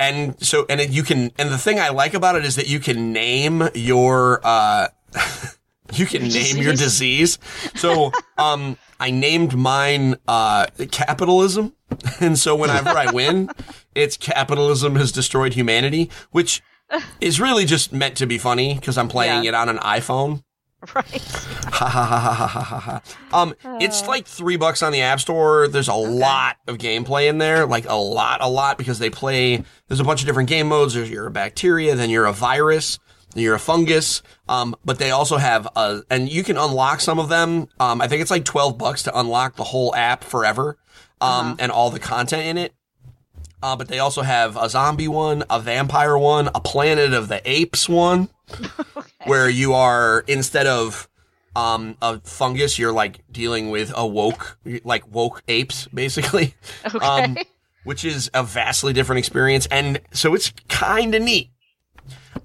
and 0.00 0.40
so 0.44 0.66
and 0.68 0.80
it, 0.80 0.90
you 0.90 1.02
can 1.02 1.30
and 1.38 1.50
the 1.50 1.58
thing 1.58 1.78
I 1.78 1.90
like 1.90 2.14
about 2.14 2.34
it 2.36 2.44
is 2.44 2.56
that 2.56 2.68
you 2.68 2.80
can 2.80 3.12
name 3.12 3.68
your 3.74 4.40
uh 4.42 4.88
you 5.94 6.06
can 6.06 6.22
name 6.28 6.56
your 6.56 6.72
disease. 6.74 7.38
So 7.76 8.10
um 8.38 8.76
I 8.98 9.10
named 9.10 9.56
mine 9.56 10.16
uh 10.26 10.66
capitalism. 10.90 11.74
And 12.20 12.36
so 12.36 12.56
whenever 12.56 12.88
I 12.90 13.12
win, 13.12 13.50
it's 13.94 14.16
capitalism 14.16 14.96
has 14.96 15.12
destroyed 15.12 15.54
humanity, 15.54 16.10
which 16.32 16.60
is 17.20 17.40
really 17.40 17.64
just 17.64 17.92
meant 17.92 18.16
to 18.16 18.26
be 18.26 18.36
funny 18.36 18.74
because 18.74 18.98
I'm 18.98 19.06
playing 19.08 19.44
Yeah. 19.44 19.50
it 19.50 19.54
on 19.54 19.68
an 19.68 19.78
iPhone. 19.78 20.42
Right. 20.94 21.22
Ha 21.72 21.88
ha 21.88 22.04
ha 22.04 22.20
ha 22.20 22.46
ha 22.46 22.62
ha 22.62 22.78
ha. 22.78 23.02
Um, 23.32 23.54
it's 23.80 24.06
like 24.06 24.26
three 24.26 24.56
bucks 24.56 24.82
on 24.82 24.92
the 24.92 25.00
App 25.00 25.18
Store. 25.18 25.66
There's 25.66 25.88
a 25.88 25.94
lot 25.94 26.56
of 26.68 26.78
gameplay 26.78 27.28
in 27.28 27.38
there, 27.38 27.66
like 27.66 27.86
a 27.88 27.94
lot, 27.94 28.40
a 28.42 28.48
lot, 28.48 28.78
because 28.78 28.98
they 28.98 29.10
play. 29.10 29.64
There's 29.88 30.00
a 30.00 30.04
bunch 30.04 30.20
of 30.20 30.26
different 30.26 30.48
game 30.48 30.68
modes. 30.68 30.94
There's 30.94 31.10
you're 31.10 31.26
a 31.26 31.30
bacteria, 31.30 31.94
then 31.96 32.10
you're 32.10 32.26
a 32.26 32.32
virus, 32.32 32.98
then 33.34 33.42
you're 33.42 33.54
a 33.54 33.58
fungus. 33.58 34.22
Um, 34.48 34.76
but 34.84 34.98
they 34.98 35.10
also 35.10 35.36
have 35.38 35.66
a, 35.74 36.02
and 36.10 36.30
you 36.30 36.44
can 36.44 36.56
unlock 36.58 37.00
some 37.00 37.18
of 37.18 37.28
them. 37.28 37.68
Um, 37.80 38.00
I 38.00 38.06
think 38.08 38.22
it's 38.22 38.30
like 38.30 38.44
twelve 38.44 38.78
bucks 38.78 39.02
to 39.04 39.18
unlock 39.18 39.56
the 39.56 39.64
whole 39.64 39.94
app 39.94 40.22
forever, 40.22 40.78
um, 41.20 41.56
and 41.58 41.72
all 41.72 41.90
the 41.90 42.00
content 42.00 42.46
in 42.46 42.58
it. 42.58 42.74
Uh, 43.62 43.74
but 43.74 43.88
they 43.88 43.98
also 43.98 44.20
have 44.20 44.58
a 44.58 44.68
zombie 44.68 45.08
one, 45.08 45.42
a 45.48 45.58
vampire 45.58 46.18
one, 46.18 46.48
a 46.54 46.60
Planet 46.60 47.14
of 47.14 47.28
the 47.28 47.40
Apes 47.50 47.88
one, 47.88 48.28
where 49.26 49.48
you 49.48 49.72
are 49.74 50.24
instead 50.26 50.66
of 50.66 51.08
um, 51.56 51.96
a 52.02 52.20
fungus, 52.20 52.78
you're 52.78 52.92
like 52.92 53.20
dealing 53.30 53.70
with 53.70 53.92
a 53.96 54.06
woke, 54.06 54.58
like 54.84 55.06
woke 55.12 55.42
apes, 55.48 55.86
basically, 55.88 56.54
Okay. 56.94 56.98
um, 56.98 57.36
which 57.84 58.04
is 58.04 58.30
a 58.34 58.42
vastly 58.42 58.92
different 58.92 59.18
experience, 59.18 59.66
and 59.70 60.00
so 60.12 60.34
it's 60.34 60.52
kind 60.68 61.14
of 61.14 61.22
neat. 61.22 61.50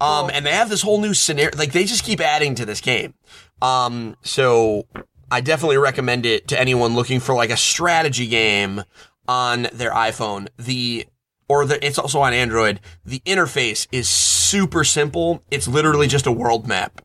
Um, 0.00 0.26
Cool. 0.26 0.30
and 0.32 0.46
they 0.46 0.52
have 0.52 0.70
this 0.70 0.82
whole 0.82 1.00
new 1.00 1.12
scenario, 1.12 1.50
like 1.58 1.72
they 1.72 1.84
just 1.84 2.04
keep 2.04 2.20
adding 2.20 2.54
to 2.54 2.64
this 2.64 2.80
game. 2.80 3.14
Um, 3.60 4.16
so 4.22 4.86
I 5.30 5.40
definitely 5.42 5.76
recommend 5.78 6.24
it 6.24 6.48
to 6.48 6.58
anyone 6.60 6.94
looking 6.94 7.20
for 7.20 7.34
like 7.34 7.50
a 7.50 7.56
strategy 7.56 8.26
game 8.26 8.82
on 9.28 9.66
their 9.72 9.90
iPhone. 9.92 10.48
The 10.56 11.06
or 11.48 11.66
the, 11.66 11.84
it's 11.84 11.98
also 11.98 12.20
on 12.20 12.32
Android. 12.32 12.80
The 13.04 13.18
interface 13.26 13.86
is 13.92 14.08
super 14.50 14.84
simple. 14.84 15.42
It's 15.50 15.68
literally 15.68 16.08
just 16.08 16.26
a 16.26 16.32
world 16.32 16.66
map. 16.66 17.00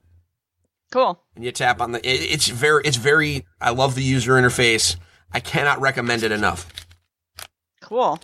cool. 0.92 1.22
And 1.36 1.44
you 1.44 1.52
tap 1.52 1.82
on 1.82 1.92
the. 1.92 2.00
It, 2.00 2.32
it's 2.34 2.48
very. 2.48 2.82
It's 2.86 2.98
very. 2.98 3.46
I 3.62 3.72
love 3.72 3.96
the 3.96 4.04
user 4.04 4.34
interface. 4.34 4.96
I 5.32 5.40
cannot 5.40 5.80
recommend 5.82 6.24
it 6.24 6.32
enough. 6.32 6.72
Cool. 7.82 8.20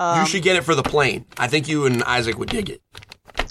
Um, 0.00 0.20
you 0.20 0.26
should 0.26 0.42
get 0.42 0.56
it 0.56 0.64
for 0.64 0.74
the 0.74 0.82
plane. 0.82 1.26
I 1.36 1.48
think 1.48 1.68
you 1.68 1.86
and 1.86 2.02
Isaac 2.04 2.38
would 2.38 2.50
dig 2.50 2.70
it. 2.70 2.82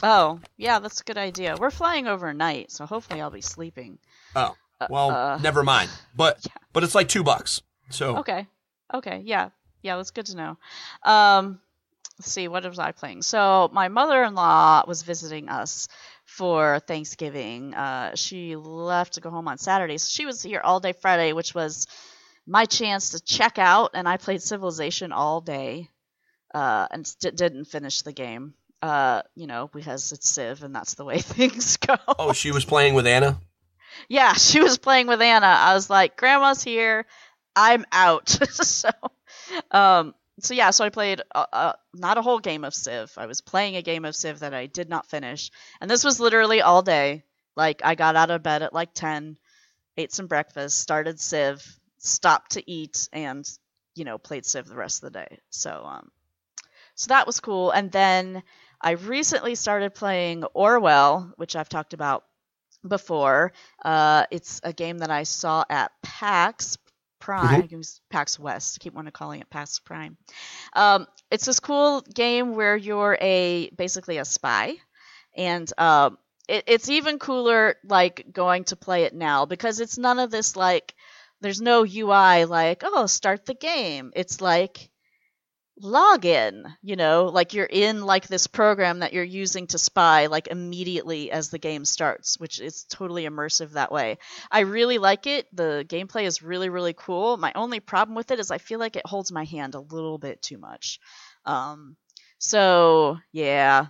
Oh, 0.02 0.40
yeah, 0.58 0.80
that's 0.80 1.02
a 1.02 1.04
good 1.04 1.18
idea. 1.18 1.58
We're 1.60 1.72
flying 1.72 2.08
overnight, 2.08 2.72
so 2.72 2.86
hopefully 2.86 3.22
I'll 3.22 3.30
be 3.30 3.42
sleeping. 3.42 4.00
Oh 4.36 4.56
well, 4.90 5.12
uh, 5.12 5.38
never 5.40 5.64
mind. 5.64 5.90
But 6.16 6.46
but 6.74 6.84
it's 6.84 6.96
like 6.96 7.10
two 7.10 7.24
bucks. 7.24 7.62
So 7.90 8.18
Okay. 8.18 8.48
Okay. 8.94 9.22
Yeah. 9.26 9.50
Yeah. 9.82 9.98
That's 9.98 10.12
good 10.12 10.28
to 10.28 10.38
know. 10.38 10.58
Um, 11.04 11.60
let's 12.20 12.32
see. 12.32 12.48
What 12.48 12.66
was 12.66 12.80
I 12.80 12.92
playing? 12.92 13.22
So 13.22 13.70
my 13.72 13.88
mother-in-law 13.88 14.86
was 14.88 15.04
visiting 15.04 15.50
us 15.50 15.88
for 16.26 16.80
Thanksgiving. 16.80 17.74
Uh, 17.74 18.16
she 18.16 18.56
left 18.56 19.14
to 19.14 19.22
go 19.22 19.30
home 19.30 19.48
on 19.48 19.58
Saturday, 19.58 19.98
so 19.98 20.08
she 20.10 20.26
was 20.26 20.42
here 20.42 20.62
all 20.64 20.80
day 20.80 20.94
Friday, 20.94 21.34
which 21.34 21.54
was 21.54 21.88
my 22.46 22.66
chance 22.66 23.12
to 23.12 23.24
check 23.24 23.58
out. 23.58 23.92
And 23.94 24.08
I 24.08 24.18
played 24.18 24.42
Civilization 24.42 25.12
all 25.12 25.42
day, 25.42 25.90
uh, 26.54 26.88
and 26.92 27.06
st- 27.06 27.36
didn't 27.36 27.66
finish 27.66 28.02
the 28.02 28.14
game. 28.14 28.54
Uh, 28.82 29.24
you 29.36 29.48
know, 29.48 29.70
because 29.74 30.12
it's 30.12 30.30
Civ, 30.30 30.62
and 30.64 30.76
that's 30.76 30.94
the 30.94 31.06
way 31.06 31.20
things 31.22 31.78
go. 31.78 31.96
oh, 32.20 32.34
she 32.34 32.52
was 32.52 32.64
playing 32.64 32.94
with 32.94 33.08
Anna. 33.08 33.40
Yeah, 34.08 34.34
she 34.34 34.62
was 34.62 34.78
playing 34.78 35.08
with 35.08 35.22
Anna. 35.22 35.48
I 35.48 35.74
was 35.74 35.90
like, 35.90 36.16
"Grandma's 36.16 36.64
here. 36.64 37.08
I'm 37.56 37.86
out." 37.92 38.30
so, 38.52 38.90
um, 39.72 40.14
so 40.40 40.54
yeah, 40.54 40.70
so 40.72 40.86
I 40.86 40.90
played 40.90 41.22
uh, 41.34 41.46
uh, 41.52 41.74
not 41.94 42.18
a 42.18 42.22
whole 42.22 42.40
game 42.40 42.64
of 42.64 42.76
Civ. 42.76 43.12
I 43.18 43.26
was 43.26 43.42
playing 43.42 43.76
a 43.76 43.82
game 43.82 44.06
of 44.06 44.16
Civ 44.16 44.40
that 44.40 44.54
I 44.54 44.68
did 44.68 44.90
not 44.90 45.08
finish, 45.10 45.52
and 45.82 45.90
this 45.90 46.04
was 46.04 46.20
literally 46.20 46.62
all 46.62 46.82
day. 46.82 47.24
Like, 47.56 47.82
I 47.84 47.96
got 47.96 48.16
out 48.16 48.30
of 48.30 48.44
bed 48.44 48.62
at 48.62 48.74
like 48.74 48.94
ten, 48.94 49.38
ate 49.98 50.12
some 50.14 50.28
breakfast, 50.28 50.78
started 50.78 51.20
Civ, 51.20 51.66
stopped 51.98 52.52
to 52.52 52.72
eat, 52.72 53.10
and 53.12 53.50
you 53.96 54.06
know, 54.06 54.18
played 54.18 54.46
Civ 54.46 54.68
the 54.68 54.76
rest 54.76 55.04
of 55.04 55.12
the 55.12 55.20
day. 55.20 55.40
So, 55.50 55.84
um, 55.86 56.12
so 56.96 57.10
that 57.10 57.28
was 57.28 57.40
cool. 57.40 57.72
And 57.72 57.92
then 57.92 58.44
I 58.82 58.92
recently 58.92 59.56
started 59.56 59.96
playing 59.96 60.44
Orwell, 60.54 61.34
which 61.38 61.56
I've 61.56 61.70
talked 61.70 61.94
about 61.94 62.24
before. 62.88 63.54
Uh, 63.84 64.26
it's 64.32 64.62
a 64.64 64.74
game 64.74 65.00
that 65.00 65.10
I 65.10 65.24
saw 65.24 65.64
at 65.70 65.92
PAX 66.04 66.78
Prime. 67.20 67.68
It 67.72 67.76
was 67.76 68.02
PAX 68.10 68.40
West. 68.40 68.78
I 68.80 68.84
keep 68.84 68.94
wanting 68.94 69.08
to 69.08 69.18
calling 69.18 69.42
it 69.42 69.50
PAX 69.50 69.80
Prime. 69.80 70.18
Um, 70.74 71.08
it's 71.32 71.46
this 71.46 71.60
cool 71.60 72.02
game 72.02 72.56
where 72.56 72.76
you're 72.76 73.18
a 73.20 73.70
basically 73.72 74.18
a 74.18 74.26
spy, 74.26 74.76
and 75.36 75.72
um, 75.78 76.18
it, 76.48 76.64
it's 76.68 76.90
even 76.90 77.20
cooler 77.20 77.76
like 77.84 78.26
going 78.32 78.66
to 78.66 78.76
play 78.76 79.04
it 79.04 79.14
now 79.14 79.46
because 79.46 79.80
it's 79.80 79.98
none 79.98 80.20
of 80.20 80.32
this 80.32 80.56
like. 80.56 80.94
There's 81.40 81.62
no 81.62 81.86
UI 81.86 82.46
like 82.46 82.82
oh 82.84 83.06
start 83.06 83.46
the 83.46 83.54
game. 83.54 84.12
It's 84.16 84.42
like 84.42 84.90
login 85.84 86.64
you 86.82 86.96
know 86.96 87.26
like 87.26 87.54
you're 87.54 87.66
in 87.66 88.02
like 88.02 88.28
this 88.28 88.48
program 88.48 89.00
that 89.00 89.14
you're 89.14 89.24
using 89.24 89.68
to 89.68 89.78
spy 89.78 90.26
like 90.26 90.48
immediately 90.48 91.32
as 91.32 91.50
the 91.50 91.60
game 91.60 91.86
starts 91.86 92.40
which 92.40 92.60
is 92.60 92.86
totally 92.86 93.26
immersive 93.26 93.72
that 93.72 93.92
way. 93.92 94.18
I 94.50 94.62
really 94.62 94.98
like 94.98 95.28
it. 95.28 95.46
The 95.56 95.86
gameplay 95.88 96.24
is 96.24 96.42
really 96.42 96.70
really 96.70 96.94
cool. 96.94 97.38
My 97.38 97.52
only 97.56 97.80
problem 97.80 98.16
with 98.16 98.32
it 98.32 98.40
is 98.40 98.50
i 98.52 98.58
feel 98.58 98.80
like 98.80 98.96
it 98.96 99.06
holds 99.06 99.32
my 99.32 99.44
hand 99.44 99.76
a 99.76 99.80
little 99.80 100.18
bit 100.18 100.42
too 100.42 100.58
much. 100.58 101.00
Um 101.46 101.96
so 102.40 103.18
yeah 103.32 103.88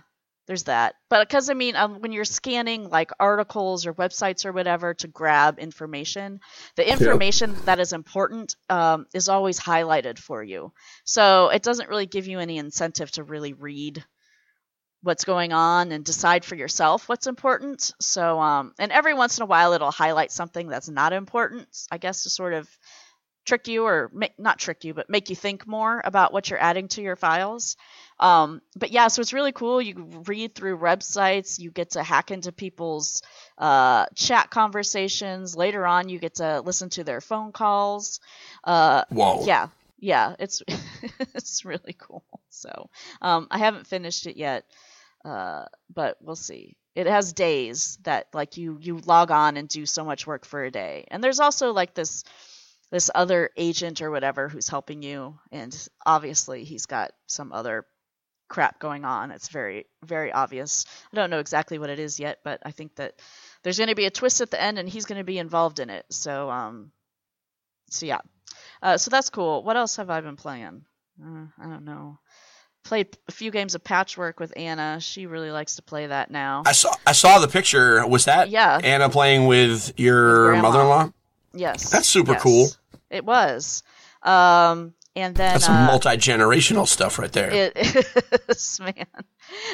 there's 0.48 0.64
that. 0.64 0.96
But 1.10 1.28
because 1.28 1.50
i 1.50 1.54
mean 1.54 1.76
um, 1.76 2.00
when 2.00 2.10
you're 2.10 2.24
scanning 2.24 2.88
like 2.88 3.12
articles 3.20 3.86
or 3.86 3.94
websites 3.94 4.44
or 4.44 4.52
whatever 4.52 4.94
to 4.94 5.06
grab 5.06 5.58
information 5.58 6.40
the 6.74 6.90
information 6.90 7.54
that 7.66 7.78
is 7.78 7.92
important 7.92 8.56
um, 8.70 9.06
is 9.14 9.28
always 9.28 9.60
highlighted 9.60 10.18
for 10.18 10.42
you. 10.42 10.72
So 11.04 11.50
it 11.50 11.62
doesn't 11.62 11.88
really 11.88 12.06
give 12.06 12.26
you 12.26 12.40
any 12.40 12.58
incentive 12.58 13.10
to 13.12 13.22
really 13.22 13.52
read 13.52 14.04
what's 15.02 15.24
going 15.24 15.52
on 15.52 15.92
and 15.92 16.04
decide 16.04 16.44
for 16.44 16.56
yourself 16.56 17.08
what's 17.08 17.26
important. 17.26 17.92
So, 18.00 18.40
um, 18.40 18.72
and 18.78 18.90
every 18.90 19.14
once 19.14 19.38
in 19.38 19.42
a 19.42 19.46
while 19.46 19.72
it'll 19.74 19.92
highlight 19.92 20.32
something 20.32 20.68
that's 20.68 20.88
not 20.88 21.12
important, 21.12 21.68
I 21.90 21.98
guess, 21.98 22.24
to 22.24 22.30
sort 22.30 22.54
of 22.54 22.68
trick 23.48 23.66
you 23.66 23.84
or 23.84 24.12
not 24.36 24.58
trick 24.58 24.84
you, 24.84 24.92
but 24.92 25.08
make 25.08 25.30
you 25.30 25.36
think 25.36 25.66
more 25.66 26.00
about 26.04 26.32
what 26.32 26.50
you're 26.50 26.60
adding 26.60 26.88
to 26.88 27.02
your 27.02 27.16
files. 27.16 27.76
Um, 28.20 28.60
but 28.76 28.90
yeah, 28.90 29.08
so 29.08 29.22
it's 29.22 29.32
really 29.32 29.52
cool. 29.52 29.80
You 29.80 30.22
read 30.26 30.54
through 30.54 30.78
websites, 30.78 31.58
you 31.58 31.70
get 31.70 31.92
to 31.92 32.02
hack 32.02 32.30
into 32.30 32.52
people's 32.52 33.22
uh, 33.56 34.06
chat 34.14 34.50
conversations. 34.50 35.56
Later 35.56 35.86
on, 35.86 36.10
you 36.10 36.18
get 36.18 36.36
to 36.36 36.60
listen 36.60 36.90
to 36.90 37.04
their 37.04 37.22
phone 37.22 37.52
calls. 37.52 38.20
Uh, 38.64 39.04
Whoa. 39.08 39.44
yeah, 39.46 39.68
yeah, 39.98 40.36
it's 40.38 40.62
it's 41.34 41.64
really 41.64 41.96
cool. 41.98 42.24
So 42.50 42.90
um, 43.22 43.46
I 43.50 43.58
haven't 43.58 43.86
finished 43.86 44.26
it 44.26 44.36
yet, 44.36 44.64
uh, 45.24 45.64
but 45.94 46.18
we'll 46.20 46.36
see. 46.36 46.76
It 46.94 47.06
has 47.06 47.32
days 47.32 47.98
that 48.02 48.26
like 48.34 48.56
you 48.56 48.78
you 48.80 48.98
log 48.98 49.30
on 49.30 49.56
and 49.56 49.68
do 49.68 49.86
so 49.86 50.04
much 50.04 50.26
work 50.26 50.44
for 50.44 50.62
a 50.64 50.70
day, 50.70 51.06
and 51.10 51.24
there's 51.24 51.40
also 51.40 51.72
like 51.72 51.94
this 51.94 52.24
this 52.90 53.10
other 53.14 53.50
agent 53.56 54.00
or 54.02 54.10
whatever 54.10 54.48
who's 54.48 54.68
helping 54.68 55.02
you, 55.02 55.38
and 55.52 55.76
obviously 56.06 56.64
he's 56.64 56.86
got 56.86 57.12
some 57.26 57.52
other 57.52 57.84
crap 58.48 58.78
going 58.80 59.04
on. 59.04 59.30
It's 59.30 59.48
very 59.48 59.86
very 60.04 60.32
obvious. 60.32 60.86
I 61.12 61.16
don't 61.16 61.30
know 61.30 61.38
exactly 61.40 61.78
what 61.78 61.90
it 61.90 61.98
is 61.98 62.18
yet, 62.18 62.38
but 62.44 62.60
I 62.64 62.70
think 62.70 62.96
that 62.96 63.14
there's 63.62 63.78
going 63.78 63.90
to 63.90 63.94
be 63.94 64.06
a 64.06 64.10
twist 64.10 64.40
at 64.40 64.50
the 64.50 64.60
end, 64.62 64.78
and 64.78 64.88
he's 64.88 65.04
going 65.04 65.18
to 65.18 65.24
be 65.24 65.38
involved 65.38 65.80
in 65.80 65.90
it. 65.90 66.06
So 66.10 66.48
um, 66.50 66.92
so 67.90 68.06
yeah, 68.06 68.20
uh, 68.82 68.96
so 68.96 69.10
that's 69.10 69.30
cool. 69.30 69.62
What 69.62 69.76
else 69.76 69.96
have 69.96 70.08
I 70.10 70.20
been 70.20 70.36
playing? 70.36 70.84
Uh, 71.22 71.46
I 71.58 71.64
don't 71.68 71.84
know. 71.84 72.18
Played 72.84 73.18
a 73.28 73.32
few 73.32 73.50
games 73.50 73.74
of 73.74 73.84
Patchwork 73.84 74.40
with 74.40 74.52
Anna. 74.56 74.98
She 75.00 75.26
really 75.26 75.50
likes 75.50 75.76
to 75.76 75.82
play 75.82 76.06
that 76.06 76.30
now. 76.30 76.62
I 76.64 76.72
saw 76.72 76.94
I 77.06 77.12
saw 77.12 77.38
the 77.40 77.48
picture. 77.48 78.06
Was 78.06 78.24
that 78.26 78.48
Yeah. 78.48 78.80
Anna 78.82 79.10
playing 79.10 79.46
with 79.46 79.92
your 79.98 80.56
mother-in-law? 80.62 81.10
Yes, 81.52 81.90
That's 81.90 82.08
super 82.08 82.32
yes. 82.32 82.42
cool. 82.42 82.68
It 83.10 83.24
was. 83.24 83.82
Um, 84.22 84.94
and 85.16 85.34
then 85.34 85.54
That's 85.54 85.64
some 85.64 85.76
uh, 85.76 85.86
multi-generational 85.86 86.86
stuff 86.86 87.18
right 87.18 87.32
there. 87.32 87.50
It 87.50 87.72
is, 88.48 88.78
man. 88.80 89.06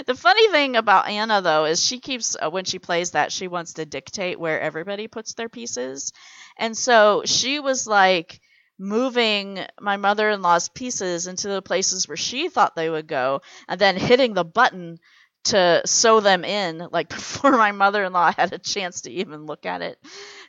The 0.06 0.14
funny 0.14 0.48
thing 0.48 0.76
about 0.76 1.08
Anna, 1.08 1.42
though, 1.42 1.64
is 1.66 1.84
she 1.84 2.00
keeps, 2.00 2.36
uh, 2.40 2.48
when 2.50 2.64
she 2.64 2.78
plays 2.78 3.10
that, 3.10 3.32
she 3.32 3.48
wants 3.48 3.74
to 3.74 3.84
dictate 3.84 4.38
where 4.38 4.60
everybody 4.60 5.08
puts 5.08 5.34
their 5.34 5.48
pieces. 5.48 6.12
And 6.56 6.76
so 6.76 7.22
she 7.26 7.60
was 7.60 7.86
like, 7.86 8.40
moving 8.78 9.60
my 9.80 9.96
mother-in-law's 9.96 10.68
pieces 10.68 11.26
into 11.26 11.48
the 11.48 11.62
places 11.62 12.08
where 12.08 12.16
she 12.16 12.48
thought 12.48 12.74
they 12.74 12.90
would 12.90 13.06
go 13.06 13.40
and 13.68 13.80
then 13.80 13.96
hitting 13.96 14.34
the 14.34 14.44
button 14.44 14.98
to 15.44 15.82
sew 15.84 16.20
them 16.20 16.44
in 16.44 16.86
like 16.90 17.08
before 17.10 17.52
my 17.52 17.72
mother-in-law 17.72 18.32
had 18.32 18.52
a 18.52 18.58
chance 18.58 19.02
to 19.02 19.10
even 19.10 19.46
look 19.46 19.66
at 19.66 19.82
it 19.82 19.98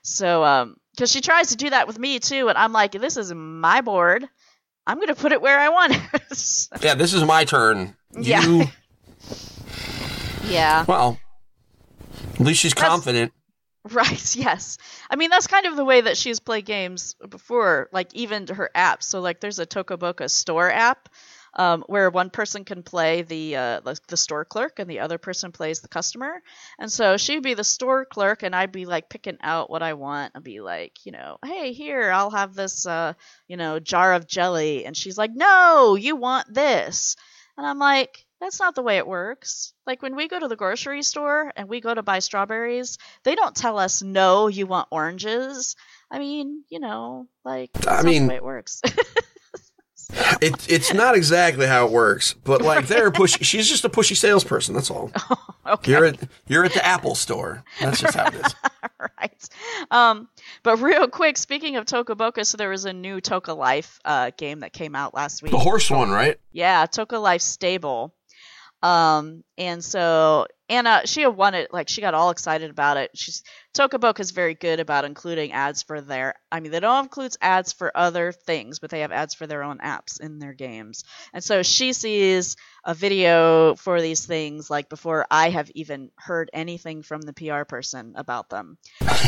so 0.02 0.43
um 0.43 0.76
because 0.93 1.12
she 1.12 1.22
tries 1.22 1.50
to 1.50 1.56
do 1.58 1.70
that 1.70 1.88
with 1.88 2.00
me 2.00 2.20
too 2.20 2.48
and 2.50 2.58
i'm 2.58 2.72
like 2.72 2.91
this 2.93 3.18
is 3.18 3.34
my 3.34 3.82
board 3.82 4.26
i'm 4.88 5.00
gonna 5.00 5.16
put 5.16 5.32
it 5.32 5.41
where 5.41 5.60
i 5.60 5.70
want 5.70 5.93
it 5.93 6.68
Yeah, 6.82 6.96
this 6.96 7.14
is 7.14 7.24
my 7.24 7.46
turn. 7.46 7.96
Yeah. 8.18 8.41
You, 8.46 8.64
yeah 10.48 10.86
well, 10.88 11.18
at 12.36 12.39
least 12.39 12.60
she's 12.62 12.74
That's- 12.74 12.89
confident. 12.89 13.32
Right, 13.91 14.36
yes. 14.36 14.80
I 15.12 15.16
mean, 15.16 15.30
that's 15.30 15.46
kind 15.46 15.68
of 15.68 15.76
the 15.76 15.86
way 15.86 16.02
that 16.02 16.18
she's 16.18 16.39
played 16.39 16.66
games 16.66 17.16
before, 17.30 17.88
like 17.91 18.12
even 18.16 18.48
to 18.48 18.56
her 18.56 18.72
apps. 18.76 19.04
So, 19.04 19.20
like, 19.22 19.39
there's 19.41 19.60
a 19.60 19.66
Toca 19.68 20.00
Boca 20.00 20.28
store 20.28 20.72
app 20.72 21.08
um, 21.56 21.84
where 21.88 22.10
one 22.10 22.30
person 22.30 22.66
can 22.66 22.84
play 22.84 23.22
the, 23.22 23.56
uh, 23.56 23.80
the 23.82 23.99
the 24.08 24.18
store 24.18 24.45
clerk 24.45 24.80
and 24.80 24.89
the 24.89 24.99
other 24.99 25.18
person 25.18 25.51
plays 25.51 25.80
the 25.80 25.88
customer. 25.88 26.41
And 26.80 26.91
so 26.91 27.18
she'd 27.18 27.43
be 27.43 27.53
the 27.53 27.64
store 27.64 28.06
clerk, 28.06 28.43
and 28.43 28.56
I'd 28.56 28.72
be 28.72 28.86
like 28.86 29.10
picking 29.10 29.38
out 29.41 29.70
what 29.70 29.82
I 29.84 29.93
want. 29.93 30.34
I'd 30.36 30.43
be 30.43 30.60
like, 30.62 30.93
you 31.06 31.12
know, 31.12 31.38
hey, 31.45 31.74
here, 31.74 32.12
I'll 32.12 32.32
have 32.32 32.53
this, 32.56 32.86
uh, 32.86 33.14
you 33.47 33.58
know, 33.58 33.80
jar 33.80 34.14
of 34.14 34.28
jelly. 34.28 34.86
And 34.86 34.95
she's 34.97 35.18
like, 35.18 35.32
no, 35.34 35.95
you 35.95 36.16
want 36.16 36.53
this. 36.53 37.16
And 37.58 37.66
I'm 37.66 37.80
like, 37.80 38.26
that's 38.41 38.60
not 38.60 38.76
the 38.76 38.82
way 38.84 38.97
it 38.97 39.08
works. 39.08 39.74
Like 39.88 40.01
when 40.01 40.16
we 40.18 40.28
go 40.28 40.38
to 40.38 40.49
the 40.49 40.58
grocery 40.58 41.03
store 41.03 41.53
and 41.56 41.70
we 41.70 41.80
go 41.80 41.93
to 41.93 42.03
buy 42.03 42.20
strawberries, 42.20 42.97
they 43.24 43.34
don't 43.36 43.56
tell 43.56 43.80
us, 43.80 44.03
no, 44.03 44.47
you 44.49 44.68
want 44.68 44.89
oranges. 44.91 45.78
I 46.12 46.20
mean, 46.20 46.64
you 46.70 46.80
know, 46.82 47.28
like, 47.45 47.72
that's 47.74 47.88
I 47.88 47.95
not 47.95 48.06
mean- 48.06 48.24
the 48.24 48.30
way 48.30 48.36
it 48.36 48.43
works. 48.43 48.82
It, 50.41 50.70
it's 50.70 50.93
not 50.93 51.16
exactly 51.16 51.66
how 51.66 51.86
it 51.86 51.91
works, 51.91 52.34
but 52.43 52.62
like 52.62 52.88
they're 52.88 53.12
pushy. 53.12 53.43
She's 53.43 53.68
just 53.68 53.86
a 53.86 53.89
pushy 53.89 54.16
salesperson. 54.16 54.76
That's 54.76 54.91
all. 54.91 55.12
okay. 55.66 55.91
You're 55.91 56.06
at 56.06 56.30
you're 56.47 56.66
at 56.66 56.74
the 56.74 56.86
Apple 56.86 57.16
store. 57.16 57.64
That's 57.80 58.01
just 58.01 58.16
how 58.16 58.28
it 58.28 58.36
is. 58.36 58.56
right. 59.20 59.49
Um, 59.91 60.28
but 60.64 60.78
real 60.78 61.08
quick, 61.08 61.38
speaking 61.38 61.76
of 61.78 61.86
Toca 61.86 62.16
Boca, 62.16 62.45
so 62.45 62.58
there 62.58 62.70
was 62.70 62.86
a 62.86 62.93
new 62.93 63.20
Toca 63.20 63.56
Life 63.56 63.99
uh, 64.06 64.32
game 64.38 64.60
that 64.60 64.74
came 64.74 64.95
out 64.95 65.14
last 65.14 65.41
week. 65.41 65.51
The 65.51 65.60
horse 65.60 65.89
one, 65.89 66.10
right? 66.10 66.38
Yeah, 66.51 66.86
Toca 66.86 67.22
Life 67.22 67.41
Stable. 67.41 68.14
Um, 68.84 69.43
and 69.58 69.84
so 69.84 70.45
Anna, 70.70 71.01
she 71.06 71.22
had 71.22 71.36
won 71.36 71.56
it, 71.56 71.74
like 71.74 71.89
she 71.89 72.01
got 72.01 72.14
all 72.14 72.30
excited 72.30 72.70
about 72.70 72.97
it. 72.97 73.12
She's 73.16 73.43
Toca 73.76 73.99
Boca 73.99 74.21
is 74.21 74.32
very 74.32 74.53
good 74.53 74.80
about 74.80 75.03
including 75.03 75.51
ads 75.51 75.84
for 75.84 75.99
their. 75.99 76.36
I 76.49 76.61
mean, 76.61 76.71
they 76.71 76.80
don't 76.80 77.03
include 77.03 77.36
ads 77.41 77.73
for 77.73 77.91
other 77.95 78.32
things, 78.32 78.80
but 78.80 78.89
they 78.89 79.01
have 79.01 79.11
ads 79.11 79.34
for 79.34 79.47
their 79.47 79.63
own 79.63 79.80
apps 79.80 80.21
in 80.21 80.39
their 80.39 80.53
games. 80.53 81.03
And 81.34 81.43
so 81.43 81.61
she 81.61 81.91
sees 81.91 82.55
a 82.86 82.93
video 82.93 83.76
for 83.76 84.01
these 84.01 84.26
things 84.26 84.69
like 84.69 84.88
before 84.88 85.28
I 85.30 85.49
have 85.49 85.69
even 85.76 86.11
heard 86.15 86.49
anything 86.53 87.01
from 87.01 87.21
the 87.21 87.34
PR 87.34 87.63
person 87.63 88.13
about 88.15 88.49
them. 88.49 88.78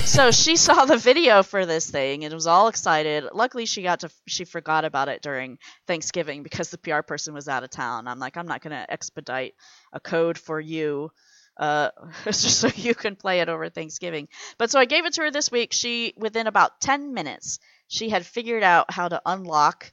so 0.06 0.32
she 0.32 0.56
saw 0.68 0.86
the 0.86 0.98
video 0.98 1.44
for 1.44 1.66
this 1.66 1.90
thing 1.90 2.24
and 2.24 2.34
was 2.34 2.48
all 2.48 2.70
excited. 2.70 3.28
Luckily, 3.34 3.66
she 3.66 3.84
got 3.84 4.00
to 4.00 4.10
she 4.28 4.46
forgot 4.46 4.86
about 4.86 5.10
it 5.10 5.22
during 5.22 5.58
Thanksgiving 5.88 6.44
because 6.44 6.70
the 6.70 6.78
PR 6.78 7.02
person 7.02 7.34
was 7.34 7.50
out 7.50 7.66
of 7.66 7.70
town. 7.70 8.08
I'm 8.08 8.20
like, 8.20 8.38
I'm 8.38 8.48
not 8.48 8.62
going 8.62 8.72
to 8.72 8.90
expedite 8.90 9.56
a 9.92 10.00
code 10.00 10.38
for 10.38 10.58
you 10.58 11.12
uh, 11.60 11.90
just 12.26 12.60
so 12.60 12.70
you 12.76 12.96
can 12.96 13.16
play 13.16 13.42
it 13.42 13.50
over 13.50 13.70
Thanksgiving. 13.70 14.28
But 14.58 14.72
so 14.72 14.80
I 14.80 14.86
gave 14.86 15.06
it 15.06 15.14
to 15.14 15.22
her 15.24 15.32
this 15.32 15.52
week. 15.52 15.74
She, 15.74 16.14
within 16.18 16.48
about 16.48 16.80
10 16.82 17.14
minutes, 17.14 17.60
she 17.88 18.10
had 18.10 18.26
figured 18.26 18.64
out 18.64 18.92
how 18.92 19.08
to 19.08 19.22
unlock 19.26 19.92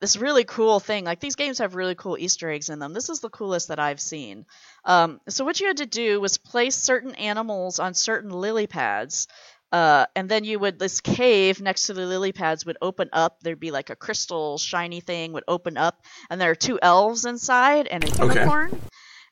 this 0.00 0.16
really 0.16 0.44
cool 0.44 0.80
thing. 0.80 1.04
Like 1.04 1.20
these 1.20 1.36
games 1.36 1.58
have 1.58 1.74
really 1.74 1.94
cool 1.94 2.16
Easter 2.18 2.50
eggs 2.50 2.70
in 2.70 2.78
them. 2.78 2.92
This 2.94 3.10
is 3.10 3.20
the 3.20 3.28
coolest 3.28 3.68
that 3.68 3.78
I've 3.78 4.00
seen. 4.00 4.46
Um, 4.84 5.20
so 5.28 5.44
what 5.44 5.60
you 5.60 5.66
had 5.66 5.78
to 5.78 5.86
do 5.86 6.20
was 6.20 6.38
place 6.38 6.74
certain 6.76 7.14
animals 7.16 7.78
on 7.78 7.94
certain 7.94 8.30
lily 8.30 8.66
pads. 8.66 9.28
Uh, 9.72 10.06
and 10.16 10.28
then 10.28 10.42
you 10.42 10.58
would 10.58 10.78
this 10.78 11.00
cave 11.00 11.60
next 11.60 11.86
to 11.86 11.94
the 11.94 12.04
lily 12.04 12.32
pads 12.32 12.66
would 12.66 12.78
open 12.82 13.08
up. 13.12 13.40
There'd 13.40 13.60
be 13.60 13.70
like 13.70 13.90
a 13.90 13.96
crystal 13.96 14.58
shiny 14.58 15.00
thing 15.00 15.32
would 15.32 15.44
open 15.46 15.76
up, 15.76 16.02
and 16.28 16.40
there 16.40 16.50
are 16.50 16.56
two 16.56 16.80
elves 16.82 17.24
inside 17.24 17.86
and 17.86 18.02
a 18.02 18.08
Okay. 18.08 18.24
unicorn. 18.24 18.80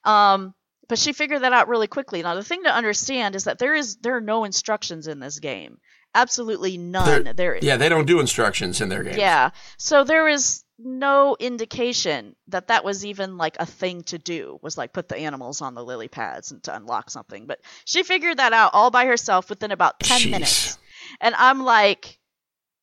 Um, 0.05 0.55
but 0.89 0.99
she 0.99 1.12
figured 1.12 1.43
that 1.43 1.53
out 1.53 1.68
really 1.68 1.86
quickly. 1.86 2.22
Now 2.22 2.34
the 2.34 2.43
thing 2.45 2.64
to 2.64 2.74
understand 2.74 3.34
is 3.36 3.45
that 3.45 3.59
there 3.59 3.74
is 3.74 3.97
there 3.99 4.16
are 4.16 4.20
no 4.20 4.45
instructions 4.45 5.07
in 5.07 5.20
this 5.20 5.39
game. 5.39 5.78
Absolutely 6.14 6.78
none. 6.78 7.24
They're- 7.24 7.32
there 7.34 7.59
Yeah, 7.61 7.76
they 7.76 7.89
don't 7.91 8.07
do 8.07 8.18
instructions 8.20 8.80
in 8.80 8.89
their 8.89 9.03
game. 9.05 9.18
yeah. 9.18 9.51
So 9.76 10.05
there 10.05 10.26
is 10.28 10.64
no 10.78 11.36
indication 11.41 12.34
that 12.49 12.68
that 12.68 12.84
was 12.84 13.05
even 13.05 13.36
like 13.36 13.57
a 13.59 13.66
thing 13.66 14.03
to 14.05 14.16
do 14.18 14.59
was 14.62 14.78
like 14.78 14.93
put 14.93 15.09
the 15.09 15.18
animals 15.18 15.61
on 15.61 15.74
the 15.74 15.84
lily 15.84 16.09
pads 16.09 16.51
and 16.53 16.62
to 16.62 16.74
unlock 16.74 17.11
something. 17.11 17.47
But 17.47 17.61
she 17.84 18.03
figured 18.05 18.39
that 18.39 18.53
out 18.53 18.70
all 18.74 18.91
by 18.91 19.05
herself 19.07 19.51
within 19.51 19.70
about 19.72 19.99
10 20.01 20.20
Jeez. 20.20 20.30
minutes. 20.30 20.78
And 21.20 21.34
I'm 21.34 21.64
like 21.64 22.18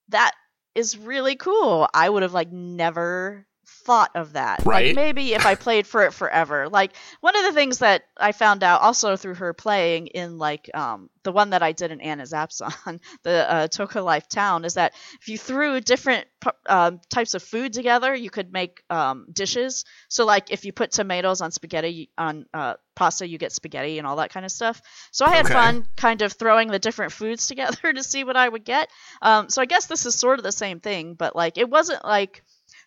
that 0.09 0.31
is 0.75 0.97
really 0.97 1.35
cool. 1.35 1.87
I 1.93 2.07
would 2.09 2.21
have 2.23 2.33
like 2.33 2.51
never 2.51 3.47
thought 3.67 4.11
of 4.15 4.33
that. 4.33 4.63
Right. 4.65 4.87
Like 4.87 4.95
maybe 4.95 5.33
if 5.33 5.45
I 5.45 5.55
played 5.55 5.87
for 5.87 6.03
it 6.05 6.13
forever. 6.13 6.69
Like 6.69 6.91
one 7.21 7.35
of 7.35 7.43
the 7.43 7.53
things 7.53 7.79
that 7.79 8.03
I 8.17 8.31
found 8.31 8.63
out 8.63 8.81
also 8.81 9.15
through 9.15 9.35
her 9.35 9.53
playing 9.53 10.07
in 10.07 10.37
like 10.37 10.69
um 10.73 11.09
the 11.23 11.31
one 11.31 11.49
that 11.51 11.63
I 11.63 11.71
did 11.71 11.91
in 11.91 12.01
Anna's 12.01 12.33
apps 12.33 12.61
on 12.85 12.99
the 13.23 13.51
uh, 13.51 13.67
Toca 13.67 14.03
Life 14.03 14.27
Town 14.29 14.63
is 14.63 14.75
that 14.75 14.93
if 15.19 15.27
you 15.27 15.37
threw 15.37 15.81
different 15.81 16.27
um, 16.67 17.01
types 17.09 17.33
of 17.33 17.41
food 17.41 17.73
together, 17.73 18.13
you 18.13 18.29
could 18.29 18.53
make 18.53 18.83
um, 18.91 19.25
dishes. 19.33 19.85
So 20.07 20.25
like 20.25 20.51
if 20.51 20.65
you 20.65 20.71
put 20.71 20.91
tomatoes 20.91 21.41
on 21.41 21.51
spaghetti 21.51 22.11
on 22.17 22.45
uh, 22.53 22.75
pasta, 22.95 23.27
you 23.27 23.39
get 23.39 23.51
spaghetti 23.51 23.97
and 23.97 24.05
all 24.05 24.17
that 24.17 24.31
kind 24.31 24.45
of 24.45 24.51
stuff. 24.51 24.79
So 25.11 25.25
I 25.25 25.31
had 25.31 25.45
Okay. 25.45 25.53
fun 25.53 25.87
kind 25.97 26.21
of 26.21 26.33
throwing 26.33 26.69
the 26.69 26.79
different 26.79 27.11
foods 27.11 27.47
together 27.47 27.91
to 27.91 28.03
see 28.03 28.23
what 28.23 28.37
I 28.37 28.47
would 28.47 28.63
get. 28.63 28.89
Um, 29.21 29.49
so 29.49 29.61
I 29.61 29.65
guess 29.65 29.87
this 29.87 30.05
is 30.05 30.13
sort 30.15 30.39
of 30.39 30.43
the 30.43 30.51
same 30.51 30.79
thing, 30.79 31.15
but 31.15 31.35
like 31.35 31.57
it 31.57 31.69
wasn't 31.69 32.05
like 32.05 32.43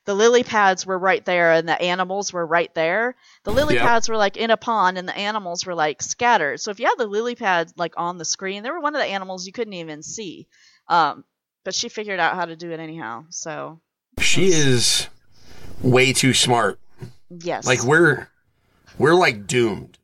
the 0.09 0.15
lily 0.15 0.43
pads 0.43 0.87
were 0.87 0.99
right 0.99 1.23
there 1.27 1.53
and 1.53 1.69
the 1.69 1.79
animals 1.83 2.33
were 2.33 2.47
right 2.47 2.75
there. 2.75 3.15
The 3.45 3.53
lily 3.53 3.75
Yep. 3.75 3.85
pads 3.85 4.09
were 4.09 4.17
like 4.17 4.39
in 4.39 4.51
a 4.51 4.57
pond 4.57 4.97
and 4.97 5.07
the 5.07 5.15
animals 5.15 5.67
were 5.67 5.75
like 5.75 6.01
scattered. 6.01 6.61
So 6.63 6.71
if 6.71 6.81
you 6.81 6.87
had 6.87 6.95
the 6.97 7.07
lily 7.07 7.35
pads 7.35 7.75
like 7.77 7.93
on 7.99 8.17
the 8.17 8.25
screen, 8.25 8.63
there 8.63 8.73
were 8.73 8.81
one 8.81 8.95
of 8.95 9.03
the 9.03 9.07
animals 9.07 9.47
you 9.47 9.53
couldn't 9.53 9.75
even 9.75 10.03
see. 10.03 10.47
Um, 10.89 11.25
but 11.63 11.75
she 11.75 11.91
figured 11.91 12.21
out 12.21 12.37
how 12.37 12.47
to 12.47 12.57
do 12.57 12.71
it 12.71 12.81
anyhow. 12.81 13.27
So 13.29 13.83
She 14.19 14.47
is 14.47 15.09
way 15.83 16.15
too 16.15 16.33
smart. 16.33 16.81
yes, 17.29 17.67
Like 17.67 17.83
we're 17.85 18.31
we're 18.97 19.15
like 19.15 19.47
doomed. 19.47 19.99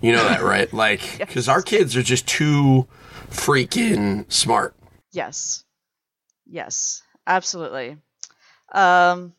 You 0.00 0.12
know 0.12 0.22
that, 0.22 0.42
right? 0.42 0.72
Like 0.84 1.00
cuz 1.30 1.48
our 1.48 1.62
kids 1.62 1.96
are 1.96 2.04
just 2.04 2.28
too 2.28 2.86
freaking 3.28 4.30
smart. 4.32 4.76
yes, 5.10 5.64
yes, 6.46 7.02
absolutely. 7.26 7.96
Um, 8.72 9.32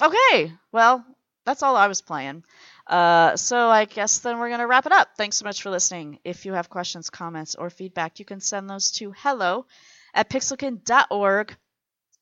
okay, 0.00 0.52
well 0.72 1.04
that's 1.44 1.62
all 1.62 1.76
I 1.76 1.86
was 1.86 2.02
playing. 2.02 2.44
Uh, 2.86 3.36
so 3.36 3.68
I 3.68 3.84
guess 3.84 4.18
then 4.18 4.38
we're 4.38 4.50
gonna 4.50 4.66
wrap 4.66 4.86
it 4.86 4.92
up. 4.92 5.08
Thanks 5.16 5.36
so 5.36 5.44
much 5.44 5.62
for 5.62 5.70
listening. 5.70 6.18
If 6.24 6.44
you 6.44 6.52
have 6.52 6.68
questions, 6.68 7.10
comments, 7.10 7.54
or 7.54 7.70
feedback, 7.70 8.18
you 8.18 8.24
can 8.24 8.40
send 8.40 8.68
those 8.68 8.90
to 8.92 9.12
hello 9.16 9.66
at 10.14 10.28
pixelkin.org. 10.28 11.56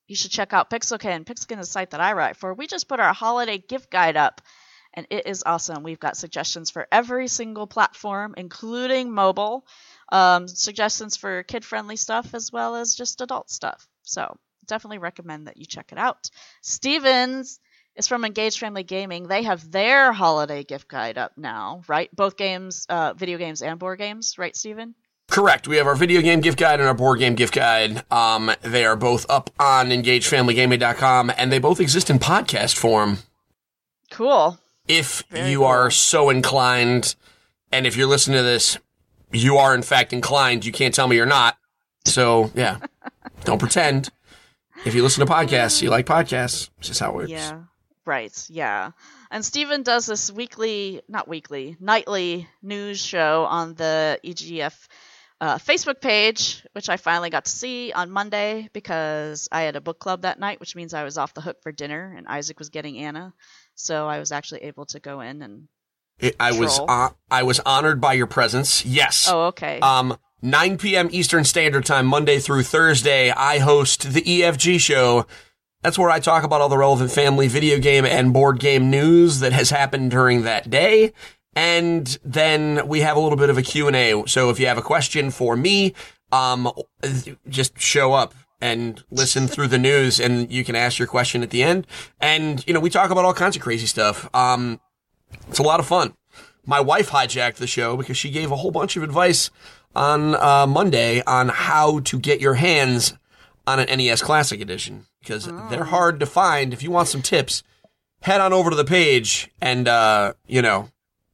You 0.07 0.17
should 0.17 0.31
check 0.31 0.53
out 0.53 0.69
Pixelkin. 0.69 1.25
Pixelkin 1.25 1.59
is 1.59 1.69
a 1.69 1.73
site 1.73 1.91
that 1.91 2.01
I 2.01 2.13
write 2.13 2.37
for. 2.37 2.53
We 2.53 2.67
just 2.67 2.89
put 2.89 3.01
our 3.01 3.15
holiday 3.15 3.57
gift 3.57 3.91
guide 3.91 4.19
up, 4.19 4.43
and 4.93 5.07
it 5.09 5.27
is 5.27 5.43
awesome. 5.47 5.83
We've 5.83 5.99
got 5.99 6.19
suggestions 6.19 6.71
for 6.71 6.87
every 6.93 7.27
single 7.29 7.67
platform, 7.67 8.35
including 8.37 9.11
mobile, 9.11 9.67
um, 10.13 10.47
suggestions 10.47 11.17
for 11.17 11.43
kid 11.43 11.65
friendly 11.65 11.97
stuff 11.97 12.35
as 12.35 12.53
well 12.53 12.77
as 12.77 12.95
just 12.95 13.23
adult 13.23 13.49
stuff. 13.51 13.89
So 14.03 14.37
definitely 14.67 14.99
recommend 14.99 15.47
that 15.47 15.57
you 15.57 15.65
check 15.65 15.93
it 15.93 15.99
out. 15.99 16.29
Stevens 16.61 17.59
is 17.97 18.09
from 18.09 18.25
Engage 18.25 18.59
Family 18.59 18.83
Gaming. 18.83 19.29
They 19.29 19.43
have 19.43 19.71
their 19.71 20.13
holiday 20.13 20.65
gift 20.65 20.89
guide 20.89 21.19
up 21.19 21.33
now, 21.37 21.83
right? 21.87 22.15
Both 22.15 22.37
games, 22.37 22.87
uh, 22.89 23.15
video 23.15 23.39
games 23.39 23.63
and 23.63 23.79
board 23.79 23.99
games, 23.99 24.37
right, 24.39 24.57
Steven? 24.57 24.95
Correct. 25.31 25.67
We 25.67 25.77
have 25.77 25.87
our 25.87 25.95
video 25.95 26.21
game 26.21 26.41
gift 26.41 26.59
guide 26.59 26.81
and 26.81 26.89
our 26.89 26.95
board 26.95 27.19
game 27.19 27.35
gift 27.35 27.55
guide. 27.55 28.05
Um, 28.13 28.51
they 28.63 28.85
are 28.85 28.97
both 28.97 29.25
up 29.31 29.51
on 29.59 29.89
engagefamilygaming.com 29.89 31.33
and 31.37 31.51
they 31.51 31.59
both 31.59 31.81
exist 31.81 32.11
in 32.11 32.19
podcast 32.19 32.77
form. 32.77 33.19
Cool. 34.11 34.59
If 34.87 35.23
Very 35.31 35.51
you 35.51 35.59
cool. 35.59 35.67
are 35.67 35.91
so 35.91 36.29
inclined, 36.29 37.15
and 37.73 37.87
if 37.87 37.97
you're 37.97 38.07
listening 38.07 38.37
to 38.37 38.43
this, 38.43 38.77
you 39.33 39.57
are 39.57 39.75
in 39.75 39.83
fact 39.83 40.13
inclined. 40.13 40.67
You 40.67 40.73
can't 40.73 40.95
tell 40.95 41.09
me 41.09 41.17
you're 41.17 41.27
not. 41.27 41.57
So 42.05 42.51
yeah, 42.55 42.79
don't 43.45 43.59
pretend. 43.59 44.11
If 44.85 44.95
you 44.95 45.03
listen 45.03 45.25
to 45.27 45.33
podcasts, 45.33 45.81
you 45.81 45.89
like 45.89 46.05
podcasts. 46.05 46.69
It's 46.79 46.89
just 46.89 47.01
how 47.01 47.11
it 47.11 47.15
works. 47.15 47.31
Yeah. 47.31 47.63
Right. 48.07 48.47
Yeah. 48.51 48.91
And 49.31 49.45
Steven 49.45 49.83
does 49.83 50.07
this 50.07 50.31
weekly, 50.31 51.01
not 51.09 51.27
weekly, 51.27 51.77
nightly 51.81 52.49
news 52.63 53.01
show 53.01 53.45
on 53.45 53.75
the 53.75 54.21
EGF 54.25 54.75
uh, 55.41 55.59
Facebook 55.59 56.01
page, 56.01 56.65
which 56.73 56.89
I 56.89 56.97
finally 56.97 57.31
got 57.31 57.45
to 57.47 57.51
see 57.51 57.93
on 57.93 58.11
Monday 58.11 58.69
because 58.73 59.49
I 59.51 59.63
had 59.63 59.77
a 59.77 59.81
book 59.81 59.99
club 59.99 60.23
that 60.23 60.39
night, 60.39 60.61
which 60.61 60.77
means 60.77 60.95
I 60.95 61.05
was 61.05 61.19
off 61.19 61.35
the 61.35 61.41
hook 61.41 61.63
for 61.63 61.73
dinner, 61.73 62.15
and 62.17 62.27
Isaac 62.27 62.59
was 62.59 62.69
getting 62.71 62.99
Anna, 62.99 63.35
so 63.75 64.07
I 64.07 64.21
was 64.21 64.33
actually 64.33 64.63
able 64.63 64.87
to 64.87 65.01
go 65.01 65.21
in 65.21 65.43
and. 65.43 65.69
It, 66.21 66.37
I 66.39 66.53
was 66.53 66.79
uh, 66.79 67.09
I 67.29 67.43
was 67.43 67.59
honored 67.59 68.01
by 68.01 68.13
your 68.13 68.29
presence. 68.29 68.87
Yes. 68.87 69.29
Oh, 69.29 69.47
okay. 69.47 69.81
Um, 69.81 70.17
9 70.43 70.79
p.m. 70.79 71.09
Eastern 71.11 71.43
Standard 71.43 71.85
Time, 71.85 72.07
Monday 72.07 72.39
through 72.39 72.63
Thursday, 72.63 73.31
I 73.33 73.59
host 73.59 74.13
the 74.13 74.23
EFG 74.23 74.79
show. 74.79 75.27
That's 75.85 75.99
where 75.99 76.09
I 76.09 76.19
talk 76.19 76.45
about 76.45 76.63
all 76.63 76.71
the 76.71 76.79
relevant 76.79 77.11
family 77.11 77.47
video 77.47 77.79
game 77.79 78.07
and 78.07 78.33
board 78.33 78.59
game 78.59 78.89
news 78.89 79.41
that 79.41 79.53
has 79.53 79.69
happened 79.69 80.11
during 80.11 80.41
that 80.43 80.71
day. 80.71 81.13
And 81.55 82.19
then 82.25 82.89
we 82.89 83.01
have 83.01 83.19
a 83.19 83.21
little 83.21 83.37
bit 83.37 83.51
of 83.51 83.59
a 83.59 83.63
Q&A. 83.63 84.25
So 84.27 84.49
if 84.49 84.59
you 84.59 84.67
have 84.67 84.79
a 84.79 84.83
question 84.83 85.31
for 85.31 85.59
me, 85.59 85.93
um, 86.33 86.73
just 87.51 87.79
show 87.79 88.15
up 88.15 88.33
and 88.63 89.05
listen 89.11 89.47
through 89.47 89.69
the 89.69 89.79
news 89.79 90.19
and 90.19 90.51
you 90.51 90.65
can 90.65 90.75
ask 90.75 90.99
your 90.99 91.07
question 91.07 91.43
at 91.43 91.51
the 91.51 91.63
end. 91.63 91.87
And, 92.19 92.67
you 92.67 92.73
know, 92.73 92.81
we 92.81 92.89
talk 92.89 93.11
about 93.11 93.27
all 93.27 93.35
kinds 93.35 93.55
of 93.55 93.61
crazy 93.61 93.87
stuff. 93.87 94.27
Um, 94.35 94.81
it's 95.49 95.59
a 95.59 95.63
lot 95.63 95.81
of 95.81 95.87
fun. 95.87 96.15
My 96.65 96.81
wife 96.81 97.11
hijacked 97.11 97.57
the 97.57 97.67
show 97.67 97.95
because 97.95 98.17
she 98.17 98.31
gave 98.31 98.51
a 98.51 98.57
whole 98.57 98.71
bunch 98.71 98.97
of 98.97 99.03
advice 99.03 99.51
on 99.95 100.35
uh, 100.37 100.67
Monday 100.67 101.23
on 101.27 101.51
how 101.51 101.99
to 102.01 102.19
get 102.19 102.41
your 102.41 102.55
hands 102.55 103.13
on 103.67 103.81
an 103.81 103.99
NES 103.99 104.23
Classic 104.23 104.63
Edition 104.63 105.05
because 105.25 105.47
they're 105.71 105.85
hard 105.85 106.21
to 106.21 106.27
find. 106.27 106.73
If 106.73 106.83
you 106.83 106.91
want 106.91 107.09
some 107.09 107.23
tips, 107.23 107.63
head 108.23 108.41
on 108.41 108.53
over 108.53 108.71
to 108.71 108.77
the 108.77 108.85
page 108.85 109.51
and 109.61 109.89
uh, 109.89 110.35
you 110.47 110.63
know 110.63 110.89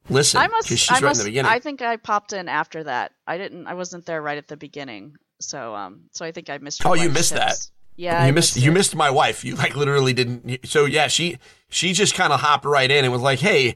listen 0.09 0.41
I 0.41 0.47
must. 0.47 0.67
she's 0.69 0.89
I 0.89 0.95
right 0.95 1.03
must. 1.03 1.19
in 1.19 1.25
the 1.25 1.29
beginning. 1.31 1.51
I 1.51 1.59
think 1.59 1.81
I 1.81 1.97
popped 1.97 2.33
in 2.33 2.49
after 2.49 2.83
that. 2.85 3.11
I 3.27 3.37
didn't. 3.37 3.67
I 3.67 3.73
wasn't 3.75 4.05
there 4.05 4.21
right 4.21 4.37
at 4.37 4.47
the 4.47 4.57
beginning. 4.57 5.15
So 5.39 5.75
um. 5.75 6.03
So 6.11 6.25
I 6.25 6.31
think 6.31 6.49
I 6.49 6.57
missed. 6.57 6.83
your 6.83 6.91
Oh, 6.91 6.93
you 6.95 7.09
missed 7.09 7.33
that. 7.33 7.49
tips. 7.49 7.71
Yeah. 7.97 8.23
I 8.23 8.27
you 8.27 8.33
missed 8.33 8.55
you 8.57 8.71
missed 8.71 8.95
my 8.95 9.09
wife. 9.11 9.43
You 9.45 9.55
like 9.55 9.75
literally 9.75 10.13
didn't. 10.13 10.65
So 10.67 10.85
yeah, 10.85 11.07
she 11.07 11.37
she 11.69 11.93
just 11.93 12.15
kind 12.15 12.31
of 12.33 12.39
hopped 12.39 12.65
right 12.65 12.89
in 12.89 13.03
and 13.05 13.11
was 13.13 13.21
like, 13.21 13.39
"Hey." 13.39 13.75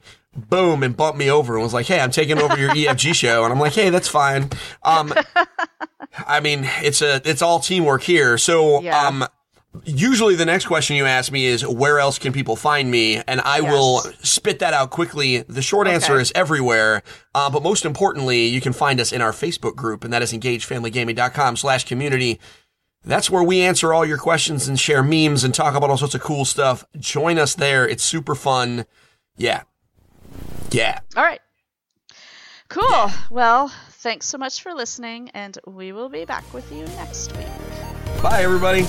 Boom 0.49 0.83
and 0.83 0.97
bumped 0.97 1.17
me 1.17 1.31
over 1.31 1.53
and 1.53 1.63
was 1.63 1.73
like, 1.73 1.85
"Hey, 1.85 2.01
I'm 2.01 2.11
taking 2.11 2.37
over 2.39 2.57
your 2.59 2.71
EFG 2.71 3.15
show," 3.15 3.45
and 3.45 3.53
I'm 3.53 3.59
like, 3.61 3.71
"Hey, 3.71 3.89
that's 3.89 4.09
fine." 4.09 4.49
Um, 4.83 5.13
I 6.27 6.41
mean, 6.41 6.69
it's 6.81 7.01
a 7.01 7.21
it's 7.23 7.41
all 7.41 7.61
teamwork 7.61 8.03
here. 8.03 8.37
So, 8.37 8.81
Yeah. 8.81 9.07
um, 9.07 9.25
usually 9.83 10.35
the 10.35 10.45
next 10.45 10.65
question 10.65 10.95
you 10.95 11.05
ask 11.05 11.31
me 11.31 11.45
is, 11.45 11.65
"Where 11.65 11.99
else 11.99 12.17
can 12.19 12.31
people 12.31 12.55
find 12.55 12.89
me?" 12.89 13.21
And 13.27 13.41
I 13.41 13.61
will 13.61 14.01
spit 14.21 14.59
that 14.59 14.73
out 14.73 14.91
quickly. 14.91 15.41
The 15.41 15.61
short 15.61 15.87
answer 15.87 16.19
is 16.19 16.31
everywhere. 16.35 17.03
Uh, 17.33 17.49
but 17.49 17.63
most 17.63 17.85
importantly, 17.85 18.45
you 18.45 18.61
can 18.61 18.73
find 18.73 18.99
us 18.99 19.11
in 19.11 19.21
our 19.21 19.31
Facebook 19.31 19.75
group, 19.75 20.03
and 20.03 20.13
that 20.13 20.21
is 20.21 20.31
engagefamilygaming.com 20.33 21.57
slash 21.57 21.83
community. 21.85 22.39
That's 23.03 23.29
where 23.29 23.43
we 23.43 23.61
answer 23.61 23.93
all 23.93 24.05
your 24.05 24.17
questions 24.17 24.67
and 24.67 24.79
share 24.79 25.03
memes 25.03 25.43
and 25.43 25.53
talk 25.53 25.75
about 25.75 25.89
all 25.89 25.97
sorts 25.97 26.15
of 26.15 26.21
cool 26.21 26.43
stuff. 26.45 26.83
Join 26.97 27.37
us 27.37 27.53
there. 27.53 27.87
It's 27.87 28.03
super 28.03 28.33
fun. 28.33 28.85
Yeah. 29.37 29.63
Yeah. 30.71 30.99
All 31.15 31.23
right. 31.23 31.39
Cool. 32.67 33.11
Well, 33.29 33.71
thanks 33.91 34.25
so 34.25 34.37
much 34.37 34.61
for 34.61 34.73
listening, 34.73 35.29
and 35.33 35.57
we 35.67 35.91
will 35.91 36.09
be 36.09 36.25
back 36.25 36.51
with 36.53 36.71
you 36.71 36.85
next 36.97 37.35
week. 37.37 37.47
Bye, 38.23 38.41
everybody. 38.41 38.87